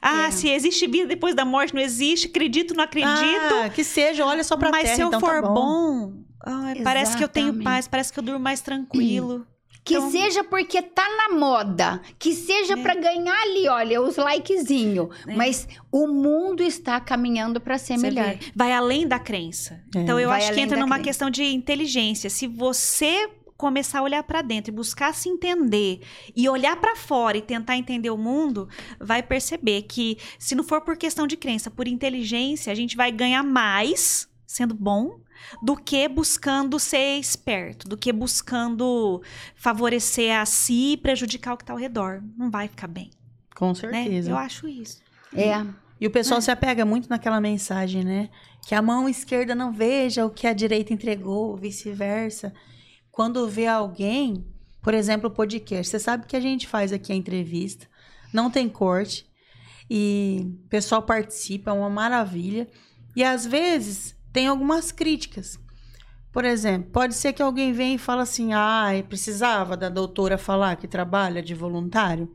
Ah, 0.00 0.26
É. 0.28 0.30
se 0.30 0.48
existe 0.48 0.86
vida 0.86 1.06
depois 1.06 1.34
da 1.34 1.44
morte, 1.44 1.74
não 1.74 1.82
existe, 1.82 2.28
acredito, 2.28 2.74
não 2.74 2.84
acredito. 2.84 3.54
Ah, 3.64 3.68
que 3.68 3.84
seja, 3.84 4.24
olha 4.24 4.42
só 4.44 4.56
pra 4.56 4.70
mas 4.70 4.82
terra, 4.84 4.94
se 4.96 5.00
eu 5.02 5.08
então 5.08 5.20
tá 5.20 5.26
for 5.26 5.42
bom. 5.42 5.54
bom, 5.54 6.12
ai, 6.44 6.80
parece 6.82 7.16
que 7.16 7.22
eu 7.24 7.28
tenho 7.28 7.62
paz, 7.62 7.86
parece 7.88 8.12
que 8.12 8.18
eu 8.18 8.22
durmo 8.22 8.40
mais 8.40 8.60
tranquilo. 8.60 9.46
Que 9.84 9.94
Então- 9.96 10.12
seja 10.12 10.44
porque 10.44 10.80
tá 10.80 11.04
na 11.28 11.36
moda, 11.36 12.00
que 12.16 12.32
seja 12.32 12.74
É. 12.74 12.76
pra 12.76 12.94
ganhar 12.94 13.34
ali, 13.42 13.66
olha, 13.68 14.00
os 14.00 14.16
likezinho, 14.16 15.10
É. 15.26 15.34
mas 15.34 15.66
o 15.90 16.06
mundo 16.06 16.62
está 16.62 17.00
caminhando 17.00 17.60
pra 17.60 17.76
ser 17.78 17.94
Você 17.98 18.02
melhor. 18.08 18.26
vê? 18.26 18.38
Vai 18.54 18.72
além 18.72 19.08
da 19.08 19.18
crença. 19.18 19.82
É. 19.92 19.98
Então 19.98 20.20
eu 20.20 20.28
Vai 20.28 20.38
acho 20.38 20.52
que 20.54 20.60
entra 20.60 20.76
numa 20.76 20.94
crença. 20.94 21.02
questão 21.08 21.30
de 21.30 21.42
inteligência. 21.42 22.30
Se 22.30 22.46
você 22.46 23.28
começar 23.62 24.00
a 24.00 24.02
olhar 24.02 24.24
pra 24.24 24.42
dentro 24.42 24.72
e 24.72 24.74
buscar 24.74 25.14
se 25.14 25.28
entender 25.28 26.00
e 26.34 26.48
olhar 26.48 26.74
pra 26.74 26.96
fora 26.96 27.38
e 27.38 27.40
tentar 27.40 27.76
entender 27.76 28.10
o 28.10 28.18
mundo, 28.18 28.68
vai 28.98 29.22
perceber 29.22 29.82
que 29.82 30.18
se 30.36 30.56
não 30.56 30.64
for 30.64 30.80
por 30.80 30.96
questão 30.96 31.28
de 31.28 31.36
crença, 31.36 31.70
por 31.70 31.86
inteligência, 31.86 32.72
a 32.72 32.74
gente 32.74 32.96
vai 32.96 33.12
ganhar 33.12 33.44
mais 33.44 34.28
sendo 34.44 34.74
bom 34.74 35.20
do 35.62 35.76
que 35.76 36.08
buscando 36.08 36.76
ser 36.80 37.20
esperto, 37.20 37.88
do 37.88 37.96
que 37.96 38.12
buscando 38.12 39.22
favorecer 39.54 40.36
a 40.36 40.44
si 40.44 40.94
e 40.94 40.96
prejudicar 40.96 41.54
o 41.54 41.56
que 41.56 41.64
tá 41.64 41.72
ao 41.72 41.78
redor. 41.78 42.20
Não 42.36 42.50
vai 42.50 42.66
ficar 42.66 42.88
bem, 42.88 43.10
Com 43.54 43.68
né? 43.68 43.74
certeza. 43.74 44.30
Eu 44.32 44.36
acho 44.36 44.66
isso. 44.66 45.00
É. 45.32 45.64
E 46.00 46.06
o 46.08 46.10
pessoal 46.10 46.40
se 46.40 46.50
apega 46.50 46.84
muito 46.84 47.08
naquela 47.08 47.40
mensagem, 47.40 48.02
né? 48.02 48.28
Que 48.66 48.74
a 48.74 48.82
mão 48.82 49.08
esquerda 49.08 49.54
não 49.54 49.72
veja 49.72 50.26
o 50.26 50.30
que 50.30 50.48
a 50.48 50.52
direita 50.52 50.92
entregou, 50.92 51.56
vice-versa. 51.56 52.52
Quando 53.12 53.46
vê 53.46 53.66
alguém, 53.66 54.44
por 54.82 54.94
exemplo, 54.94 55.28
o 55.28 55.32
podcast, 55.32 55.88
você 55.88 55.98
sabe 55.98 56.26
que 56.26 56.34
a 56.34 56.40
gente 56.40 56.66
faz 56.66 56.92
aqui 56.92 57.12
a 57.12 57.14
entrevista, 57.14 57.86
não 58.32 58.50
tem 58.50 58.68
corte, 58.68 59.30
e 59.88 60.50
o 60.64 60.68
pessoal 60.68 61.02
participa, 61.02 61.70
é 61.70 61.74
uma 61.74 61.90
maravilha. 61.90 62.66
E 63.14 63.22
às 63.22 63.44
vezes 63.44 64.16
tem 64.32 64.46
algumas 64.46 64.90
críticas. 64.90 65.60
Por 66.32 66.46
exemplo, 66.46 66.90
pode 66.90 67.14
ser 67.14 67.34
que 67.34 67.42
alguém 67.42 67.74
venha 67.74 67.96
e 67.96 67.98
fala 67.98 68.22
assim: 68.22 68.54
ah, 68.54 68.88
precisava 69.06 69.76
da 69.76 69.90
doutora 69.90 70.38
falar 70.38 70.76
que 70.76 70.88
trabalha 70.88 71.42
de 71.42 71.54
voluntário. 71.54 72.32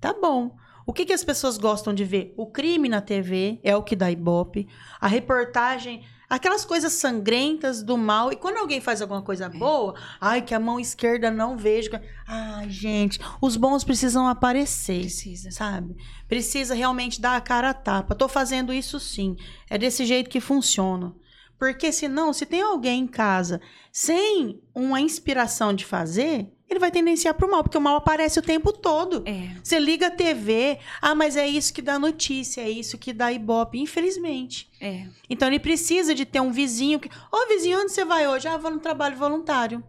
Tá 0.00 0.14
bom. 0.14 0.56
O 0.86 0.92
que, 0.92 1.04
que 1.04 1.12
as 1.12 1.24
pessoas 1.24 1.58
gostam 1.58 1.92
de 1.92 2.04
ver? 2.04 2.32
O 2.36 2.46
crime 2.46 2.88
na 2.88 3.00
TV 3.00 3.58
é 3.64 3.76
o 3.76 3.82
que 3.82 3.96
dá 3.96 4.10
ibope. 4.10 4.68
A 5.00 5.08
reportagem, 5.08 6.04
aquelas 6.30 6.64
coisas 6.64 6.92
sangrentas 6.92 7.82
do 7.82 7.98
mal. 7.98 8.32
E 8.32 8.36
quando 8.36 8.58
alguém 8.58 8.80
faz 8.80 9.02
alguma 9.02 9.20
coisa 9.20 9.48
boa, 9.48 9.96
ai, 10.20 10.40
que 10.40 10.54
a 10.54 10.60
mão 10.60 10.78
esquerda 10.78 11.28
não 11.30 11.56
veja. 11.58 12.00
Ai, 12.26 12.70
gente, 12.70 13.18
os 13.42 13.56
bons 13.56 13.82
precisam 13.82 14.28
aparecer. 14.28 15.00
Precisa. 15.00 15.50
Sabe? 15.50 15.96
Precisa 16.28 16.74
realmente 16.74 17.20
dar 17.20 17.36
a 17.36 17.40
cara 17.40 17.70
a 17.70 17.74
tapa. 17.74 18.14
Tô 18.14 18.28
fazendo 18.28 18.72
isso 18.72 19.00
sim. 19.00 19.36
É 19.68 19.76
desse 19.76 20.06
jeito 20.06 20.30
que 20.30 20.40
funciona. 20.40 21.12
Porque 21.58 21.92
senão, 21.92 22.32
se 22.32 22.46
tem 22.46 22.62
alguém 22.62 23.02
em 23.02 23.06
casa 23.06 23.60
sem 23.92 24.62
uma 24.74 25.00
inspiração 25.00 25.74
de 25.74 25.84
fazer, 25.84 26.50
ele 26.70 26.78
vai 26.78 26.92
tendenciar 26.92 27.34
pro 27.34 27.50
mal, 27.50 27.64
porque 27.64 27.76
o 27.76 27.80
mal 27.80 27.96
aparece 27.96 28.38
o 28.38 28.42
tempo 28.42 28.72
todo. 28.72 29.24
É. 29.26 29.56
Você 29.62 29.78
liga 29.80 30.06
a 30.06 30.10
TV, 30.10 30.78
ah, 31.02 31.16
mas 31.16 31.36
é 31.36 31.46
isso 31.46 31.74
que 31.74 31.82
dá 31.82 31.98
notícia, 31.98 32.60
é 32.60 32.70
isso 32.70 32.96
que 32.96 33.12
dá 33.12 33.32
ibope, 33.32 33.80
infelizmente. 33.80 34.70
É. 34.80 35.06
Então 35.28 35.48
ele 35.48 35.58
precisa 35.58 36.14
de 36.14 36.24
ter 36.24 36.40
um 36.40 36.52
vizinho 36.52 37.00
que. 37.00 37.10
Ô, 37.32 37.48
vizinho, 37.48 37.80
onde 37.80 37.90
você 37.90 38.04
vai 38.04 38.28
hoje? 38.28 38.46
Ah, 38.46 38.56
vou 38.56 38.70
no 38.70 38.78
trabalho 38.78 39.16
voluntário. 39.16 39.82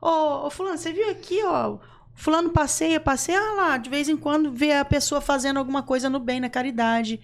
Ô, 0.00 0.46
ô, 0.46 0.50
fulano, 0.50 0.78
você 0.78 0.92
viu 0.94 1.10
aqui, 1.10 1.42
ó. 1.44 1.78
Fulano 2.14 2.50
passeia, 2.50 2.98
passeia 2.98 3.38
ah 3.38 3.54
lá, 3.54 3.76
de 3.76 3.90
vez 3.90 4.08
em 4.08 4.16
quando 4.16 4.50
vê 4.50 4.72
a 4.72 4.84
pessoa 4.84 5.20
fazendo 5.20 5.58
alguma 5.58 5.82
coisa 5.82 6.08
no 6.08 6.18
bem, 6.18 6.40
na 6.40 6.48
caridade. 6.48 7.20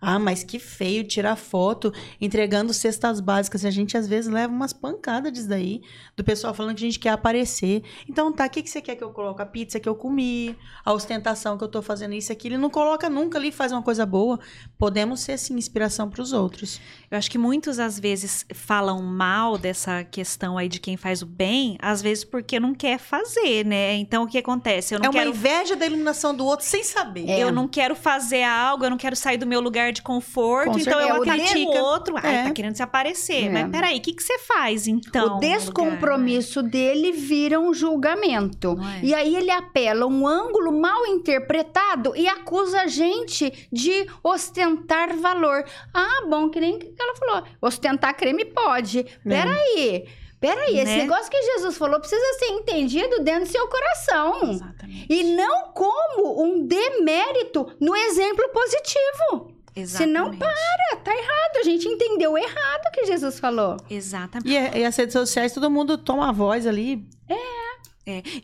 Ah, 0.00 0.18
mas 0.18 0.42
que 0.42 0.58
feio 0.58 1.04
tirar 1.04 1.36
foto 1.36 1.92
entregando 2.20 2.72
cestas 2.72 3.20
básicas. 3.20 3.64
A 3.64 3.70
gente 3.70 3.96
às 3.96 4.06
vezes 4.06 4.30
leva 4.30 4.52
umas 4.52 4.72
pancadas 4.72 5.32
disso 5.32 5.48
daí, 5.48 5.82
do 6.16 6.24
pessoal 6.24 6.54
falando 6.54 6.76
que 6.76 6.84
a 6.84 6.86
gente 6.86 6.98
quer 6.98 7.10
aparecer. 7.10 7.82
Então 8.08 8.32
tá, 8.32 8.46
o 8.46 8.50
que, 8.50 8.62
que 8.62 8.70
você 8.70 8.80
quer 8.80 8.96
que 8.96 9.04
eu 9.04 9.10
coloque? 9.10 9.42
A 9.42 9.46
pizza 9.46 9.80
que 9.80 9.88
eu 9.88 9.94
comi, 9.94 10.56
a 10.84 10.92
ostentação 10.92 11.56
que 11.56 11.64
eu 11.64 11.68
tô 11.68 11.82
fazendo 11.82 12.14
isso 12.14 12.32
aqui. 12.32 12.48
Ele 12.48 12.58
não 12.58 12.70
coloca 12.70 13.08
nunca 13.08 13.38
ali, 13.38 13.50
faz 13.50 13.72
uma 13.72 13.82
coisa 13.82 14.04
boa. 14.04 14.38
Podemos 14.78 15.20
ser, 15.20 15.38
sim, 15.38 15.54
inspiração 15.54 16.08
para 16.08 16.22
os 16.22 16.32
outros. 16.32 16.80
Eu 17.10 17.18
acho 17.18 17.30
que 17.30 17.38
muitos, 17.38 17.78
às 17.78 17.98
vezes, 17.98 18.44
falam 18.54 19.02
mal 19.02 19.58
dessa 19.58 20.04
questão 20.04 20.58
aí 20.58 20.68
de 20.68 20.80
quem 20.80 20.96
faz 20.96 21.22
o 21.22 21.26
bem, 21.26 21.76
às 21.80 22.02
vezes 22.02 22.24
porque 22.24 22.60
não 22.60 22.74
quer 22.74 22.98
fazer, 22.98 23.64
né? 23.64 23.94
Então, 23.96 24.24
o 24.24 24.26
que 24.26 24.38
acontece? 24.38 24.94
Eu 24.94 24.98
não 24.98 25.10
é 25.10 25.12
quero... 25.12 25.30
uma 25.30 25.36
inveja 25.36 25.76
da 25.76 25.86
iluminação 25.86 26.34
do 26.34 26.44
outro 26.44 26.66
sem 26.66 26.82
saber. 26.84 27.28
É. 27.28 27.38
Eu 27.38 27.52
não 27.52 27.66
quero 27.66 27.94
fazer 27.94 28.42
algo, 28.42 28.84
eu 28.84 28.90
não 28.90 28.96
quero 28.96 29.16
sair 29.16 29.36
do 29.36 29.46
meu 29.46 29.60
lugar 29.60 29.85
de 29.92 30.02
conforto, 30.02 30.72
Com 30.72 30.78
então 30.78 31.00
eu 31.00 31.24
certeza. 31.24 31.36
critico 31.36 31.72
É, 31.72 31.80
o 31.80 31.82
o 31.82 31.86
outro. 31.86 32.14
Ai, 32.22 32.34
É. 32.36 32.42
tá 32.44 32.50
querendo 32.52 32.74
se 32.76 32.82
aparecer. 32.82 33.44
É. 33.46 33.48
Mas 33.50 33.70
peraí, 33.70 33.98
o 33.98 34.00
que, 34.00 34.12
que 34.12 34.22
você 34.22 34.38
faz, 34.38 34.86
então? 34.86 35.36
o 35.36 35.40
descompromisso 35.40 36.62
dele 36.62 37.12
vira 37.12 37.58
um 37.60 37.72
julgamento. 37.74 38.76
É? 39.02 39.04
E 39.04 39.14
aí 39.14 39.36
ele 39.36 39.50
apela 39.50 40.06
um 40.06 40.26
ângulo 40.26 40.72
mal 40.72 41.06
interpretado 41.06 42.14
e 42.16 42.26
acusa 42.28 42.82
a 42.82 42.86
gente 42.86 43.68
de 43.72 44.06
ostentar 44.22 45.16
valor. 45.16 45.64
Ah, 45.94 46.24
bom, 46.28 46.48
que 46.48 46.60
nem 46.60 46.78
que 46.78 46.92
ela 46.98 47.14
falou. 47.16 47.42
Ostentar 47.60 48.14
creme 48.16 48.44
pode. 48.44 49.04
Peraí. 49.24 50.06
Peraí, 50.38 50.78
esse 50.78 50.84
Né? 50.84 50.98
negócio 50.98 51.30
que 51.30 51.42
Jesus 51.42 51.78
falou 51.78 51.98
precisa 51.98 52.22
ser 52.38 52.46
entendido 52.48 53.20
dentro 53.24 53.46
do 53.46 53.50
seu 53.50 53.66
coração. 53.68 54.50
Exatamente. 54.52 55.06
E 55.08 55.34
não 55.34 55.72
como 55.72 56.42
um 56.44 56.66
demérito 56.66 57.66
no 57.80 57.96
exemplo 57.96 58.46
positivo. 58.50 59.55
Senão, 59.84 60.32
Exatamente. 60.32 60.38
para, 60.38 60.96
tá 61.04 61.12
errado. 61.12 61.56
A 61.58 61.62
gente 61.64 61.86
entendeu 61.88 62.38
errado 62.38 62.80
o 62.88 62.92
que 62.92 63.04
Jesus 63.06 63.38
falou. 63.38 63.76
Exatamente. 63.90 64.48
E, 64.50 64.56
é- 64.56 64.78
e 64.78 64.84
as 64.84 64.96
redes 64.96 65.12
sociais, 65.12 65.52
todo 65.52 65.70
mundo 65.70 65.98
toma 65.98 66.28
a 66.28 66.32
voz 66.32 66.66
ali. 66.66 67.06
É, 67.28 67.34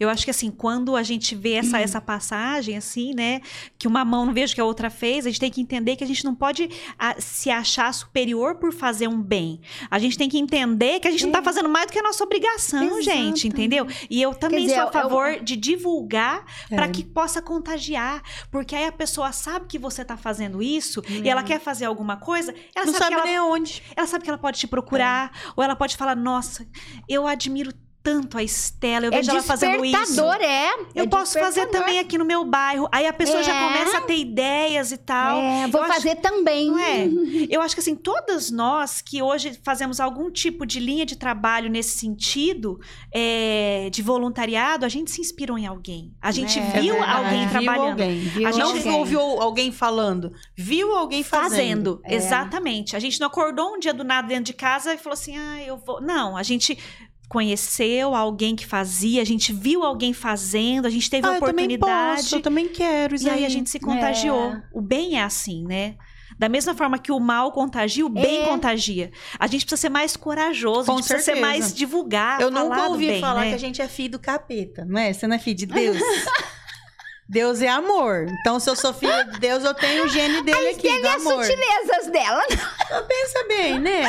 eu 0.00 0.08
acho 0.08 0.24
que 0.24 0.30
assim, 0.30 0.50
quando 0.50 0.96
a 0.96 1.02
gente 1.04 1.34
vê 1.36 1.52
essa, 1.52 1.78
essa 1.80 2.00
passagem, 2.00 2.76
assim, 2.76 3.14
né, 3.14 3.40
que 3.78 3.86
uma 3.86 4.04
mão 4.04 4.26
não 4.26 4.34
vejo 4.34 4.54
que 4.54 4.60
a 4.60 4.64
outra 4.64 4.90
fez, 4.90 5.24
a 5.24 5.30
gente 5.30 5.38
tem 5.38 5.50
que 5.50 5.60
entender 5.60 5.94
que 5.96 6.02
a 6.02 6.06
gente 6.06 6.24
não 6.24 6.34
pode 6.34 6.68
ah, 6.98 7.14
se 7.18 7.48
achar 7.50 7.92
superior 7.94 8.56
por 8.56 8.72
fazer 8.72 9.06
um 9.08 9.22
bem. 9.22 9.60
A 9.90 9.98
gente 10.00 10.18
tem 10.18 10.28
que 10.28 10.38
entender 10.38 10.98
que 10.98 11.06
a 11.06 11.10
gente 11.12 11.24
não 11.24 11.32
tá 11.32 11.42
fazendo 11.42 11.68
mais 11.68 11.86
do 11.86 11.92
que 11.92 11.98
a 11.98 12.02
nossa 12.02 12.24
obrigação, 12.24 13.00
gente, 13.02 13.46
entendeu? 13.46 13.86
E 14.10 14.20
eu 14.20 14.34
também 14.34 14.62
dizer, 14.66 14.74
sou 14.74 14.82
a 14.82 14.86
é 14.86 14.88
o- 14.88 14.92
favor 14.92 15.40
de 15.40 15.56
divulgar 15.56 16.44
para 16.68 16.86
É. 16.86 16.88
que 16.88 17.04
possa 17.04 17.40
contagiar. 17.40 18.20
Porque 18.50 18.74
aí 18.74 18.86
a 18.86 18.92
pessoa 18.92 19.30
sabe 19.32 19.66
que 19.66 19.78
você 19.78 20.04
tá 20.04 20.16
fazendo 20.16 20.62
isso 20.62 21.02
e 21.08 21.28
ela 21.28 21.42
quer 21.42 21.60
fazer 21.60 21.84
alguma 21.84 22.16
coisa, 22.16 22.52
ela 22.74 22.86
não 22.86 22.92
sabe, 22.92 23.04
sabe 23.04 23.14
ela 23.14 23.24
nem 23.24 23.36
aonde. 23.36 23.82
ela 23.96 24.06
sabe 24.06 24.24
que 24.24 24.30
ela 24.30 24.38
pode 24.38 24.58
te 24.58 24.66
procurar, 24.66 25.30
ou 25.56 25.62
ela 25.62 25.76
pode 25.76 25.96
falar: 25.96 26.16
Nossa, 26.16 26.66
eu 27.08 27.26
admiro 27.26 27.72
tanto 28.02 28.36
a 28.36 28.42
Estela, 28.42 29.06
eu 29.06 29.12
é 29.12 29.16
vejo 29.16 29.30
ela 29.30 29.42
fazendo 29.42 29.84
isso. 29.84 29.96
despertador, 29.96 30.42
é. 30.42 30.70
Eu 30.94 31.04
É 31.04 31.06
posso 31.06 31.38
fazer 31.38 31.66
também 31.66 31.98
aqui 31.98 32.18
no 32.18 32.24
meu 32.24 32.44
bairro. 32.44 32.88
Aí 32.90 33.06
a 33.06 33.12
pessoa 33.12 33.42
já 33.42 33.54
É. 33.54 33.66
começa 33.68 33.98
a 33.98 34.00
ter 34.00 34.16
ideias 34.18 34.90
e 34.92 34.96
tal. 34.96 35.38
É, 35.40 35.66
vou 35.68 35.80
Eu 35.80 35.84
acho- 35.86 35.94
fazer 35.94 36.16
também. 36.16 36.70
Não 36.70 36.78
é? 36.78 37.06
Eu 37.50 37.60
acho 37.62 37.74
que 37.74 37.80
assim, 37.80 37.94
todas 37.94 38.50
nós 38.50 39.00
que 39.00 39.22
hoje 39.22 39.58
fazemos 39.64 40.00
algum 40.00 40.30
tipo 40.30 40.66
de 40.66 40.80
linha 40.80 41.06
de 41.06 41.16
trabalho 41.16 41.70
nesse 41.70 41.96
sentido, 41.98 42.78
é, 43.12 43.88
de 43.90 44.02
voluntariado, 44.02 44.84
a 44.84 44.88
gente 44.88 45.10
se 45.10 45.20
inspirou 45.20 45.58
em 45.58 45.66
alguém. 45.66 46.12
A 46.20 46.30
gente 46.32 46.58
É 46.58 46.62
viu 46.80 46.94
verdade. 46.94 47.12
alguém 47.24 47.40
viu 47.48 47.50
trabalhando. 47.62 47.88
alguém. 47.90 48.18
Viu 48.20 48.48
a 48.48 48.52
gente 48.52 48.62
alguém. 48.62 48.84
não 48.84 48.98
ouviu 48.98 49.20
alguém 49.20 49.72
falando. 49.72 50.32
Viu 50.56 50.94
alguém 50.94 51.22
fazendo. 51.22 51.52
Fazendo, 51.52 52.00
É. 52.04 52.14
exatamente. 52.14 52.96
A 52.96 52.98
gente 52.98 53.20
não 53.20 53.26
acordou 53.26 53.74
um 53.74 53.78
dia 53.78 53.92
do 53.92 54.02
nada 54.04 54.26
dentro 54.28 54.44
de 54.44 54.54
casa 54.54 54.94
e 54.94 54.98
falou 54.98 55.14
assim: 55.14 55.36
ah, 55.36 55.62
eu 55.62 55.76
vou. 55.76 56.00
Não, 56.00 56.36
a 56.36 56.42
gente 56.42 56.78
conheceu 57.32 58.14
alguém 58.14 58.54
que 58.54 58.66
fazia, 58.66 59.22
a 59.22 59.24
gente 59.24 59.54
viu 59.54 59.82
alguém 59.82 60.12
fazendo, 60.12 60.84
a 60.86 60.90
gente 60.90 61.08
teve 61.08 61.26
Ah, 61.26 61.30
a 61.30 61.34
eu 61.36 61.40
também 61.40 61.64
oportunidade. 61.64 62.20
posso, 62.22 62.36
eu 62.36 62.42
também 62.42 62.68
quero. 62.68 63.14
Isso 63.14 63.26
E 63.26 63.30
aí 63.30 63.46
a 63.46 63.48
gente 63.48 63.70
se 63.70 63.80
contagiou. 63.80 64.52
É. 64.52 64.62
O 64.70 64.82
bem 64.82 65.18
é 65.18 65.22
assim, 65.22 65.64
né? 65.66 65.94
Da 66.38 66.48
mesma 66.48 66.74
forma 66.74 66.98
que 66.98 67.10
o 67.10 67.18
mal 67.18 67.50
contagia, 67.52 68.04
o 68.04 68.08
bem 68.10 68.42
É. 68.42 68.46
contagia. 68.48 69.10
A 69.38 69.46
gente 69.46 69.64
precisa 69.64 69.80
ser 69.80 69.88
mais 69.88 70.14
corajoso, 70.16 70.86
Com 70.86 70.92
a 70.92 70.96
gente 70.96 71.08
precisa 71.08 71.18
ser 71.24 71.24
certeza. 71.36 71.46
mais 71.46 71.72
divulgar. 71.74 72.40
Eu 72.40 72.52
falar 72.52 72.64
nunca 72.64 72.82
do 72.84 72.90
ouvi 72.90 73.06
bem, 73.06 73.20
falar 73.20 73.40
né? 73.42 73.48
que 73.50 73.54
a 73.54 73.58
gente 73.58 73.80
é 73.80 73.88
filho 73.88 74.10
do 74.12 74.18
capeta, 74.18 74.84
não 74.84 74.98
é? 75.00 75.12
Você 75.12 75.26
não 75.26 75.36
é 75.36 75.38
filho 75.38 75.56
de 75.56 75.66
Deus? 75.66 75.96
Deus 77.28 77.62
é 77.62 77.68
amor. 77.68 78.26
Então, 78.40 78.60
se 78.60 78.68
eu 78.68 78.76
sou 78.76 78.92
filha 78.92 79.22
de 79.24 79.38
Deus, 79.38 79.64
eu 79.64 79.72
tenho 79.72 80.04
o 80.04 80.08
gene 80.08 80.42
dele 80.42 80.68
aqui, 80.68 80.86
Ele 80.86 81.00
do 81.00 81.06
é 81.06 81.10
as 81.14 81.26
amor. 81.26 81.44
sutilezas 81.44 82.06
dela. 82.12 82.42
Pensa 83.08 83.44
bem, 83.48 83.78
né? 83.78 84.02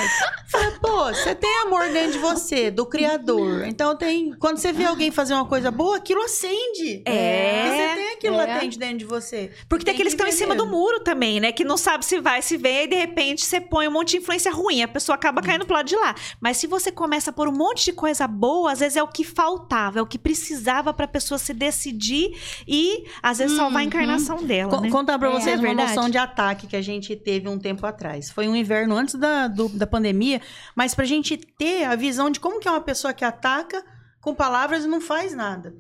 Fala, 0.50 0.72
pô, 0.82 1.06
você 1.06 1.34
tem 1.34 1.58
amor 1.62 1.88
dentro 1.90 2.12
de 2.14 2.18
você, 2.20 2.70
do 2.70 2.86
Criador. 2.86 3.66
Então 3.66 3.96
tem. 3.96 4.34
Quando 4.34 4.58
você 4.58 4.74
vê 4.74 4.84
alguém 4.86 5.10
fazer 5.10 5.34
uma 5.36 5.46
coisa 5.46 5.72
boa, 5.72 5.98
aquilo 5.98 6.22
acende. 6.24 7.02
É. 7.06 7.64
Você 7.64 7.96
tem 7.96 8.14
aquilo 8.14 8.36
É. 8.42 8.46
latente 8.46 8.78
dentro 8.78 8.98
de 8.98 9.06
você. 9.06 9.52
Porque 9.70 9.86
tem 9.86 9.94
aqueles 9.94 10.14
que 10.14 10.22
estão 10.22 10.28
em 10.28 10.38
cima 10.38 10.54
do 10.56 10.66
muro. 10.66 11.00
também, 11.04 11.40
né? 11.40 11.52
Que 11.52 11.64
não 11.64 11.78
sabe 11.78 12.06
se 12.06 12.20
vai, 12.20 12.42
se 12.42 12.56
vem, 12.58 12.84
e 12.84 12.88
de 12.88 12.96
repente 12.96 13.46
você 13.46 13.60
põe 13.60 13.88
um 13.88 13.92
monte 13.92 14.12
de 14.12 14.18
influência 14.18 14.52
ruim, 14.52 14.82
a 14.84 14.88
pessoa 14.88 15.16
acaba 15.16 15.42
caindo 15.42 15.66
pro 15.66 15.76
lado 15.76 15.86
de 15.88 15.96
lá. 15.96 16.14
Mas 16.42 16.58
se 16.58 16.68
você 16.68 16.92
começa 16.92 17.32
por 17.32 17.48
um 17.48 17.52
monte 17.52 17.86
de 17.86 17.94
coisa 17.94 18.28
boa, 18.28 18.72
às 18.72 18.80
vezes 18.80 18.96
é 18.98 19.04
o 19.04 19.08
que 19.08 19.24
faltava, 19.24 20.00
é 20.00 20.02
o 20.02 20.06
que 20.06 20.18
precisava 20.20 20.94
pra 20.94 21.08
pessoa 21.08 21.38
se 21.38 21.54
decidir 21.54 22.32
e 22.68 23.03
às 23.22 23.38
vezes 23.38 23.56
salvar 23.58 23.82
a 23.82 23.84
encarnação 23.86 24.44
dela, 24.44 24.80
né? 24.82 24.90
Contar 24.90 25.18
pra 25.20 25.30
É, 25.30 25.32
vocês 25.32 25.48
é 25.48 25.60
uma 25.60 25.68
verdade. 25.68 25.96
noção 25.96 26.10
de 26.10 26.18
ataque 26.18 26.68
que 26.68 26.76
a 26.76 26.82
gente 26.82 27.16
teve 27.16 27.48
um 27.50 27.58
tempo 27.60 27.86
atrás. 27.86 28.30
Foi 28.32 28.48
um 28.48 28.56
inverno 28.56 28.96
antes 28.96 29.16
da, 29.16 29.48
do- 29.48 29.70
da 29.70 29.88
pandemia, 29.88 30.42
mas 30.76 30.94
pra 30.96 31.06
gente 31.06 31.38
ter 31.38 31.86
a 31.86 31.96
visão 31.96 32.30
de 32.30 32.40
como 32.40 32.60
que 32.60 32.68
é 32.68 32.72
uma 32.72 32.82
pessoa 32.82 33.14
que 33.14 33.24
ataca 33.26 33.84
com 34.22 34.34
palavras 34.34 34.86
e 34.86 34.88
não 34.88 35.02
faz 35.02 35.34
nada. 35.36 35.74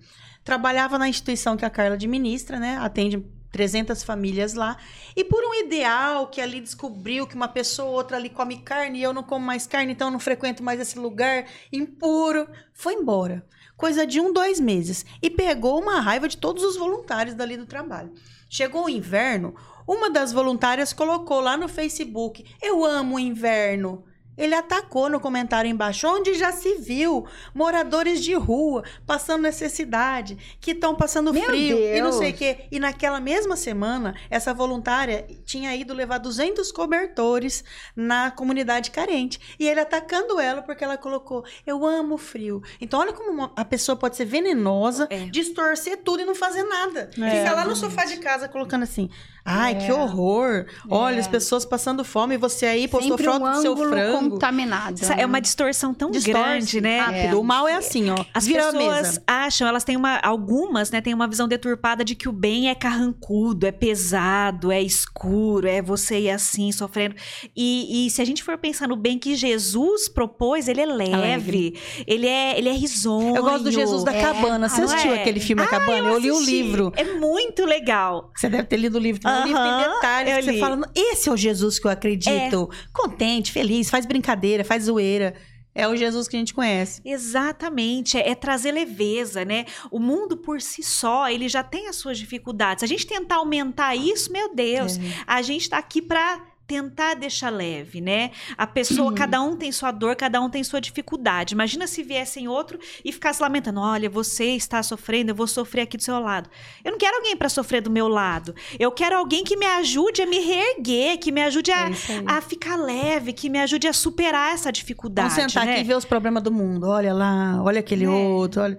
Trabalhava 0.43 0.97
na 0.97 1.07
instituição 1.07 1.55
que 1.55 1.63
a 1.65 1.69
Carla 1.69 1.95
administra, 1.95 2.59
né? 2.59 2.77
Atende 2.81 3.23
300 3.51 4.03
famílias 4.03 4.55
lá. 4.55 4.75
E 5.15 5.23
por 5.23 5.43
um 5.45 5.53
ideal 5.53 6.27
que 6.27 6.41
ali 6.41 6.59
descobriu 6.59 7.27
que 7.27 7.35
uma 7.35 7.47
pessoa 7.47 7.87
ou 7.87 7.93
outra 7.95 8.17
ali 8.17 8.27
come 8.29 8.57
carne 8.57 8.99
e 8.99 9.03
eu 9.03 9.13
não 9.13 9.21
como 9.23 9.45
mais 9.45 9.67
carne, 9.67 9.93
então 9.93 10.07
eu 10.07 10.11
não 10.11 10.19
frequento 10.19 10.63
mais 10.63 10.79
esse 10.79 10.97
lugar 10.97 11.45
impuro, 11.71 12.47
foi 12.73 12.93
embora. 12.95 13.45
Coisa 13.83 14.07
de 14.07 14.21
um, 14.21 14.31
dois 14.31 14.61
meses. 14.61 15.05
E 15.21 15.29
pegou 15.29 15.77
uma 15.77 15.99
raiva 15.99 16.29
de 16.29 16.37
todos 16.37 16.63
os 16.63 16.77
voluntários 16.77 17.35
dali 17.35 17.57
do 17.57 17.65
trabalho. 17.65 18.13
Chegou 18.49 18.85
o 18.85 18.89
inverno, 18.89 19.53
uma 19.85 20.09
das 20.09 20.31
voluntárias 20.31 20.93
colocou 20.93 21.41
lá 21.41 21.57
no 21.57 21.67
Facebook: 21.67 22.45
Eu 22.61 22.85
amo 22.85 23.17
o 23.17 23.19
inverno. 23.19 24.05
Ele 24.37 24.55
atacou 24.55 25.09
no 25.09 25.19
comentário 25.19 25.69
embaixo, 25.69 26.07
onde 26.07 26.33
já 26.33 26.51
se 26.51 26.75
viu 26.75 27.25
moradores 27.53 28.23
de 28.23 28.33
rua 28.33 28.83
passando 29.05 29.41
necessidade, 29.43 30.37
que 30.59 30.71
estão 30.71 30.95
passando 30.95 31.33
Meu 31.33 31.43
frio 31.43 31.77
e 31.77 32.01
não 32.01 32.09
Deus. 32.09 32.15
sei 32.17 32.31
o 32.31 32.33
quê. 32.33 32.65
E 32.71 32.79
naquela 32.79 33.19
mesma 33.19 33.55
semana, 33.55 34.15
essa 34.29 34.53
voluntária 34.53 35.25
tinha 35.45 35.75
ido 35.75 35.93
levar 35.93 36.17
200 36.17 36.71
cobertores 36.71 37.63
na 37.95 38.31
comunidade 38.31 38.91
carente. 38.91 39.39
E 39.59 39.67
ele 39.67 39.79
atacando 39.79 40.39
ela 40.39 40.61
porque 40.61 40.83
ela 40.83 40.97
colocou: 40.97 41.43
Eu 41.65 41.85
amo 41.85 42.17
frio. 42.17 42.61
Então, 42.81 42.99
olha 42.99 43.13
como 43.13 43.29
uma- 43.31 43.51
a 43.55 43.65
pessoa 43.65 43.95
pode 43.95 44.15
ser 44.15 44.25
venenosa, 44.25 45.07
É. 45.09 45.25
distorcer 45.25 45.97
tudo 46.03 46.21
e 46.21 46.25
não 46.25 46.35
fazer 46.35 46.63
nada. 46.63 47.09
É. 47.21 47.29
Fica 47.43 47.55
lá 47.55 47.65
no 47.65 47.75
sofá 47.75 48.05
de 48.05 48.17
casa 48.17 48.47
colocando 48.47 48.83
assim: 48.83 49.09
Ai, 49.45 49.73
É. 49.73 49.75
que 49.75 49.91
horror! 49.91 50.65
Olha, 50.89 51.17
É. 51.17 51.19
as 51.19 51.27
pessoas 51.27 51.65
passando 51.65 52.03
fome 52.03 52.35
e 52.35 52.37
você 52.37 52.65
aí 52.65 52.87
postou 52.87 53.17
Sempre 53.17 53.25
foto 53.25 53.43
um 53.45 53.51
do 53.51 53.61
seu 53.61 53.71
ângulo 53.73 53.89
frango. 53.89 54.29
contaminado. 54.31 55.01
Essa 55.01 55.13
É 55.15 55.25
uma 55.25 55.41
distorção 55.41 55.93
tão 55.93 56.11
Distorce 56.11 56.31
grande, 56.39 56.81
né? 56.81 56.99
Rápido. 56.99 57.39
O 57.39 57.43
mal 57.43 57.67
é 57.67 57.75
assim, 57.75 58.09
ó. 58.09 58.15
As 58.33 58.45
Vira 58.45 58.69
a 58.69 58.71
pessoas 58.71 59.01
mesa. 59.07 59.23
acham, 59.27 59.67
elas 59.67 59.83
têm 59.83 59.97
uma. 59.97 60.17
Algumas, 60.23 60.91
né, 60.91 61.01
têm 61.01 61.13
uma 61.13 61.27
visão 61.27 61.47
deturpada 61.47 62.03
de 62.05 62.15
que 62.15 62.29
o 62.29 62.31
bem 62.31 62.69
é 62.69 62.75
carrancudo, 62.75 63.65
é 63.67 63.71
pesado, 63.71 64.71
é 64.71 64.81
escuro, 64.81 65.67
é 65.67 65.81
você 65.81 66.19
ir 66.21 66.29
assim, 66.29 66.71
sofrendo. 66.71 67.15
E, 67.55 68.07
e 68.07 68.09
se 68.09 68.21
a 68.21 68.25
gente 68.25 68.43
for 68.43 68.57
pensar 68.57 68.87
no 68.87 68.95
bem 68.95 69.19
que 69.19 69.35
Jesus 69.35 70.07
propôs, 70.07 70.67
ele 70.67 70.81
é 70.81 70.85
leve, 70.85 71.13
Alegre. 71.13 71.79
ele 72.07 72.27
é, 72.27 72.57
ele 72.57 72.69
é 72.69 72.73
risonho. 72.73 73.35
Eu 73.35 73.43
gosto 73.43 73.63
do 73.65 73.71
Jesus 73.71 74.03
da 74.03 74.13
É. 74.13 74.21
Cabana. 74.21 74.69
Você 74.69 74.81
Ah, 74.81 74.85
assistiu 74.85 75.13
é? 75.13 75.19
aquele 75.21 75.39
filme 75.39 75.61
A 75.63 75.67
Cabana? 75.67 76.07
eu, 76.09 76.17
li 76.17 76.31
o 76.31 76.39
livro. 76.39 76.91
É 76.95 77.03
muito 77.03 77.65
legal. 77.65 78.31
Você 78.35 78.47
deve 78.49 78.63
ter 78.63 78.77
lido 78.77 78.95
o 78.97 78.99
livro. 79.01 79.21
No 79.39 79.45
livro 79.45 79.61
tem 79.61 79.93
detalhes 79.93 80.35
que 80.35 80.43
você 80.43 80.51
li. 80.51 80.59
fala: 80.59 80.91
esse 80.95 81.29
é 81.29 81.31
o 81.31 81.37
Jesus 81.37 81.79
que 81.79 81.87
eu 81.87 81.91
acredito. 81.91 82.69
Contente, 82.91 83.51
feliz, 83.51 83.89
faz 83.89 84.05
brincadeira, 84.05 84.63
faz 84.63 84.83
zoeira. 84.83 85.33
É 85.75 85.87
o 85.87 85.95
Jesus 85.95 86.27
que 86.27 86.35
a 86.35 86.39
gente 86.39 86.53
conhece. 86.53 87.01
Exatamente, 87.03 88.17
é, 88.17 88.29
é 88.29 88.35
trazer 88.35 88.71
leveza, 88.71 89.43
né? 89.43 89.65
O 89.89 89.99
mundo 89.99 90.37
por 90.37 90.61
si 90.61 90.83
só, 90.83 91.27
ele 91.27 91.49
já 91.49 91.63
tem 91.63 91.87
as 91.87 91.95
suas 91.95 92.19
dificuldades. 92.19 92.81
Se 92.81 92.85
a 92.85 92.87
gente 92.87 93.07
tentar 93.07 93.37
aumentar 93.37 93.95
isso, 93.95 94.31
meu 94.31 94.53
Deus, 94.53 94.99
a 95.25 95.41
gente 95.41 95.67
tá 95.69 95.79
aqui 95.79 96.01
pra 96.01 96.52
tentar 96.65 97.13
deixar 97.15 97.49
leve, 97.49 97.99
né? 98.01 98.31
A 98.57 98.65
pessoa, 98.65 99.09
Uhum. 99.09 99.15
cada 99.15 99.41
um 99.41 99.55
tem 99.55 99.71
sua 99.71 99.91
dor, 99.91 100.15
cada 100.15 100.39
um 100.41 100.49
tem 100.49 100.63
sua 100.63 100.79
dificuldade. 100.79 101.53
Imagina 101.53 101.85
se 101.87 102.01
viessem 102.03 102.47
outro 102.47 102.79
e 103.03 103.11
ficasse 103.11 103.41
lamentando: 103.41 103.79
olha, 103.79 104.09
você 104.09 104.45
está 104.55 104.81
sofrendo, 104.81 105.31
eu 105.31 105.35
vou 105.35 105.47
sofrer 105.47 105.81
aqui 105.81 105.97
do 105.97 106.03
seu 106.03 106.19
lado. 106.19 106.49
Eu 106.83 106.91
não 106.91 106.97
quero 106.97 107.17
alguém 107.17 107.35
para 107.35 107.49
sofrer 107.49 107.81
do 107.81 107.91
meu 107.91 108.07
lado. 108.07 108.55
Eu 108.79 108.91
quero 108.91 109.17
alguém 109.17 109.43
que 109.43 109.57
me 109.57 109.65
ajude 109.65 110.21
a 110.21 110.25
me 110.25 110.39
reerguer, 110.39 111.17
que 111.17 111.31
me 111.31 111.41
ajude 111.41 111.71
a, 111.71 111.89
É 111.89 111.93
a 112.25 112.41
ficar 112.41 112.75
leve, 112.77 113.33
que 113.33 113.49
me 113.49 113.59
ajude 113.59 113.87
a 113.87 113.93
superar 113.93 114.53
essa 114.53 114.71
dificuldade. 114.71 115.29
Vamos 115.35 115.51
sentar 115.51 115.65
né? 115.65 115.73
aqui 115.73 115.81
e 115.81 115.83
ver 115.83 115.95
os 115.97 116.05
problemas 116.05 116.41
do 116.43 116.51
mundo. 116.51 116.87
Olha 116.87 117.13
lá, 117.13 117.61
olha 117.63 117.79
aquele 117.81 118.05
É. 118.05 118.09
outro, 118.09 118.61
olha. 118.61 118.77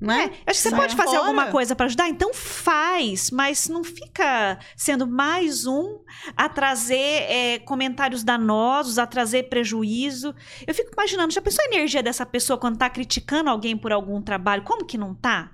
Não 0.00 0.14
é? 0.14 0.24
É, 0.24 0.24
acho 0.24 0.32
que 0.46 0.54
você 0.54 0.70
Sai 0.70 0.78
pode 0.80 0.96
fazer 0.96 1.10
fora. 1.16 1.20
alguma 1.20 1.46
coisa 1.48 1.76
para 1.76 1.84
ajudar, 1.86 2.08
então 2.08 2.32
faz, 2.32 3.30
mas 3.30 3.68
não 3.68 3.84
fica 3.84 4.58
sendo 4.74 5.06
mais 5.06 5.66
um 5.66 5.98
a 6.36 6.48
trazer 6.48 6.96
é, 6.96 7.58
comentários 7.58 8.24
danosos, 8.24 8.98
a 8.98 9.06
trazer 9.06 9.50
prejuízo. 9.50 10.34
Eu 10.66 10.74
fico 10.74 10.90
imaginando, 10.92 11.32
já 11.34 11.42
pensou 11.42 11.62
a 11.64 11.68
energia 11.74 12.02
dessa 12.02 12.24
pessoa 12.24 12.58
quando 12.58 12.78
tá 12.78 12.88
criticando 12.88 13.50
alguém 13.50 13.76
por 13.76 13.92
algum 13.92 14.22
trabalho? 14.22 14.62
Como 14.62 14.86
que 14.86 14.96
não 14.96 15.14
tá? 15.14 15.50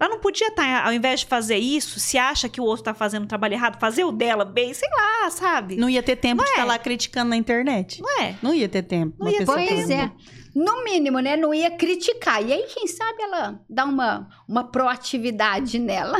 Ela 0.00 0.10
não 0.10 0.18
podia 0.18 0.48
estar, 0.48 0.84
ao 0.84 0.92
invés 0.92 1.20
de 1.20 1.26
fazer 1.26 1.58
isso, 1.58 2.00
se 2.00 2.18
acha 2.18 2.48
que 2.48 2.60
o 2.60 2.64
outro 2.64 2.82
tá 2.82 2.92
fazendo 2.94 3.22
um 3.22 3.28
trabalho 3.28 3.54
errado, 3.54 3.78
fazer 3.78 4.02
o 4.02 4.10
dela 4.10 4.44
bem, 4.44 4.74
sei 4.74 4.88
lá, 4.90 5.30
sabe? 5.30 5.76
Não 5.76 5.88
ia 5.88 6.02
ter 6.02 6.16
tempo 6.16 6.42
de 6.42 6.48
é? 6.48 6.52
estar 6.54 6.64
lá 6.64 6.76
criticando 6.76 7.30
na 7.30 7.36
internet. 7.36 8.02
Não 8.02 8.20
é? 8.20 8.34
Não 8.42 8.52
ia 8.52 8.68
ter 8.68 8.82
tempo. 8.82 9.14
Não 9.20 9.26
uma 9.28 9.32
ia- 9.32 9.38
pessoa 9.38 9.56
Pois 9.58 9.70
falando. 9.70 9.90
é. 9.92 10.12
No 10.54 10.84
mínimo, 10.84 11.18
né? 11.20 11.36
Não 11.36 11.54
ia 11.54 11.70
criticar. 11.70 12.42
E 12.42 12.52
aí, 12.52 12.64
quem 12.64 12.86
sabe 12.86 13.22
ela 13.22 13.60
dá 13.68 13.84
uma, 13.84 14.28
uma 14.46 14.64
proatividade 14.64 15.78
nela. 15.78 16.18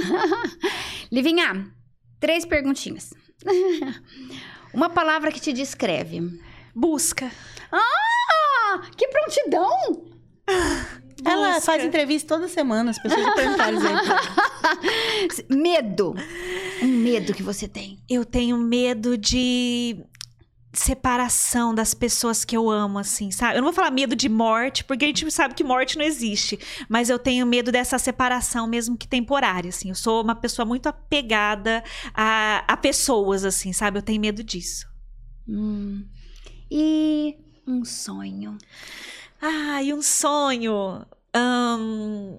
Livinha, 1.10 1.66
três 2.18 2.46
perguntinhas. 2.46 3.12
uma 4.72 4.88
palavra 4.88 5.30
que 5.30 5.40
te 5.40 5.52
descreve. 5.52 6.40
Busca. 6.74 7.30
Ah, 7.70 8.80
que 8.96 9.08
prontidão! 9.08 10.10
Ela 11.24 11.54
Busca. 11.54 11.60
faz 11.60 11.84
entrevista 11.84 12.34
toda 12.34 12.48
semana, 12.48 12.90
as 12.90 12.98
pessoas 12.98 13.34
perguntaram 13.34 13.78
isso. 13.78 15.44
Medo. 15.48 16.14
Um 16.82 16.88
medo 16.88 17.32
que 17.32 17.44
você 17.44 17.68
tem. 17.68 18.02
Eu 18.08 18.24
tenho 18.24 18.58
medo 18.58 19.16
de 19.16 20.04
separação 20.72 21.74
das 21.74 21.92
pessoas 21.92 22.44
que 22.44 22.56
eu 22.56 22.70
amo, 22.70 22.98
assim, 22.98 23.30
sabe? 23.30 23.56
Eu 23.56 23.62
não 23.62 23.64
vou 23.68 23.74
falar 23.74 23.90
medo 23.90 24.16
de 24.16 24.28
morte, 24.28 24.82
porque 24.84 25.04
a 25.04 25.08
gente 25.08 25.30
sabe 25.30 25.54
que 25.54 25.62
morte 25.62 25.98
não 25.98 26.04
existe. 26.04 26.58
Mas 26.88 27.10
eu 27.10 27.18
tenho 27.18 27.46
medo 27.46 27.70
dessa 27.70 27.98
separação, 27.98 28.66
mesmo 28.66 28.96
que 28.96 29.06
temporária, 29.06 29.68
assim. 29.68 29.90
Eu 29.90 29.94
sou 29.94 30.22
uma 30.22 30.34
pessoa 30.34 30.64
muito 30.64 30.88
apegada 30.88 31.84
a, 32.14 32.64
a 32.66 32.76
pessoas, 32.76 33.44
assim, 33.44 33.72
sabe? 33.72 33.98
Eu 33.98 34.02
tenho 34.02 34.20
medo 34.20 34.42
disso. 34.42 34.86
Hum. 35.46 36.06
E 36.70 37.36
um 37.66 37.84
sonho. 37.84 38.56
Ah, 39.40 39.82
e 39.82 39.92
um 39.92 40.00
sonho. 40.00 41.04
Ahn, 41.34 42.38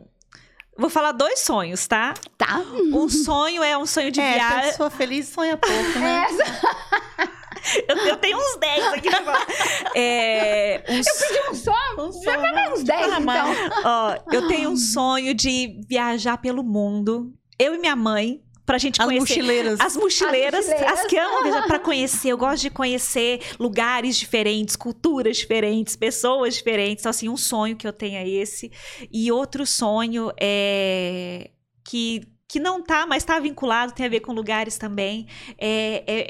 Vou 0.76 0.89
falar 0.89 1.11
dois 1.11 1.39
sonhos, 1.39 1.85
tá? 1.85 2.15
Tá? 2.35 2.57
Um 2.91 3.07
sonho 3.07 3.61
é 3.64 3.77
um 3.77 3.85
sonho 3.85 4.10
de 4.10 4.19
é, 4.19 4.34
viagem. 4.34 4.72
pessoa 4.72 4.89
feliz 4.89 5.27
sonha 5.27 5.55
pouco, 5.55 5.99
né? 5.99 6.26
Eu, 7.88 7.95
eu 7.98 8.18
tenho 8.18 8.38
uns 8.38 8.57
10 8.60 8.85
aqui 8.94 9.10
falar. 9.11 9.48
É, 9.95 10.84
um 10.90 11.02
Pedi 11.02 11.49
um 11.49 11.53
só? 11.56 12.22
Já 12.23 12.38
vai 12.38 12.73
uns 12.73 12.84
10, 12.84 13.11
Ah, 13.14 13.19
mas- 13.19 13.57
então. 13.57 13.81
Ó, 13.85 14.18
eu 14.31 14.48
tenho 14.48 14.69
um 14.72 14.77
sonho 14.77 15.34
de 15.34 15.80
viajar 15.88 16.38
pelo 16.38 16.64
mundo. 16.64 17.31
Eu 17.60 17.76
e 17.76 17.77
minha 17.77 17.95
mãe, 17.95 18.41
pra 18.65 18.77
gente 18.77 18.99
As 19.02 19.06
conhecer. 19.06 19.35
mochileiras. 19.38 19.80
As 19.80 19.95
mochileiras, 19.95 20.60
As 20.60 20.65
mochileiras. 20.72 20.99
as 21.02 21.07
que 21.07 21.18
amam 21.18 21.44
viajar 21.44 21.68
pra 21.68 21.80
conhecer. 21.80 22.30
Eu 22.30 22.38
gosto 22.38 22.64
de 22.64 22.69
conhecer 22.69 23.40
lugares 23.60 24.18
diferentes, 24.18 24.76
culturas 24.76 25.38
diferentes, 25.38 25.95
pessoas 25.95 26.56
diferentes. 26.56 27.02
Então, 27.03 27.10
assim, 27.11 27.30
um 27.30 27.38
sonho 27.38 27.76
que 27.77 27.88
eu 27.88 27.94
tenho 27.94 28.18
é 28.18 28.27
esse. 28.27 28.72
E 29.11 29.31
outro 29.31 29.65
sonho 29.65 30.31
é 30.40 31.49
que. 31.85 32.22
Que 32.54 32.60
não 32.60 32.84
tá, 32.84 33.08
mas 33.08 33.24
tá 33.24 33.40
vinculado, 33.40 33.94
tem 33.94 34.06
a 34.06 34.10
ver 34.10 34.20
com 34.20 34.32
lugares 34.32 34.78
também. 34.78 35.26
É, 35.58 36.04
é- 36.06 36.26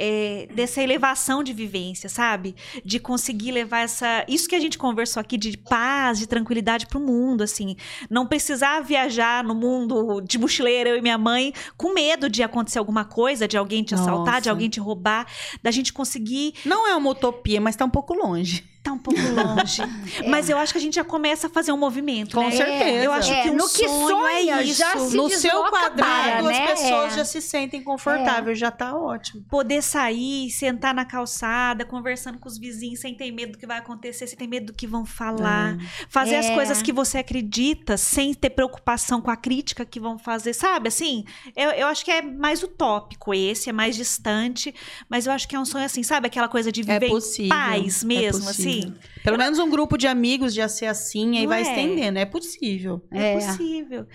é 0.45 0.47
dessa 0.55 0.81
elevação 0.81 1.43
de 1.43 1.51
vivência, 1.51 2.07
sabe? 2.07 2.55
De 2.85 2.97
conseguir 2.97 3.51
levar 3.51 3.79
essa. 3.81 4.23
Isso 4.25 4.47
que 4.47 4.55
a 4.55 4.59
gente 4.61 4.77
conversou 4.77 5.19
aqui 5.19 5.37
de 5.37 5.57
paz, 5.57 6.19
de 6.19 6.25
tranquilidade 6.25 6.85
pro 6.87 6.97
mundo, 6.97 7.43
assim. 7.43 7.75
Não 8.09 8.25
precisar 8.25 8.79
viajar 8.79 9.43
no 9.43 9.53
mundo 9.53 10.21
de 10.21 10.37
mochileira, 10.37 10.91
eu 10.91 10.95
e 10.97 11.01
minha 11.01 11.17
mãe, 11.17 11.53
com 11.75 11.93
medo 11.93 12.29
de 12.29 12.41
acontecer 12.41 12.79
alguma 12.79 13.03
coisa, 13.03 13.45
de 13.45 13.57
alguém 13.57 13.83
te 13.83 13.93
assaltar, 13.93 14.35
de 14.39 14.47
Nossa. 14.47 14.51
alguém 14.51 14.69
te 14.69 14.79
roubar, 14.79 15.27
da 15.61 15.71
gente 15.71 15.91
conseguir 15.91 16.53
Não 16.63 16.87
é 16.87 16.95
uma 16.95 17.09
utopia, 17.09 17.59
mas 17.59 17.75
tá 17.75 17.83
um 17.83 17.89
pouco 17.89 18.13
longe. 18.13 18.63
Tá 18.83 18.91
um 18.91 18.97
pouco 18.97 19.19
longe. 19.19 19.81
Mas 20.29 20.49
eu 20.49 20.57
acho 20.57 20.73
que 20.73 20.77
a 20.77 20.81
gente 20.81 20.95
já 20.95 21.03
começa 21.05 21.47
a 21.47 21.49
fazer 21.49 21.71
um 21.71 21.77
movimento, 21.77 22.35
Com 22.35 22.43
né? 22.43 22.51
certeza. 22.51 23.03
Eu 23.05 23.11
acho 23.13 23.31
É, 23.31 23.43
que 23.43 23.49
um 23.49 23.55
no 23.55 23.63
que 23.69 23.87
sonho 23.87 24.07
sonha, 24.09 24.59
é 24.59 24.63
isso. 24.63 24.77
já 24.79 24.97
se 24.97 25.15
no 25.15 25.29
seu 25.29 25.63
quadrado, 25.69 25.95
para, 25.95 26.39
as 26.39 26.45
né? 26.45 26.67
pessoas 26.67 27.13
É. 27.13 27.17
já 27.17 27.25
se 27.25 27.41
sentem 27.41 27.81
confortáveis, 27.81 28.59
já 28.59 28.69
tá 28.69 28.95
ótimo. 28.95 29.43
Poder 29.49 29.81
sair, 29.81 30.49
sentar 30.51 30.93
na 30.93 31.05
calçada, 31.05 31.85
conversando 31.85 32.37
com 32.39 32.47
os 32.49 32.57
vizinhos, 32.57 32.99
sem 32.99 33.15
ter 33.15 33.31
medo 33.31 33.53
do 33.53 33.57
que 33.57 33.65
vai 33.65 33.77
acontecer, 33.77 34.27
sem 34.27 34.37
ter 34.37 34.47
medo 34.47 34.67
do 34.67 34.73
que 34.73 34.85
vão 34.85 35.05
falar. 35.05 35.77
Fazer 36.09 36.35
as 36.35 36.47
É. 36.47 36.53
coisas 36.53 36.81
que 36.81 36.91
você 36.91 37.19
acredita, 37.19 37.95
sem 37.95 38.33
ter 38.33 38.49
preocupação 38.49 39.21
com 39.21 39.31
a 39.31 39.37
crítica 39.37 39.85
que 39.85 39.99
vão 39.99 40.19
fazer, 40.19 40.53
sabe? 40.53 40.89
Assim, 40.89 41.23
eu, 41.55 41.69
eu 41.71 41.87
acho 41.87 42.03
que 42.03 42.11
é 42.11 42.21
mais 42.21 42.61
utópico 42.63 43.33
esse, 43.33 43.69
é 43.69 43.73
mais 43.73 43.95
distante, 43.95 44.75
mas 45.09 45.25
eu 45.25 45.31
acho 45.31 45.47
que 45.47 45.55
é 45.55 45.59
um 45.59 45.65
sonho 45.65 45.85
assim, 45.85 46.03
sabe? 46.03 46.27
Aquela 46.27 46.47
coisa 46.49 46.71
de 46.71 46.81
É 46.81 46.83
viver 46.99 47.07
em 47.07 47.09
possível. 47.09 47.49
paz 47.49 48.03
é 48.03 48.05
mesmo, 48.05 48.43
possível. 48.45 48.72
Assim. 48.79 48.95
Pelo 49.23 49.37
menos 49.37 49.59
um 49.59 49.69
grupo 49.69 49.97
de 49.97 50.07
amigos 50.07 50.53
já 50.53 50.67
ser 50.67 50.87
assim, 50.87 51.37
aí 51.37 51.43
Não 51.43 51.49
vai 51.49 51.59
é? 51.59 51.61
estendendo. 51.63 52.19
É 52.19 52.25
possível. 52.25 53.01
É, 53.11 53.33
É. 53.33 53.35
possível, 53.35 54.05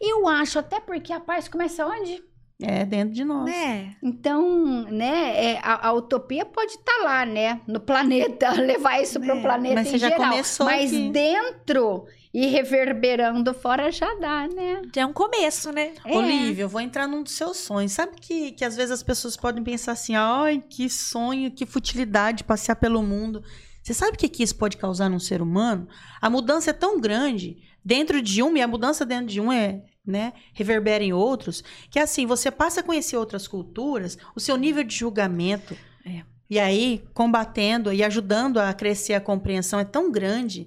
Eu 0.00 0.28
acho, 0.28 0.58
até 0.58 0.80
porque 0.80 1.12
a 1.12 1.20
paz 1.20 1.48
começa 1.48 1.86
onde? 1.86 2.22
É 2.62 2.84
dentro 2.86 3.12
de 3.12 3.24
nós. 3.24 3.46
né? 3.46 3.96
Então, 4.00 4.84
né, 4.84 5.54
é, 5.54 5.58
a, 5.60 5.88
a 5.88 5.92
utopia 5.92 6.44
pode 6.46 6.70
estar 6.72 7.02
lá, 7.02 7.26
né, 7.26 7.60
no 7.66 7.80
planeta, 7.80 8.52
levar 8.60 9.02
isso 9.02 9.18
para 9.20 9.34
o 9.34 9.38
É, 9.38 9.42
planeta 9.42 9.74
mas 9.74 9.88
em 9.88 9.90
você 9.90 9.98
já 9.98 10.08
geral. 10.10 10.30
começou 10.30 10.66
mas 10.66 10.92
aqui. 10.92 11.10
dentro 11.10 12.04
e 12.32 12.46
reverberando 12.46 13.52
fora 13.54 13.90
já 13.90 14.12
dá, 14.20 14.46
né? 14.46 14.82
Já 14.94 15.02
é 15.02 15.06
um 15.06 15.12
começo, 15.12 15.72
né? 15.72 15.92
É. 16.04 16.16
Olivia, 16.16 16.62
eu 16.64 16.68
vou 16.68 16.80
entrar 16.80 17.08
num 17.08 17.22
dos 17.24 17.32
seus 17.32 17.56
sonhos. 17.58 17.92
Sabe 17.92 18.12
que, 18.20 18.52
que 18.52 18.64
às 18.64 18.76
vezes 18.76 18.92
as 18.92 19.02
pessoas 19.02 19.36
podem 19.36 19.62
pensar 19.62 19.92
assim: 19.92 20.14
ai, 20.16 20.62
que 20.68 20.88
sonho, 20.88 21.50
que 21.50 21.66
futilidade 21.66 22.44
passear 22.44 22.76
pelo 22.76 23.02
mundo. 23.02 23.42
Você 23.84 23.92
sabe 23.92 24.16
o 24.16 24.18
que, 24.18 24.30
que 24.30 24.42
isso 24.42 24.56
pode 24.56 24.78
causar 24.78 25.10
num 25.10 25.18
ser 25.18 25.42
humano? 25.42 25.86
A 26.18 26.30
mudança 26.30 26.70
é 26.70 26.72
tão 26.72 26.98
grande 26.98 27.58
dentro 27.84 28.22
de 28.22 28.42
um, 28.42 28.56
e 28.56 28.62
a 28.62 28.66
mudança 28.66 29.04
dentro 29.04 29.26
de 29.26 29.42
um 29.42 29.52
é, 29.52 29.82
né, 30.06 30.32
reverbera 30.54 31.04
em 31.04 31.12
outros, 31.12 31.62
que 31.90 31.98
assim, 31.98 32.24
você 32.24 32.50
passa 32.50 32.80
a 32.80 32.82
conhecer 32.82 33.18
outras 33.18 33.46
culturas, 33.46 34.16
o 34.34 34.40
seu 34.40 34.56
nível 34.56 34.82
de 34.82 34.94
julgamento, 34.96 35.76
É. 36.06 36.22
e 36.48 36.58
aí, 36.58 37.04
combatendo 37.12 37.92
e 37.92 38.02
ajudando 38.02 38.56
a 38.56 38.72
crescer 38.72 39.12
a 39.12 39.20
compreensão 39.20 39.78
é 39.78 39.84
tão 39.84 40.10
grande. 40.10 40.66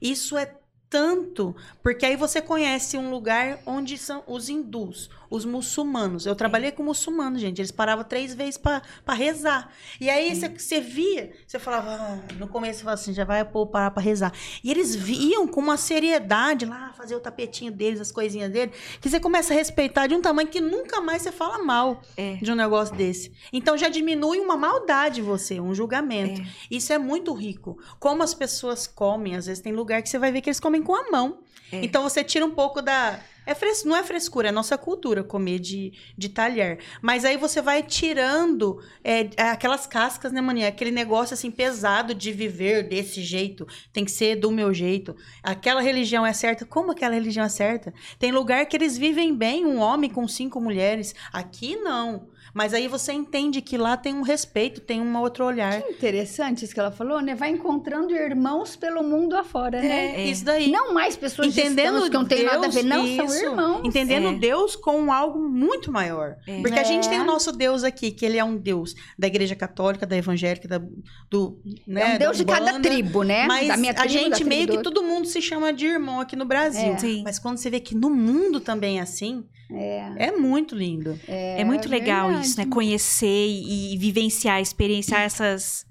Isso 0.00 0.34
é 0.38 0.56
tanto, 0.94 1.56
porque 1.82 2.06
aí 2.06 2.14
você 2.14 2.40
conhece 2.40 2.96
um 2.96 3.10
lugar 3.10 3.58
onde 3.66 3.98
são 3.98 4.22
os 4.28 4.48
hindus, 4.48 5.10
os 5.28 5.44
muçulmanos. 5.44 6.24
Eu 6.24 6.36
trabalhei 6.36 6.70
com 6.70 6.84
muçulmanos, 6.84 7.40
gente. 7.40 7.60
Eles 7.60 7.72
paravam 7.72 8.04
três 8.04 8.32
vezes 8.32 8.56
para 8.56 8.80
rezar. 9.12 9.72
E 10.00 10.08
aí 10.08 10.32
você, 10.36 10.80
via, 10.80 11.32
você 11.44 11.58
falava, 11.58 11.90
ah, 11.90 12.18
no 12.38 12.46
começo 12.46 12.78
você 12.78 12.84
falava 12.84 13.00
assim, 13.00 13.12
já 13.12 13.24
vai 13.24 13.44
povo 13.44 13.72
parar 13.72 13.90
para 13.90 14.00
rezar. 14.04 14.32
E 14.62 14.70
eles 14.70 14.94
viam 14.94 15.48
com 15.48 15.58
uma 15.60 15.76
seriedade 15.76 16.64
lá, 16.64 16.92
fazer 16.96 17.16
o 17.16 17.20
tapetinho 17.20 17.72
deles, 17.72 18.00
as 18.00 18.12
coisinhas 18.12 18.52
dele, 18.52 18.70
que 19.00 19.10
você 19.10 19.18
começa 19.18 19.52
a 19.52 19.56
respeitar 19.56 20.06
de 20.06 20.14
um 20.14 20.22
tamanho 20.22 20.46
que 20.46 20.60
nunca 20.60 21.00
mais 21.00 21.22
você 21.22 21.32
fala 21.32 21.58
mal 21.58 22.02
É. 22.16 22.36
de 22.36 22.52
um 22.52 22.54
negócio 22.54 22.94
desse. 22.94 23.32
Então 23.52 23.76
já 23.76 23.88
diminui 23.88 24.38
uma 24.38 24.56
maldade 24.56 25.20
em 25.20 25.24
você, 25.24 25.58
um 25.58 25.74
julgamento. 25.74 26.40
É. 26.40 26.44
Isso 26.70 26.92
é 26.92 26.98
muito 26.98 27.32
rico. 27.32 27.76
Como 27.98 28.22
as 28.22 28.32
pessoas 28.32 28.86
comem, 28.86 29.34
às 29.34 29.46
vezes 29.46 29.60
tem 29.60 29.72
lugar 29.72 30.00
que 30.00 30.08
você 30.08 30.20
vai 30.20 30.30
ver 30.30 30.40
que 30.40 30.48
eles 30.48 30.60
comem 30.60 30.83
com 30.84 30.94
a 30.94 31.10
mão. 31.10 31.38
É. 31.72 31.84
Então 31.84 32.02
você 32.02 32.22
tira 32.22 32.44
um 32.44 32.50
pouco 32.50 32.80
da. 32.80 33.18
É 33.46 33.54
fres... 33.54 33.84
Não 33.84 33.94
é 33.94 34.02
frescura, 34.02 34.48
é 34.48 34.52
nossa 34.52 34.78
cultura 34.78 35.22
comer 35.22 35.58
de, 35.58 35.92
de 36.16 36.30
talher. 36.30 36.78
Mas 37.02 37.26
aí 37.26 37.36
você 37.36 37.60
vai 37.60 37.82
tirando 37.82 38.80
é, 39.02 39.28
aquelas 39.50 39.86
cascas, 39.86 40.32
né, 40.32 40.40
maninha? 40.40 40.68
Aquele 40.68 40.90
negócio 40.90 41.34
assim 41.34 41.50
pesado 41.50 42.14
de 42.14 42.32
viver 42.32 42.88
desse 42.88 43.22
jeito. 43.22 43.66
Tem 43.92 44.04
que 44.04 44.10
ser 44.10 44.36
do 44.36 44.50
meu 44.50 44.72
jeito. 44.72 45.14
Aquela 45.42 45.82
religião 45.82 46.24
é 46.24 46.32
certa. 46.32 46.64
Como 46.64 46.92
aquela 46.92 47.14
religião 47.14 47.44
é 47.44 47.50
certa? 47.50 47.92
Tem 48.18 48.32
lugar 48.32 48.64
que 48.64 48.76
eles 48.76 48.96
vivem 48.96 49.34
bem, 49.34 49.66
um 49.66 49.78
homem 49.78 50.08
com 50.08 50.26
cinco 50.26 50.58
mulheres. 50.58 51.14
Aqui 51.30 51.76
não. 51.76 52.28
Mas 52.54 52.72
aí 52.72 52.86
você 52.86 53.12
entende 53.12 53.60
que 53.60 53.76
lá 53.76 53.96
tem 53.96 54.14
um 54.14 54.22
respeito, 54.22 54.80
tem 54.80 55.00
um 55.00 55.18
outro 55.18 55.44
olhar. 55.44 55.80
Interessante 55.90 56.64
isso 56.64 56.72
que 56.72 56.78
ela 56.78 56.92
falou, 56.92 57.20
né? 57.20 57.34
Vai 57.34 57.50
encontrando 57.50 58.14
irmãos 58.14 58.76
pelo 58.76 59.02
mundo 59.02 59.36
afora, 59.36 59.80
né? 59.82 60.22
É. 60.22 60.26
Isso 60.26 60.44
daí. 60.44 60.70
Não 60.70 60.94
mais 60.94 61.16
pessoas 61.16 61.48
Entendendo 61.48 61.94
distantes 62.00 62.08
que 62.10 62.14
não 62.14 62.24
tem 62.24 62.44
nada 62.44 62.66
a 62.66 62.70
ver, 62.70 62.84
Deus, 62.84 62.84
não, 62.84 63.04
isso. 63.04 63.28
são 63.28 63.50
irmãos. 63.50 63.84
Entendendo 63.84 64.28
É. 64.28 64.34
Deus 64.34 64.76
com 64.76 65.12
algo 65.12 65.40
muito 65.40 65.90
maior. 65.90 66.36
É. 66.46 66.60
Porque 66.60 66.78
a 66.78 66.82
É. 66.82 66.84
gente 66.84 67.08
tem 67.08 67.20
o 67.20 67.24
nosso 67.24 67.50
Deus 67.50 67.82
aqui, 67.82 68.12
que 68.12 68.24
ele 68.24 68.38
é 68.38 68.44
um 68.44 68.56
Deus 68.56 68.94
da 69.18 69.26
igreja 69.26 69.56
católica, 69.56 70.06
da 70.06 70.16
evangélica, 70.16 70.68
da, 70.68 70.80
do. 71.28 71.60
Né, 71.86 72.12
é 72.12 72.14
um 72.14 72.18
Deus 72.18 72.38
da 72.38 72.44
de 72.44 72.60
cada 72.66 72.78
tribo, 72.80 73.24
né? 73.24 73.46
Mas 73.48 73.66
da 73.66 73.76
minha 73.76 73.90
a 73.92 73.94
tribo, 73.96 74.14
da 74.14 74.20
gente 74.20 74.34
tribo 74.34 74.48
meio 74.48 74.68
que 74.68 74.78
todo 74.78 75.02
mundo 75.02 75.26
se 75.26 75.42
chama 75.42 75.72
de 75.72 75.86
irmão 75.86 76.20
aqui 76.20 76.36
no 76.36 76.44
Brasil. 76.44 76.92
É. 76.92 76.98
Sim. 76.98 77.22
Mas 77.24 77.38
quando 77.40 77.58
você 77.58 77.68
vê 77.68 77.80
que 77.80 77.96
no 77.96 78.10
mundo 78.10 78.60
também 78.60 78.98
é 78.98 79.02
assim, 79.02 79.44
É, 79.70 80.26
é 80.26 80.32
muito 80.32 80.74
lindo. 80.74 81.18
É, 81.26 81.64
muito 81.64 81.88
legal 81.88 82.26
verdade. 82.28 82.46
isso, 82.48 82.58
né? 82.58 82.66
Conhecer 82.70 83.26
e, 83.46 83.94
e 83.94 83.98
vivenciar, 83.98 84.60
experienciar 84.60 85.22
essas, 85.22 85.86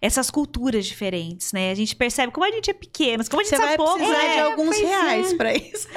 essas 0.00 0.30
culturas 0.30 0.86
diferentes, 0.86 1.52
né? 1.52 1.70
A 1.70 1.74
gente 1.74 1.96
percebe 1.96 2.32
como 2.32 2.46
a 2.46 2.50
gente 2.50 2.70
é 2.70 2.74
pequeno, 2.74 3.24
como 3.28 3.40
a 3.40 3.44
gente 3.44 3.50
Você 3.50 3.56
vai 3.58 3.66
sabe 3.66 3.76
pouco, 3.78 3.96
precisar 3.96 4.22
né? 4.22 4.32
de 4.34 4.40
alguns 4.40 4.76
pois 4.76 4.80
é. 4.82 4.86
reais 4.86 5.32
pra 5.34 5.54
isso. 5.54 5.88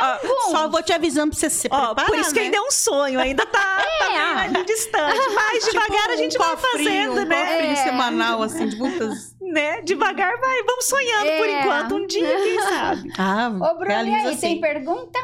Ó, 0.00 0.50
Só 0.50 0.68
vou 0.68 0.82
te 0.82 0.92
avisando 0.92 1.30
pra 1.30 1.38
você 1.40 1.48
se 1.50 1.66
ó, 1.70 1.94
preparar, 1.94 2.06
por 2.10 2.18
isso 2.18 2.30
que 2.32 2.40
né? 2.40 2.44
ainda 2.46 2.56
é 2.58 2.60
um 2.60 2.70
sonho, 2.70 3.18
ainda 3.20 3.46
tá, 3.46 3.84
tá 3.98 4.06
É. 4.12 4.18
meio 4.48 4.58
ali 4.58 4.66
distante. 4.66 5.18
Mas 5.34 5.64
devagar 5.64 5.90
a 5.90 6.02
Tipo, 6.10 6.16
gente 6.18 6.36
um 6.36 6.38
vai 6.38 6.56
cofrinho, 6.56 6.84
fazendo, 6.84 7.20
um 7.20 7.24
né? 7.24 7.46
cofrinho 7.46 7.72
É. 7.72 7.76
semanal, 7.76 8.42
assim, 8.42 8.68
de 8.68 8.76
muitas... 8.76 9.34
né? 9.40 9.80
Devagar 9.82 10.38
vai, 10.40 10.62
vamos 10.64 10.84
sonhando 10.84 11.30
por 11.38 11.48
É. 11.48 11.60
enquanto, 11.60 11.94
um 11.96 12.06
dia, 12.06 12.36
quem 12.36 12.60
sabe? 12.68 13.12
Ah, 13.16 13.48
Ô, 13.48 13.78
Bruno, 13.78 13.90
e 13.92 13.94
aí, 14.14 14.26
assim. 14.26 14.36
tem 14.40 14.60
pergunta? 14.60 15.18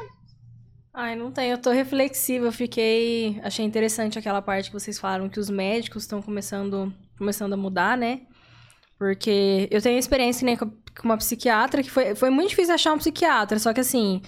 Ai, 0.94 1.16
não 1.16 1.30
tem. 1.32 1.50
Eu 1.50 1.58
tô 1.58 1.70
reflexiva. 1.70 2.46
Eu 2.46 2.52
fiquei. 2.52 3.40
Achei 3.42 3.64
interessante 3.64 4.18
aquela 4.18 4.42
parte 4.42 4.70
que 4.70 4.78
vocês 4.78 4.98
falaram 4.98 5.28
que 5.28 5.40
os 5.40 5.48
médicos 5.48 6.02
estão 6.02 6.20
começando, 6.20 6.92
começando 7.16 7.54
a 7.54 7.56
mudar, 7.56 7.96
né? 7.96 8.22
Porque 8.98 9.68
eu 9.70 9.80
tenho 9.80 9.98
experiência 9.98 10.44
né, 10.46 10.56
com 10.56 10.70
uma 11.02 11.16
psiquiatra 11.16 11.82
que 11.82 11.90
foi, 11.90 12.14
foi 12.14 12.30
muito 12.30 12.50
difícil 12.50 12.74
achar 12.74 12.92
um 12.92 12.98
psiquiatra. 12.98 13.58
Só 13.58 13.72
que 13.72 13.80
assim, 13.80 14.20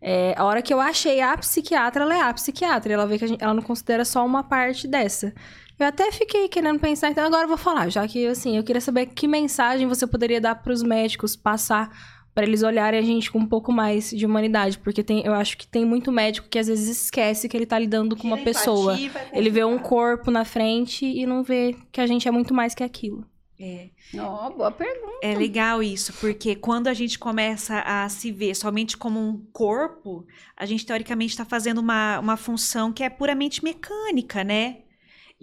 é, 0.00 0.34
a 0.36 0.44
hora 0.44 0.62
que 0.62 0.72
eu 0.72 0.80
achei 0.80 1.20
a 1.20 1.36
psiquiatra, 1.36 2.04
ela 2.04 2.16
é 2.16 2.22
a 2.22 2.32
psiquiatra. 2.32 2.92
e 2.92 2.94
Ela 2.94 3.06
vê 3.06 3.18
que 3.18 3.26
gente- 3.26 3.42
ela 3.42 3.52
não 3.52 3.62
considera 3.62 4.04
só 4.04 4.24
uma 4.24 4.42
parte 4.44 4.86
dessa. 4.86 5.34
Eu 5.78 5.86
até 5.88 6.10
fiquei 6.12 6.48
querendo 6.48 6.78
pensar, 6.78 7.10
então 7.10 7.24
agora 7.26 7.42
eu 7.42 7.48
vou 7.48 7.56
falar, 7.56 7.88
já 7.90 8.06
que 8.06 8.24
assim, 8.28 8.56
eu 8.56 8.62
queria 8.62 8.80
saber 8.80 9.06
que 9.06 9.26
mensagem 9.26 9.88
você 9.88 10.06
poderia 10.06 10.40
dar 10.40 10.54
para 10.54 10.72
os 10.72 10.84
médicos 10.84 11.34
passar 11.34 11.90
para 12.34 12.44
eles 12.44 12.62
olharem 12.62 12.98
a 12.98 13.02
gente 13.02 13.30
com 13.30 13.38
um 13.38 13.46
pouco 13.46 13.70
mais 13.70 14.10
de 14.10 14.26
humanidade, 14.26 14.78
porque 14.78 15.02
tem, 15.02 15.24
eu 15.24 15.32
acho 15.32 15.56
que 15.56 15.66
tem 15.66 15.84
muito 15.84 16.10
médico 16.10 16.48
que 16.48 16.58
às 16.58 16.66
vezes 16.66 16.88
esquece 16.88 17.48
que 17.48 17.56
ele 17.56 17.64
tá 17.64 17.78
lidando 17.78 18.16
com 18.16 18.26
uma 18.26 18.36
Tira 18.36 18.50
pessoa. 18.50 18.98
empatia 18.98 19.30
Ele 19.32 19.50
vê 19.50 19.64
um 19.64 19.78
corpo 19.78 20.30
na 20.30 20.44
frente 20.44 21.06
e 21.06 21.24
não 21.26 21.42
vê 21.42 21.76
que 21.92 22.00
a 22.00 22.06
gente 22.06 22.26
é 22.26 22.30
muito 22.30 22.52
mais 22.52 22.74
que 22.74 22.82
aquilo. 22.82 23.24
É. 23.58 23.90
Ó, 24.18 24.50
boa 24.50 24.70
pergunta. 24.72 25.18
É 25.22 25.34
legal 25.34 25.80
isso, 25.80 26.12
porque 26.14 26.56
quando 26.56 26.88
a 26.88 26.94
gente 26.94 27.18
começa 27.18 27.80
a 27.80 28.08
se 28.08 28.32
ver 28.32 28.54
somente 28.56 28.96
como 28.96 29.20
um 29.20 29.46
corpo, 29.52 30.26
a 30.56 30.66
gente 30.66 30.84
teoricamente 30.84 31.30
está 31.32 31.44
fazendo 31.44 31.78
uma, 31.78 32.18
uma 32.18 32.36
função 32.36 32.92
que 32.92 33.04
é 33.04 33.08
puramente 33.08 33.62
mecânica, 33.62 34.42
né? 34.42 34.78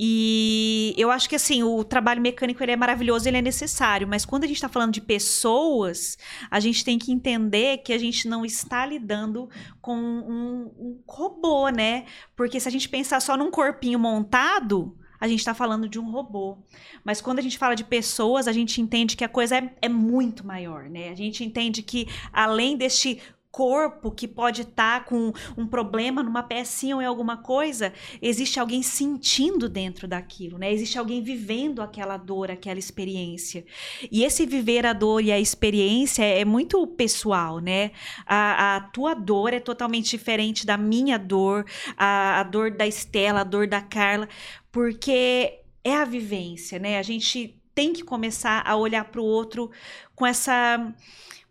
E 0.03 0.95
eu 0.97 1.11
acho 1.11 1.29
que 1.29 1.35
assim, 1.35 1.61
o 1.61 1.83
trabalho 1.83 2.19
mecânico 2.19 2.63
ele 2.63 2.71
é 2.71 2.75
maravilhoso, 2.75 3.29
ele 3.29 3.37
é 3.37 3.41
necessário, 3.41 4.07
mas 4.07 4.25
quando 4.25 4.45
a 4.45 4.47
gente 4.47 4.55
está 4.55 4.67
falando 4.67 4.91
de 4.91 4.99
pessoas, 4.99 6.17
a 6.49 6.59
gente 6.59 6.83
tem 6.83 6.97
que 6.97 7.11
entender 7.11 7.77
que 7.83 7.93
a 7.93 7.99
gente 7.99 8.27
não 8.27 8.43
está 8.43 8.83
lidando 8.83 9.47
com 9.79 9.95
um, 9.95 10.71
um 10.79 11.03
robô, 11.07 11.69
né? 11.69 12.05
Porque 12.35 12.59
se 12.59 12.67
a 12.67 12.71
gente 12.71 12.89
pensar 12.89 13.19
só 13.19 13.37
num 13.37 13.51
corpinho 13.51 13.99
montado, 13.99 14.97
a 15.19 15.27
gente 15.27 15.37
está 15.37 15.53
falando 15.53 15.87
de 15.87 15.99
um 15.99 16.09
robô. 16.09 16.57
Mas 17.03 17.21
quando 17.21 17.37
a 17.37 17.43
gente 17.43 17.59
fala 17.59 17.75
de 17.75 17.83
pessoas, 17.83 18.47
a 18.47 18.51
gente 18.51 18.81
entende 18.81 19.15
que 19.15 19.23
a 19.23 19.29
coisa 19.29 19.57
é, 19.57 19.75
é 19.83 19.87
muito 19.87 20.43
maior, 20.43 20.89
né? 20.89 21.09
A 21.09 21.15
gente 21.15 21.43
entende 21.43 21.83
que 21.83 22.07
além 22.33 22.75
deste 22.75 23.21
corpo 23.51 24.11
que 24.11 24.27
pode 24.27 24.61
estar 24.61 25.05
com 25.05 25.33
um 25.57 25.67
problema 25.67 26.23
numa 26.23 26.41
pecinha 26.41 26.95
ou 26.95 27.01
em 27.01 27.05
alguma 27.05 27.37
coisa, 27.37 27.93
existe 28.21 28.59
alguém 28.59 28.81
sentindo 28.81 29.67
dentro 29.67 30.07
daquilo, 30.07 30.57
né? 30.57 30.71
Existe 30.71 30.97
alguém 30.97 31.21
vivendo 31.21 31.81
aquela 31.81 32.17
dor, 32.17 32.49
aquela 32.49 32.79
experiência. 32.79 33.65
E 34.09 34.23
esse 34.23 34.45
viver 34.45 34.85
a 34.85 34.93
dor 34.93 35.21
e 35.21 35.31
a 35.31 35.39
experiência 35.39 36.23
é 36.23 36.45
muito 36.45 36.85
pessoal, 36.87 37.59
né? 37.59 37.91
A, 38.25 38.77
a 38.77 38.81
tua 38.81 39.13
dor 39.13 39.53
é 39.53 39.59
totalmente 39.59 40.09
diferente 40.09 40.65
da 40.65 40.77
minha 40.77 41.19
dor, 41.19 41.65
a, 41.97 42.39
a 42.39 42.43
dor 42.43 42.71
da 42.71 42.87
Estela, 42.87 43.41
a 43.41 43.43
dor 43.43 43.67
da 43.67 43.81
Carla, 43.81 44.29
porque 44.71 45.59
é 45.83 45.95
a 45.95 46.05
vivência, 46.05 46.79
né? 46.79 46.97
A 46.97 47.03
gente 47.03 47.57
tem 47.73 47.93
que 47.93 48.03
começar 48.03 48.63
a 48.65 48.75
olhar 48.75 49.05
para 49.05 49.21
o 49.21 49.25
outro 49.25 49.71
com 50.15 50.25
essa 50.25 50.93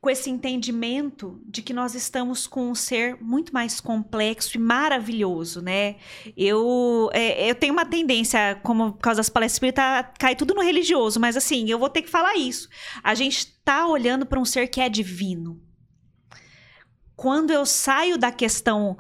com 0.01 0.09
esse 0.09 0.31
entendimento 0.31 1.39
de 1.45 1.61
que 1.61 1.75
nós 1.75 1.95
estamos 1.95 2.47
com 2.47 2.71
um 2.71 2.75
ser 2.75 3.19
muito 3.21 3.53
mais 3.53 3.81
complexo 3.81 4.57
e 4.57 4.61
maravilhoso, 4.61 5.61
né? 5.61 5.97
Eu, 6.35 7.11
é, 7.13 7.51
eu 7.51 7.55
tenho 7.55 7.75
uma 7.75 7.85
tendência, 7.85 8.59
como 8.63 8.93
por 8.93 9.01
causa 9.01 9.19
das 9.19 9.29
palestras 9.29 9.57
espíritas, 9.57 10.07
cai 10.19 10.35
tudo 10.35 10.55
no 10.55 10.63
religioso, 10.63 11.21
mas 11.21 11.37
assim, 11.37 11.69
eu 11.69 11.79
vou 11.79 11.91
ter 11.91 12.01
que 12.01 12.09
falar 12.09 12.35
isso. 12.37 12.67
A 13.03 13.15
gente 13.15 13.39
está 13.39 13.87
olhando 13.87 14.25
para 14.25 14.41
um 14.41 14.45
ser 14.45 14.69
que 14.69 14.81
é 14.81 14.89
divino. 14.89 15.61
Quando 17.15 17.51
eu 17.51 17.67
saio 17.67 18.17
da 18.17 18.33
questão 18.33 18.97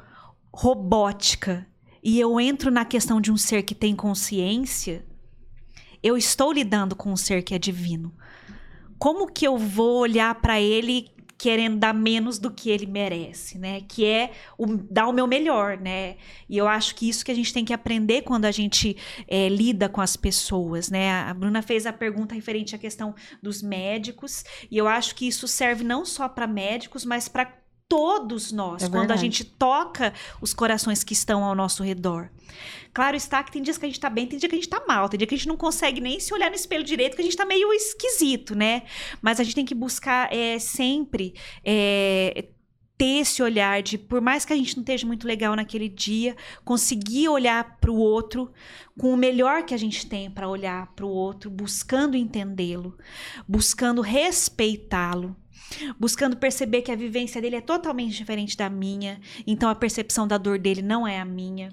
robótica 0.52 1.66
e 2.02 2.20
eu 2.20 2.38
entro 2.38 2.70
na 2.70 2.84
questão 2.84 3.22
de 3.22 3.32
um 3.32 3.38
ser 3.38 3.62
que 3.62 3.74
tem 3.74 3.96
consciência, 3.96 5.06
eu 6.02 6.14
estou 6.18 6.52
lidando 6.52 6.94
com 6.94 7.10
um 7.10 7.16
ser 7.16 7.42
que 7.42 7.54
é 7.54 7.58
divino 7.58 8.14
como 9.00 9.26
que 9.26 9.46
eu 9.46 9.56
vou 9.56 10.00
olhar 10.00 10.34
para 10.36 10.60
ele 10.60 11.10
querendo 11.38 11.78
dar 11.78 11.94
menos 11.94 12.38
do 12.38 12.50
que 12.50 12.68
ele 12.68 12.84
merece, 12.84 13.56
né? 13.56 13.80
Que 13.88 14.04
é 14.04 14.30
o, 14.58 14.66
dar 14.76 15.08
o 15.08 15.12
meu 15.12 15.26
melhor, 15.26 15.78
né? 15.78 16.16
E 16.46 16.58
eu 16.58 16.68
acho 16.68 16.94
que 16.94 17.08
isso 17.08 17.24
que 17.24 17.32
a 17.32 17.34
gente 17.34 17.50
tem 17.50 17.64
que 17.64 17.72
aprender 17.72 18.20
quando 18.20 18.44
a 18.44 18.50
gente 18.50 18.94
é, 19.26 19.48
lida 19.48 19.88
com 19.88 20.02
as 20.02 20.16
pessoas, 20.16 20.90
né? 20.90 21.10
A 21.10 21.32
Bruna 21.32 21.62
fez 21.62 21.86
a 21.86 21.94
pergunta 21.94 22.34
referente 22.34 22.74
à 22.74 22.78
questão 22.78 23.14
dos 23.42 23.62
médicos 23.62 24.44
e 24.70 24.76
eu 24.76 24.86
acho 24.86 25.14
que 25.14 25.26
isso 25.26 25.48
serve 25.48 25.82
não 25.82 26.04
só 26.04 26.28
para 26.28 26.46
médicos, 26.46 27.06
mas 27.06 27.26
para 27.26 27.59
todos 27.90 28.52
nós, 28.52 28.84
É 28.84 28.88
quando 28.88 29.10
a 29.10 29.16
gente 29.16 29.42
toca 29.44 30.14
os 30.40 30.54
corações 30.54 31.02
que 31.02 31.12
estão 31.12 31.42
ao 31.42 31.56
nosso 31.56 31.82
redor. 31.82 32.30
Claro 32.94 33.16
está 33.16 33.42
que 33.42 33.50
tem 33.50 33.60
dias 33.60 33.76
que 33.76 33.84
a 33.84 33.88
gente 33.88 33.98
tá 33.98 34.08
bem, 34.08 34.28
tem 34.28 34.38
dia 34.38 34.48
que 34.48 34.54
a 34.54 34.58
gente 34.58 34.68
tá 34.68 34.84
mal, 34.86 35.08
tem 35.08 35.18
dia 35.18 35.26
que 35.26 35.34
a 35.34 35.36
gente 35.36 35.48
não 35.48 35.56
consegue 35.56 36.00
nem 36.00 36.20
se 36.20 36.32
olhar 36.32 36.48
no 36.50 36.54
espelho 36.54 36.84
direito, 36.84 37.16
que 37.16 37.20
a 37.20 37.24
gente 37.24 37.36
tá 37.36 37.44
meio 37.44 37.72
esquisito, 37.72 38.54
né? 38.54 38.84
Mas 39.20 39.40
a 39.40 39.42
gente 39.42 39.56
tem 39.56 39.64
que 39.64 39.74
buscar 39.74 40.32
é, 40.32 40.60
sempre 40.60 41.34
é, 41.64 42.50
ter 42.96 43.22
esse 43.22 43.42
olhar 43.42 43.82
de, 43.82 43.98
por 43.98 44.20
mais 44.20 44.44
que 44.44 44.52
a 44.52 44.56
gente 44.56 44.76
não 44.76 44.82
esteja 44.82 45.06
muito 45.06 45.26
legal 45.26 45.56
naquele 45.56 45.88
dia, 45.88 46.36
conseguir 46.64 47.28
olhar 47.28 47.78
para 47.80 47.90
o 47.90 47.96
outro 47.96 48.52
com 48.96 49.12
o 49.12 49.16
melhor 49.16 49.64
que 49.64 49.74
a 49.74 49.78
gente 49.78 50.06
tem 50.06 50.30
para 50.30 50.48
olhar 50.48 50.92
para 50.94 51.06
o 51.06 51.08
outro, 51.08 51.50
buscando 51.50 52.16
entendê-lo, 52.16 52.96
buscando 53.48 54.00
respeitá-lo. 54.00 55.34
Buscando 55.98 56.36
perceber 56.36 56.82
que 56.82 56.90
a 56.92 56.96
vivência 56.96 57.40
dele 57.40 57.56
é 57.56 57.60
totalmente 57.60 58.16
diferente 58.16 58.56
da 58.56 58.68
minha, 58.68 59.20
então 59.46 59.68
a 59.68 59.74
percepção 59.74 60.26
da 60.26 60.36
dor 60.38 60.58
dele 60.58 60.82
não 60.82 61.06
é 61.06 61.20
a 61.20 61.24
minha. 61.24 61.70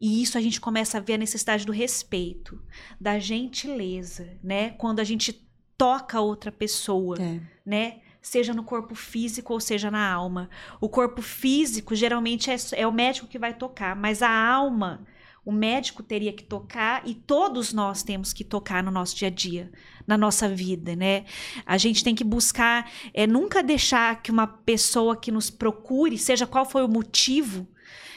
E 0.00 0.22
isso 0.22 0.36
a 0.36 0.40
gente 0.40 0.60
começa 0.60 0.98
a 0.98 1.00
ver 1.00 1.14
a 1.14 1.18
necessidade 1.18 1.64
do 1.64 1.72
respeito, 1.72 2.60
da 3.00 3.18
gentileza, 3.18 4.38
né? 4.42 4.70
Quando 4.70 5.00
a 5.00 5.04
gente 5.04 5.46
toca 5.76 6.20
outra 6.20 6.50
pessoa, 6.52 7.16
É. 7.20 7.40
né? 7.64 8.00
Seja 8.20 8.54
no 8.54 8.64
corpo 8.64 8.94
físico 8.94 9.52
ou 9.52 9.60
seja 9.60 9.90
na 9.90 10.10
alma. 10.10 10.48
O 10.80 10.88
corpo 10.88 11.20
físico 11.20 11.94
geralmente 11.94 12.50
é, 12.50 12.56
é 12.72 12.86
o 12.86 12.92
médico 12.92 13.26
que 13.28 13.38
vai 13.38 13.52
tocar, 13.52 13.94
mas 13.94 14.22
a 14.22 14.30
alma, 14.30 15.06
o 15.44 15.52
médico 15.52 16.02
teria 16.02 16.32
que 16.32 16.42
tocar 16.42 17.06
e 17.06 17.14
todos 17.14 17.72
nós 17.74 18.02
temos 18.02 18.32
que 18.32 18.42
tocar 18.42 18.82
no 18.82 18.90
nosso 18.90 19.14
dia 19.14 19.28
a 19.28 19.30
dia, 19.30 19.70
na 20.06 20.18
nossa 20.18 20.48
vida, 20.48 20.94
né? 20.94 21.24
A 21.64 21.76
gente 21.78 22.04
tem 22.04 22.14
que 22.14 22.24
buscar, 22.24 22.90
é, 23.12 23.26
nunca 23.26 23.62
deixar 23.62 24.22
que 24.22 24.30
uma 24.30 24.46
pessoa 24.46 25.16
que 25.16 25.30
nos 25.30 25.50
procure, 25.50 26.18
seja 26.18 26.46
qual 26.46 26.64
for 26.64 26.84
o 26.84 26.88
motivo, 26.88 27.66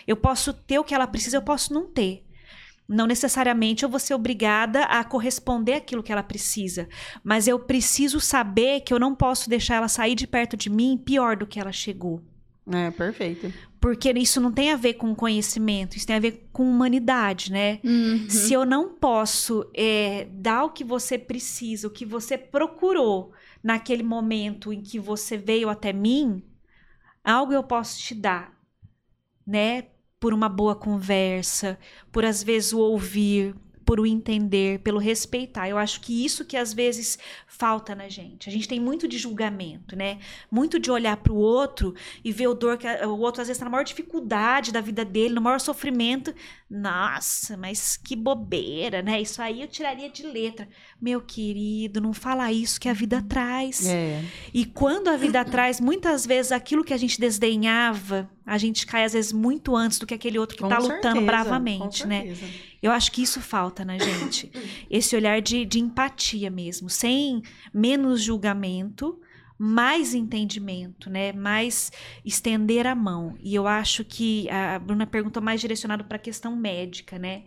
eu 0.06 0.16
posso 0.16 0.54
ter 0.54 0.80
o 0.80 0.84
que 0.84 0.94
ela 0.96 1.08
precisa, 1.08 1.38
eu 1.38 1.42
posso 1.42 1.74
não 1.74 1.86
ter. 1.86 2.24
Não 2.88 3.06
necessariamente 3.06 3.84
eu 3.84 3.90
vou 3.90 4.00
ser 4.00 4.14
obrigada 4.14 4.84
a 4.84 5.04
corresponder 5.04 5.74
àquilo 5.74 6.02
que 6.02 6.12
ela 6.12 6.24
precisa, 6.24 6.88
mas 7.22 7.46
eu 7.46 7.60
preciso 7.60 8.22
saber 8.22 8.80
que 8.82 8.94
eu 8.94 9.00
não 9.00 9.14
posso 9.14 9.50
deixar 9.50 9.76
ela 9.76 9.90
sair 9.90 10.16
de 10.16 10.26
perto 10.26 10.56
de 10.56 10.70
mim 10.70 10.98
pior 10.98 11.36
do 11.36 11.46
que 11.46 11.60
ela 11.60 11.74
chegou. 11.74 12.24
É, 12.72 12.92
perfeito. 12.92 13.54
Porque 13.80 14.12
isso 14.12 14.42
não 14.42 14.52
tem 14.52 14.72
a 14.72 14.76
ver 14.76 14.96
com 14.96 15.14
conhecimento, 15.14 15.98
isso 15.98 16.08
tem 16.08 16.16
a 16.16 16.20
ver 16.20 16.50
com 16.52 16.64
humanidade, 16.64 17.52
né? 17.52 17.80
Uhum. 17.84 18.30
Se 18.30 18.54
eu 18.54 18.66
não 18.66 18.96
posso 18.96 19.70
é, 19.74 20.28
dar 20.32 20.64
o 20.64 20.72
que 20.72 20.84
você 20.84 21.18
precisa, 21.18 21.88
o 21.88 21.92
que 21.92 22.06
você 22.06 22.38
procurou 22.38 23.32
naquele 23.64 24.04
momento 24.04 24.74
em 24.74 24.82
que 24.82 25.00
você 25.00 25.38
veio 25.38 25.70
até 25.70 25.94
mim, 25.94 26.44
algo 27.24 27.54
eu 27.54 27.64
posso 27.64 28.00
te 28.00 28.16
dar, 28.16 28.52
né? 29.46 29.86
Por 30.20 30.34
uma 30.34 30.50
boa 30.50 30.76
conversa, 30.76 31.78
por 32.12 32.26
às 32.26 32.42
vezes 32.42 32.74
o 32.74 32.80
ouvir, 32.80 33.56
por 33.88 34.02
o 34.02 34.06
entender, 34.06 34.80
pelo 34.80 35.00
respeitar. 35.00 35.70
Eu 35.70 35.78
acho 35.78 36.02
que 36.02 36.26
isso 36.26 36.44
que 36.44 36.58
às 36.58 36.74
vezes 36.74 37.18
falta 37.48 37.96
na 37.96 38.10
gente. 38.10 38.50
A 38.50 38.52
gente 38.52 38.68
tem 38.68 38.82
muito 38.82 39.08
de 39.08 39.18
julgamento, 39.18 39.96
né? 39.96 40.20
Muito 40.52 40.78
de 40.78 40.92
olhar 40.92 41.16
para 41.16 41.32
o 41.32 41.38
outro 41.38 41.96
e 42.22 42.30
ver 42.30 42.48
o 42.48 42.54
dor 42.54 42.78
que 42.78 42.86
o 42.86 43.18
outro 43.20 43.42
às 43.42 43.48
vezes 43.48 43.58
está 43.58 43.64
na 43.64 43.72
maior 43.72 43.86
dificuldade 43.86 44.74
da 44.74 44.82
vida 44.82 45.06
dele, 45.06 45.36
no 45.36 45.42
maior 45.42 45.62
sofrimento. 45.62 46.36
Nossa, 46.70 47.56
mas 47.56 47.96
que 47.96 48.14
bobeira, 48.14 49.02
né? 49.02 49.22
Isso 49.22 49.42
aí 49.42 49.62
eu 49.62 49.70
tiraria 49.70 50.10
de 50.10 50.24
letra. 50.24 50.68
Meu 51.00 51.22
querido, 51.22 52.02
não 52.02 52.12
fala 52.12 52.52
isso 52.52 52.80
que 52.80 52.90
a 52.90 52.94
vida 52.94 53.22
traz. 53.22 53.86
É. 53.86 54.24
E 54.52 54.66
quando 54.66 55.10
a 55.10 55.16
vida 55.16 55.46
traz, 55.46 55.80
muitas 55.80 56.26
vezes 56.26 56.52
aquilo 56.52 56.84
que 56.84 56.94
a 56.94 56.98
gente 56.98 57.20
desdenhava, 57.20 58.28
a 58.44 58.58
gente 58.58 58.84
cai 58.88 59.04
às 59.04 59.14
vezes 59.14 59.32
muito 59.32 59.76
antes 59.76 60.00
do 60.00 60.08
que 60.08 60.14
aquele 60.16 60.40
outro 60.40 60.58
que 60.58 60.64
Com 60.64 60.70
tá 60.70 60.80
lutando 60.80 61.22
bravamente, 61.22 62.08
né? 62.08 62.36
Eu 62.82 62.92
acho 62.92 63.12
que 63.12 63.22
isso 63.22 63.40
falta 63.40 63.86
na 63.86 64.00
gente. 64.00 64.52
Esse 64.90 65.16
olhar 65.16 65.40
de, 65.40 65.66
de 65.66 65.80
empatia 65.80 66.50
mesmo, 66.50 66.90
sem 66.90 67.44
menos 67.72 68.24
julgamento, 68.24 69.20
mais 69.56 70.16
entendimento, 70.16 71.12
né? 71.12 71.32
Mais 71.32 71.92
estender 72.26 72.88
a 72.88 72.96
mão. 72.96 73.36
E 73.40 73.54
eu 73.54 73.68
acho 73.68 74.04
que 74.04 74.50
a 74.50 74.80
Bruna 74.80 75.06
perguntou 75.06 75.44
mais 75.44 75.62
direcionado 75.62 76.06
para 76.06 76.18
a 76.18 76.20
questão 76.20 76.56
médica, 76.56 77.20
né? 77.20 77.44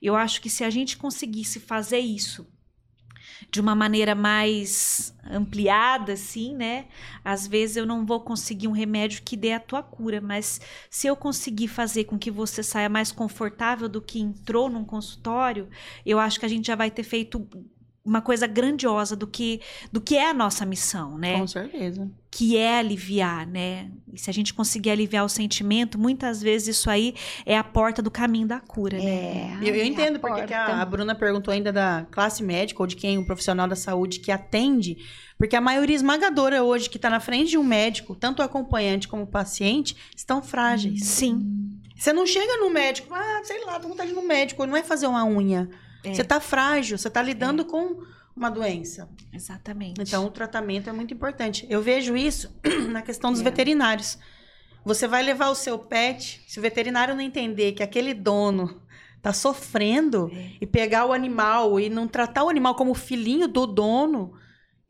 Eu 0.00 0.16
acho 0.16 0.40
que 0.40 0.48
se 0.48 0.64
a 0.64 0.70
gente 0.70 0.96
conseguisse 0.96 1.60
fazer 1.60 1.98
isso 1.98 2.46
de 3.50 3.60
uma 3.60 3.74
maneira 3.74 4.14
mais 4.14 5.14
ampliada, 5.30 6.12
assim, 6.12 6.54
né? 6.54 6.86
Às 7.24 7.46
vezes 7.46 7.76
eu 7.76 7.86
não 7.86 8.04
vou 8.04 8.20
conseguir 8.20 8.68
um 8.68 8.72
remédio 8.72 9.22
que 9.22 9.36
dê 9.36 9.52
a 9.52 9.60
tua 9.60 9.82
cura, 9.82 10.20
mas 10.20 10.60
se 10.90 11.06
eu 11.06 11.16
conseguir 11.16 11.68
fazer 11.68 12.04
com 12.04 12.18
que 12.18 12.30
você 12.30 12.62
saia 12.62 12.88
mais 12.88 13.10
confortável 13.10 13.88
do 13.88 14.00
que 14.02 14.20
entrou 14.20 14.68
num 14.68 14.84
consultório, 14.84 15.68
eu 16.04 16.18
acho 16.18 16.38
que 16.38 16.46
a 16.46 16.48
gente 16.48 16.66
já 16.66 16.74
vai 16.74 16.90
ter 16.90 17.02
feito 17.02 17.46
uma 18.04 18.20
coisa 18.20 18.46
grandiosa 18.46 19.16
do 19.16 19.26
que 19.26 19.60
do 19.90 20.00
que 20.00 20.14
é 20.16 20.28
a 20.28 20.34
nossa 20.34 20.66
missão, 20.66 21.16
né? 21.16 21.38
Com 21.38 21.46
certeza. 21.46 22.10
que 22.30 22.56
é 22.56 22.78
aliviar, 22.78 23.46
né? 23.46 23.90
E 24.12 24.18
se 24.18 24.28
a 24.28 24.32
gente 24.32 24.52
conseguir 24.52 24.90
aliviar 24.90 25.24
o 25.24 25.28
sentimento, 25.28 25.98
muitas 25.98 26.42
vezes 26.42 26.76
isso 26.76 26.90
aí 26.90 27.14
é 27.46 27.56
a 27.56 27.64
porta 27.64 28.02
do 28.02 28.10
caminho 28.10 28.46
da 28.46 28.60
cura, 28.60 28.98
né? 28.98 29.04
É, 29.04 29.58
Eu, 29.62 29.74
eu 29.74 29.82
a 29.82 29.86
entendo 29.86 30.20
porque 30.20 30.44
que 30.46 30.52
a, 30.54 30.82
a 30.82 30.84
Bruna 30.84 31.14
perguntou 31.14 31.52
ainda 31.52 31.72
da 31.72 32.06
classe 32.10 32.42
médica 32.42 32.82
ou 32.82 32.86
de 32.86 32.96
quem, 32.96 33.16
um 33.16 33.24
profissional 33.24 33.66
da 33.66 33.76
saúde 33.76 34.20
que 34.20 34.30
atende, 34.30 34.98
porque 35.38 35.56
a 35.56 35.60
maioria 35.60 35.96
esmagadora 35.96 36.62
hoje 36.62 36.90
que 36.90 36.98
está 36.98 37.08
na 37.08 37.20
frente 37.20 37.50
de 37.50 37.58
um 37.58 37.64
médico, 37.64 38.14
tanto 38.14 38.40
o 38.40 38.42
acompanhante 38.44 39.08
como 39.08 39.22
o 39.22 39.26
paciente, 39.26 39.96
estão 40.14 40.42
frágeis. 40.42 41.04
Sim, 41.04 41.40
Você 41.96 42.12
não 42.12 42.26
chega 42.26 42.58
no 42.58 42.68
médico, 42.68 43.14
ah, 43.14 43.40
sei 43.44 43.64
lá, 43.64 43.74
tô 43.74 43.84
com 43.84 43.88
vontade 43.90 44.10
de 44.10 44.14
ir 44.14 44.20
no 44.20 44.26
médico, 44.28 44.66
não 44.66 44.76
é 44.76 44.82
fazer 44.82 45.06
uma 45.06 45.24
unha. 45.24 45.70
É. 46.04 46.14
Você 46.14 46.22
tá 46.24 46.38
frágil, 46.40 46.98
você 46.98 47.08
tá 47.10 47.22
lidando 47.22 47.64
com 47.64 48.02
uma 48.36 48.50
doença. 48.50 49.08
exatamente. 49.32 50.00
Então, 50.00 50.26
o 50.26 50.30
tratamento 50.30 50.88
é 50.90 50.92
muito 50.92 51.14
importante. 51.14 51.66
Eu 51.70 51.80
vejo 51.82 52.16
isso 52.16 52.54
na 52.90 53.00
questão 53.02 53.30
dos 53.32 53.40
É. 53.40 53.44
veterinários. 53.44 54.18
Você 54.84 55.06
vai 55.08 55.22
levar 55.22 55.48
o 55.48 55.54
seu 55.54 55.78
pet, 55.78 56.42
se 56.46 56.58
o 56.58 56.62
veterinário 56.62 57.14
não 57.14 57.22
entender 57.22 57.72
que 57.72 57.82
aquele 57.82 58.12
dono 58.12 58.82
tá 59.22 59.32
sofrendo 59.32 60.30
É. 60.34 60.50
e 60.60 60.66
pegar 60.66 61.06
o 61.06 61.12
animal 61.12 61.80
e 61.80 61.88
não 61.88 62.06
tratar 62.06 62.44
o 62.44 62.50
animal 62.50 62.74
como 62.74 62.92
filhinho 62.94 63.48
do 63.48 63.66
dono, 63.66 64.34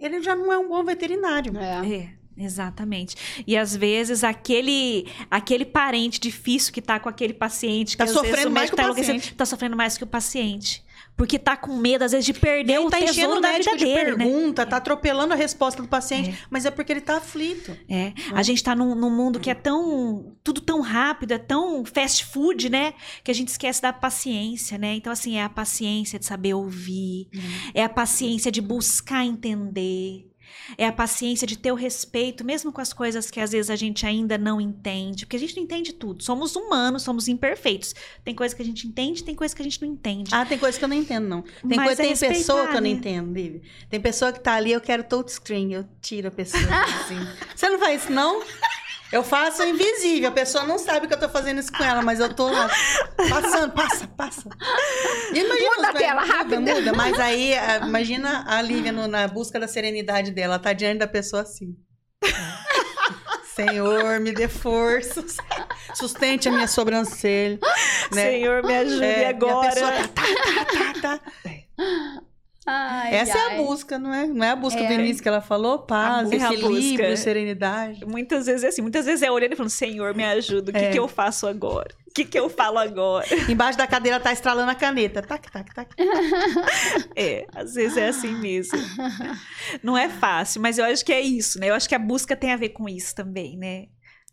ele 0.01 0.20
já 0.23 0.35
não 0.35 0.53
é 0.53 0.59
um 0.59 0.69
bom 0.69 0.82
veterinário. 0.82 1.57
É. 1.57 1.86
É, 1.95 2.09
exatamente. 2.36 3.15
E 3.47 3.57
às 3.57 3.77
vezes 3.77 4.24
aquele 4.24 5.07
aquele 5.31 5.65
parente 5.65 6.19
difícil 6.19 6.73
que 6.73 6.82
tá 6.82 6.99
com 6.99 7.09
aquele 7.09 7.32
paciente 7.35 7.93
que 7.93 7.99
Tá 7.99 8.05
às 8.05 8.11
vezes 8.12 8.27
sofrendo 8.28 8.49
o 8.51 8.53
mais 8.53 8.70
que 8.70 8.74
o 8.74 8.77
tá 8.77 8.89
paciente. 8.89 9.35
tá 9.35 9.47
sofrendo 9.47 9.77
mais 9.77 9.97
que 9.99 10.05
o 10.05 10.07
paciente. 10.07 10.84
Porque 11.16 11.39
tá 11.39 11.57
com 11.57 11.77
medo, 11.77 12.03
às 12.03 12.11
vezes, 12.11 12.27
de 12.27 12.32
perder 12.35 12.74
Ele 12.74 12.86
o 12.86 12.91
tá 12.91 12.99
enchendo 12.99 13.15
tesouro 13.15 13.41
da 13.41 13.53
vida 13.53 13.77
de 13.77 13.85
dele, 13.85 14.16
né? 14.16 14.24
pergunta, 14.24 14.66
tá 14.66 14.78
atropelando 14.78 15.32
a 15.32 15.36
resposta 15.36 15.81
do 15.81 15.86
paciente, 15.89 16.31
É. 16.31 16.35
mas 16.51 16.66
é 16.66 16.70
porque 16.73 16.93
ele 16.93 17.01
tá 17.01 17.19
aflito. 17.19 17.77
É, 17.89 18.12
a 18.32 18.43
gente 18.43 18.62
tá 18.65 18.74
num, 18.74 18.95
num 18.97 19.11
mundo 19.11 19.39
que 19.39 19.49
é 19.49 19.55
tão. 19.55 20.35
tudo 20.43 20.61
tão 20.61 20.81
rápido, 20.81 21.32
é 21.32 21.39
tão 21.39 21.85
fast 21.85 22.24
food, 22.24 22.69
né? 22.69 22.95
Que 23.23 23.31
a 23.31 23.35
gente 23.35 23.49
esquece 23.49 23.81
da 23.81 23.93
paciência, 23.93 24.77
né? 24.77 24.95
Então, 24.97 25.12
assim, 25.12 25.36
é 25.36 25.45
a 25.45 25.49
paciência 25.49 26.19
de 26.19 26.27
saber 26.27 26.55
ouvir, 26.55 27.28
é 27.73 27.85
a 27.85 27.89
paciência 27.89 28.51
de 28.51 28.61
buscar 28.61 29.24
entender. 29.24 30.27
É 30.76 30.86
a 30.86 30.92
paciência 30.92 31.46
de 31.46 31.58
ter 31.58 31.72
o 31.72 31.74
respeito, 31.74 32.44
mesmo 32.44 32.72
com 32.72 32.80
as 32.80 32.92
coisas 32.92 33.30
que 33.30 33.40
às 33.40 33.52
vezes 33.52 33.70
a 33.70 33.76
gente 33.76 34.06
ainda 34.06 34.38
não 34.38 34.60
entende. 34.60 35.26
Porque 35.26 35.36
a 35.36 35.38
gente 35.38 35.56
não 35.56 35.62
entende 35.62 35.92
tudo. 35.92 36.22
Somos 36.22 36.56
humanos, 36.56 37.02
somos 37.02 37.28
imperfeitos. 37.28 37.94
Tem 38.24 38.34
coisa 38.34 38.54
que 38.54 38.62
a 38.62 38.64
gente 38.64 38.86
entende, 38.86 39.22
tem 39.22 39.34
coisa 39.34 39.54
que 39.54 39.62
a 39.62 39.64
gente 39.64 39.80
não 39.82 39.88
entende. 39.88 40.30
Ah, 40.32 40.44
tem 40.44 40.58
coisa 40.58 40.78
que 40.78 40.84
eu 40.84 40.88
não 40.88 40.96
entendo, 40.96 41.28
não. 41.28 41.42
Tem, 41.42 41.76
Mas 41.76 41.86
coisa, 41.86 42.02
é 42.02 42.06
tem 42.06 42.16
pessoa 42.16 42.62
que 42.62 42.76
eu 42.76 42.80
não 42.80 42.80
né? 42.82 42.88
entendo, 42.90 43.32
Vivi. 43.32 43.62
Tem 43.88 44.00
pessoa 44.00 44.32
que 44.32 44.40
tá 44.40 44.54
ali, 44.54 44.72
eu 44.72 44.80
quero 44.80 45.04
touchscreen. 45.04 45.72
Eu 45.72 45.84
tiro 46.00 46.28
a 46.28 46.30
pessoa 46.30 46.62
assim. 46.62 47.18
Você 47.54 47.68
não 47.68 47.78
faz 47.78 48.02
isso, 48.02 48.12
não? 48.12 48.42
Eu 49.15 49.23
faço 49.23 49.62
invisível. 49.62 50.28
A 50.28 50.32
pessoa 50.32 50.65
não 50.65 50.77
sabe 50.77 51.07
que 51.07 51.15
eu 51.15 51.19
tô 51.20 51.28
fazendo 51.28 51.61
isso 51.61 51.70
com 51.73 51.85
ela, 51.85 52.03
mas 52.03 52.19
eu 52.19 52.35
tô 52.35 52.49
lá 52.51 52.69
passando, 53.31 53.73
passa, 53.73 54.09
passa. 54.09 54.49
E 55.32 55.39
Imagina 55.39 55.77
Muda 55.77 55.89
a 55.89 55.93
tela, 55.93 56.20
velhos, 56.23 56.35
rápido. 56.36 56.61
Muda, 56.61 56.74
muda. 56.74 56.93
Mas 56.95 57.19
aí, 57.20 57.55
a- 57.55 57.77
imagina 57.86 58.45
a 58.49 58.61
Lívia 58.61 58.91
no- 58.91 59.07
na 59.07 59.28
busca 59.28 59.61
da 59.61 59.69
serenidade 59.69 60.32
dela. 60.32 60.55
Ela 60.55 60.59
tá 60.62 60.73
diante 60.73 60.99
da 60.99 61.07
pessoa 61.07 61.43
assim. 61.43 61.77
Senhor, 63.55 64.19
me 64.19 64.32
dê 64.32 64.49
forças. 64.49 65.36
Sustente 65.95 66.49
a 66.49 66.53
minha 66.53 66.66
sobrancelha. 66.66 67.61
Né? 68.12 68.23
Senhor, 68.31 68.65
me 68.65 68.77
ajude 68.77 69.05
É, 69.05 69.20
e 69.20 69.24
a 69.27 69.28
agora. 69.28 69.69
pessoa 69.70 69.93
tá, 69.93 70.03
tá, 70.09 70.65
tá, 70.65 71.01
tá, 71.01 71.19
tá. 71.19 72.23
Ai, 72.66 73.15
Essa 73.15 73.36
é 73.36 73.41
ai. 73.41 73.55
a 73.59 73.62
busca, 73.62 73.99
não 73.99 74.12
é? 74.15 74.27
Não 74.27 74.45
é 74.45 74.51
a 74.51 74.57
busca 74.57 74.81
É. 74.81 74.86
do 74.86 74.93
início 74.95 75.23
que 75.23 75.28
ela 75.28 75.41
falou? 75.43 75.81
Paz, 75.81 76.31
equilíbrio, 76.32 77.11
busca. 77.11 77.16
serenidade. 77.16 78.05
Muitas 78.07 78.47
vezes 78.47 78.65
é 78.65 78.69
assim, 78.69 78.81
muitas 78.82 79.05
vezes 79.05 79.23
é 79.23 79.31
olhando 79.31 79.53
e 79.53 79.57
falando, 79.57 79.70
Senhor, 79.70 80.15
me 80.15 80.24
ajuda, 80.24 80.70
o 80.70 80.74
que, 80.74 80.81
É. 80.81 80.91
que 80.91 80.99
eu 80.99 81.07
faço 81.07 81.47
agora? 81.47 81.95
O 82.09 82.15
que, 82.15 82.24
que 82.24 82.39
eu 82.39 82.49
falo 82.49 82.78
agora? 82.78 83.27
Embaixo 83.51 83.77
da 83.77 83.86
cadeira 83.86 84.19
tá 84.20 84.32
estralando 84.32 84.70
a 84.70 84.74
caneta. 84.74 85.20
Tac, 85.20 85.51
tac, 85.51 85.74
tac. 85.74 85.91
É, 87.16 87.47
às 87.55 87.74
vezes 87.74 87.97
é 87.97 88.09
assim 88.09 88.35
mesmo. 88.36 88.78
Não 89.82 89.97
é 89.97 90.09
fácil, 90.09 90.61
mas 90.61 90.78
eu 90.78 90.85
acho 90.85 91.05
que 91.05 91.12
é 91.12 91.20
isso, 91.20 91.59
né? 91.59 91.70
Eu 91.70 91.74
acho 91.74 91.89
que 91.89 91.95
a 91.95 91.99
busca 91.99 92.36
tem 92.36 92.53
a 92.53 92.57
ver 92.57 92.70
com 92.70 92.89
isso 92.89 93.15
também, 93.15 93.57
né? 93.57 93.86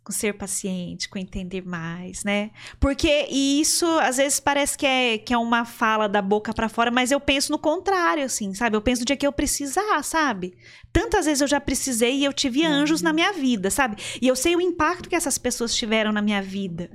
Com 0.04 0.12
ser 0.12 0.34
paciente, 0.34 1.08
com 1.08 1.20
entender 1.20 1.64
mais, 1.64 2.24
né? 2.24 2.50
Porque 2.80 3.28
isso 3.30 3.86
às 4.00 4.18
vezes 4.18 4.40
parece 4.40 4.76
que 4.76 4.86
é, 4.86 5.20
que 5.20 5.32
é 5.32 5.38
uma 5.38 5.64
fala 5.64 6.10
da 6.10 6.24
boca 6.24 6.52
pra 6.56 6.68
fora, 6.68 6.90
mas 6.90 7.12
eu 7.12 7.20
penso 7.20 7.52
no 7.52 7.60
contrário, 7.60 8.24
assim, 8.24 8.52
sabe? 8.56 8.76
Eu 8.76 8.82
penso 8.82 9.02
no 9.02 9.06
dia 9.06 9.16
que 9.16 9.28
eu 9.28 9.32
precisar, 9.32 10.04
sabe? 10.04 10.56
Tantas 10.92 11.26
vezes 11.28 11.42
eu 11.42 11.48
já 11.48 11.62
precisei 11.62 12.16
e 12.18 12.26
eu 12.26 12.34
tive 12.34 12.66
anjos 12.66 13.04
na 13.04 13.14
minha 13.14 13.32
vida, 13.32 13.70
sabe? 13.70 13.96
E 14.20 14.28
eu 14.28 14.36
sei 14.36 14.56
o 14.56 14.62
impacto 14.62 15.08
que 15.08 15.16
essas 15.16 15.38
pessoas 15.38 15.76
tiveram 15.76 16.12
na 16.12 16.22
minha 16.22 16.42
vida. 16.42 16.90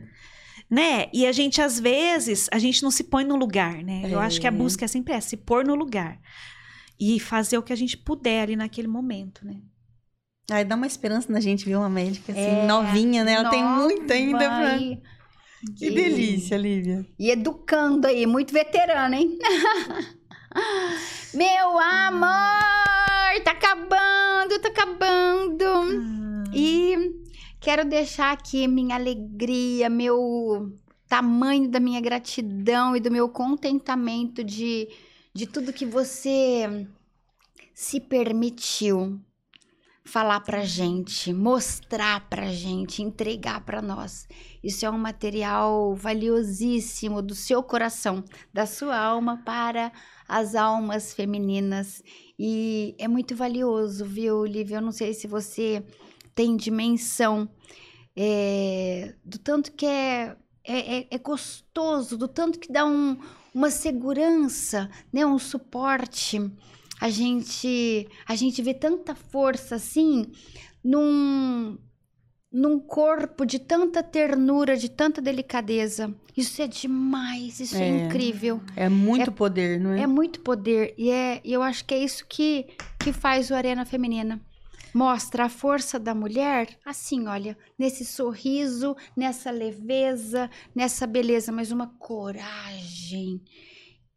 Né? 0.69 1.07
E 1.13 1.25
a 1.27 1.31
gente, 1.31 1.63
às 1.63 1.79
vezes, 1.79 2.49
a 2.51 2.59
gente 2.59 2.83
não 2.83 2.91
se 2.91 3.05
põe 3.05 3.23
no 3.23 3.37
lugar, 3.37 3.85
né? 3.85 4.03
Eu 4.11 4.19
acho 4.19 4.41
que 4.41 4.49
a 4.49 4.51
É. 4.51 4.53
busca 4.53 4.85
é 4.85 4.89
sempre 4.89 5.15
essa, 5.15 5.29
se 5.29 5.37
pôr 5.37 5.65
no 5.65 5.77
lugar. 5.77 6.19
E 6.99 7.21
fazer 7.21 7.57
o 7.57 7.63
que 7.63 7.73
a 7.73 7.77
gente 7.77 7.97
puder 7.97 8.43
ali 8.43 8.57
naquele 8.57 8.89
momento, 8.89 9.47
né? 9.47 9.61
Aí 10.51 10.65
dá 10.65 10.77
uma 10.77 10.87
esperança 10.87 11.31
na 11.33 11.41
gente 11.41 11.65
ver 11.65 11.77
uma 11.77 11.89
médica 11.89 12.33
assim, 12.33 12.41
É, 12.41 12.67
novinha, 12.67 13.25
né? 13.25 13.33
Ela 13.33 13.51
tem 13.51 13.63
nova 13.63 13.83
muito 13.83 14.13
ainda 14.13 14.39
pra... 14.39 14.77
e- 14.79 15.01
Que 15.77 15.91
delícia, 15.91 16.57
Lívia. 16.57 17.05
E 17.19 17.31
educando 17.31 18.07
aí, 18.07 18.27
muito 18.27 18.53
veterana, 18.53 19.17
hein? 19.17 19.37
Meu 21.35 21.79
amor, 21.79 23.43
tá 23.45 23.51
acabando, 23.51 24.59
tá 24.61 24.69
acabando. 24.69 25.65
E 26.55 26.95
quero 27.61 27.85
deixar 27.85 28.33
aqui 28.33 28.67
minha 28.69 28.95
alegria, 28.95 29.91
meu 29.91 30.73
tamanho 31.09 31.69
da 31.69 31.79
minha 31.81 32.01
gratidão 32.01 32.97
e 32.97 33.01
do 33.01 33.11
meu 33.11 33.29
contentamento 33.29 34.43
de, 34.43 34.89
de 35.35 35.47
tudo 35.47 35.73
que 35.73 35.85
você 35.85 36.87
se 37.75 38.01
permitiu 38.01 39.21
falar 40.07 40.41
pra 40.41 40.65
gente, 40.65 41.33
mostrar 41.33 42.29
pra 42.29 42.47
gente, 42.53 43.03
entregar 43.03 43.61
pra 43.65 43.83
nós. 43.83 44.27
Isso 44.63 44.87
é 44.87 44.91
um 44.91 44.97
material 44.99 45.95
valiosíssimo 45.95 47.21
do 47.21 47.35
seu 47.35 47.63
coração, 47.63 48.25
da 48.53 48.67
sua 48.67 48.97
alma 48.97 49.43
para 49.45 49.93
as 50.29 50.55
almas 50.55 51.13
femininas. 51.13 52.03
E 52.39 52.95
é 52.99 53.09
muito 53.09 53.35
valioso, 53.35 54.05
viu, 54.05 54.45
Lívia? 54.45 54.77
Eu 54.77 54.83
não 54.83 54.93
sei 54.93 55.13
se 55.13 55.27
você 55.27 55.85
tem 56.35 56.57
dimensão 56.57 57.49
é, 58.17 59.15
do 59.25 59.39
tanto 59.39 59.73
que 59.73 59.85
é, 59.87 60.37
é, 60.65 60.99
é- 61.01 61.07
é 61.11 61.19
gostoso, 61.19 62.17
do 62.17 62.27
tanto 62.29 62.59
que 62.59 62.73
dá 62.73 62.87
um- 62.87 63.19
uma 63.53 63.71
segurança, 63.71 64.89
né? 65.13 65.25
um 65.27 65.39
suporte. 65.39 66.39
A 67.01 67.11
gente, 67.11 68.09
a 68.27 68.35
gente 68.35 68.63
vê 68.63 68.73
tanta 68.75 69.15
força 69.15 69.75
assim 69.75 70.27
num, 70.83 71.77
num 72.51 72.79
corpo 72.79 73.45
de 73.45 73.59
tanta 73.59 74.03
ternura, 74.03 74.77
de 74.77 74.89
tanta 74.89 75.21
delicadeza. 75.21 76.15
Isso 76.37 76.61
é 76.63 76.67
demais, 76.67 77.61
isso 77.61 77.77
é, 77.77 77.87
É. 77.89 78.07
incrível. 78.07 78.61
É 78.75 78.89
muito 78.89 79.31
poder, 79.33 79.79
não 79.81 79.93
é? 79.93 80.03
É 80.03 80.07
muito 80.07 80.41
poder 80.41 80.95
e 80.97 81.11
é, 81.11 81.41
eu 81.45 81.63
acho 81.63 81.85
que 81.85 81.95
é 81.95 81.99
isso 82.03 82.25
que, 82.29 82.67
que 82.99 83.13
faz 83.13 83.51
o 83.51 83.55
Arena 83.55 83.85
Feminina. 83.85 84.41
Mostra 84.95 85.45
a 85.45 85.49
força 85.51 85.99
da 85.99 86.15
mulher, 86.15 86.79
assim, 86.83 87.27
olha, 87.29 87.55
nesse 87.79 88.03
sorriso, 88.03 88.97
nessa 89.15 89.51
leveza, 89.51 90.49
nessa 90.75 91.07
beleza, 91.07 91.53
mas 91.53 91.71
uma 91.71 91.89
coragem 91.99 93.43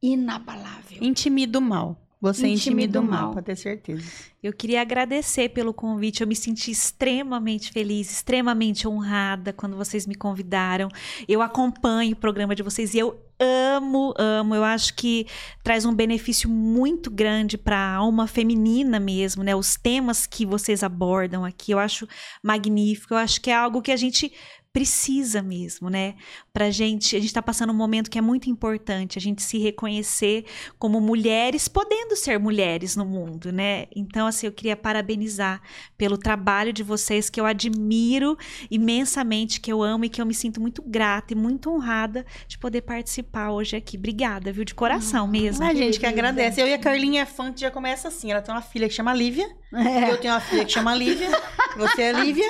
inabalável. 0.01 0.99
Intimida 1.01 1.59
o 1.59 1.61
mal. 1.61 1.99
Você 2.21 2.47
Intimida 2.47 2.99
o 2.99 3.03
mal. 3.03 3.33
pode 3.33 3.45
ter 3.45 3.55
certeza. 3.55 4.03
Eu 4.43 4.51
queria 4.51 4.81
agradecer 4.81 5.49
pelo 5.49 5.73
convite. 5.73 6.19
Eu 6.19 6.27
me 6.27 6.35
senti 6.35 6.69
extremamente 6.69 7.71
feliz, 7.71 8.11
extremamente 8.11 8.85
honrada 8.87 9.53
quando 9.53 9.77
vocês 9.77 10.05
me 10.05 10.15
convidaram. 10.15 10.89
Eu 11.27 11.41
acompanho 11.41 12.13
o 12.13 12.15
programa 12.17 12.53
de 12.53 12.61
vocês 12.61 12.93
e 12.93 12.99
eu 12.99 13.17
amo, 13.39 14.13
amo. 14.17 14.53
Eu 14.53 14.65
acho 14.65 14.95
que 14.95 15.27
traz 15.63 15.85
um 15.85 15.93
benefício 15.93 16.49
muito 16.49 17.09
grande 17.09 17.57
para 17.57 17.77
a 17.77 17.95
alma 17.95 18.27
feminina 18.27 18.99
mesmo, 18.99 19.41
né? 19.41 19.55
Os 19.55 19.77
temas 19.77 20.27
que 20.27 20.45
vocês 20.45 20.83
abordam 20.83 21.45
aqui, 21.45 21.71
eu 21.71 21.79
acho 21.79 22.07
magnífico. 22.43 23.13
Eu 23.13 23.17
acho 23.17 23.39
que 23.39 23.49
é 23.49 23.55
algo 23.55 23.81
que 23.81 23.93
a 23.93 23.97
gente 23.97 24.31
precisa 24.71 25.41
mesmo, 25.41 25.89
né? 25.89 26.15
Pra 26.53 26.69
gente, 26.69 27.15
a 27.15 27.19
gente 27.19 27.33
tá 27.33 27.41
passando 27.41 27.71
um 27.71 27.75
momento 27.75 28.09
que 28.09 28.19
é 28.19 28.21
muito 28.21 28.49
importante, 28.49 29.17
a 29.17 29.21
gente 29.21 29.41
se 29.41 29.57
reconhecer 29.57 30.45
como 30.77 31.01
mulheres, 31.01 31.67
podendo 31.67 32.15
ser 32.15 32.39
mulheres 32.39 32.95
no 32.95 33.03
mundo, 33.03 33.51
né? 33.51 33.87
Então, 33.95 34.27
assim, 34.27 34.45
eu 34.45 34.51
queria 34.51 34.77
parabenizar 34.77 35.61
pelo 35.97 36.17
trabalho 36.17 36.71
de 36.71 36.83
vocês, 36.83 37.29
que 37.29 37.41
eu 37.41 37.45
admiro 37.45 38.37
imensamente, 38.69 39.59
que 39.59 39.71
eu 39.71 39.81
amo 39.81 40.05
e 40.05 40.09
que 40.09 40.21
eu 40.21 40.25
me 40.25 40.33
sinto 40.33 40.61
muito 40.61 40.83
grata 40.83 41.33
e 41.33 41.35
muito 41.35 41.71
honrada 41.71 42.25
de 42.47 42.57
poder 42.57 42.81
participar 42.81 43.51
hoje 43.51 43.75
aqui. 43.75 43.97
Obrigada, 43.97 44.51
viu? 44.51 44.63
De 44.63 44.75
coração 44.75 45.27
mesmo. 45.27 45.65
A 45.65 45.73
gente 45.73 45.99
que 45.99 46.05
agradece. 46.05 46.61
Eu 46.61 46.67
e 46.67 46.73
a 46.73 46.77
Carlinha 46.77 47.23
é 47.23 47.25
fã 47.25 47.51
que 47.51 47.61
já 47.61 47.71
começa 47.71 48.07
assim. 48.07 48.31
Ela 48.31 48.41
tem 48.41 48.53
uma 48.53 48.61
filha 48.61 48.87
que 48.87 48.93
chama 48.93 49.13
Lívia. 49.13 49.49
É. 49.73 50.11
Eu 50.11 50.17
tenho 50.17 50.33
uma 50.33 50.39
filha 50.39 50.65
que 50.65 50.71
chama 50.71 50.95
Lívia. 50.95 51.29
Você 51.77 52.01
é 52.01 52.11
Lívia. 52.13 52.49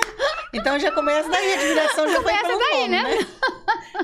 Então 0.52 0.78
já 0.80 0.90
começa 0.90 1.28
daí. 1.28 1.52
A 1.52 1.54
admiração 1.60 2.08
já 2.08 2.22
foi 2.22 2.32
Começa 2.32 2.46
pelo 2.46 2.58
daí, 2.58 2.80
nome, 2.80 2.88
né? 2.88 3.26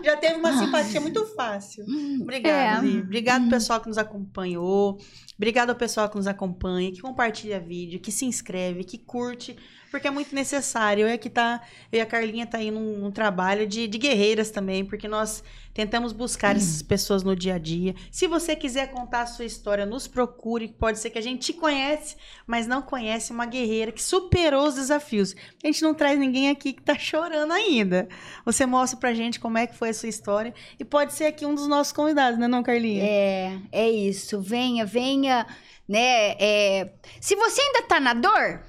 Já 0.04 0.16
teve 0.16 0.34
uma 0.34 0.52
simpatia 0.56 1.00
muito 1.00 1.24
fácil. 1.34 1.84
Obrigada, 2.20 2.78
É. 2.78 2.80
Lívia. 2.86 3.02
Obrigado 3.02 3.44
ao 3.44 3.50
pessoal 3.50 3.80
que 3.80 3.88
nos 3.88 3.98
acompanhou. 3.98 4.98
Obrigado 5.36 5.70
ao 5.70 5.76
pessoal 5.76 6.08
que 6.08 6.16
nos 6.16 6.26
acompanha, 6.26 6.92
que 6.92 7.00
compartilha 7.00 7.58
vídeo, 7.60 8.00
que 8.00 8.12
se 8.12 8.24
inscreve, 8.24 8.84
que 8.84 8.98
curte, 8.98 9.56
porque 9.90 10.08
é 10.08 10.10
muito 10.10 10.34
necessário. 10.34 11.02
Eu 11.02 11.08
e 11.08 11.12
aqui 11.12 11.30
tá, 11.30 11.62
eu 11.92 11.98
e 11.98 12.00
a 12.00 12.06
Carlinha 12.06 12.46
tá 12.46 12.58
aí 12.58 12.70
num, 12.70 12.98
num 12.98 13.10
trabalho 13.10 13.66
de, 13.66 13.86
de 13.86 13.98
guerreiras 13.98 14.50
também, 14.50 14.84
porque 14.84 15.08
nós 15.08 15.42
tentamos 15.72 16.12
buscar 16.12 16.56
essas 16.56 16.80
pessoas 16.80 17.22
no 17.22 17.36
dia 17.36 17.56
a 17.56 17.58
dia. 17.58 17.94
Se 18.10 18.26
você 18.26 18.56
quiser 18.56 18.90
contar 18.90 19.22
a 19.22 19.26
sua 19.26 19.44
história, 19.44 19.84
nos 19.84 20.08
procure. 20.08 20.68
Pode 20.68 20.98
ser 20.98 21.10
que 21.10 21.18
a 21.18 21.22
gente 21.22 21.52
te 21.52 21.52
conhece, 21.52 22.16
mas 22.46 22.66
não 22.66 22.80
conhece 22.80 23.30
uma 23.30 23.44
guerreira 23.44 23.92
que 23.92 24.02
superou 24.02 24.66
os 24.66 24.74
desafios. 24.74 25.36
A 25.62 25.66
gente 25.66 25.82
não 25.82 25.92
traz 25.92 26.18
ninguém 26.18 26.48
aqui 26.48 26.72
que 26.72 26.82
tá 26.82 26.98
chorando 26.98 27.52
ainda. 27.52 28.08
Você 28.44 28.64
mostra 28.64 28.98
pra 28.98 29.12
gente 29.12 29.38
como 29.38 29.58
é 29.58 29.66
que 29.66 29.76
foi 29.76 29.90
a 29.90 29.94
sua 29.94 30.08
história 30.08 30.54
e 30.78 30.84
pode 30.84 31.12
ser 31.12 31.26
aqui 31.26 31.44
um 31.44 31.54
dos 31.54 31.68
nossos 31.68 31.92
convidados, 31.92 32.38
né, 32.38 32.48
não, 32.48 32.62
Carlinha? 32.62 33.04
É, 33.04 33.58
é 33.70 33.90
isso. 33.90 34.40
Venha, 34.40 34.86
venha, 34.86 35.46
né? 35.86 36.36
é, 36.40 36.92
Se 37.20 37.36
você 37.36 37.60
ainda 37.60 37.82
tá 37.82 38.00
na 38.00 38.14
dor, 38.14 38.62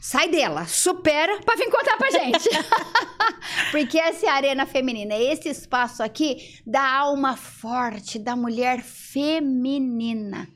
sai 0.00 0.28
dela, 0.28 0.66
supera 0.66 1.38
pra 1.44 1.54
vir 1.56 1.70
contar 1.70 1.96
pra 1.96 2.10
gente. 2.10 2.48
Porque 3.70 3.98
essa 3.98 4.26
é 4.26 4.28
a 4.28 4.34
arena 4.34 4.66
feminina, 4.66 5.14
é 5.14 5.32
esse 5.32 5.48
espaço 5.48 6.02
aqui 6.02 6.60
da 6.66 6.82
alma 6.98 7.36
forte, 7.36 8.18
da 8.18 8.34
mulher 8.34 8.82
feminina. 8.82 10.48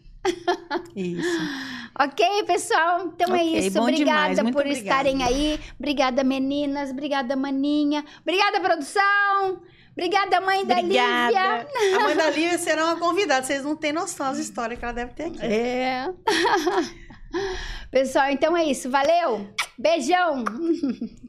Isso. 0.96 1.38
Ok, 2.00 2.44
pessoal? 2.44 3.12
Então 3.14 3.34
é 3.34 3.40
Ok, 3.42 3.58
isso. 3.58 3.78
bom 3.78 3.82
Obrigada 3.82 4.42
por 4.42 4.62
obrigada. 4.62 4.72
estarem 4.72 5.22
aí. 5.22 5.60
Obrigada, 5.78 6.24
meninas. 6.24 6.90
Obrigada, 6.90 7.36
maninha. 7.36 8.02
Obrigada, 8.22 8.58
produção. 8.60 9.62
Obrigada, 9.92 10.40
mãe 10.40 10.64
da 10.64 10.78
Obrigada. 10.78 11.26
Lívia. 11.28 11.96
A 11.96 12.00
mãe 12.00 12.16
da 12.16 12.30
Lívia 12.30 12.58
será 12.58 12.86
uma 12.86 12.96
convidada. 12.96 13.46
Vocês 13.46 13.62
não 13.62 13.76
têm 13.76 13.92
noção 13.92 14.26
das 14.30 14.38
histórias 14.38 14.78
que 14.78 14.84
ela 14.84 14.94
deve 14.94 15.12
ter 15.12 15.24
aqui. 15.26 15.38
É. 15.44 16.08
Pessoal, 17.90 18.30
então 18.30 18.56
é 18.56 18.64
isso. 18.64 18.90
Valeu! 18.90 19.48
Beijão! 19.78 20.44